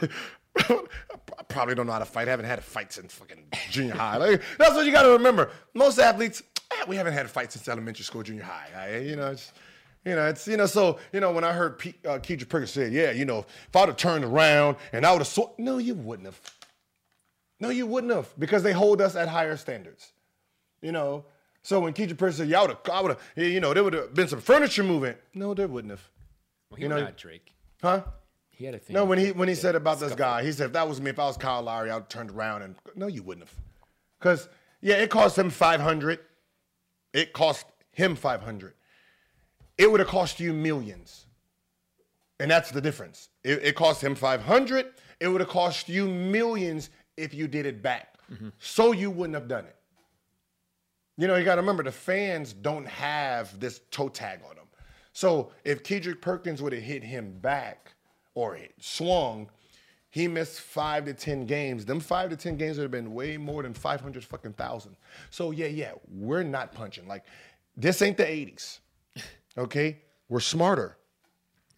do. 0.00 0.08
I 0.68 1.42
probably 1.48 1.74
don't 1.74 1.86
know 1.86 1.92
how 1.92 1.98
to 1.98 2.04
fight. 2.04 2.28
I 2.28 2.30
haven't 2.32 2.46
had 2.46 2.58
a 2.58 2.62
fight 2.62 2.92
since 2.92 3.12
fucking 3.14 3.44
junior 3.70 3.94
high. 3.94 4.16
Like, 4.16 4.42
that's 4.58 4.74
what 4.74 4.86
you 4.86 4.92
got 4.92 5.02
to 5.02 5.10
remember. 5.10 5.50
Most 5.74 5.98
athletes, 5.98 6.42
eh, 6.72 6.84
we 6.88 6.96
haven't 6.96 7.12
had 7.12 7.26
a 7.26 7.28
fight 7.28 7.52
since 7.52 7.66
elementary 7.68 8.04
school, 8.04 8.22
junior 8.22 8.42
high. 8.42 8.68
I- 8.76 8.98
you 8.98 9.16
know, 9.16 9.30
it's, 9.30 9.52
you 10.04 10.14
know, 10.14 10.26
it's 10.28 10.46
you 10.48 10.56
know. 10.56 10.66
So 10.66 10.98
you 11.12 11.20
know, 11.20 11.30
when 11.32 11.44
I 11.44 11.52
heard 11.52 11.78
Pete, 11.78 11.96
uh, 12.06 12.18
Kendrick 12.18 12.48
Perkins 12.48 12.70
said, 12.70 12.92
"Yeah, 12.92 13.10
you 13.10 13.24
know, 13.26 13.40
if 13.68 13.76
I'd 13.76 13.88
have 13.88 13.96
turned 13.96 14.24
around 14.24 14.76
and 14.92 15.04
I 15.04 15.12
would 15.12 15.18
have," 15.20 15.28
sw-, 15.28 15.58
no, 15.58 15.76
you 15.78 15.94
wouldn't 15.94 16.26
have. 16.26 16.40
No, 17.60 17.68
you 17.68 17.86
wouldn't 17.86 18.12
have 18.14 18.32
because 18.38 18.62
they 18.62 18.72
hold 18.72 19.02
us 19.02 19.14
at 19.16 19.28
higher 19.28 19.56
standards. 19.58 20.12
You 20.80 20.92
know, 20.92 21.26
so 21.62 21.80
when 21.80 21.92
Kendrick 21.92 22.18
Perkins 22.18 22.36
said, 22.38 22.48
"Yeah, 22.48 22.60
I 22.60 22.62
would 22.62 22.70
have," 22.70 22.80
I 22.90 23.00
would 23.02 23.10
have, 23.10 23.20
you 23.46 23.60
know, 23.60 23.74
there 23.74 23.84
would 23.84 23.92
have 23.92 24.14
been 24.14 24.28
some 24.28 24.40
furniture 24.40 24.82
movement. 24.82 25.18
No, 25.34 25.52
there 25.52 25.68
wouldn't 25.68 25.90
have. 25.90 26.08
Well, 26.70 26.76
he 26.78 26.84
you 26.84 26.88
know- 26.88 27.00
not 27.00 27.18
Drake. 27.18 27.52
Huh? 27.82 28.02
He 28.60 28.66
had 28.66 28.74
a 28.74 28.78
thing. 28.78 28.92
No, 28.92 29.06
when 29.06 29.18
he 29.18 29.32
when 29.32 29.48
he 29.48 29.54
said 29.54 29.74
about 29.74 30.00
this 30.00 30.14
guy, 30.14 30.44
he 30.44 30.52
said 30.52 30.66
if 30.66 30.72
that 30.74 30.86
was 30.86 31.00
me, 31.00 31.08
if 31.08 31.18
I 31.18 31.24
was 31.24 31.38
Kyle 31.38 31.62
Lowry, 31.62 31.90
I'd 31.90 32.10
turned 32.10 32.30
around 32.30 32.60
and 32.60 32.74
no, 32.94 33.06
you 33.06 33.22
wouldn't 33.22 33.48
have, 33.48 33.58
because 34.18 34.50
yeah, 34.82 34.96
it 34.96 35.08
cost 35.08 35.38
him 35.38 35.48
five 35.48 35.80
hundred. 35.80 36.18
It 37.14 37.32
cost 37.32 37.64
him 37.92 38.14
five 38.14 38.42
hundred. 38.42 38.74
It 39.78 39.90
would 39.90 39.98
have 39.98 40.10
cost 40.10 40.40
you 40.40 40.52
millions, 40.52 41.24
and 42.38 42.50
that's 42.50 42.70
the 42.70 42.82
difference. 42.82 43.30
It, 43.44 43.62
it 43.62 43.76
cost 43.76 44.04
him 44.04 44.14
five 44.14 44.42
hundred. 44.42 44.92
It 45.20 45.28
would 45.28 45.40
have 45.40 45.48
cost 45.48 45.88
you 45.88 46.06
millions 46.06 46.90
if 47.16 47.32
you 47.32 47.48
did 47.48 47.64
it 47.64 47.80
back. 47.82 48.18
Mm-hmm. 48.30 48.50
So 48.58 48.92
you 48.92 49.10
wouldn't 49.10 49.36
have 49.36 49.48
done 49.48 49.64
it. 49.64 49.76
You 51.16 51.28
know, 51.28 51.36
you 51.36 51.46
got 51.46 51.54
to 51.54 51.62
remember 51.62 51.82
the 51.82 51.92
fans 51.92 52.52
don't 52.52 52.86
have 52.86 53.58
this 53.58 53.80
toe 53.90 54.10
tag 54.10 54.40
on 54.46 54.56
them. 54.56 54.66
So 55.14 55.52
if 55.64 55.82
Kendrick 55.82 56.20
Perkins 56.20 56.60
would 56.60 56.74
have 56.74 56.82
hit 56.82 57.02
him 57.02 57.38
back 57.40 57.94
or 58.34 58.56
it 58.56 58.74
swung, 58.78 59.48
he 60.10 60.26
missed 60.26 60.60
five 60.60 61.04
to 61.04 61.14
ten 61.14 61.46
games. 61.46 61.84
Them 61.84 62.00
five 62.00 62.30
to 62.30 62.36
ten 62.36 62.56
games 62.56 62.76
would 62.78 62.84
have 62.84 62.90
been 62.90 63.14
way 63.14 63.36
more 63.36 63.62
than 63.62 63.74
five 63.74 64.00
hundred 64.00 64.24
fucking 64.24 64.54
thousand. 64.54 64.96
So 65.30 65.52
yeah, 65.52 65.68
yeah, 65.68 65.92
we're 66.12 66.42
not 66.42 66.72
punching. 66.72 67.06
Like 67.06 67.24
this 67.76 68.02
ain't 68.02 68.16
the 68.16 68.24
'80s. 68.24 68.78
Okay, 69.58 69.98
we're 70.28 70.38
smarter. 70.38 70.96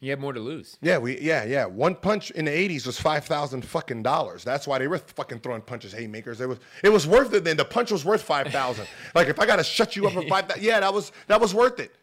You 0.03 0.11
have 0.11 0.18
more 0.18 0.32
to 0.32 0.40
lose. 0.40 0.76
Yeah, 0.82 0.98
we 0.98 1.18
yeah, 1.20 1.44
yeah. 1.44 1.64
One 1.64 1.94
punch 1.94 2.32
in 2.32 2.44
the 2.44 2.50
'80s 2.50 2.86
was 2.86 3.00
five 3.00 3.24
thousand 3.24 3.64
fucking 3.64 4.03
dollars. 4.03 4.44
That's 4.44 4.66
why 4.66 4.78
they 4.78 4.88
were 4.88 4.98
fucking 4.98 5.40
throwing 5.40 5.62
punches, 5.62 5.92
haymakers. 5.92 6.40
It 6.40 6.48
was 6.48 6.59
it 6.82 6.88
was 6.88 7.07
worth 7.07 7.32
it 7.34 7.44
then. 7.44 7.57
The 7.57 7.64
punch 7.64 7.90
was 7.90 8.05
worth 8.05 8.20
five 8.20 8.48
thousand. 8.48 8.88
like 9.14 9.28
if 9.28 9.38
I 9.38 9.46
gotta 9.46 9.64
shut 9.64 9.96
you 9.96 10.07
up 10.07 10.12
for 10.12 10.22
five 10.22 10.46
thousand, 10.46 10.64
yeah, 10.64 10.80
that 10.80 10.92
was 10.92 11.12
that 11.28 11.40
was 11.40 11.55
worth 11.55 11.80
it. 11.80 11.94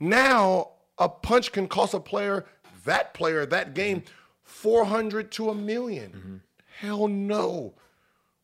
Now 0.00 0.72
a 0.98 1.08
punch 1.08 1.52
can 1.52 1.68
cost 1.68 1.94
a 1.94 2.00
player, 2.00 2.46
that 2.86 3.14
player, 3.14 3.46
that 3.46 3.74
game, 3.74 4.02
four 4.42 4.84
hundred 4.84 5.30
to 5.32 5.50
a 5.50 5.54
1000000 5.54 6.10
mm-hmm. 6.10 6.36
Hell 6.78 7.08
no. 7.08 7.74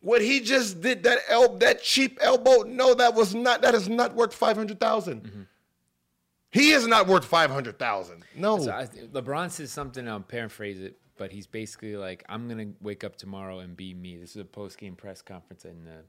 What 0.01 0.20
he 0.20 0.40
just 0.40 0.80
did, 0.80 1.05
that 1.05 1.18
el- 1.28 1.57
that 1.59 1.82
cheap 1.82 2.18
elbow, 2.20 2.62
no, 2.62 2.95
that 2.95 3.14
was 3.14 3.34
not 3.34 3.62
that 3.62 3.74
is 3.74 3.88
not 3.88 4.14
worth 4.14 4.34
five 4.34 4.57
hundred 4.57 4.80
mm-hmm. 4.80 5.43
He 6.51 6.70
is 6.72 6.86
not 6.86 7.07
worth 7.07 7.24
five 7.24 7.51
hundred 7.51 7.78
thousand. 7.78 8.24
No. 8.34 8.59
So 8.59 8.72
I, 8.72 8.86
LeBron 8.86 9.51
says 9.51 9.70
something. 9.70 10.09
I'll 10.09 10.20
paraphrase 10.20 10.80
it, 10.80 10.99
but 11.16 11.30
he's 11.30 11.47
basically 11.47 11.97
like, 11.97 12.24
"I'm 12.28 12.49
gonna 12.49 12.72
wake 12.80 13.05
up 13.05 13.16
tomorrow 13.16 13.61
and 13.61 13.76
be 13.76 13.95
me." 13.95 14.16
This 14.16 14.30
is 14.30 14.43
a 14.43 14.45
post 14.45 14.76
game 14.76 14.97
press 14.97 15.22
conference 15.22 15.64
in 15.64 15.84
the 15.84 15.93
uh, 15.93 16.03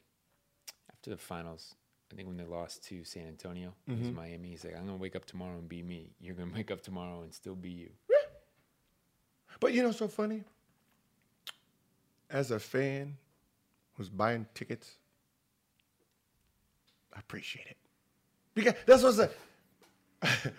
after 0.92 1.12
the 1.12 1.18
finals. 1.18 1.76
I 2.12 2.16
think 2.16 2.28
when 2.28 2.38
they 2.38 2.46
lost 2.46 2.84
to 2.86 3.04
San 3.04 3.28
Antonio, 3.28 3.74
it 3.88 3.98
was 3.98 4.08
mm-hmm. 4.08 4.16
Miami. 4.16 4.50
He's 4.50 4.66
like, 4.66 4.76
"I'm 4.76 4.86
gonna 4.86 4.98
wake 4.98 5.16
up 5.16 5.26
tomorrow 5.26 5.58
and 5.58 5.70
be 5.70 5.84
me. 5.84 6.12
You're 6.20 6.36
gonna 6.36 6.52
wake 6.56 6.72
up 6.72 6.82
tomorrow 6.82 7.22
and 7.22 7.34
still 7.34 7.56
be 7.56 7.70
you." 7.70 7.90
But 9.60 9.74
you 9.74 9.82
know, 9.82 9.90
what's 9.90 10.00
so 10.00 10.08
funny. 10.08 10.44
As 12.30 12.52
a 12.52 12.60
fan 12.60 13.18
who's 13.96 14.10
buying 14.10 14.48
tickets, 14.54 14.96
I 17.16 17.20
appreciate 17.20 17.68
it 17.68 17.78
because 18.56 18.74
that's 18.86 19.04
what's. 19.04 19.20
A, 19.20 19.30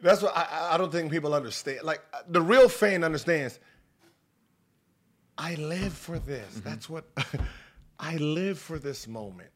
that's 0.00 0.22
what 0.22 0.36
I, 0.36 0.70
I 0.72 0.78
don't 0.78 0.90
think 0.90 1.10
people 1.10 1.34
understand. 1.34 1.80
Like 1.82 2.02
the 2.28 2.42
real 2.42 2.68
fan 2.68 3.04
understands. 3.04 3.60
I 5.38 5.54
live 5.54 5.92
for 5.92 6.18
this. 6.18 6.54
Mm-hmm. 6.54 6.68
That's 6.68 6.88
what 6.88 7.04
I 7.98 8.16
live 8.16 8.58
for. 8.58 8.78
This 8.78 9.06
moment, 9.06 9.50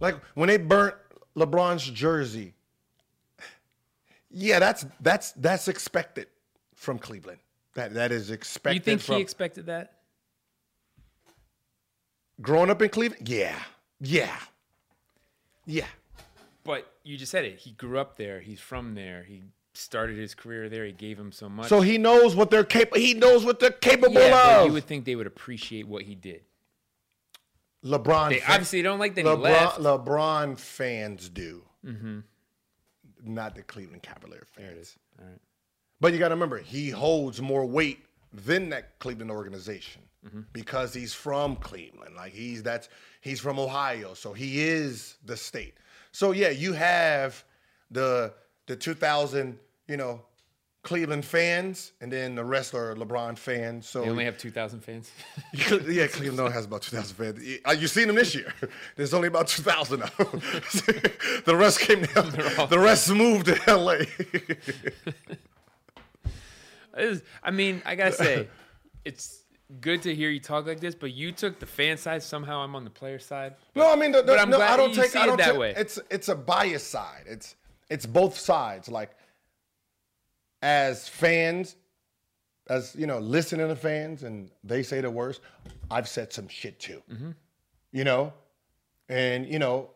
like 0.00 0.16
when 0.34 0.48
they 0.48 0.56
burnt 0.56 0.96
LeBron's 1.36 1.88
jersey. 1.88 2.54
Yeah, 4.32 4.60
that's 4.60 4.86
that's 5.00 5.32
that's 5.32 5.66
expected 5.68 6.28
from 6.74 6.98
Cleveland. 6.98 7.40
That 7.80 7.94
that 7.94 8.12
is 8.12 8.30
expected. 8.30 8.74
you 8.74 8.84
think 8.84 9.00
from, 9.00 9.16
he 9.16 9.22
expected 9.22 9.66
that? 9.66 9.94
growing 12.42 12.68
up 12.68 12.82
in 12.82 12.90
Cleveland? 12.90 13.26
Yeah, 13.26 13.58
yeah, 14.02 14.36
yeah. 15.64 15.86
But 16.62 16.92
you 17.04 17.16
just 17.16 17.32
said 17.32 17.46
it. 17.46 17.58
He 17.58 17.70
grew 17.70 17.98
up 17.98 18.18
there. 18.18 18.40
He's 18.40 18.60
from 18.60 18.94
there. 18.94 19.24
He 19.24 19.44
started 19.72 20.18
his 20.18 20.34
career 20.34 20.68
there. 20.68 20.84
He 20.84 20.92
gave 20.92 21.18
him 21.18 21.32
so 21.32 21.48
much. 21.48 21.68
So 21.68 21.80
he 21.80 21.96
knows 21.96 22.36
what 22.36 22.50
they're 22.50 22.64
capable. 22.64 22.98
He 22.98 23.14
knows 23.14 23.46
what 23.46 23.60
they're 23.60 23.70
capable 23.70 24.12
yeah, 24.12 24.30
but 24.30 24.60
of. 24.60 24.66
you 24.66 24.72
would 24.74 24.84
think 24.84 25.06
they 25.06 25.16
would 25.16 25.26
appreciate 25.26 25.88
what 25.88 26.02
he 26.02 26.14
did. 26.14 26.42
LeBron. 27.82 28.28
They 28.28 28.40
fan- 28.40 28.50
obviously 28.50 28.82
don't 28.82 28.98
like 28.98 29.14
that 29.14 29.22
he 29.22 29.26
LeBron, 29.26 29.40
left. 29.40 29.78
LeBron 29.78 30.58
fans 30.58 31.30
do. 31.30 31.62
Mm-hmm. 31.82 32.18
Not 33.24 33.54
the 33.54 33.62
Cleveland 33.62 34.02
Cavalier 34.02 34.46
fans. 34.52 34.98
All 35.18 35.24
right. 35.26 35.40
But 36.00 36.12
you 36.12 36.18
got 36.18 36.28
to 36.28 36.34
remember, 36.34 36.58
he 36.58 36.90
holds 36.90 37.40
more 37.42 37.64
weight 37.66 38.04
than 38.32 38.70
that 38.70 38.98
Cleveland 38.98 39.30
organization 39.30 40.02
because 40.52 40.92
he's 40.94 41.14
from 41.14 41.56
Cleveland. 41.56 42.14
Like 42.14 42.32
he's 42.32 42.62
that's 42.62 42.88
he's 43.22 43.40
from 43.40 43.58
Ohio, 43.58 44.14
so 44.14 44.32
he 44.34 44.62
is 44.62 45.16
the 45.24 45.36
state. 45.36 45.74
So 46.12 46.32
yeah, 46.32 46.50
you 46.50 46.72
have 46.74 47.42
the 47.90 48.32
the 48.66 48.76
2000, 48.76 49.58
you 49.88 49.96
know, 49.96 50.22
Cleveland 50.82 51.24
fans, 51.24 51.92
and 52.00 52.12
then 52.12 52.34
the 52.34 52.44
rest 52.44 52.74
are 52.74 52.94
LeBron 52.94 53.36
fans. 53.36 53.86
So 53.88 54.02
They 54.02 54.10
only 54.10 54.24
have 54.24 54.38
2,000 54.38 54.80
fans. 54.80 55.10
yeah, 55.88 56.06
Cleveland 56.06 56.40
only 56.40 56.52
has 56.52 56.64
about 56.66 56.82
2,000 56.82 57.16
fans. 57.16 57.58
Uh, 57.66 57.72
You've 57.72 57.90
seen 57.90 58.06
them 58.06 58.16
this 58.16 58.34
year. 58.34 58.52
There's 58.96 59.12
only 59.12 59.28
about 59.28 59.48
2,000 59.48 60.02
of 60.02 60.16
them. 60.16 60.28
the 61.44 61.56
rest 61.56 61.80
came 61.80 62.02
down. 62.02 62.30
The 62.70 62.78
rest 62.78 63.10
moved 63.10 63.46
to 63.46 63.58
LA. 63.76 63.96
I 67.42 67.50
mean, 67.50 67.82
I 67.84 67.94
gotta 67.94 68.12
say, 68.12 68.48
it's 69.04 69.44
good 69.80 70.02
to 70.02 70.14
hear 70.14 70.30
you 70.30 70.40
talk 70.40 70.66
like 70.66 70.80
this, 70.80 70.94
but 70.94 71.12
you 71.12 71.32
took 71.32 71.58
the 71.58 71.66
fan 71.66 71.96
side. 71.96 72.22
Somehow 72.22 72.60
I'm 72.60 72.74
on 72.74 72.84
the 72.84 72.90
player 72.90 73.18
side. 73.18 73.54
no, 73.74 73.92
I 73.92 73.96
mean, 73.96 74.12
the, 74.12 74.20
the, 74.20 74.28
But 74.28 74.40
I'm 74.40 74.50
no, 74.50 74.56
glad 74.56 74.72
I 74.72 74.76
don't 74.76 74.94
take. 74.94 75.14
I 75.14 75.24
it 75.24 75.26
don't 75.26 75.38
that 75.38 75.52
take, 75.52 75.58
way. 75.58 75.74
It's 75.76 75.98
it's 76.10 76.28
a 76.28 76.34
bias 76.34 76.84
side. 76.84 77.24
It's 77.26 77.56
it's 77.88 78.06
both 78.06 78.38
sides. 78.38 78.88
Like 78.88 79.10
as 80.62 81.08
fans, 81.08 81.76
as 82.68 82.94
you 82.96 83.06
know, 83.06 83.18
listening 83.18 83.68
to 83.68 83.76
fans, 83.76 84.22
and 84.22 84.50
they 84.64 84.82
say 84.82 85.00
the 85.00 85.10
worst. 85.10 85.40
I've 85.90 86.08
said 86.08 86.32
some 86.32 86.48
shit 86.48 86.78
too. 86.78 87.02
Mm-hmm. 87.12 87.30
You 87.92 88.04
know, 88.04 88.32
and 89.08 89.46
you 89.46 89.58
know, 89.58 89.90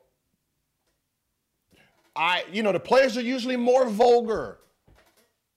I 2.17 2.45
you 2.53 2.63
know 2.63 2.73
the 2.73 2.81
players 2.81 3.17
are 3.17 3.23
usually 3.23 3.57
more 3.57 3.89
vulgar 3.89 4.59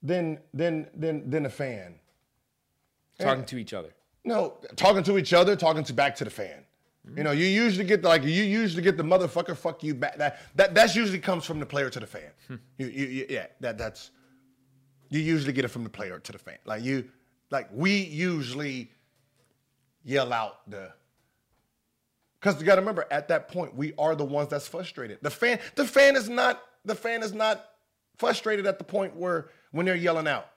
than 0.01 0.39
than 0.53 0.87
than 0.95 1.29
than 1.29 1.45
a 1.45 1.49
fan. 1.49 1.95
Talking 3.19 3.45
to 3.45 3.57
each 3.57 3.73
other. 3.73 3.89
No, 4.23 4.57
talking 4.75 5.03
to 5.03 5.17
each 5.17 5.33
other, 5.33 5.55
talking 5.55 5.83
to 5.83 5.93
back 5.93 6.15
to 6.17 6.23
the 6.23 6.29
fan. 6.29 6.65
You 7.15 7.23
know, 7.23 7.31
you 7.31 7.45
usually 7.45 7.85
get 7.85 8.01
the, 8.01 8.09
like 8.09 8.23
you 8.23 8.43
usually 8.43 8.83
get 8.83 8.97
the 8.97 9.03
motherfucker 9.03 9.55
fuck 9.55 9.81
you 9.81 9.95
back. 9.95 10.17
That 10.17 10.39
that 10.55 10.75
that's 10.75 10.95
usually 10.95 11.19
comes 11.19 11.45
from 11.45 11.59
the 11.59 11.65
player 11.65 11.89
to 11.89 11.99
the 11.99 12.07
fan. 12.07 12.31
Hmm. 12.47 12.55
you, 12.77 12.87
you, 12.87 13.05
you 13.05 13.25
yeah, 13.29 13.47
that 13.61 13.77
that's 13.77 14.11
you 15.09 15.21
usually 15.21 15.53
get 15.53 15.63
it 15.63 15.69
from 15.69 15.83
the 15.83 15.89
player 15.89 16.19
to 16.19 16.31
the 16.31 16.37
fan. 16.37 16.57
Like 16.65 16.83
you, 16.83 17.05
like 17.49 17.69
we 17.71 17.97
usually 17.97 18.91
yell 20.03 20.33
out 20.33 20.69
the. 20.69 20.91
Because 22.39 22.59
you 22.59 22.67
got 22.67 22.75
to 22.75 22.81
remember, 22.81 23.05
at 23.09 23.29
that 23.29 23.47
point, 23.47 23.75
we 23.75 23.93
are 23.97 24.15
the 24.15 24.23
ones 24.23 24.49
that's 24.49 24.67
frustrated. 24.67 25.17
The 25.21 25.31
fan, 25.31 25.59
the 25.75 25.85
fan 25.85 26.15
is 26.15 26.29
not, 26.29 26.61
the 26.85 26.93
fan 26.93 27.23
is 27.23 27.33
not 27.33 27.65
frustrated 28.17 28.65
at 28.65 28.77
the 28.77 28.83
point 28.83 29.15
where 29.15 29.49
when 29.71 29.85
they're 29.85 29.95
yelling 29.95 30.27
out. 30.27 30.47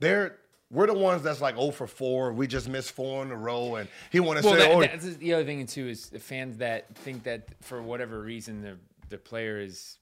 They're 0.00 0.38
we're 0.70 0.86
the 0.86 0.94
ones 0.94 1.22
that's 1.22 1.40
like 1.40 1.54
0 1.54 1.70
for 1.70 1.86
4. 1.86 2.32
We 2.32 2.46
just 2.46 2.68
missed 2.68 2.92
four 2.92 3.22
in 3.22 3.30
a 3.30 3.36
row, 3.36 3.76
and 3.76 3.88
he 4.10 4.18
want 4.18 4.40
to 4.40 4.44
Well, 4.44 4.54
say, 4.54 4.60
that, 4.66 4.74
"Oh, 4.74 4.80
that's 4.80 5.16
the 5.16 5.34
other 5.34 5.44
thing 5.44 5.64
too 5.66 5.86
is 5.88 6.08
the 6.08 6.18
fans 6.18 6.58
that 6.58 6.94
think 6.96 7.22
that 7.24 7.48
for 7.62 7.80
whatever 7.82 8.20
reason 8.20 8.62
the 8.62 8.76
the 9.08 9.18
player 9.18 9.60
is 9.60 9.98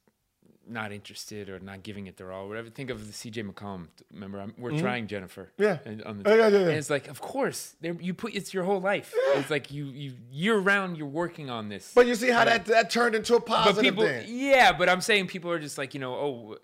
not 0.68 0.92
interested 0.92 1.48
or 1.48 1.58
not 1.60 1.82
giving 1.82 2.06
it 2.06 2.16
their 2.16 2.32
all. 2.32 2.48
Whatever. 2.48 2.70
Think 2.70 2.90
of 2.90 3.06
the 3.06 3.12
CJ 3.12 3.50
McCollum. 3.50 3.88
Remember, 4.12 4.40
I'm, 4.40 4.54
we're 4.56 4.78
trying 4.78 5.06
Jennifer. 5.06 5.50
Mm-hmm. 5.58 5.62
Yeah. 5.62 5.78
and- 5.84 6.02
On 6.04 6.22
the, 6.22 6.28
Yeah, 6.30 6.36
yeah, 6.36 6.48
yeah, 6.48 6.58
yeah. 6.58 6.68
And 6.68 6.76
it's 6.78 6.90
like, 6.90 7.08
of 7.08 7.20
course, 7.20 7.74
there- 7.80 7.96
you 8.00 8.14
put 8.14 8.34
it's 8.34 8.52
your 8.54 8.64
whole 8.64 8.80
life. 8.80 9.12
It's 9.34 9.50
like 9.50 9.70
you 9.70 9.86
you 9.86 10.14
year 10.30 10.56
round 10.58 10.96
you're 10.96 11.06
working 11.06 11.50
on 11.50 11.68
this. 11.68 11.92
But 11.94 12.06
you 12.06 12.14
see 12.14 12.30
how 12.30 12.44
that 12.44 12.66
that 12.66 12.90
turned 12.90 13.14
into 13.14 13.34
a 13.36 13.40
positive 13.40 13.76
but 13.76 13.82
people, 13.82 14.04
thing. 14.04 14.26
yeah. 14.28 14.72
But 14.72 14.88
I'm 14.88 15.00
saying 15.00 15.26
people 15.28 15.50
are 15.50 15.58
just 15.58 15.78
like 15.78 15.94
you 15.94 16.00
know, 16.00 16.14
oh, 16.14 16.56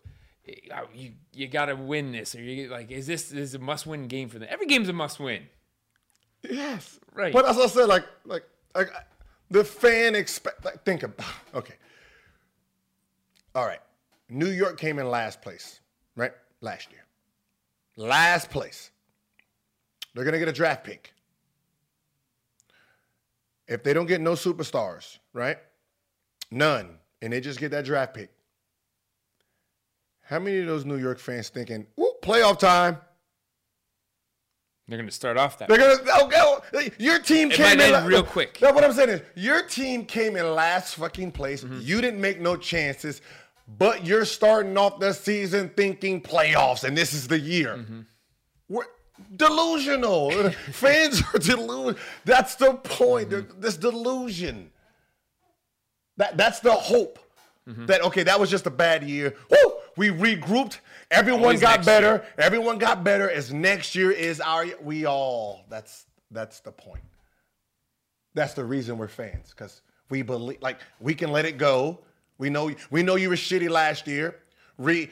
uh, 0.75 0.83
you 0.95 1.13
you 1.35 1.49
got 1.49 1.67
to 1.67 1.75
win 1.77 2.13
this, 2.13 2.35
or 2.35 2.41
you 2.43 2.69
like, 2.69 2.91
is 2.91 3.07
this 3.07 3.33
is 3.33 3.55
a 3.55 3.59
must 3.59 3.87
win 3.87 4.07
game 4.09 4.29
for 4.29 4.39
them? 4.39 4.49
Every 4.51 4.67
game's 4.67 4.89
a 4.89 4.93
must 4.93 5.19
win. 5.21 5.43
Yes. 6.49 6.99
Right. 7.13 7.33
But 7.33 7.47
as 7.47 7.59
I 7.59 7.67
said, 7.67 7.87
like, 7.87 8.05
like, 8.25 8.45
like 8.75 8.91
the 9.51 9.65
fan 9.65 10.15
expect. 10.15 10.65
Like, 10.65 10.85
think 10.85 11.03
about. 11.03 11.27
Okay. 11.55 11.75
All 13.55 13.67
right. 13.67 13.81
New 14.29 14.51
York 14.51 14.79
came 14.79 14.99
in 14.99 15.11
last 15.11 15.41
place, 15.41 15.81
right? 16.17 16.33
Last 16.61 16.91
year. 16.91 17.05
Last 17.97 18.51
place. 18.51 18.91
They're 20.15 20.25
gonna 20.25 20.39
get 20.39 20.49
a 20.49 20.53
draft 20.53 20.85
pick. 20.85 21.13
If 23.67 23.83
they 23.83 23.93
don't 23.93 24.07
get 24.07 24.21
no 24.21 24.33
superstars, 24.33 25.19
right? 25.33 25.59
None, 26.51 26.99
and 27.21 27.33
they 27.33 27.41
just 27.41 27.61
get 27.61 27.71
that 27.73 27.85
draft 27.85 28.15
pick. 28.15 28.31
How 30.23 30.39
many 30.39 30.59
of 30.59 30.67
those 30.67 30.85
New 30.85 30.97
York 30.97 31.19
fans 31.19 31.49
thinking, 31.49 31.87
"Ooh, 31.99 32.15
playoff 32.23 32.59
time"? 32.59 32.99
They're 34.89 34.99
gonna 34.99 35.11
start 35.11 35.37
off 35.37 35.59
that. 35.59 35.69
They're 35.69 35.77
gonna 35.77 35.99
oh, 36.15 36.29
go. 36.73 36.91
Your 36.99 37.19
team 37.19 37.51
It 37.51 37.57
came 37.57 37.79
in 37.79 37.93
la- 37.93 38.07
real 38.07 38.23
quick. 38.23 38.61
No, 38.63 38.73
what 38.73 38.85
I'm 38.85 38.93
saying 38.93 39.11
is 39.11 39.21
your 39.35 39.63
team 39.63 40.07
came 40.07 40.35
in 40.35 40.55
last 40.55 40.95
fucking 40.95 41.33
place. 41.33 41.63
Mm-hmm. 41.63 41.81
You 41.83 42.01
didn't 42.01 42.21
make 42.21 42.41
no 42.41 42.57
chances, 42.57 43.21
but 43.77 44.07
you're 44.07 44.25
starting 44.25 44.77
off 44.79 44.99
the 44.99 45.13
season 45.13 45.71
thinking 45.77 46.23
playoffs, 46.23 46.85
and 46.85 46.97
this 46.97 47.13
is 47.13 47.29
the 47.29 47.39
year. 47.39 47.77
Mm-hmm. 47.77 48.01
We're 48.69 48.85
delusional. 49.37 50.51
Fans 50.73 51.23
are 51.35 51.39
delusional. 51.39 52.01
That's 52.25 52.55
the 52.55 52.75
point. 52.75 53.31
Mm-hmm. 53.31 53.61
This 53.61 53.77
delusion. 53.77 54.71
That 56.17 56.37
that's 56.37 56.61
the 56.61 56.73
hope. 56.73 57.19
Mm-hmm. 57.69 57.87
That 57.87 58.03
okay, 58.05 58.23
that 58.23 58.41
was 58.41 58.51
just 58.51 58.67
a 58.67 58.71
bad 58.71 59.03
year. 59.03 59.35
Woo! 59.51 59.73
We 59.97 60.09
regrouped. 60.09 60.79
Everyone 61.11 61.43
Always 61.43 61.61
got 61.61 61.85
better. 61.85 62.07
year. 62.07 62.25
Everyone 62.39 62.79
got 62.79 63.05
better. 63.05 63.31
As 63.31 63.53
next 63.53 63.95
year 63.95 64.11
is 64.11 64.41
our 64.41 64.67
we 64.83 65.05
all. 65.05 65.65
That's 65.69 66.07
that's 66.31 66.61
the 66.61 66.73
point. 66.73 67.05
That's 68.35 68.55
the 68.55 68.65
reason 68.65 68.97
we're 68.97 69.09
fans 69.09 69.51
because 69.51 69.83
we 70.09 70.23
believe. 70.23 70.63
Like 70.63 70.79
we 71.01 71.15
can 71.15 71.31
let 71.31 71.45
it 71.45 71.59
go. 71.59 72.01
We 72.39 72.51
know. 72.51 72.71
We 72.91 73.03
know 73.03 73.17
you 73.17 73.29
were 73.29 73.37
shitty 73.37 73.69
last 73.69 74.07
year. 74.07 74.37
Re, 74.79 75.11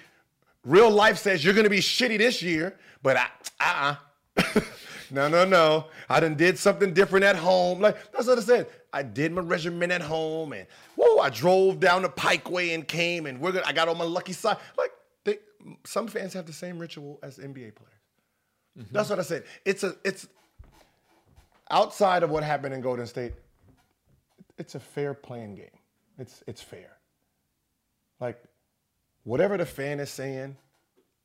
real 0.65 0.91
life 0.91 1.19
says 1.19 1.45
you're 1.45 1.55
gonna 1.55 1.69
be 1.69 1.81
shitty 1.81 2.19
this 2.19 2.43
year. 2.43 2.77
But 3.03 3.17
I, 3.17 3.29
uh-uh. 3.61 4.61
no, 5.11 5.29
no, 5.29 5.45
no. 5.45 5.87
I 6.09 6.21
done 6.21 6.35
did 6.35 6.59
something 6.59 6.95
different 6.95 7.25
at 7.25 7.37
home. 7.37 7.81
Like 7.81 7.97
that's 8.13 8.27
what 8.27 8.39
I 8.39 8.43
said. 8.43 8.69
I 8.93 9.03
did 9.03 9.33
my 9.33 9.43
regimen 9.43 9.91
at 9.91 10.01
home, 10.01 10.53
and 10.53 10.67
whoa, 10.95 11.19
I 11.19 11.31
drove 11.31 11.81
down 11.81 12.03
the 12.03 12.09
Pikeway 12.09 12.75
and 12.75 12.87
came, 12.87 13.27
and 13.27 13.41
we're 13.41 13.53
gonna. 13.53 13.67
I 13.67 13.73
got 13.73 13.89
on 13.89 13.99
my 13.99 14.05
lucky 14.05 14.33
side. 14.33 14.57
Like 14.79 14.91
they, 15.25 15.39
some 15.85 16.07
fans 16.07 16.33
have 16.33 16.47
the 16.47 16.53
same 16.53 16.79
ritual 16.79 17.19
as 17.23 17.39
NBA 17.39 17.75
players. 17.75 17.93
Mm-hmm. 18.79 18.93
That's 18.95 19.11
what 19.11 19.19
I 19.19 19.23
said. 19.23 19.45
It's 19.65 19.83
a. 19.83 19.97
It's 20.05 20.29
outside 21.71 22.23
of 22.23 22.31
what 22.31 22.45
happened 22.45 22.75
in 22.75 22.81
Golden 22.81 23.07
State. 23.07 23.33
It's 24.59 24.75
a 24.75 24.81
fair 24.81 25.13
playing 25.13 25.57
game. 25.57 25.79
It's 26.19 26.43
it's 26.47 26.63
fair. 26.63 26.96
Like 28.21 28.43
whatever 29.25 29.57
the 29.57 29.67
fan 29.67 30.01
is 30.01 30.11
saying 30.11 30.57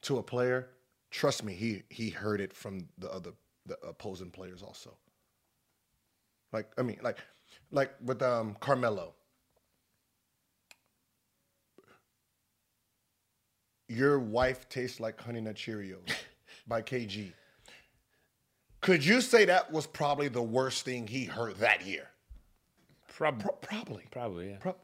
to 0.03 0.17
a 0.17 0.23
player, 0.23 0.69
trust 1.09 1.43
me, 1.43 1.53
he 1.53 1.83
he 1.89 2.09
heard 2.09 2.41
it 2.41 2.53
from 2.53 2.87
the 2.97 3.11
other 3.11 3.31
the 3.65 3.77
opposing 3.87 4.31
players 4.31 4.61
also. 4.61 4.95
Like 6.51 6.67
I 6.77 6.81
mean, 6.81 6.99
like 7.01 7.17
like 7.71 7.91
with 8.03 8.21
um 8.21 8.55
Carmelo. 8.59 9.13
Your 13.87 14.19
wife 14.19 14.69
tastes 14.69 15.01
like 15.01 15.19
Honey 15.19 15.41
Nut 15.41 15.55
Cheerios 15.55 15.99
by 16.67 16.81
KG. 16.81 17.33
Could 18.79 19.05
you 19.05 19.19
say 19.21 19.45
that 19.45 19.71
was 19.71 19.85
probably 19.85 20.29
the 20.29 20.41
worst 20.41 20.85
thing 20.85 21.05
he 21.07 21.25
heard 21.25 21.57
that 21.57 21.85
year? 21.85 22.07
Probably. 23.09 23.43
Pro- 23.43 23.53
probably. 23.55 24.03
Probably, 24.09 24.49
yeah. 24.51 24.57
Pro- 24.59 24.75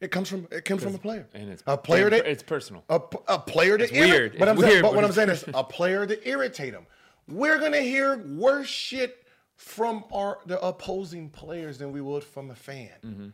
it 0.00 0.10
comes 0.10 0.28
from 0.28 0.46
it 0.50 0.64
comes 0.64 0.82
from 0.82 0.94
a 0.94 0.98
player. 0.98 1.26
And 1.34 1.50
it's 1.50 1.62
a 1.66 1.76
player 1.76 2.10
that 2.10 2.26
it's 2.26 2.42
personal. 2.42 2.84
A 2.88 2.98
player 3.38 3.78
to 3.78 3.84
It's 3.84 3.92
weird. 3.92 4.38
But 4.38 4.48
It's 4.48 4.50
I'm 4.50 4.58
saying, 4.58 4.70
weird, 4.70 4.82
but 4.82 4.88
but 4.90 4.96
what 4.96 5.04
I'm 5.04 5.12
saying 5.12 5.30
is 5.30 5.44
a 5.54 5.64
player 5.64 6.06
to 6.06 6.28
irritate 6.28 6.74
him. 6.74 6.86
We're 7.28 7.58
gonna 7.58 7.80
hear 7.80 8.18
worse 8.18 8.68
shit 8.68 9.24
from 9.56 10.04
our 10.12 10.38
the 10.46 10.60
opposing 10.60 11.30
players 11.30 11.78
than 11.78 11.92
we 11.92 12.00
would 12.00 12.24
from 12.24 12.50
a 12.50 12.54
fan. 12.54 12.90
Mm-hmm. 13.04 13.28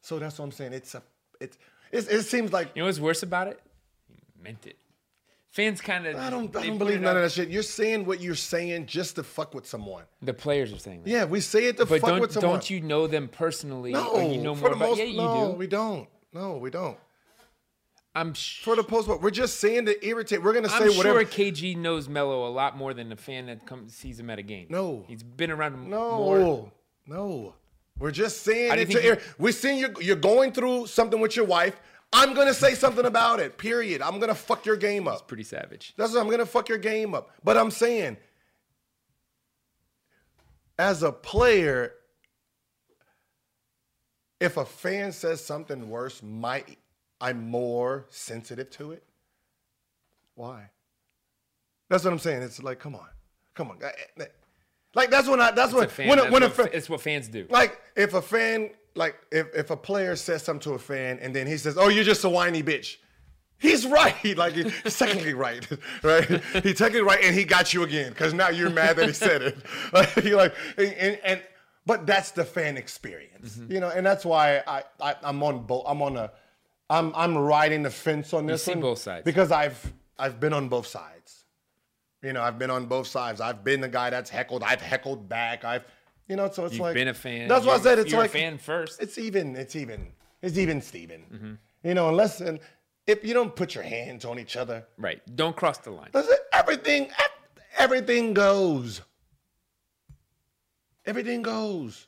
So 0.00 0.18
that's 0.18 0.38
what 0.38 0.46
I'm 0.46 0.52
saying. 0.52 0.72
It's 0.72 0.94
a 0.94 1.02
it's, 1.40 1.58
it's 1.92 2.08
it 2.08 2.22
seems 2.24 2.52
like 2.52 2.70
You 2.74 2.82
know 2.82 2.86
what's 2.86 2.98
worse 2.98 3.22
about 3.22 3.48
it? 3.48 3.60
He 4.08 4.42
meant 4.42 4.66
it. 4.66 4.76
Fans 5.52 5.80
kind 5.82 6.06
of. 6.06 6.16
I 6.16 6.30
don't 6.30 6.54
I 6.56 6.66
don't 6.66 6.78
believe 6.78 7.00
none 7.02 7.14
of 7.16 7.22
that 7.22 7.30
shit. 7.32 7.50
You're 7.50 7.62
saying 7.62 8.06
what 8.06 8.20
you're 8.20 8.34
saying 8.34 8.86
just 8.86 9.16
to 9.16 9.22
fuck 9.22 9.54
with 9.54 9.66
someone. 9.66 10.04
The 10.22 10.32
players 10.32 10.72
are 10.72 10.78
saying 10.78 11.02
that. 11.04 11.10
Yeah, 11.10 11.24
we 11.24 11.40
say 11.40 11.66
it 11.66 11.76
to 11.76 11.84
But 11.86 12.00
fuck 12.00 12.08
don't 12.10 12.20
with 12.20 12.32
someone. 12.32 12.52
don't 12.54 12.70
you 12.70 12.80
know 12.80 13.06
them 13.06 13.28
personally? 13.28 13.92
No, 13.92 14.18
you 14.18 14.40
know 14.40 14.54
for 14.54 14.62
more 14.62 14.70
the 14.70 14.76
about. 14.76 14.88
most, 14.88 14.98
yeah, 14.98 15.04
you 15.04 15.16
no, 15.18 15.50
do. 15.52 15.56
we 15.58 15.66
don't. 15.66 16.08
No, 16.32 16.56
we 16.56 16.70
don't. 16.70 16.96
I'm 18.14 18.34
sh- 18.34 18.62
For 18.62 18.76
the 18.76 18.82
post, 18.82 19.08
we're 19.08 19.30
just 19.30 19.58
saying 19.60 19.86
to 19.86 20.06
irritate. 20.06 20.42
We're 20.42 20.52
gonna 20.54 20.68
say 20.68 20.74
whatever. 20.88 20.90
I'm 20.90 20.96
whatever. 21.16 21.30
sure 21.30 21.44
KG 21.52 21.76
knows 21.76 22.08
Melo 22.08 22.46
a 22.46 22.50
lot 22.52 22.76
more 22.76 22.92
than 22.94 23.08
the 23.08 23.16
fan 23.16 23.46
that 23.46 23.66
comes 23.66 23.94
sees 23.94 24.18
him 24.20 24.28
at 24.30 24.38
a 24.38 24.42
game. 24.42 24.66
No. 24.70 25.04
he's 25.08 25.22
been 25.22 25.50
around 25.50 25.74
him 25.74 25.90
No, 25.90 26.16
more. 26.18 26.72
no. 27.06 27.54
We're 27.98 28.10
just 28.10 28.42
saying 28.42 28.70
How 28.70 28.76
do 28.76 28.80
you 28.82 28.86
it 28.88 28.92
to 29.00 29.04
air. 29.04 29.18
We're 29.38 29.52
seeing 29.52 29.78
you. 29.78 29.94
You're 30.00 30.16
going 30.16 30.52
through 30.52 30.86
something 30.86 31.20
with 31.20 31.36
your 31.36 31.44
wife. 31.44 31.78
I'm 32.12 32.34
gonna 32.34 32.54
say 32.54 32.74
something 32.74 33.06
about 33.06 33.40
it. 33.40 33.56
Period. 33.56 34.02
I'm 34.02 34.18
gonna 34.20 34.34
fuck 34.34 34.66
your 34.66 34.76
game 34.76 35.08
up. 35.08 35.26
Pretty 35.28 35.44
savage. 35.44 35.94
That's 35.96 36.12
what 36.12 36.20
I'm 36.20 36.30
gonna 36.30 36.46
fuck 36.46 36.68
your 36.68 36.78
game 36.78 37.14
up. 37.14 37.30
But 37.42 37.56
I'm 37.56 37.70
saying, 37.70 38.18
as 40.78 41.02
a 41.02 41.10
player, 41.10 41.92
if 44.40 44.56
a 44.56 44.64
fan 44.64 45.12
says 45.12 45.42
something 45.44 45.88
worse, 45.88 46.22
might 46.22 46.78
I'm 47.20 47.48
more 47.48 48.06
sensitive 48.10 48.68
to 48.70 48.92
it. 48.92 49.04
Why? 50.34 50.70
That's 51.88 52.04
what 52.04 52.12
I'm 52.12 52.18
saying. 52.18 52.42
It's 52.42 52.62
like, 52.62 52.78
come 52.78 52.94
on, 52.94 53.06
come 53.54 53.70
on. 53.70 53.78
Like 54.94 55.10
that's 55.10 55.28
when 55.28 55.40
I. 55.40 55.50
That's 55.52 55.72
It's 55.72 55.74
when 55.74 55.84
a 55.84 55.88
fan, 55.88 56.08
when 56.08 56.18
a, 56.18 56.22
that's 56.22 56.32
when 56.32 56.42
a 56.42 56.46
what, 56.46 56.56
fan, 56.56 56.68
it's 56.72 56.90
what 56.90 57.00
fans 57.00 57.28
do. 57.28 57.46
like 57.48 57.80
if 57.96 58.12
a 58.14 58.20
fan 58.22 58.70
like 58.94 59.16
if, 59.30 59.46
if 59.54 59.70
a 59.70 59.76
player 59.76 60.16
says 60.16 60.42
something 60.42 60.60
to 60.70 60.74
a 60.74 60.78
fan 60.78 61.18
and 61.20 61.34
then 61.34 61.46
he 61.46 61.56
says 61.56 61.76
oh 61.78 61.88
you're 61.88 62.04
just 62.04 62.24
a 62.24 62.28
whiny 62.28 62.62
bitch 62.62 62.96
he's 63.58 63.86
right. 64.00 64.36
Like 64.36 64.54
he's 64.54 64.98
technically 64.98 65.34
right 65.34 65.66
right? 66.02 66.24
He's 66.62 66.78
technically 66.78 67.02
right 67.02 67.22
and 67.22 67.34
he 67.34 67.44
got 67.44 67.72
you 67.72 67.84
again 67.84 68.10
because 68.10 68.34
now 68.34 68.48
you're 68.50 68.70
mad 68.70 68.96
that 68.96 69.06
he 69.06 69.12
said 69.12 69.40
it. 69.42 69.56
Like, 69.92 70.08
he 70.20 70.34
like 70.34 70.54
and, 70.76 71.18
and 71.24 71.42
but 71.86 72.06
that's 72.06 72.30
the 72.32 72.44
fan 72.44 72.76
experience 72.76 73.56
Mm-hmm. 73.56 73.72
you 73.72 73.80
know? 73.80 73.88
And 73.88 74.04
that's 74.06 74.24
why 74.24 74.62
I, 74.66 74.82
I 75.00 75.16
i'm 75.24 75.42
on 75.42 75.64
both 75.64 75.84
i'm 75.86 76.00
on 76.02 76.16
a 76.16 76.30
i'm 76.90 77.12
i'm 77.14 77.36
riding 77.36 77.82
the 77.82 77.90
fence 77.90 78.32
on 78.34 78.46
this 78.46 78.66
You 78.66 78.74
see 78.74 78.80
both 78.80 78.98
sides. 78.98 79.24
because 79.24 79.50
i've 79.50 79.92
i've 80.18 80.38
been 80.38 80.52
on 80.52 80.68
both 80.68 80.86
sides. 80.86 81.44
You 82.22 82.32
know 82.32 82.42
i've 82.42 82.58
been 82.58 82.70
on 82.70 82.86
both 82.86 83.06
sides. 83.08 83.40
I've 83.40 83.64
been 83.64 83.80
the 83.80 83.88
guy 83.88 84.10
that's 84.10 84.30
heckled 84.30 84.62
i've 84.62 84.80
heckled 84.80 85.28
back 85.28 85.64
i've 85.64 85.84
you 86.28 86.36
know 86.36 86.50
so 86.50 86.64
it's 86.64 86.74
You've 86.74 86.82
like 86.82 86.94
been 86.94 87.08
a 87.08 87.14
fan. 87.14 87.48
that's 87.48 87.64
why 87.66 87.74
i 87.74 87.78
said 87.80 87.98
it's 87.98 88.12
like 88.12 88.30
a 88.30 88.32
fan 88.32 88.58
first. 88.58 89.00
it's 89.02 89.18
even. 89.18 89.56
It's 89.56 89.76
even. 89.76 90.12
It's 90.40 90.58
even 90.58 90.80
Steven. 90.80 91.22
Mm-hmm. 91.32 91.52
You 91.88 91.94
know, 91.94 92.08
unless 92.08 92.40
and 92.40 92.58
if 93.06 93.24
you 93.24 93.34
don't 93.34 93.54
put 93.54 93.74
your 93.74 93.84
hands 93.84 94.24
on 94.24 94.38
each 94.38 94.56
other, 94.56 94.84
right. 94.98 95.20
Don't 95.36 95.56
cross 95.56 95.78
the 95.78 95.90
line. 95.90 96.10
that's 96.12 96.28
it. 96.28 96.40
everything. 96.52 97.10
Everything 97.78 98.34
goes. 98.34 99.00
Everything 101.06 101.42
goes. 101.42 102.06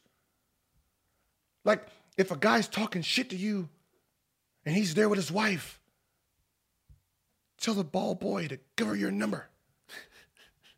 Like 1.65 1.87
if 2.17 2.31
a 2.31 2.37
guy's 2.37 2.69
talking 2.69 3.03
shit 3.03 3.31
to 3.31 3.37
you, 3.37 3.69
and 4.65 4.75
he's 4.75 4.95
there 4.95 5.09
with 5.09 5.17
his 5.19 5.33
wife, 5.33 5.81
tell 7.61 7.75
the 7.75 7.85
ball 7.85 8.15
boy 8.15 8.47
to 8.49 8.59
give 8.77 8.87
her 8.87 8.95
your 8.97 9.11
number. 9.11 9.49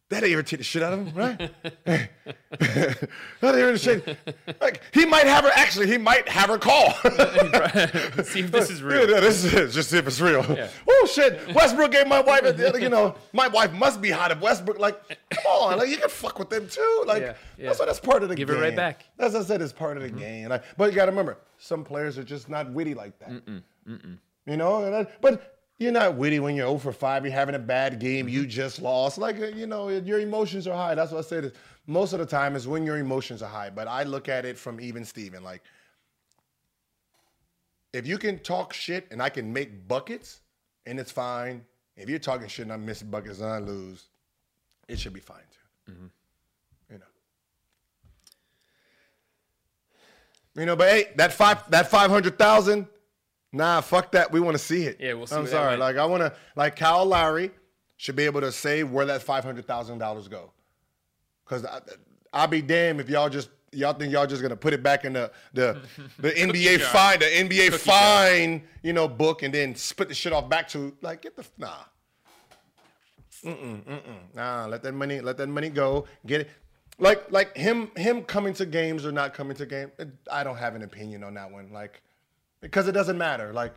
That 0.08 0.22
irritated 0.22 0.60
the 0.60 0.64
shit 0.64 0.84
out 0.84 0.92
of 0.92 1.04
him, 1.04 1.14
right? 1.16 1.50
that 1.84 3.00
irritated. 3.42 4.16
Like 4.60 4.80
he 4.94 5.04
might 5.04 5.26
have 5.26 5.42
her. 5.42 5.50
Actually, 5.52 5.88
he 5.88 5.98
might 5.98 6.28
have 6.28 6.48
her 6.48 6.58
call. 6.58 6.92
See 8.22 8.40
if 8.40 8.52
this 8.52 8.70
is 8.70 8.84
real. 8.84 9.10
yeah, 9.10 9.18
this 9.18 9.44
is 9.44 9.52
it. 9.52 9.70
Just 9.72 9.90
see 9.90 9.98
if 9.98 10.06
it's 10.06 10.20
real. 10.20 10.46
Oh 10.88 11.08
shit! 11.12 11.52
Westbrook 11.52 11.90
gave 11.90 12.06
my 12.06 12.20
wife. 12.20 12.56
You 12.80 12.88
know, 12.88 13.16
my 13.32 13.48
wife 13.48 13.72
must 13.72 14.00
be 14.00 14.10
hot. 14.10 14.30
If 14.30 14.40
Westbrook, 14.40 14.78
like, 14.78 15.18
come 15.30 15.44
on, 15.46 15.78
like 15.78 15.88
you 15.88 15.96
can 15.96 16.08
fuck 16.08 16.38
with 16.38 16.50
them 16.50 16.68
too. 16.68 17.04
Like, 17.04 17.22
Yeah, 17.22 17.34
yeah. 17.58 17.66
that's 17.66 17.80
what 17.80 17.86
that's 17.86 17.98
part 17.98 18.22
of 18.22 18.28
the 18.28 18.36
Give 18.36 18.48
it 18.48 18.52
game. 18.52 18.62
right 18.62 18.76
back. 18.76 19.06
That's 19.16 19.34
what 19.34 19.42
I 19.42 19.44
said. 19.44 19.60
It's 19.60 19.72
part 19.72 19.96
of 19.96 20.04
the 20.04 20.10
mm-hmm. 20.10 20.18
game. 20.18 20.48
Like, 20.50 20.62
but 20.76 20.90
you 20.90 20.94
got 20.94 21.06
to 21.06 21.10
remember, 21.10 21.38
some 21.58 21.82
players 21.82 22.16
are 22.16 22.24
just 22.24 22.48
not 22.48 22.70
witty 22.70 22.94
like 22.94 23.18
that. 23.18 23.42
You 24.46 24.56
know, 24.56 24.84
and 24.84 24.94
that, 24.94 25.20
but. 25.20 25.54
You're 25.78 25.92
not 25.92 26.14
witty 26.14 26.40
when 26.40 26.56
you're 26.56 26.66
0 26.66 26.78
for 26.78 26.92
5. 26.92 27.24
You're 27.24 27.34
having 27.34 27.54
a 27.54 27.58
bad 27.58 27.98
game. 27.98 28.28
You 28.28 28.46
just 28.46 28.80
lost. 28.80 29.18
Like, 29.18 29.38
uh, 29.38 29.46
you 29.46 29.66
know, 29.66 29.88
your 29.88 30.20
emotions 30.20 30.66
are 30.66 30.74
high. 30.74 30.94
That's 30.94 31.12
what 31.12 31.30
I 31.30 31.36
is 31.36 31.52
Most 31.86 32.14
of 32.14 32.18
the 32.18 32.26
time 32.26 32.56
is 32.56 32.66
when 32.66 32.86
your 32.86 32.96
emotions 32.96 33.42
are 33.42 33.50
high. 33.50 33.68
But 33.68 33.86
I 33.86 34.04
look 34.04 34.28
at 34.28 34.46
it 34.46 34.56
from 34.56 34.80
even 34.80 35.04
Steven. 35.04 35.42
Like, 35.44 35.62
if 37.92 38.06
you 38.06 38.16
can 38.16 38.38
talk 38.38 38.72
shit 38.72 39.06
and 39.10 39.22
I 39.22 39.28
can 39.28 39.52
make 39.52 39.86
buckets 39.86 40.40
and 40.86 40.98
it's 40.98 41.10
fine. 41.10 41.64
If 41.96 42.08
you're 42.08 42.18
talking 42.18 42.48
shit 42.48 42.64
and 42.64 42.72
I'm 42.72 42.84
missing 42.84 43.10
buckets 43.10 43.40
and 43.40 43.50
I 43.50 43.58
lose, 43.58 44.04
it 44.88 44.98
should 44.98 45.12
be 45.12 45.20
fine 45.20 45.38
too. 45.50 45.92
You 46.90 46.98
know. 46.98 47.04
You 50.54 50.66
know, 50.66 50.76
but 50.76 50.88
hey, 50.88 51.08
that 51.16 51.32
five 51.32 51.68
that 51.70 51.90
five 51.90 52.10
hundred 52.10 52.38
thousand, 52.38 52.86
nah, 53.56 53.80
fuck 53.80 54.12
that. 54.12 54.30
We 54.30 54.40
want 54.40 54.56
to 54.56 54.62
see 54.62 54.84
it. 54.84 54.98
Yeah, 55.00 55.14
we'll 55.14 55.26
see 55.26 55.36
I'm 55.36 55.46
sorry. 55.46 55.76
Like 55.76 55.96
I 55.96 56.04
want 56.04 56.22
to, 56.22 56.32
like 56.54 56.76
Kyle 56.76 57.04
Lowry 57.04 57.50
should 57.96 58.16
be 58.16 58.24
able 58.24 58.40
to 58.42 58.52
say 58.52 58.82
where 58.82 59.06
that 59.06 59.22
five 59.22 59.44
hundred 59.44 59.66
thousand 59.66 59.98
dollars 59.98 60.28
go. 60.28 60.52
Cause 61.44 61.64
I, 61.64 61.80
I'll 62.32 62.48
be 62.48 62.60
damned 62.60 63.00
if 63.00 63.08
y'all 63.08 63.28
just 63.28 63.48
y'all 63.72 63.92
think 63.92 64.12
y'all 64.12 64.26
just 64.26 64.42
gonna 64.42 64.56
put 64.56 64.72
it 64.72 64.82
back 64.82 65.04
in 65.04 65.12
the 65.12 65.30
the, 65.54 65.80
the 66.18 66.30
NBA 66.30 66.78
jar. 66.78 66.88
fine 66.88 67.18
the 67.20 67.26
NBA 67.26 67.70
Cookie 67.70 67.84
jar. 67.84 68.26
fine 68.26 68.62
you 68.82 68.92
know 68.92 69.08
book 69.08 69.42
and 69.42 69.52
then 69.54 69.74
split 69.74 70.08
the 70.08 70.14
shit 70.14 70.32
off 70.32 70.48
back 70.48 70.68
to 70.68 70.94
like 71.02 71.22
get 71.22 71.36
the 71.36 71.44
nah. 71.58 71.74
Mm-mm, 73.44 73.84
mm-mm. 73.84 74.34
Nah, 74.34 74.66
let 74.66 74.82
that 74.82 74.92
money 74.92 75.20
let 75.20 75.36
that 75.36 75.48
money 75.48 75.68
go. 75.68 76.06
Get 76.26 76.42
it. 76.42 76.50
Like 76.98 77.30
like 77.30 77.56
him 77.56 77.90
him 77.96 78.22
coming 78.22 78.54
to 78.54 78.66
games 78.66 79.04
or 79.04 79.12
not 79.12 79.34
coming 79.34 79.56
to 79.56 79.66
game. 79.66 79.92
I 80.30 80.42
don't 80.42 80.56
have 80.56 80.74
an 80.74 80.82
opinion 80.82 81.22
on 81.22 81.34
that 81.34 81.50
one. 81.50 81.70
Like 81.72 82.02
because 82.66 82.88
it 82.88 82.92
doesn't 82.92 83.18
matter. 83.18 83.52
Like 83.52 83.74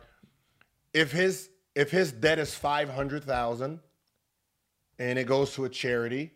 if 0.92 1.12
his 1.12 1.48
if 1.74 1.90
his 1.90 2.12
debt 2.12 2.38
is 2.38 2.54
five 2.54 2.88
hundred 2.88 3.24
thousand 3.24 3.80
and 4.98 5.18
it 5.18 5.26
goes 5.26 5.54
to 5.54 5.64
a 5.64 5.68
charity, 5.68 6.32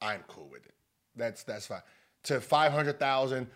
I'm 0.00 0.24
cool 0.28 0.48
with 0.50 0.64
it. 0.66 0.74
That's 1.14 1.42
that's 1.42 1.66
fine. 1.66 1.82
To 2.24 2.40
five 2.40 2.72
hundred 2.72 2.98
thousand, 2.98 3.46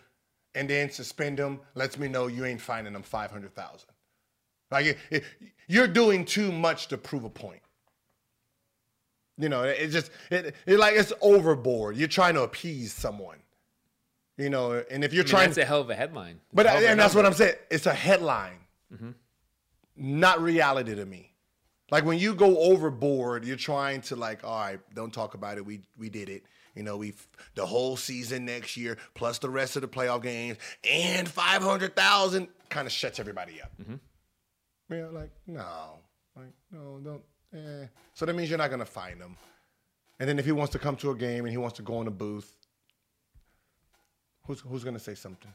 and 0.55 0.69
then 0.69 0.89
suspend 0.89 1.39
him 1.39 1.59
lets 1.75 1.97
me 1.97 2.07
know 2.07 2.27
you 2.27 2.45
ain't 2.45 2.61
finding 2.61 2.93
them 2.93 3.03
five 3.03 3.31
hundred 3.31 3.53
thousand. 3.55 3.89
Like 4.69 4.85
it, 4.85 4.97
it, 5.09 5.23
you're 5.67 5.87
doing 5.87 6.23
too 6.23 6.51
much 6.51 6.87
to 6.87 6.97
prove 6.97 7.23
a 7.23 7.29
point. 7.29 7.61
You 9.37 9.49
know, 9.49 9.63
it 9.63 9.87
just 9.87 10.11
it, 10.29 10.55
it 10.65 10.77
like 10.77 10.95
it's 10.95 11.11
overboard. 11.21 11.97
You're 11.97 12.07
trying 12.07 12.35
to 12.35 12.43
appease 12.43 12.93
someone. 12.93 13.37
You 14.41 14.49
know, 14.49 14.83
and 14.89 15.03
if 15.03 15.13
you're 15.13 15.23
I 15.23 15.25
mean, 15.25 15.29
trying, 15.29 15.47
that's 15.49 15.57
a 15.59 15.65
hell 15.65 15.81
of 15.81 15.89
a 15.89 15.95
headline. 15.95 16.39
but 16.53 16.65
a 16.65 16.71
and 16.71 16.99
that's 16.99 17.13
what. 17.13 17.25
I'm 17.25 17.33
saying. 17.33 17.55
It's 17.69 17.85
a 17.85 17.93
headline, 17.93 18.59
not 19.95 20.41
reality 20.41 20.95
to 20.95 21.05
me. 21.05 21.33
Like 21.91 22.05
when 22.05 22.17
you 22.17 22.33
go 22.33 22.57
overboard, 22.57 23.43
you're 23.45 23.57
trying 23.57 24.01
to 24.03 24.15
like, 24.15 24.43
all 24.43 24.59
right, 24.59 24.79
don't 24.95 25.13
talk 25.13 25.33
about 25.33 25.57
it. 25.57 25.65
We 25.65 25.81
we 25.97 26.09
did 26.09 26.29
it. 26.29 26.43
You 26.75 26.83
know, 26.83 26.95
we 26.97 27.13
the 27.55 27.65
whole 27.65 27.97
season 27.97 28.45
next 28.45 28.77
year 28.77 28.97
plus 29.13 29.39
the 29.39 29.49
rest 29.49 29.75
of 29.75 29.81
the 29.81 29.89
playoff 29.89 30.23
games 30.23 30.57
and 30.89 31.27
five 31.27 31.61
hundred 31.61 31.95
thousand 31.95 32.47
kind 32.69 32.87
of 32.87 32.93
shuts 32.93 33.19
everybody 33.19 33.61
up. 33.61 33.71
Yeah, 34.89 35.07
like 35.07 35.31
no, 35.47 35.99
like 36.35 36.53
no, 36.71 36.99
don't. 37.03 37.21
Eh. 37.53 37.87
So 38.13 38.25
that 38.25 38.33
means 38.35 38.49
you're 38.49 38.57
not 38.57 38.71
gonna 38.71 38.85
find 38.85 39.19
him. 39.19 39.35
And 40.19 40.29
then 40.29 40.39
if 40.39 40.45
he 40.45 40.53
wants 40.53 40.71
to 40.73 40.79
come 40.79 40.95
to 40.97 41.11
a 41.11 41.15
game 41.15 41.43
and 41.45 41.51
he 41.51 41.57
wants 41.57 41.75
to 41.77 41.81
go 41.81 41.99
in 41.99 42.05
the 42.05 42.11
booth, 42.11 42.55
who's 44.45 44.61
who's 44.61 44.83
gonna 44.83 44.99
say 44.99 45.15
something? 45.15 45.51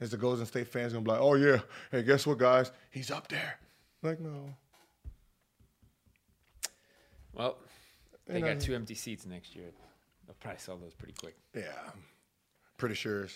Is 0.00 0.10
the 0.10 0.16
Golden 0.16 0.44
State 0.46 0.68
fans 0.68 0.92
gonna 0.92 1.04
be 1.04 1.10
like, 1.10 1.20
oh 1.20 1.34
yeah, 1.34 1.60
hey, 1.90 2.02
guess 2.02 2.26
what, 2.26 2.38
guys? 2.38 2.72
He's 2.90 3.10
up 3.10 3.28
there. 3.28 3.58
Like 4.02 4.20
no. 4.20 4.48
Well, 7.32 7.58
they 8.26 8.34
You 8.34 8.40
know, 8.40 8.54
got 8.54 8.60
two 8.60 8.74
empty 8.74 8.94
seats 8.94 9.26
next 9.26 9.56
year. 9.56 9.66
They'll 10.26 10.36
probably 10.40 10.60
sell 10.60 10.76
those 10.76 10.94
pretty 10.94 11.14
quick. 11.18 11.36
Yeah, 11.54 11.90
pretty 12.76 12.94
sure 12.94 13.28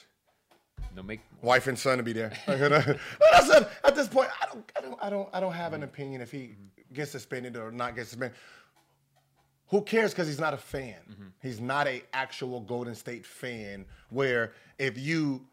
They'll 0.95 1.05
make 1.05 1.21
wife 1.43 1.67
and 1.67 1.79
son 1.79 1.99
to 1.99 2.05
be 2.05 2.13
there. 2.13 2.33
Like, 2.47 2.59
you 2.59 2.69
know, 2.69 2.83
that's 3.33 3.49
a- 3.51 3.69
at 3.85 3.95
this 3.95 4.09
point, 4.09 4.31
I 4.41 4.47
don't, 4.47 4.73
I 4.77 4.81
don't, 4.81 4.99
I 5.03 5.11
don't, 5.11 5.29
I 5.35 5.41
don't 5.41 5.53
have 5.53 5.73
an 5.73 5.81
mm-hmm. 5.81 5.89
opinion 5.89 6.21
if 6.21 6.31
he 6.31 6.55
gets 6.93 7.11
suspended 7.11 7.57
or 7.57 7.71
not 7.71 7.95
gets 7.95 8.11
suspended. 8.11 8.39
Who 9.69 9.83
cares? 9.83 10.13
Because 10.13 10.27
he's 10.29 10.41
not 10.41 10.55
a 10.55 10.59
fan. 10.59 10.97
He's 11.43 11.61
not 11.61 11.87
a 11.87 12.03
actual 12.13 12.61
Golden 12.61 12.95
State 12.95 13.27
fan. 13.27 13.85
Where 14.11 14.53
if 14.79 14.99
you, 14.99 15.47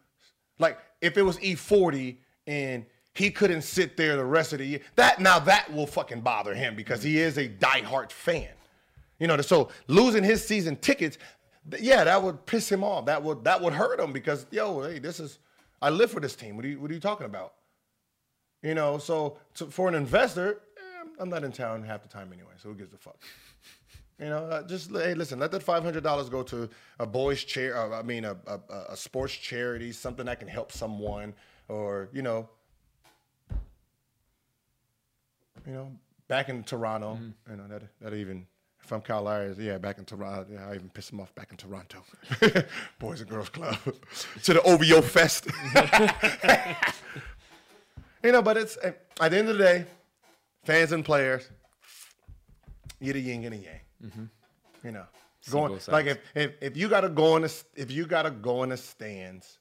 like, 0.60 0.80
if 1.02 1.18
it 1.18 1.22
was 1.22 1.38
E40 1.40 2.18
and 2.48 2.86
he 3.14 3.30
couldn't 3.30 3.64
sit 3.64 3.98
there 3.98 4.16
the 4.16 4.26
rest 4.26 4.54
of 4.54 4.60
the 4.60 4.66
year, 4.66 4.80
that 4.96 5.20
now 5.20 5.40
that 5.40 5.72
will 5.74 5.88
fucking 5.88 6.22
bother 6.22 6.54
him 6.54 6.76
because 6.76 7.04
he 7.04 7.20
is 7.20 7.38
a 7.38 7.48
diehard 7.50 8.12
fan. 8.12 8.50
You 9.20 9.28
know, 9.28 9.40
so 9.42 9.70
losing 9.88 10.24
his 10.24 10.46
season 10.46 10.76
tickets, 10.78 11.18
yeah, 11.80 12.04
that 12.04 12.22
would 12.22 12.46
piss 12.46 12.70
him 12.70 12.84
off. 12.84 13.06
That 13.06 13.24
would 13.24 13.44
that 13.46 13.62
would 13.62 13.74
hurt 13.74 14.00
him 14.00 14.12
because 14.12 14.46
yo, 14.52 14.82
hey, 14.82 15.00
this 15.00 15.20
is 15.20 15.40
I 15.82 15.90
live 15.90 16.12
for 16.12 16.20
this 16.20 16.36
team. 16.36 16.56
What 16.56 16.66
are 16.66 16.70
you 16.70 16.80
what 16.80 16.92
are 16.92 16.94
you 16.94 17.00
talking 17.00 17.26
about? 17.26 17.54
You 18.62 18.74
know, 18.74 18.98
so, 18.98 19.38
so 19.54 19.68
for 19.68 19.88
an 19.88 19.94
investor, 19.94 20.62
eh, 20.78 21.08
I'm 21.20 21.30
not 21.30 21.44
in 21.44 21.52
town 21.52 21.84
half 21.84 22.02
the 22.02 22.10
time 22.10 22.34
anyway, 22.34 22.54
so 22.58 22.70
who 22.70 22.76
gives 22.76 22.94
a 22.94 22.98
fuck? 22.98 23.18
You 24.20 24.30
know, 24.30 24.46
uh, 24.46 24.64
just 24.64 24.92
hey, 24.92 25.14
listen, 25.14 25.40
let 25.40 25.52
that 25.52 25.62
five 25.62 25.84
hundred 25.84 26.04
dollars 26.04 26.30
go 26.30 26.42
to 26.44 26.70
a 27.00 27.06
boys' 27.06 27.44
chair. 27.44 27.78
Uh, 27.78 28.00
I 28.00 28.02
mean, 28.02 28.24
a, 28.24 28.38
a 28.48 28.60
a 28.90 28.98
sports 28.98 29.34
charity, 29.34 29.92
something 29.92 30.26
that 30.26 30.40
can 30.40 30.48
help 30.48 30.72
someone, 30.72 31.34
or 31.68 32.10
you 32.14 32.22
know, 32.22 32.48
you 35.68 35.74
know, 35.74 35.92
back 36.30 36.48
in 36.48 36.64
Toronto. 36.64 37.20
You 37.50 37.58
know, 37.58 37.68
that 37.68 37.82
that 38.00 38.14
even 38.14 38.48
if 38.82 38.92
I'm 38.92 39.02
Kyle 39.02 39.24
Lowry, 39.24 39.54
yeah, 39.60 39.80
back 39.80 39.98
in 39.98 40.06
Toronto. 40.06 40.46
Yeah, 40.50 40.70
I 40.70 40.76
even 40.76 40.90
piss 40.90 41.12
him 41.12 41.20
off 41.20 41.36
back 41.36 41.52
in 41.52 41.58
Toronto. 41.58 41.98
boys 43.00 43.20
and 43.20 43.30
girls 43.30 43.50
club 43.50 43.78
to 44.44 44.54
the 44.54 44.62
OVO 44.62 45.02
Fest. 45.02 45.48
you 48.24 48.32
know, 48.32 48.42
but 48.42 48.58
it's 48.58 48.78
at 48.82 49.18
the 49.18 49.38
end 49.38 49.50
of 49.50 49.58
the 49.58 49.64
day, 49.64 49.86
fans 50.64 50.92
and 50.92 51.04
players, 51.04 51.50
you're 53.02 53.16
the 53.16 53.20
yin 53.20 53.44
and 53.44 53.54
the 53.54 53.58
yang. 53.58 53.80
Mm-hmm. 54.03 54.26
You 54.84 54.91
know, 54.91 55.05
going 55.51 55.80
like 55.88 56.05
if, 56.05 56.19
if 56.35 56.51
if 56.61 56.77
you 56.77 56.88
gotta 56.88 57.09
go 57.09 57.35
in 57.35 57.43
the 57.43 57.63
if 57.76 57.91
you 57.91 58.05
gotta 58.05 58.31
go 58.31 58.63
in 58.63 58.69
the 58.69 58.77
stands 58.77 59.59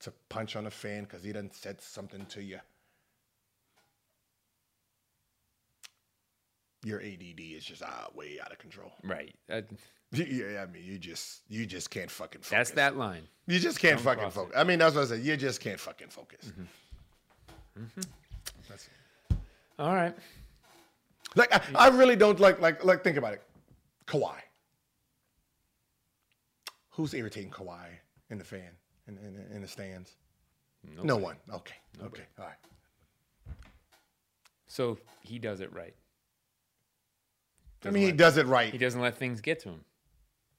to 0.00 0.12
punch 0.28 0.56
on 0.56 0.66
a 0.66 0.70
fan 0.70 1.04
because 1.04 1.22
he 1.22 1.32
done 1.32 1.50
said 1.52 1.80
something 1.80 2.26
to 2.26 2.42
you, 2.42 2.58
your 6.84 7.00
ADD 7.00 7.40
is 7.40 7.64
just 7.64 7.82
ah, 7.82 8.08
way 8.14 8.38
out 8.42 8.52
of 8.52 8.58
control. 8.58 8.92
right. 9.04 9.34
Uh, 9.50 9.62
that, 10.12 10.28
Yeah, 10.28 10.62
I 10.62 10.66
mean, 10.66 10.84
you 10.84 10.98
just 10.98 11.42
you 11.48 11.66
just 11.66 11.90
can't 11.90 12.10
fucking 12.10 12.42
focus. 12.42 12.50
that's 12.50 12.70
that 12.72 12.96
line. 12.96 13.22
You 13.46 13.58
just 13.58 13.80
can't 13.80 13.96
Don't 13.96 14.04
fucking 14.04 14.20
cross 14.20 14.32
it. 14.32 14.36
focus. 14.36 14.54
I 14.56 14.64
mean, 14.64 14.78
that's 14.78 14.94
what 14.94 15.02
I 15.02 15.06
said. 15.06 15.22
You 15.22 15.36
just 15.36 15.60
can't 15.60 15.80
fucking 15.80 16.08
focus. 16.08 16.52
Mm-hmm. 17.78 18.00
That's 18.68 18.84
mm-hmm. 18.84 19.82
All 19.82 19.94
right. 19.94 20.14
Like 21.36 21.54
I, 21.54 21.60
I 21.74 21.88
really 21.88 22.16
don't 22.16 22.38
like 22.40 22.60
like 22.60 22.84
like 22.84 23.02
think 23.04 23.16
about 23.16 23.34
it. 23.34 23.42
Kawhi. 24.06 24.36
Who's 26.90 27.14
irritating 27.14 27.50
Kawhi 27.50 27.86
in 28.30 28.38
the 28.38 28.44
fan 28.44 28.70
in 29.08 29.18
in, 29.18 29.56
in 29.56 29.62
the 29.62 29.68
stands? 29.68 30.16
No 31.02 31.16
one. 31.16 31.36
Okay. 31.52 31.76
Okay. 32.02 32.22
All 32.38 32.46
right. 32.46 32.56
So 34.66 34.98
he 35.20 35.38
does 35.38 35.60
it 35.60 35.72
right. 35.72 35.94
I 37.84 37.90
mean, 37.90 38.04
he 38.04 38.12
does 38.12 38.36
it 38.36 38.46
right. 38.46 38.70
He 38.70 38.78
doesn't 38.78 39.00
let 39.00 39.16
things 39.16 39.40
get 39.40 39.60
to 39.60 39.70
him. 39.70 39.84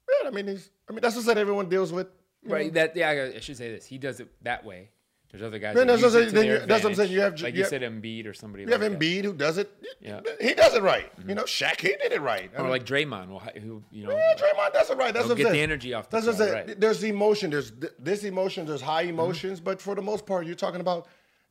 Yeah, 0.10 0.28
I 0.28 0.32
mean, 0.32 0.48
he's. 0.48 0.70
I 0.90 0.94
mean, 0.94 1.02
that's 1.02 1.16
what 1.16 1.24
I 1.24 1.26
said. 1.26 1.38
Everyone 1.38 1.70
deals 1.70 1.92
with. 1.92 2.08
Right. 2.46 2.74
That 2.74 2.96
yeah. 2.96 3.10
I 3.10 3.36
I 3.36 3.40
should 3.40 3.58
say 3.58 3.72
this. 3.72 3.86
He 3.86 3.98
does 3.98 4.20
it 4.20 4.30
that 4.44 4.66
way. 4.66 4.90
There's 5.34 5.44
other 5.44 5.58
guys. 5.58 5.74
Man, 5.76 5.88
that 5.88 6.00
that's 6.00 6.14
what 6.14 6.22
it 6.22 6.26
I'm 6.26 6.26
to 6.26 6.30
saying. 6.32 6.48
their 6.48 6.60
Then 6.60 6.62
you- 6.62 6.68
that's 6.68 6.84
what 6.84 6.90
I'm 6.92 6.96
saying. 6.96 7.12
You 7.12 7.22
have- 7.22 7.42
like 7.42 7.54
you 7.54 7.58
you 7.58 7.64
have- 7.64 7.70
said, 7.70 7.82
Embiid 7.82 8.28
or 8.28 8.34
somebody. 8.36 8.64
You 8.66 8.70
have 8.70 8.82
like 8.82 8.92
that. 8.92 9.00
Embiid 9.00 9.24
who 9.24 9.34
does 9.34 9.58
it. 9.58 9.72
Yeah. 10.00 10.22
He 10.40 10.54
does 10.54 10.76
it 10.76 10.84
right. 10.84 11.12
You 11.28 11.34
know, 11.34 11.44
Shaq 11.44 11.82
he 11.82 11.88
did 11.88 12.12
it 12.12 12.22
right. 12.22 12.52
I 12.56 12.60
Or 12.60 12.62
mean, 12.62 12.70
like 12.70 12.86
Draymond, 12.86 13.30
well, 13.30 13.40
who 13.40 13.84
you 13.92 14.06
know, 14.06 14.12
Yeah, 14.12 14.36
Draymond, 14.38 14.74
that's 14.74 14.92
it 14.92 14.98
right. 14.98 15.12
That's 15.12 15.26
what 15.28 15.32
I'm 15.32 15.44
get 15.44 15.52
the 15.52 15.60
energy 15.60 15.94
off 15.96 16.08
the 16.10 16.18
That's 16.18 16.28
what 16.28 16.34
I'm 16.36 16.38
saying. 16.54 16.68
right. 16.68 16.80
There's 16.80 17.04
emotion. 17.04 17.50
There's 17.50 17.72
this 17.98 18.24
emotion. 18.24 18.68
There's 18.68 18.82
high 18.82 19.06
Mm-hmm. 19.06 19.10
emotions, 19.20 19.60
but 19.60 19.82
for 19.82 19.96
the 19.96 20.04
most 20.04 20.28
part, 20.28 20.46
you're 20.46 20.54
talking 20.56 20.82
about 20.82 21.08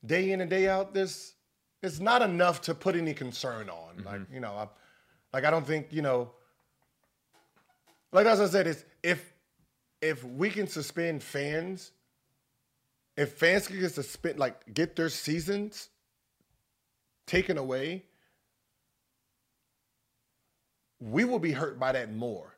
day 0.07 0.31
in 0.31 0.41
and 0.41 0.49
day 0.49 0.69
out. 0.69 0.95
This 0.95 1.35
it's 1.83 1.99
not 1.99 2.23
enough 2.23 2.61
to 2.63 2.75
put 2.77 2.95
any 2.95 3.13
concern 3.15 3.69
on. 3.69 3.97
Mm-hmm. 3.97 4.07
Like 4.07 4.21
you 4.33 4.39
know, 4.39 4.53
I, 4.53 4.69
like 5.33 5.45
I 5.45 5.51
don't 5.51 5.67
think 5.67 5.89
you 5.91 6.03
know. 6.03 6.31
Like 8.13 8.27
as 8.27 8.41
I 8.41 8.47
said, 8.47 8.67
is 8.69 8.85
if 9.03 9.33
if 10.01 10.23
we 10.25 10.51
can 10.51 10.67
suspend 10.69 11.23
fans, 11.23 11.91
if 13.17 13.33
fans 13.35 13.67
can 13.67 13.79
get 13.79 13.93
spend 13.93 14.39
like 14.39 14.73
get 14.73 14.97
their 14.97 15.09
seasons 15.09 15.89
taken 17.27 17.59
away, 17.59 18.05
we 21.01 21.25
will 21.25 21.39
be 21.39 21.53
hurt 21.53 21.79
by 21.79 21.93
that 21.93 22.13
more. 22.13 22.55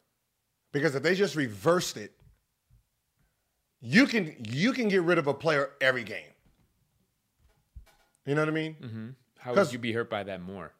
Because 0.73 0.95
if 0.95 1.03
they 1.03 1.15
just 1.15 1.37
reversed 1.37 1.97
it, 1.97 2.13
you 3.81 4.07
can 4.07 4.35
you 4.49 4.73
can 4.73 4.89
get 4.89 5.03
rid 5.03 5.19
of 5.19 5.27
a 5.27 5.35
player 5.35 5.71
every 5.81 6.05
game. 6.05 6.31
You 8.27 8.35
know 8.35 8.43
what 8.43 8.49
I 8.49 8.53
mean? 8.53 8.77
Mm-hmm. 8.83 9.09
how 9.39 9.55
would 9.55 9.73
you 9.73 9.79
be 9.79 9.93
hurt 9.93 10.09
by 10.09 10.23
that 10.23 10.41
more? 10.41 10.73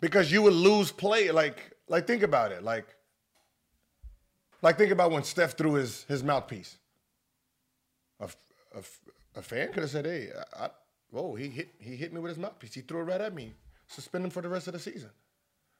Because 0.00 0.32
you 0.32 0.42
would 0.42 0.54
lose 0.54 0.90
play. 0.90 1.30
Like 1.30 1.72
like 1.88 2.06
think 2.06 2.22
about 2.22 2.52
it. 2.52 2.62
Like 2.62 2.86
like 4.62 4.78
think 4.78 4.90
about 4.90 5.10
when 5.10 5.22
Steph 5.22 5.56
threw 5.56 5.74
his 5.74 6.04
his 6.04 6.22
mouthpiece. 6.22 6.78
A, 8.20 8.28
a 8.74 8.82
a 9.38 9.42
fan 9.42 9.72
could 9.72 9.82
have 9.82 9.90
said, 9.90 10.04
"Hey, 10.04 10.30
I, 10.58 10.64
I, 10.64 10.70
whoa, 11.10 11.34
he 11.34 11.48
hit 11.48 11.68
he 11.78 11.96
hit 11.96 12.12
me 12.12 12.20
with 12.20 12.30
his 12.30 12.38
mouthpiece. 12.38 12.74
He 12.74 12.80
threw 12.82 13.00
it 13.00 13.04
right 13.04 13.20
at 13.20 13.34
me. 13.34 13.54
Suspend 13.86 14.24
him 14.24 14.30
for 14.30 14.42
the 14.42 14.48
rest 14.48 14.66
of 14.66 14.74
the 14.74 14.78
season." 14.80 15.10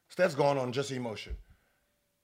Steph's 0.09 0.35
gone 0.35 0.57
on 0.57 0.73
just 0.73 0.91
emotion. 0.91 1.37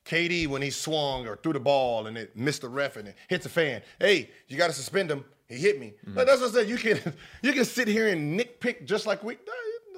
KD 0.06 0.46
when 0.46 0.62
he 0.62 0.70
swung 0.70 1.26
or 1.26 1.36
threw 1.36 1.52
the 1.52 1.60
ball 1.60 2.06
and 2.06 2.16
it 2.16 2.36
missed 2.36 2.62
the 2.62 2.68
ref 2.68 2.96
and 2.96 3.08
it 3.08 3.16
hits 3.28 3.46
a 3.46 3.48
fan. 3.48 3.82
Hey, 3.98 4.30
you 4.48 4.56
got 4.56 4.66
to 4.68 4.72
suspend 4.72 5.10
him. 5.10 5.24
He 5.48 5.56
hit 5.56 5.78
me. 5.78 5.94
Like, 6.14 6.26
that's 6.26 6.40
what 6.40 6.50
I 6.50 6.52
said. 6.52 6.68
You 6.68 6.76
can 6.76 6.98
you 7.42 7.52
can 7.52 7.64
sit 7.64 7.88
here 7.88 8.08
and 8.08 8.38
nitpick 8.38 8.84
just 8.86 9.06
like 9.06 9.22
we. 9.22 9.36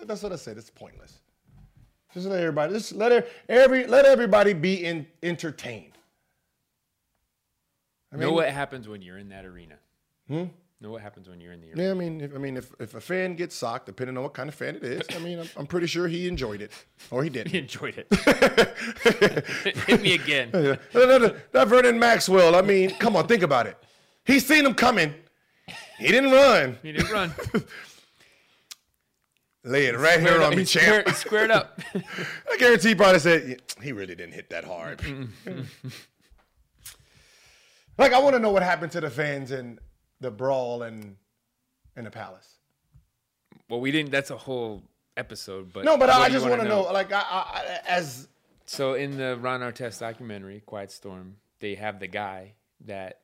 That's 0.04 0.22
what 0.22 0.32
I 0.32 0.36
said. 0.36 0.56
It's 0.58 0.70
pointless. 0.70 1.20
Just 2.14 2.26
let 2.28 2.40
everybody. 2.40 2.72
Just 2.72 2.92
let 2.94 3.12
er- 3.12 3.26
every 3.48 3.86
let 3.86 4.04
everybody 4.04 4.52
be 4.52 4.84
in, 4.84 5.06
entertained. 5.22 5.92
I 8.12 8.16
know 8.16 8.32
what 8.32 8.48
happens 8.48 8.88
when 8.88 9.02
you're 9.02 9.18
in 9.18 9.28
that 9.28 9.44
arena. 9.44 9.74
Hmm? 10.28 10.44
Know 10.78 10.90
what 10.90 11.01
happens 11.01 11.27
when 11.27 11.40
you're 11.40 11.53
in 11.53 11.62
the 11.62 11.69
arena. 11.69 11.82
Yeah, 11.85 11.90
I 11.90 11.94
mean, 11.94 12.20
if, 12.20 12.35
I 12.35 12.39
mean, 12.39 12.59
if, 12.59 12.70
if 12.78 12.94
a 12.94 13.01
fan 13.01 13.35
gets 13.35 13.55
socked, 13.57 13.86
depending 13.86 14.15
on 14.19 14.23
what 14.24 14.35
kind 14.35 14.47
of 14.51 14.55
fan 14.55 14.77
it 14.77 14.85
is, 14.85 15.01
I 15.15 15.19
mean, 15.20 15.39
I'm, 15.39 15.48
I'm 15.57 15.66
pretty 15.66 15.86
sure 15.86 16.07
he 16.07 16.28
enjoyed 16.28 16.61
it, 16.61 16.70
or 17.11 17.24
he 17.24 17.31
didn't. 17.31 17.51
He 17.53 17.59
enjoyed 17.59 17.94
it. 17.97 18.12
Hit 19.86 20.03
me 20.03 20.12
again. 20.15 20.51
No, 20.53 20.77
no, 20.94 21.16
no, 21.19 21.36
That 21.53 21.69
Vernon 21.69 21.98
Maxwell. 21.98 22.55
I 22.55 22.61
mean, 22.61 22.90
come 22.98 23.16
on, 23.16 23.27
think 23.27 23.43
about 23.43 23.66
it. 23.66 23.78
He 24.27 24.39
seen 24.39 24.66
him 24.66 24.74
coming. 24.74 25.15
He 25.98 26.09
didn't 26.09 26.31
run. 26.32 26.78
He 26.82 26.93
didn't 26.93 27.11
run. 27.11 27.32
Lay 29.65 29.86
it 29.86 29.97
right 29.98 30.20
here 30.20 30.43
on 30.43 30.51
me, 30.51 30.59
He 30.59 30.65
champ. 30.66 31.09
squared, 31.09 31.16
squared 31.16 31.51
up. 31.51 31.81
I 31.94 32.57
guarantee 32.59 32.89
he 32.90 32.94
probably 32.94 33.19
said 33.19 33.48
"Yeah, 33.48 33.57
he 33.82 33.93
really 33.93 34.15
didn't 34.15 34.35
hit 34.35 34.51
that 34.51 34.65
hard. 34.65 35.01
like 37.98 38.12
I 38.12 38.19
want 38.20 38.35
to 38.35 38.39
know 38.39 38.51
what 38.51 38.62
happened 38.62 38.93
to 38.93 39.01
the 39.01 39.11
fans 39.11 39.51
in 39.51 39.78
the 40.20 40.30
brawl 40.30 40.82
and 40.82 41.16
in 41.97 42.05
the 42.05 42.10
palace. 42.10 42.48
well, 43.68 43.80
we 43.80 43.90
didn't. 43.90 44.10
That's 44.10 44.30
a 44.30 44.36
whole 44.36 44.82
episode, 45.16 45.72
but 45.72 45.84
No, 45.84 45.97
but 45.97 46.10
I, 46.10 46.22
I 46.22 46.26
do 46.28 46.34
you 46.34 46.38
just 46.38 46.44
wanna 46.48 46.59
want 46.59 46.68
to 46.68 46.68
know, 46.68 46.82
like, 46.93 47.12
I, 47.12 47.20
I, 47.20 47.78
as 47.88 48.28
So 48.66 48.94
in 48.94 49.16
the 49.16 49.36
Ron 49.36 49.60
Artest 49.60 50.01
documentary, 50.01 50.62
Quiet 50.66 50.90
Storm, 50.90 51.36
they 51.60 51.74
have 51.74 52.01
the 52.01 52.06
guy 52.06 52.52
that 52.84 53.20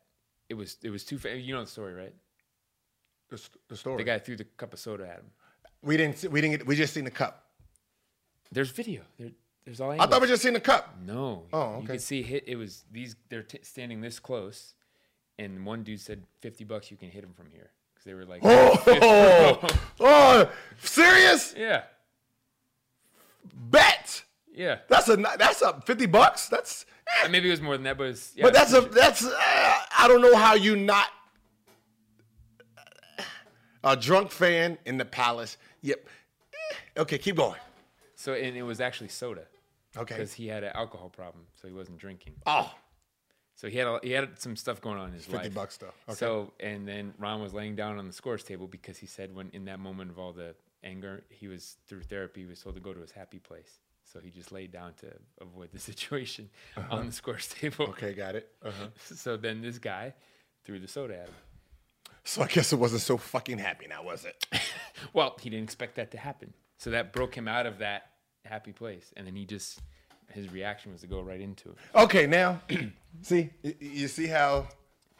it 0.48 0.54
was 0.54 0.78
it 0.82 0.90
was 0.90 1.04
too 1.04 1.18
fa- 1.18 1.36
you 1.36 1.54
know 1.54 1.60
the 1.62 1.70
story, 1.70 1.94
right? 1.94 2.14
the, 3.32 3.48
the 3.68 3.76
story. 3.76 3.96
The 3.98 4.04
guy 4.04 4.18
threw 4.18 4.36
the 4.36 4.44
cup 4.44 4.72
of 4.72 4.78
soda 4.78 5.04
at 5.04 5.16
him. 5.16 5.30
we 5.82 5.96
didn't, 5.96 6.18
see, 6.18 6.28
we 6.28 6.40
didn't, 6.40 6.58
get, 6.58 6.66
we 6.66 6.76
just 6.76 6.94
seen 6.94 7.04
the 7.04 7.10
cup. 7.10 7.46
There's 8.52 8.70
video. 8.70 9.02
There, 9.18 9.30
there's 9.64 9.80
all. 9.80 9.90
I 9.90 10.06
thought 10.06 10.20
we 10.20 10.28
just 10.28 10.42
seen 10.42 10.52
the 10.52 10.60
cup. 10.60 10.96
No. 11.04 11.44
Oh, 11.52 11.60
okay. 11.60 11.80
You 11.80 11.86
could 11.86 12.00
see 12.02 12.22
hit. 12.22 12.44
It 12.46 12.56
was 12.56 12.84
these. 12.92 13.16
They're 13.28 13.42
t- 13.42 13.60
standing 13.62 14.00
this 14.02 14.18
close, 14.18 14.74
and 15.38 15.64
one 15.66 15.82
dude 15.82 16.00
said, 16.00 16.22
50 16.40 16.64
bucks, 16.64 16.90
you 16.90 16.96
can 16.96 17.10
hit 17.10 17.22
him 17.24 17.32
from 17.34 17.46
here." 17.50 17.70
Because 17.94 18.04
they 18.04 18.14
were 18.14 18.24
like, 18.24 18.40
Oh, 18.44 18.82
oh, 19.66 19.68
oh, 20.00 20.50
serious? 20.82 21.54
"Yeah, 21.56 21.82
Bet. 23.54 24.24
yeah." 24.52 24.78
That's 24.88 25.08
a 25.08 25.16
that's 25.16 25.62
a 25.62 25.80
fifty 25.84 26.06
bucks. 26.06 26.48
That's 26.48 26.86
eh. 27.22 27.28
Maybe 27.28 27.48
it 27.48 27.52
was 27.52 27.60
more 27.60 27.74
than 27.76 27.84
that, 27.84 27.98
but 27.98 28.08
it's, 28.08 28.32
yeah, 28.34 28.44
but 28.44 28.54
that's 28.54 28.72
a 28.72 28.80
that's 28.82 29.24
uh, 29.24 29.30
I 29.36 30.06
don't 30.08 30.20
know 30.22 30.36
how 30.36 30.54
you 30.54 30.76
not 30.76 31.08
a 33.84 33.96
drunk 33.96 34.30
fan 34.30 34.78
in 34.86 34.96
the 34.98 35.04
palace. 35.04 35.56
Yep. 35.82 36.06
Okay, 36.96 37.18
keep 37.18 37.36
going. 37.36 37.58
so. 38.14 38.34
And 38.34 38.56
it 38.56 38.62
was 38.62 38.80
actually 38.80 39.08
soda 39.08 39.42
Okay. 39.96 40.14
because 40.14 40.32
he 40.32 40.46
had 40.46 40.62
an 40.64 40.72
alcohol 40.74 41.08
problem, 41.08 41.44
so 41.60 41.66
he 41.68 41.74
wasn't 41.74 41.98
drinking. 41.98 42.34
Oh, 42.46 42.72
So 43.62 43.68
he 43.68 43.78
had 43.78 43.86
a, 43.86 44.00
he 44.02 44.10
had 44.10 44.40
some 44.40 44.56
stuff 44.56 44.80
going 44.80 44.98
on 44.98 45.06
in 45.10 45.14
his 45.14 45.24
50 45.24 45.36
life. 45.38 45.54
bucks 45.54 45.76
though. 45.76 45.86
Okay. 46.08 46.16
So 46.16 46.52
and 46.58 46.86
then 46.86 47.14
Ron 47.16 47.40
was 47.40 47.54
laying 47.54 47.76
down 47.76 47.96
on 47.96 48.08
the 48.08 48.12
scores 48.12 48.42
table 48.42 48.66
because 48.66 48.98
he 48.98 49.06
said 49.06 49.32
when 49.32 49.50
in 49.52 49.66
that 49.66 49.78
moment 49.78 50.10
of 50.10 50.18
all 50.18 50.32
the 50.32 50.56
anger, 50.82 51.22
he 51.28 51.46
was 51.46 51.76
through 51.86 52.02
therapy, 52.02 52.40
he 52.40 52.46
was 52.48 52.60
told 52.60 52.74
to 52.74 52.80
go 52.80 52.92
to 52.92 52.98
his 53.00 53.12
happy 53.12 53.38
place. 53.38 53.78
So 54.02 54.18
he 54.18 54.30
just 54.30 54.50
laid 54.50 54.72
down 54.72 54.94
to 54.94 55.12
avoid 55.40 55.70
the 55.72 55.78
situation 55.92 56.50
on 56.90 57.06
the 57.06 57.12
scores 57.12 57.46
table. 57.46 57.86
okay, 57.90 58.14
got 58.14 58.34
it. 58.34 58.48
Uh-huh. 58.64 58.88
So 59.14 59.36
then 59.36 59.60
this 59.62 59.78
guy 59.78 60.14
threw 60.64 60.80
the 60.80 60.88
soda 60.88 61.20
at 61.20 61.28
him. 61.28 61.34
So 62.24 62.42
I 62.42 62.48
guess 62.48 62.72
it 62.72 62.80
wasn't 62.80 63.02
so 63.02 63.16
fucking 63.16 63.58
happy 63.58 63.86
now, 63.86 64.02
was 64.02 64.24
it? 64.24 64.44
Well, 65.12 65.36
he 65.40 65.50
didn't 65.50 65.64
expect 65.64 65.96
that 65.96 66.10
to 66.12 66.18
happen. 66.18 66.52
So 66.78 66.90
that 66.90 67.12
broke 67.12 67.36
him 67.36 67.46
out 67.46 67.66
of 67.66 67.78
that 67.78 68.10
happy 68.44 68.72
place. 68.72 69.12
And 69.16 69.26
then 69.26 69.34
he 69.36 69.44
just 69.44 69.80
his 70.32 70.52
reaction 70.52 70.92
was 70.92 71.00
to 71.02 71.06
go 71.06 71.20
right 71.20 71.40
into 71.40 71.70
it. 71.70 71.76
Okay, 71.94 72.26
now 72.26 72.60
see 73.22 73.50
y- 73.62 73.74
you 73.80 74.08
see 74.08 74.26
how 74.26 74.66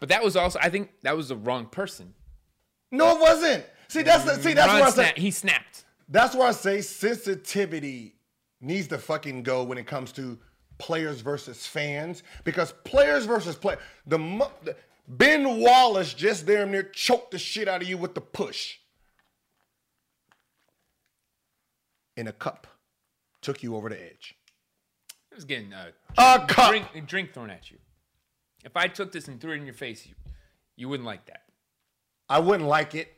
But 0.01 0.09
that 0.11 0.23
was 0.23 0.37
also 0.37 0.59
I 0.61 0.69
think 0.71 0.91
that 1.03 1.17
was 1.17 1.29
the 1.29 1.37
wrong 1.37 1.67
person. 1.67 2.15
no, 2.91 3.17
it 3.17 3.21
wasn't. 3.21 3.65
See, 3.89 4.03
that's 4.03 4.25
the, 4.25 4.37
see 4.37 4.55
that's 4.55 4.69
Ron 4.69 4.81
where 4.81 4.89
I 4.89 4.91
say 4.91 5.13
sna- 5.13 5.19
he 5.19 5.31
snapped. 5.31 5.85
That's 6.09 6.35
where 6.35 6.49
I 6.49 6.53
say 6.53 6.81
sensitivity 6.81 8.15
needs 8.61 8.89
to 8.89 8.99
fucking 8.99 9.43
go 9.43 9.63
when 9.65 9.77
it 9.79 9.87
comes 9.87 10.13
to 10.13 10.39
players 10.79 11.21
versus 11.21 11.67
fans 11.67 12.23
because 12.45 12.73
players 12.85 13.25
versus 13.27 13.55
play 13.57 13.77
the, 14.07 14.19
the 14.65 14.77
Ben 15.09 15.59
Wallace 15.61 16.15
just 16.15 16.47
damn 16.47 16.71
near 16.71 16.83
choked 16.85 17.33
the 17.33 17.39
shit 17.39 17.69
out 17.69 17.83
of 17.83 17.89
you 17.89 17.99
with 17.99 18.15
the 18.15 18.21
push 18.21 18.79
in 22.17 22.27
a 22.29 22.33
cup, 22.33 22.67
took 23.41 23.63
you 23.63 23.75
over 23.77 23.89
the 23.89 24.01
edge. 24.03 24.37
It 25.33 25.37
was 25.37 25.45
getting 25.45 25.73
uh, 25.73 25.87
A 26.19 26.45
cup. 26.47 26.71
drink, 26.71 27.07
drink 27.07 27.33
thrown 27.35 27.51
at 27.51 27.71
you. 27.71 27.79
If 28.65 28.77
I 28.77 28.87
took 28.87 29.11
this 29.13 29.27
and 29.29 29.41
threw 29.41 29.53
it 29.53 29.57
in 29.57 29.65
your 29.65 29.75
face, 29.75 30.07
you, 30.07 30.15
you 30.77 30.89
wouldn't 30.89 31.07
like 31.07 31.27
that. 31.27 31.43
I 32.29 32.39
wouldn't 32.39 32.69
like 32.69 32.95
it, 32.95 33.13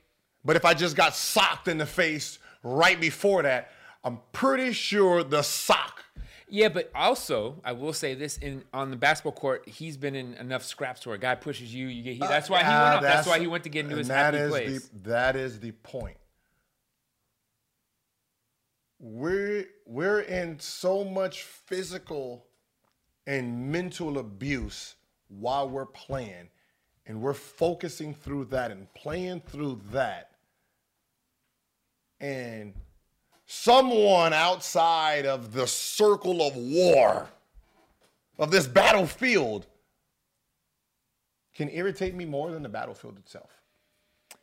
but 0.44 0.56
if 0.56 0.64
I 0.64 0.74
just 0.74 0.96
got 0.96 1.14
socked 1.14 1.68
in 1.68 1.76
the 1.78 1.86
face 1.86 2.38
right 2.62 2.98
before 3.00 3.42
that, 3.42 3.70
I'm 4.02 4.20
pretty 4.32 4.72
sure 4.72 5.22
the 5.22 5.42
sock 5.42 6.04
Yeah, 6.48 6.68
but 6.68 6.90
also 6.94 7.60
I 7.64 7.72
will 7.72 7.92
say 7.92 8.14
this: 8.14 8.38
in 8.38 8.64
on 8.72 8.90
the 8.90 8.96
basketball 8.96 9.32
court, 9.32 9.68
he's 9.68 9.96
been 9.96 10.14
in 10.14 10.34
enough 10.34 10.62
scraps 10.64 11.06
where 11.06 11.14
a 11.16 11.18
guy 11.18 11.34
pushes 11.34 11.74
you, 11.74 11.88
you 11.88 12.02
get. 12.02 12.12
He, 12.14 12.18
that's 12.20 12.48
why 12.50 12.58
he 12.60 12.64
Uh, 12.64 12.70
went. 12.70 12.94
Up. 12.96 13.02
That's, 13.02 13.14
that's- 13.16 13.26
why 13.26 13.38
he 13.40 13.46
went 13.46 13.64
to 13.64 13.70
get 13.70 13.84
into 13.84 13.96
his 13.96 14.08
that 14.08 14.34
happy 14.34 14.48
place. 14.48 14.88
The, 14.88 15.10
that 15.10 15.36
is 15.36 15.58
the 15.60 15.72
point. 15.72 16.16
We're 18.98 19.66
we're 19.86 20.20
in 20.20 20.58
so 20.60 21.04
much 21.04 21.42
physical 21.42 22.46
and 23.26 23.70
mental 23.70 24.18
abuse 24.18 24.94
while 25.28 25.68
we're 25.68 25.86
playing, 25.86 26.48
and 27.06 27.20
we're 27.20 27.34
focusing 27.34 28.14
through 28.14 28.46
that 28.46 28.70
and 28.70 28.92
playing 28.94 29.40
through 29.40 29.80
that. 29.92 30.30
And 32.20 32.74
someone 33.46 34.32
outside 34.32 35.26
of 35.26 35.52
the 35.52 35.66
circle 35.66 36.46
of 36.46 36.56
war, 36.56 37.28
of 38.38 38.50
this 38.50 38.66
battlefield, 38.66 39.66
can 41.54 41.68
irritate 41.70 42.14
me 42.14 42.24
more 42.24 42.50
than 42.50 42.62
the 42.62 42.68
battlefield 42.68 43.18
itself. 43.18 43.50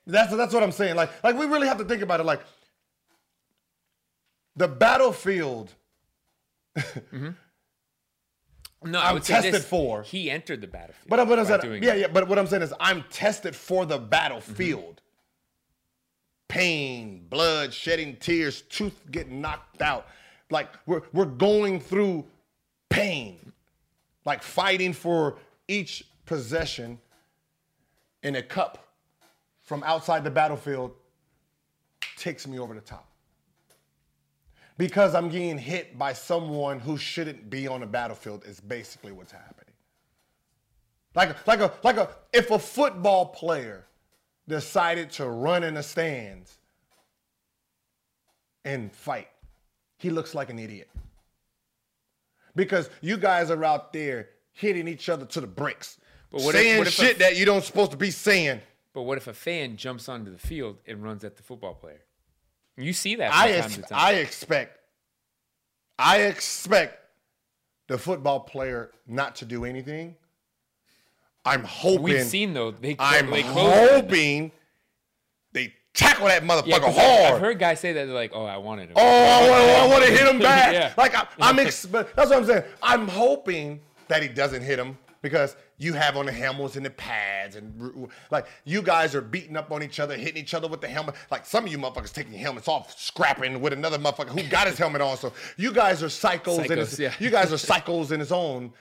That's 0.07 0.35
that's 0.35 0.53
what 0.53 0.63
I'm 0.63 0.71
saying. 0.71 0.95
Like 0.95 1.23
like 1.23 1.37
we 1.37 1.45
really 1.45 1.67
have 1.67 1.77
to 1.77 1.85
think 1.85 2.01
about 2.01 2.19
it. 2.19 2.25
Like 2.25 2.41
the 4.55 4.67
battlefield. 4.67 5.73
Mm-hmm. 6.77 7.29
no, 8.91 8.99
I 8.99 9.09
I'm 9.09 9.13
would 9.15 9.25
say 9.25 9.33
tested 9.35 9.53
this, 9.53 9.65
for. 9.65 10.03
He 10.03 10.29
entered 10.29 10.61
the 10.61 10.67
battlefield. 10.67 11.07
But 11.07 11.27
what 11.27 11.39
I'm 11.39 11.45
saying, 11.45 11.61
doing 11.61 11.83
yeah, 11.83 11.95
yeah. 11.95 12.07
But 12.07 12.27
what 12.27 12.39
I'm 12.39 12.47
saying 12.47 12.63
is, 12.63 12.73
I'm 12.79 13.03
tested 13.09 13.55
for 13.55 13.85
the 13.85 13.99
mm-hmm. 13.99 14.09
battlefield. 14.09 15.01
Pain, 16.47 17.25
blood, 17.29 17.73
shedding 17.73 18.17
tears, 18.17 18.61
tooth 18.63 19.09
getting 19.09 19.39
knocked 19.39 19.81
out. 19.81 20.07
Like 20.49 20.67
we're 20.85 21.03
we're 21.13 21.25
going 21.25 21.79
through 21.79 22.25
pain, 22.89 23.53
like 24.25 24.43
fighting 24.43 24.91
for 24.91 25.37
each 25.69 26.03
possession 26.25 26.99
in 28.23 28.35
a 28.35 28.41
cup 28.41 28.85
from 29.61 29.83
outside 29.83 30.23
the 30.23 30.31
battlefield 30.31 30.91
takes 32.17 32.45
me 32.45 32.59
over 32.59 32.73
the 32.73 32.81
top. 32.81 33.10
Because 34.77 35.13
I'm 35.15 35.29
getting 35.29 35.57
hit 35.57 35.97
by 35.97 36.13
someone 36.13 36.79
who 36.79 36.97
shouldn't 36.97 37.49
be 37.49 37.67
on 37.67 37.81
the 37.81 37.85
battlefield 37.85 38.45
is 38.45 38.59
basically 38.59 39.11
what's 39.11 39.31
happening. 39.31 39.73
Like, 41.13 41.45
like 41.45 41.59
a 41.59 41.73
like 41.83 41.97
a 41.97 42.09
if 42.33 42.51
a 42.51 42.59
football 42.59 43.25
player 43.27 43.85
decided 44.47 45.11
to 45.11 45.27
run 45.27 45.63
in 45.63 45.73
the 45.73 45.83
stands 45.83 46.57
and 48.63 48.91
fight, 48.93 49.27
he 49.97 50.09
looks 50.09 50.33
like 50.33 50.49
an 50.49 50.57
idiot. 50.57 50.89
Because 52.55 52.89
you 53.01 53.17
guys 53.17 53.51
are 53.51 53.63
out 53.63 53.93
there 53.93 54.29
hitting 54.53 54.87
each 54.87 55.09
other 55.09 55.25
to 55.25 55.41
the 55.41 55.47
bricks. 55.47 55.99
But 56.31 56.41
what 56.41 56.55
if- 56.55 56.61
saying 56.61 56.77
what 56.77 56.87
if 56.87 56.97
a- 56.97 57.01
shit 57.01 57.19
that 57.19 57.37
you 57.37 57.45
don't 57.45 57.63
supposed 57.63 57.91
to 57.91 57.97
be 57.97 58.11
saying. 58.11 58.61
But 58.93 59.03
what 59.03 59.17
if 59.17 59.27
a 59.27 59.33
fan 59.33 59.77
jumps 59.77 60.09
onto 60.09 60.31
the 60.31 60.37
field 60.37 60.77
and 60.85 61.01
runs 61.01 61.23
at 61.23 61.37
the 61.37 61.43
football 61.43 61.73
player? 61.73 62.01
You 62.77 62.93
see 62.93 63.15
that 63.15 63.33
I 63.33 63.51
time 63.59 63.71
ex-. 63.79 63.91
I 63.91 64.13
expect 64.13 64.77
I 65.99 66.21
expect 66.21 66.97
the 67.87 67.97
football 67.97 68.39
player 68.39 68.91
not 69.07 69.35
to 69.37 69.45
do 69.45 69.65
anything. 69.65 70.15
I'm 71.43 71.63
hoping 71.63 72.03
We've 72.03 72.23
seen 72.25 72.53
though 72.53 72.71
they 72.71 72.95
I'm 72.99 73.29
they 73.29 73.41
hoping 73.41 74.51
they 75.53 75.73
tackle 75.93 76.27
that 76.27 76.43
motherfucker 76.43 76.67
Yeah, 76.67 76.79
hard. 76.79 76.97
I, 76.97 77.01
have 77.31 77.39
heard 77.39 77.59
guys 77.59 77.79
say 77.79 77.93
that 77.93 78.05
they're 78.05 78.13
like, 78.13 78.31
"Oh, 78.33 78.45
I 78.45 78.57
wanted 78.57 78.89
him." 78.89 78.95
Oh, 78.95 79.01
I 79.01 79.87
want 79.87 80.05
to 80.05 80.11
hit 80.11 80.27
him 80.27 80.39
back. 80.39 80.73
Yeah. 80.73 80.93
Like 80.97 81.15
I, 81.15 81.27
I'm, 81.39 81.59
ex- 81.59 81.83
that's 81.83 82.15
what 82.15 82.33
I'm 82.33 82.45
saying. 82.45 82.63
I'm 82.81 83.07
hoping 83.07 83.81
that 84.07 84.21
he 84.21 84.27
doesn't 84.29 84.61
hit 84.61 84.77
him 84.79 84.97
because 85.21 85.55
you 85.77 85.93
have 85.93 86.17
on 86.17 86.25
the 86.25 86.31
helmets 86.31 86.75
and 86.75 86.85
the 86.85 86.89
pads 86.89 87.55
and 87.55 88.09
like 88.31 88.47
you 88.65 88.81
guys 88.81 89.13
are 89.13 89.21
beating 89.21 89.55
up 89.55 89.71
on 89.71 89.83
each 89.83 89.99
other, 89.99 90.15
hitting 90.15 90.41
each 90.41 90.53
other 90.53 90.67
with 90.67 90.81
the 90.81 90.87
helmet. 90.87 91.15
Like 91.29 91.45
some 91.45 91.65
of 91.65 91.71
you 91.71 91.77
motherfuckers 91.77 92.13
taking 92.13 92.33
your 92.33 92.41
helmets 92.41 92.67
off, 92.67 92.99
scrapping 92.99 93.61
with 93.61 93.73
another 93.73 93.97
motherfucker 93.97 94.29
who 94.29 94.47
got 94.49 94.67
his 94.67 94.77
helmet 94.77 95.01
on. 95.01 95.17
So 95.17 95.33
you 95.57 95.71
guys 95.71 96.01
are 96.03 96.07
psychos. 96.07 96.69
in 96.69 96.77
his, 96.77 96.99
yeah. 96.99 97.13
You 97.19 97.29
guys 97.29 97.53
are 97.53 97.57
psychos 97.57 98.11
in 98.11 98.19
his 98.19 98.31
own. 98.31 98.73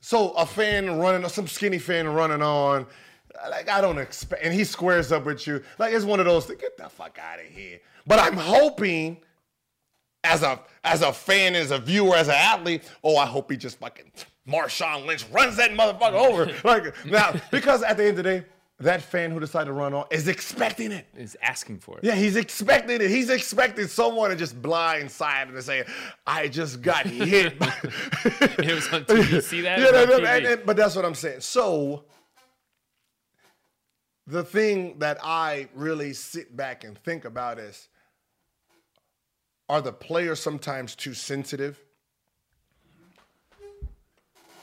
So 0.00 0.30
a 0.32 0.44
fan 0.44 0.98
running, 0.98 1.26
some 1.30 1.46
skinny 1.46 1.78
fan 1.78 2.06
running 2.06 2.42
on, 2.42 2.86
like 3.50 3.70
I 3.70 3.80
don't 3.80 3.98
expect, 3.98 4.44
and 4.44 4.52
he 4.52 4.64
squares 4.64 5.12
up 5.12 5.24
with 5.24 5.46
you. 5.46 5.62
Like 5.78 5.94
it's 5.94 6.04
one 6.04 6.20
of 6.20 6.26
those. 6.26 6.46
Get 6.46 6.76
the 6.76 6.88
fuck 6.88 7.18
out 7.18 7.40
of 7.40 7.46
here. 7.46 7.80
But 8.06 8.18
I'm 8.18 8.36
hoping, 8.36 9.18
as 10.22 10.42
a 10.42 10.60
as 10.84 11.00
a 11.00 11.12
fan, 11.12 11.54
as 11.54 11.70
a 11.70 11.78
viewer, 11.78 12.14
as 12.16 12.28
an 12.28 12.34
athlete, 12.34 12.82
oh, 13.02 13.16
I 13.16 13.24
hope 13.24 13.50
he 13.50 13.56
just 13.56 13.78
fucking 13.78 14.12
Marshawn 14.48 15.06
Lynch 15.06 15.24
runs 15.32 15.56
that 15.56 15.70
motherfucker 15.70 16.12
over. 16.12 16.52
like 16.64 17.06
now, 17.06 17.34
because 17.50 17.82
at 17.82 17.96
the 17.96 18.02
end 18.04 18.10
of 18.10 18.16
the 18.18 18.22
day, 18.24 18.44
that 18.80 19.00
fan 19.00 19.30
who 19.30 19.38
decided 19.40 19.66
to 19.66 19.72
run 19.72 19.94
on 19.94 20.04
is 20.10 20.26
expecting 20.28 20.90
it. 20.92 21.06
is 21.16 21.36
asking 21.40 21.78
for 21.78 21.96
it. 21.98 22.04
Yeah, 22.04 22.14
he's 22.16 22.34
expecting 22.36 23.00
it. 23.00 23.08
He's 23.08 23.30
expecting 23.30 23.86
someone 23.86 24.30
to 24.30 24.36
just 24.36 24.60
blindside 24.60 25.46
him 25.48 25.54
and 25.54 25.64
say, 25.64 25.84
"I 26.26 26.48
just 26.48 26.82
got 26.82 27.06
hit." 27.06 27.58
by-" 27.58 27.72
It 28.24 28.74
was 28.74 28.92
on 28.92 29.04
TV. 29.04 29.40
See 29.42 29.60
that? 29.62 29.78
Yeah, 29.78 29.90
no, 29.90 30.04
no, 30.04 30.16
and- 30.26 30.44
and- 30.46 30.66
but 30.66 30.76
that's 30.76 30.96
what 30.96 31.04
I'm 31.04 31.14
saying. 31.14 31.40
So 31.40 32.04
the 34.26 34.42
thing 34.42 34.98
that 34.98 35.18
I 35.22 35.68
really 35.74 36.12
sit 36.12 36.56
back 36.56 36.84
and 36.84 36.98
think 36.98 37.24
about 37.24 37.58
is 37.58 37.88
are 39.68 39.80
the 39.80 39.92
players 39.92 40.40
sometimes 40.40 40.94
too 40.94 41.14
sensitive? 41.14 41.80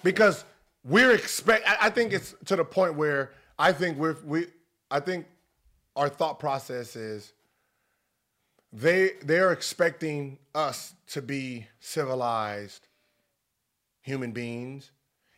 Because 0.03 0.44
we're 0.84 1.11
expect. 1.11 1.68
I 1.68 1.88
I 1.88 1.90
think 1.90 2.14
it's 2.14 2.36
to 2.45 2.56
the 2.56 2.65
point 2.65 2.95
where 2.95 3.32
I 3.57 3.72
think 3.72 3.98
we're 3.98 4.18
we. 4.26 4.48
I 4.90 4.99
think 4.99 5.26
our 5.95 6.10
thought 6.10 6.40
process 6.40 6.95
is 6.95 7.34
they 8.73 9.11
they're 9.23 9.52
expecting 9.52 10.40
us 10.56 10.94
to 11.07 11.22
be 11.22 11.68
civilized 11.80 12.88
human 14.02 14.32
beings, 14.32 14.91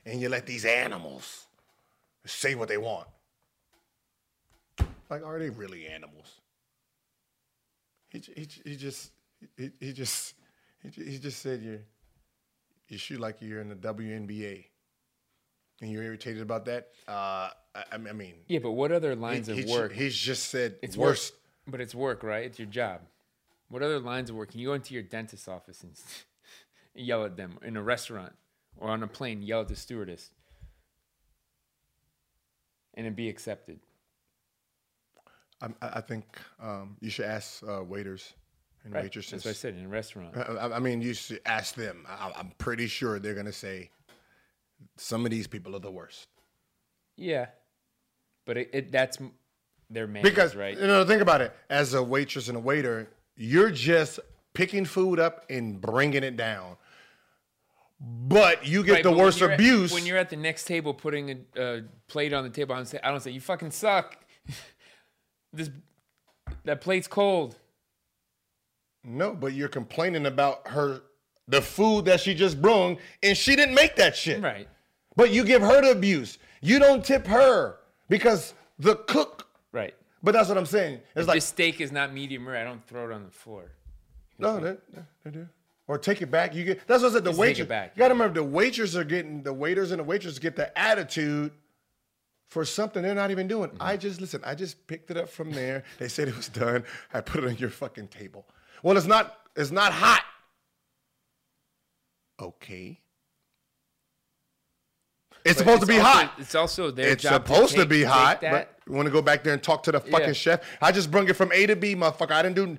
and 0.05 0.21
you 0.21 0.29
let 0.29 0.45
these 0.45 0.65
animals 0.65 1.47
say 2.25 2.55
what 2.55 2.69
they 2.69 2.77
want. 2.77 3.07
Like, 5.09 5.25
are 5.25 5.37
they 5.37 5.49
really 5.49 5.87
animals? 5.87 6.39
He, 8.09 8.19
he, 8.19 8.47
he 8.63 8.75
just 8.75 9.11
he, 9.57 9.71
he 9.79 9.93
just 9.93 10.35
he, 10.81 11.03
he 11.03 11.19
just 11.19 11.41
said 11.41 11.61
you 11.61 11.79
you 12.87 12.97
shoot 12.97 13.19
like 13.19 13.37
you're 13.41 13.61
in 13.61 13.69
the 13.69 13.75
WNBA, 13.75 14.65
and 15.81 15.91
you're 15.91 16.03
irritated 16.03 16.41
about 16.41 16.65
that. 16.65 16.89
Uh, 17.07 17.49
I, 17.75 17.83
I 17.93 17.97
mean, 17.97 18.35
Yeah, 18.47 18.59
but 18.59 18.71
what 18.71 18.91
other 18.91 19.15
lines 19.15 19.47
he, 19.47 19.53
of 19.53 19.59
he- 19.67 19.71
work? 19.71 19.93
He's 19.93 20.15
just 20.15 20.49
said 20.49 20.75
It's 20.81 20.95
worst. 20.97 21.33
work, 21.33 21.39
but 21.71 21.81
it's 21.81 21.95
work, 21.95 22.23
right? 22.23 22.45
It's 22.45 22.59
your 22.59 22.67
job. 22.67 23.01
What 23.69 23.81
other 23.81 23.99
lines 23.99 24.29
of 24.29 24.35
work? 24.35 24.51
Can 24.51 24.59
you 24.59 24.67
go 24.67 24.73
into 24.73 24.93
your 24.93 25.03
dentist's 25.03 25.47
office 25.47 25.81
and 25.83 25.93
yell 26.93 27.25
at 27.25 27.35
them 27.37 27.57
in 27.63 27.75
a 27.77 27.81
restaurant 27.81 28.33
or 28.77 28.89
on 28.89 29.01
a 29.01 29.07
plane? 29.07 29.41
Yell 29.41 29.61
at 29.61 29.67
the 29.69 29.75
stewardess, 29.75 30.29
and 32.93 33.05
then 33.05 33.13
be 33.13 33.29
accepted. 33.29 33.79
I, 35.61 35.67
I 35.81 35.87
I 35.95 36.01
think 36.01 36.25
um, 36.61 36.97
you 36.99 37.09
should 37.09 37.25
ask 37.25 37.63
uh, 37.67 37.83
waiters 37.83 38.33
and 38.83 38.93
Right? 38.93 39.03
waitresses. 39.03 39.31
That's 39.31 39.45
what 39.45 39.51
I 39.51 39.53
said 39.53 39.75
in 39.75 39.85
a 39.85 39.87
restaurant. 39.87 40.35
I, 40.35 40.41
uh, 40.41 40.53
I- 40.53 40.71
uh, 40.73 40.75
I 40.75 40.79
mean, 40.79 41.01
you 41.01 41.13
should 41.13 41.41
ask 41.45 41.75
them. 41.75 42.05
I, 42.07 42.31
I'm 42.35 42.51
pretty 42.57 42.87
sure 42.87 43.19
they're 43.19 43.33
gonna 43.35 43.51
say 43.53 43.89
some 44.97 45.25
of 45.25 45.31
these 45.31 45.47
people 45.47 45.75
are 45.75 45.79
the 45.79 45.91
worst 45.91 46.27
Yeah, 47.15 47.47
but 48.45 48.57
it, 48.57 48.69
it 48.73 48.91
that's 48.91 49.17
their 49.89 50.07
manners, 50.07 50.29
because 50.29 50.55
right? 50.55 50.77
you 50.77 50.87
know 50.87 51.05
think 51.05 51.21
about 51.21 51.41
it. 51.41 51.53
As 51.69 51.93
a 51.93 52.03
waitress 52.03 52.47
and 52.49 52.57
a 52.57 52.59
waiter, 52.59 53.09
you're 53.37 53.71
just 53.71 54.19
picking 54.53 54.85
food 54.85 55.19
up 55.19 55.45
and 55.49 55.79
bringing 55.79 56.23
it 56.23 56.35
down, 56.35 56.75
but 57.99 58.65
you 58.67 58.83
get 58.83 58.91
Right, 58.93 59.03
the 59.03 59.09
but 59.09 59.15
when 59.17 59.25
worst 59.25 59.41
at- 59.41 59.53
abuse 59.53 59.93
when 59.93 60.05
you're 60.05 60.17
at 60.17 60.29
the 60.29 60.35
next 60.35 60.65
table 60.65 60.93
putting 60.93 61.29
a, 61.31 61.61
a 61.61 61.81
plate 62.07 62.33
on 62.33 62.43
the 62.43 62.49
table. 62.49 62.73
I 62.73 62.77
don't 62.79 62.85
say, 62.87 62.99
I 63.03 63.09
don't 63.11 63.21
say 63.21 63.31
you 63.31 63.39
fucking 63.41 63.71
suck. 63.71 64.17
this 65.53 65.69
that 66.65 66.81
plate's 66.81 67.07
cold. 67.07 67.55
No, 69.03 69.33
but 69.33 69.53
you're 69.53 69.67
complaining 69.69 70.25
about 70.25 70.67
her, 70.67 71.01
the 71.47 71.61
food 71.61 72.05
that 72.05 72.19
she 72.19 72.33
just 72.33 72.61
brung, 72.61 72.97
and 73.21 73.37
she 73.37 73.55
didn't 73.55 73.75
make 73.75 73.95
that 73.97 74.15
shit. 74.15 74.41
Right. 74.41 74.67
But 75.15 75.31
you 75.31 75.43
give 75.43 75.61
her 75.61 75.81
the 75.81 75.91
abuse. 75.91 76.37
You 76.61 76.79
don't 76.79 77.03
tip 77.03 77.27
her 77.27 77.77
because 78.09 78.53
the 78.79 78.95
cook. 78.95 79.47
Right. 79.71 79.93
But 80.23 80.31
that's 80.33 80.47
what 80.47 80.57
I'm 80.57 80.65
saying. 80.65 80.95
It's 81.15 81.23
If 81.23 81.27
like 81.27 81.35
this 81.35 81.45
steak 81.45 81.81
is 81.81 81.91
not 81.91 82.13
medium 82.13 82.47
rare, 82.47 82.61
I 82.61 82.63
don't 82.63 82.85
throw 82.87 83.09
it 83.09 83.13
on 83.13 83.25
the 83.25 83.31
floor. 83.31 83.71
no, 84.39 84.59
they, 84.59 84.75
they 85.25 85.31
do. 85.31 85.47
Or 85.85 85.97
take 85.97 86.21
it 86.21 86.31
back. 86.31 86.55
You 86.55 86.63
get. 86.63 86.87
That's 86.87 87.03
what 87.03 87.09
I 87.09 87.15
said. 87.15 87.25
The 87.25 87.31
Just 87.31 87.41
take 87.41 87.47
it 87.47 87.51
waitress. 87.63 87.67
back. 87.67 87.91
You 87.95 87.99
got 87.99 88.07
to 88.07 88.13
remember 88.13 88.35
the 88.35 88.43
waiters 88.47 88.95
are 88.95 89.03
getting 89.03 89.43
the 89.43 89.51
waiters 89.53 89.91
and 89.91 89.99
the 89.99 90.03
waitresses 90.05 90.39
get 90.39 90.55
the 90.55 90.75
attitude 90.79 91.51
for 92.47 92.63
something 92.63 93.03
they're 93.03 93.13
not 93.13 93.31
even 93.31 93.49
doing. 93.49 93.69
Mm-hmm. 93.71 93.81
I 93.81 93.97
just 93.97 94.21
listen. 94.21 94.41
I 94.45 94.55
just 94.55 94.87
picked 94.87 95.11
it 95.11 95.17
up 95.17 95.27
from 95.27 95.51
there. 95.51 95.83
They 95.99 96.07
said 96.07 96.29
it 96.29 96.37
was 96.37 96.47
done. 96.47 96.85
I 97.13 97.19
put 97.19 97.43
it 97.43 97.47
on 97.49 97.57
your 97.57 97.69
fucking 97.69 98.07
table. 98.07 98.45
Well, 98.83 98.95
it's 98.97 99.07
not. 99.07 99.35
It's 99.55 99.71
not 99.71 99.91
hot. 99.93 100.23
Okay. 102.39 102.99
It's 105.45 105.55
But 105.55 105.57
supposed 105.59 105.81
to 105.81 105.87
be 105.87 105.97
also- 105.97 106.09
hot. 106.09 106.33
It's 106.39 106.55
also 106.55 106.91
their 106.91 107.09
It's 107.11 107.23
supposed 107.23 107.73
to, 107.73 107.81
take- 107.81 107.89
be 107.89 108.03
hot, 108.03 108.39
but 108.41 108.79
you 108.87 108.93
want 108.93 109.07
to 109.07 109.11
go 109.11 109.21
back 109.21 109.43
there 109.43 109.53
and 109.53 109.61
talk 109.61 109.83
to 109.83 109.91
the 109.91 109.99
fucking 109.99 110.27
Yeah. 110.27 110.33
chef. 110.33 110.77
I 110.81 110.91
just 110.93 111.11
brung 111.11 111.27
it 111.29 111.33
from 111.35 111.51
A 111.51 111.65
to 111.67 111.75
B, 111.75 111.95
motherfucker. 111.95 112.31
I 112.31 112.41
didn't 112.41 112.55
do, 112.55 112.77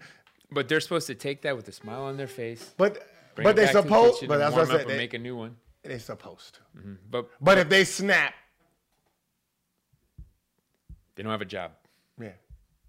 but 0.50 0.68
they're 0.68 0.80
supposed 0.80 1.06
to 1.08 1.14
take 1.14 1.42
that 1.42 1.56
with 1.56 1.68
a 1.68 1.72
smile 1.72 2.02
on 2.02 2.16
their 2.16 2.26
face. 2.26 2.72
but 2.76 3.06
but 3.36 3.56
they 3.56 3.66
to 3.66 3.72
the 3.72 3.82
supposed. 3.82 4.26
But 4.28 4.38
that's 4.38 4.54
what 4.56 4.70
I 4.70 4.78
said. 4.78 4.88
They, 4.88 4.96
make 4.96 5.12
a 5.14 5.18
new 5.18 5.36
one. 5.36 5.56
they 5.82 5.98
supposed 5.98 6.54
to. 6.54 6.60
But 7.10 7.28
But 7.40 7.58
if 7.58 7.68
they 7.68 7.84
snap, 7.84 8.32
they 11.14 11.22
don't 11.22 11.32
have 11.32 11.42
a 11.42 11.46
job. 11.46 11.72
yeah, 12.20 12.32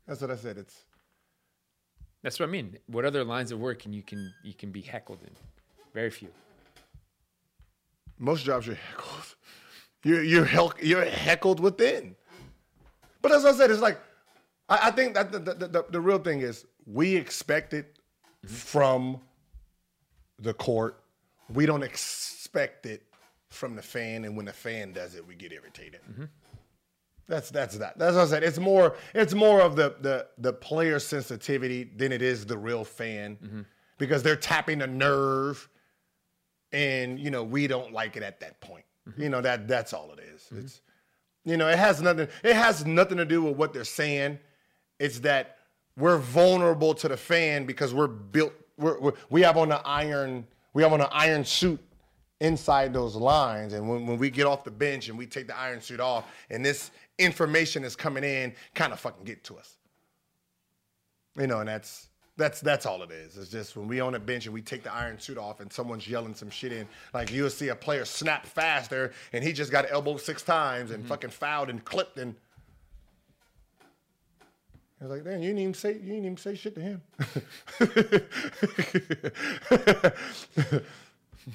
that's 0.07 0.21
what 0.21 0.31
I 0.31 0.35
said. 0.37 0.57
It's 0.57 0.85
That's 2.25 2.39
what 2.39 2.49
I 2.49 2.51
mean. 2.51 2.79
What 2.87 3.05
other 3.05 3.23
lines 3.23 3.51
of 3.51 3.59
work 3.59 3.83
can 3.83 3.93
you 3.93 4.01
can 4.01 4.33
you 4.43 4.55
can 4.55 4.71
be 4.71 4.81
heckled 4.81 5.19
in? 5.21 5.29
Very 5.93 6.09
few. 6.09 6.29
most 8.17 8.43
jobs 8.43 8.65
you're 8.65 8.77
heckled. 8.77 9.35
You're 10.03 10.23
you're 10.23 10.47
you're 10.81 11.05
heckled 11.05 11.59
within. 11.59 12.15
But 13.21 13.31
as 13.31 13.45
I 13.45 13.51
said, 13.51 13.69
it's 13.69 13.79
like 13.79 13.99
I, 14.67 14.87
I 14.87 14.91
think 14.91 15.13
that 15.13 15.31
the, 15.31 15.37
the, 15.37 15.67
the, 15.67 15.85
the 15.87 16.01
real 16.01 16.17
thing 16.17 16.41
is 16.41 16.65
we 16.87 17.15
expect 17.15 17.75
it 17.75 17.99
mm-hmm. 18.43 18.55
from 18.55 19.21
the 20.39 20.55
court. 20.55 21.03
We 21.53 21.67
don't 21.67 21.83
expect 21.83 22.87
it 22.87 23.03
from 23.49 23.75
the 23.75 23.83
fan, 23.83 24.25
and 24.25 24.35
when 24.35 24.47
the 24.47 24.53
fan 24.53 24.93
does 24.93 25.13
it, 25.13 25.27
we 25.27 25.35
get 25.35 25.51
irritated. 25.51 26.01
Mm-hmm. 26.11 26.23
That's 27.27 27.49
that's 27.49 27.77
that. 27.79 27.97
That's 27.97 28.15
what 28.15 28.23
I 28.23 28.27
said. 28.27 28.43
It's 28.43 28.59
more 28.59 28.95
it's 29.13 29.33
more 29.33 29.61
of 29.61 29.75
the 29.75 29.95
the 30.01 30.27
the 30.37 30.53
player 30.53 30.99
sensitivity 30.99 31.83
than 31.83 32.11
it 32.11 32.21
is 32.21 32.45
the 32.45 32.57
real 32.57 32.83
fan, 32.83 33.37
mm-hmm. 33.43 33.61
because 33.97 34.21
they're 34.21 34.35
tapping 34.35 34.81
a 34.81 34.87
nerve 34.87 35.67
and 36.75 37.19
you 37.19 37.31
know 37.31 37.43
we 37.43 37.67
don't 37.67 37.93
like 37.93 38.17
it 38.17 38.23
at 38.23 38.39
that 38.41 38.59
point. 38.61 38.85
Mm-hmm. 39.09 39.21
You 39.21 39.29
know 39.29 39.41
that 39.41 39.67
that's 39.67 39.93
all 39.93 40.11
it 40.11 40.19
is. 40.19 40.41
Mm-hmm. 40.43 40.59
It's 40.59 40.81
you 41.45 41.57
know 41.57 41.67
it 41.67 41.79
has 41.79 42.01
nothing. 42.01 42.27
It 42.43 42.55
has 42.55 42.85
nothing 42.85 43.17
to 43.17 43.25
do 43.25 43.41
with 43.43 43.55
what 43.55 43.73
they're 43.73 43.83
saying. 43.83 44.39
It's 44.99 45.19
that 45.19 45.57
we're 45.97 46.17
vulnerable 46.17 46.93
to 46.95 47.07
the 47.07 47.17
fan 47.17 47.65
because 47.65 47.93
we're 47.93 48.07
built. 48.07 48.53
We're, 48.77 48.99
we're, 48.99 49.13
we 49.29 49.41
have 49.41 49.57
on 49.57 49.69
the 49.69 49.81
iron. 49.87 50.45
We 50.73 50.83
have 50.83 50.91
on 50.91 51.01
an 51.01 51.07
iron 51.11 51.45
suit 51.45 51.79
inside 52.41 52.93
those 52.93 53.15
lines, 53.15 53.71
and 53.71 53.87
when, 53.87 54.05
when 54.05 54.17
we 54.17 54.29
get 54.29 54.45
off 54.45 54.65
the 54.65 54.71
bench 54.71 55.07
and 55.07 55.17
we 55.17 55.25
take 55.25 55.47
the 55.47 55.57
iron 55.57 55.79
suit 55.79 56.01
off, 56.01 56.25
and 56.49 56.65
this 56.65 56.91
information 57.17 57.83
is 57.83 57.95
coming 57.95 58.23
in, 58.23 58.53
kind 58.73 58.93
of 58.93 58.99
fucking 58.99 59.23
get 59.23 59.43
to 59.45 59.57
us. 59.57 59.77
You 61.37 61.47
know, 61.47 61.59
and 61.59 61.69
that's 61.69 62.07
that's 62.37 62.61
that's 62.61 62.85
all 62.85 63.01
it 63.03 63.11
is. 63.11 63.37
It's 63.37 63.49
just 63.49 63.77
when 63.77 63.87
we 63.87 63.99
on 63.99 64.15
a 64.15 64.19
bench 64.19 64.45
and 64.45 64.53
we 64.53 64.61
take 64.61 64.83
the 64.83 64.93
iron 64.93 65.19
suit 65.19 65.37
off 65.37 65.59
and 65.59 65.71
someone's 65.71 66.07
yelling 66.07 66.35
some 66.35 66.49
shit 66.49 66.71
in, 66.71 66.87
like 67.13 67.31
you'll 67.31 67.49
see 67.49 67.69
a 67.69 67.75
player 67.75 68.05
snap 68.05 68.45
faster 68.45 69.13
and 69.33 69.43
he 69.43 69.53
just 69.53 69.71
got 69.71 69.85
elbowed 69.89 70.21
six 70.21 70.41
times 70.41 70.91
and 70.91 70.99
mm-hmm. 70.99 71.09
fucking 71.09 71.29
fouled 71.29 71.69
and 71.69 71.83
clipped 71.85 72.17
and 72.17 72.35
I 74.99 75.05
was 75.05 75.11
like, 75.11 75.25
damn, 75.25 75.41
you 75.41 75.49
didn't 75.49 75.59
even 75.59 75.73
say 75.73 75.93
you 75.93 75.99
didn't 75.99 76.25
even 76.25 76.37
say 76.37 76.55
shit 76.55 76.75
to 76.75 76.81
him. 76.81 77.01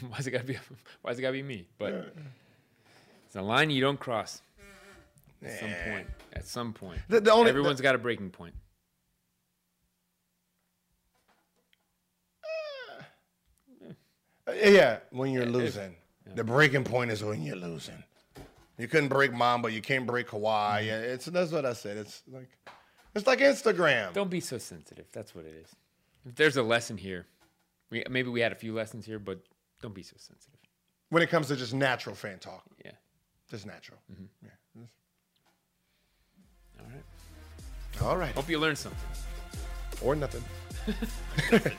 Why's 0.08 0.26
it 0.26 0.30
gotta 0.30 0.44
be? 0.44 0.58
Why's 1.02 1.18
it 1.18 1.22
gotta 1.22 1.32
be 1.32 1.42
me? 1.42 1.66
But 1.78 2.14
it's 3.26 3.36
a 3.36 3.42
line 3.42 3.70
you 3.70 3.80
don't 3.80 3.98
cross. 3.98 4.42
At 5.42 5.58
some 5.58 5.70
point. 5.92 6.06
At 6.34 6.46
some 6.46 6.72
point. 6.72 7.00
The- 7.08 7.20
the 7.20 7.32
only- 7.32 7.48
Everyone's 7.50 7.80
got 7.80 7.94
a 7.94 7.98
breaking 7.98 8.30
point. 8.30 8.54
Uh, 14.46 14.52
yeah, 14.52 14.98
when 15.10 15.32
you're 15.32 15.46
losing. 15.46 15.94
The 16.34 16.44
breaking 16.44 16.84
point 16.84 17.10
is 17.10 17.22
when 17.24 17.42
you're 17.42 17.56
losing. 17.56 18.02
You 18.78 18.88
couldn't 18.88 19.08
break 19.08 19.32
mom, 19.32 19.62
but 19.62 19.72
you 19.72 19.82
can't 19.82 20.06
break 20.06 20.28
Kawhi. 20.28 20.86
Yeah, 20.86 20.98
it's 21.00 21.26
that's 21.26 21.52
what 21.52 21.66
I 21.66 21.72
said. 21.74 21.96
It's 21.98 22.22
like 22.30 22.48
it's 23.14 23.26
like 23.26 23.40
Instagram. 23.40 24.12
Don't 24.12 24.30
be 24.30 24.40
so 24.40 24.58
sensitive. 24.58 25.06
That's 25.12 25.34
what 25.34 25.44
it 25.44 25.54
is. 25.54 25.68
If 26.26 26.36
there's 26.36 26.56
a 26.56 26.62
lesson 26.62 26.96
here, 26.96 27.26
we, 27.90 28.04
maybe 28.08 28.30
we 28.30 28.40
had 28.40 28.52
a 28.52 28.56
few 28.56 28.72
lessons 28.72 29.04
here, 29.04 29.18
but 29.18 29.40
don't 29.82 29.94
be 29.94 30.02
so 30.02 30.14
sensitive. 30.18 30.58
When 31.10 31.22
it 31.22 31.28
comes 31.28 31.48
to 31.48 31.56
just 31.56 31.74
natural 31.74 32.14
fan 32.14 32.38
talk, 32.38 32.62
Yeah. 32.84 32.92
just 33.50 33.66
natural. 33.66 33.98
Yeah. 34.42 34.50
All 38.02 38.16
right. 38.16 38.34
Hope 38.34 38.48
you 38.48 38.58
learned 38.58 38.78
something. 38.78 38.98
Or 40.02 40.14
nothing. 40.16 40.44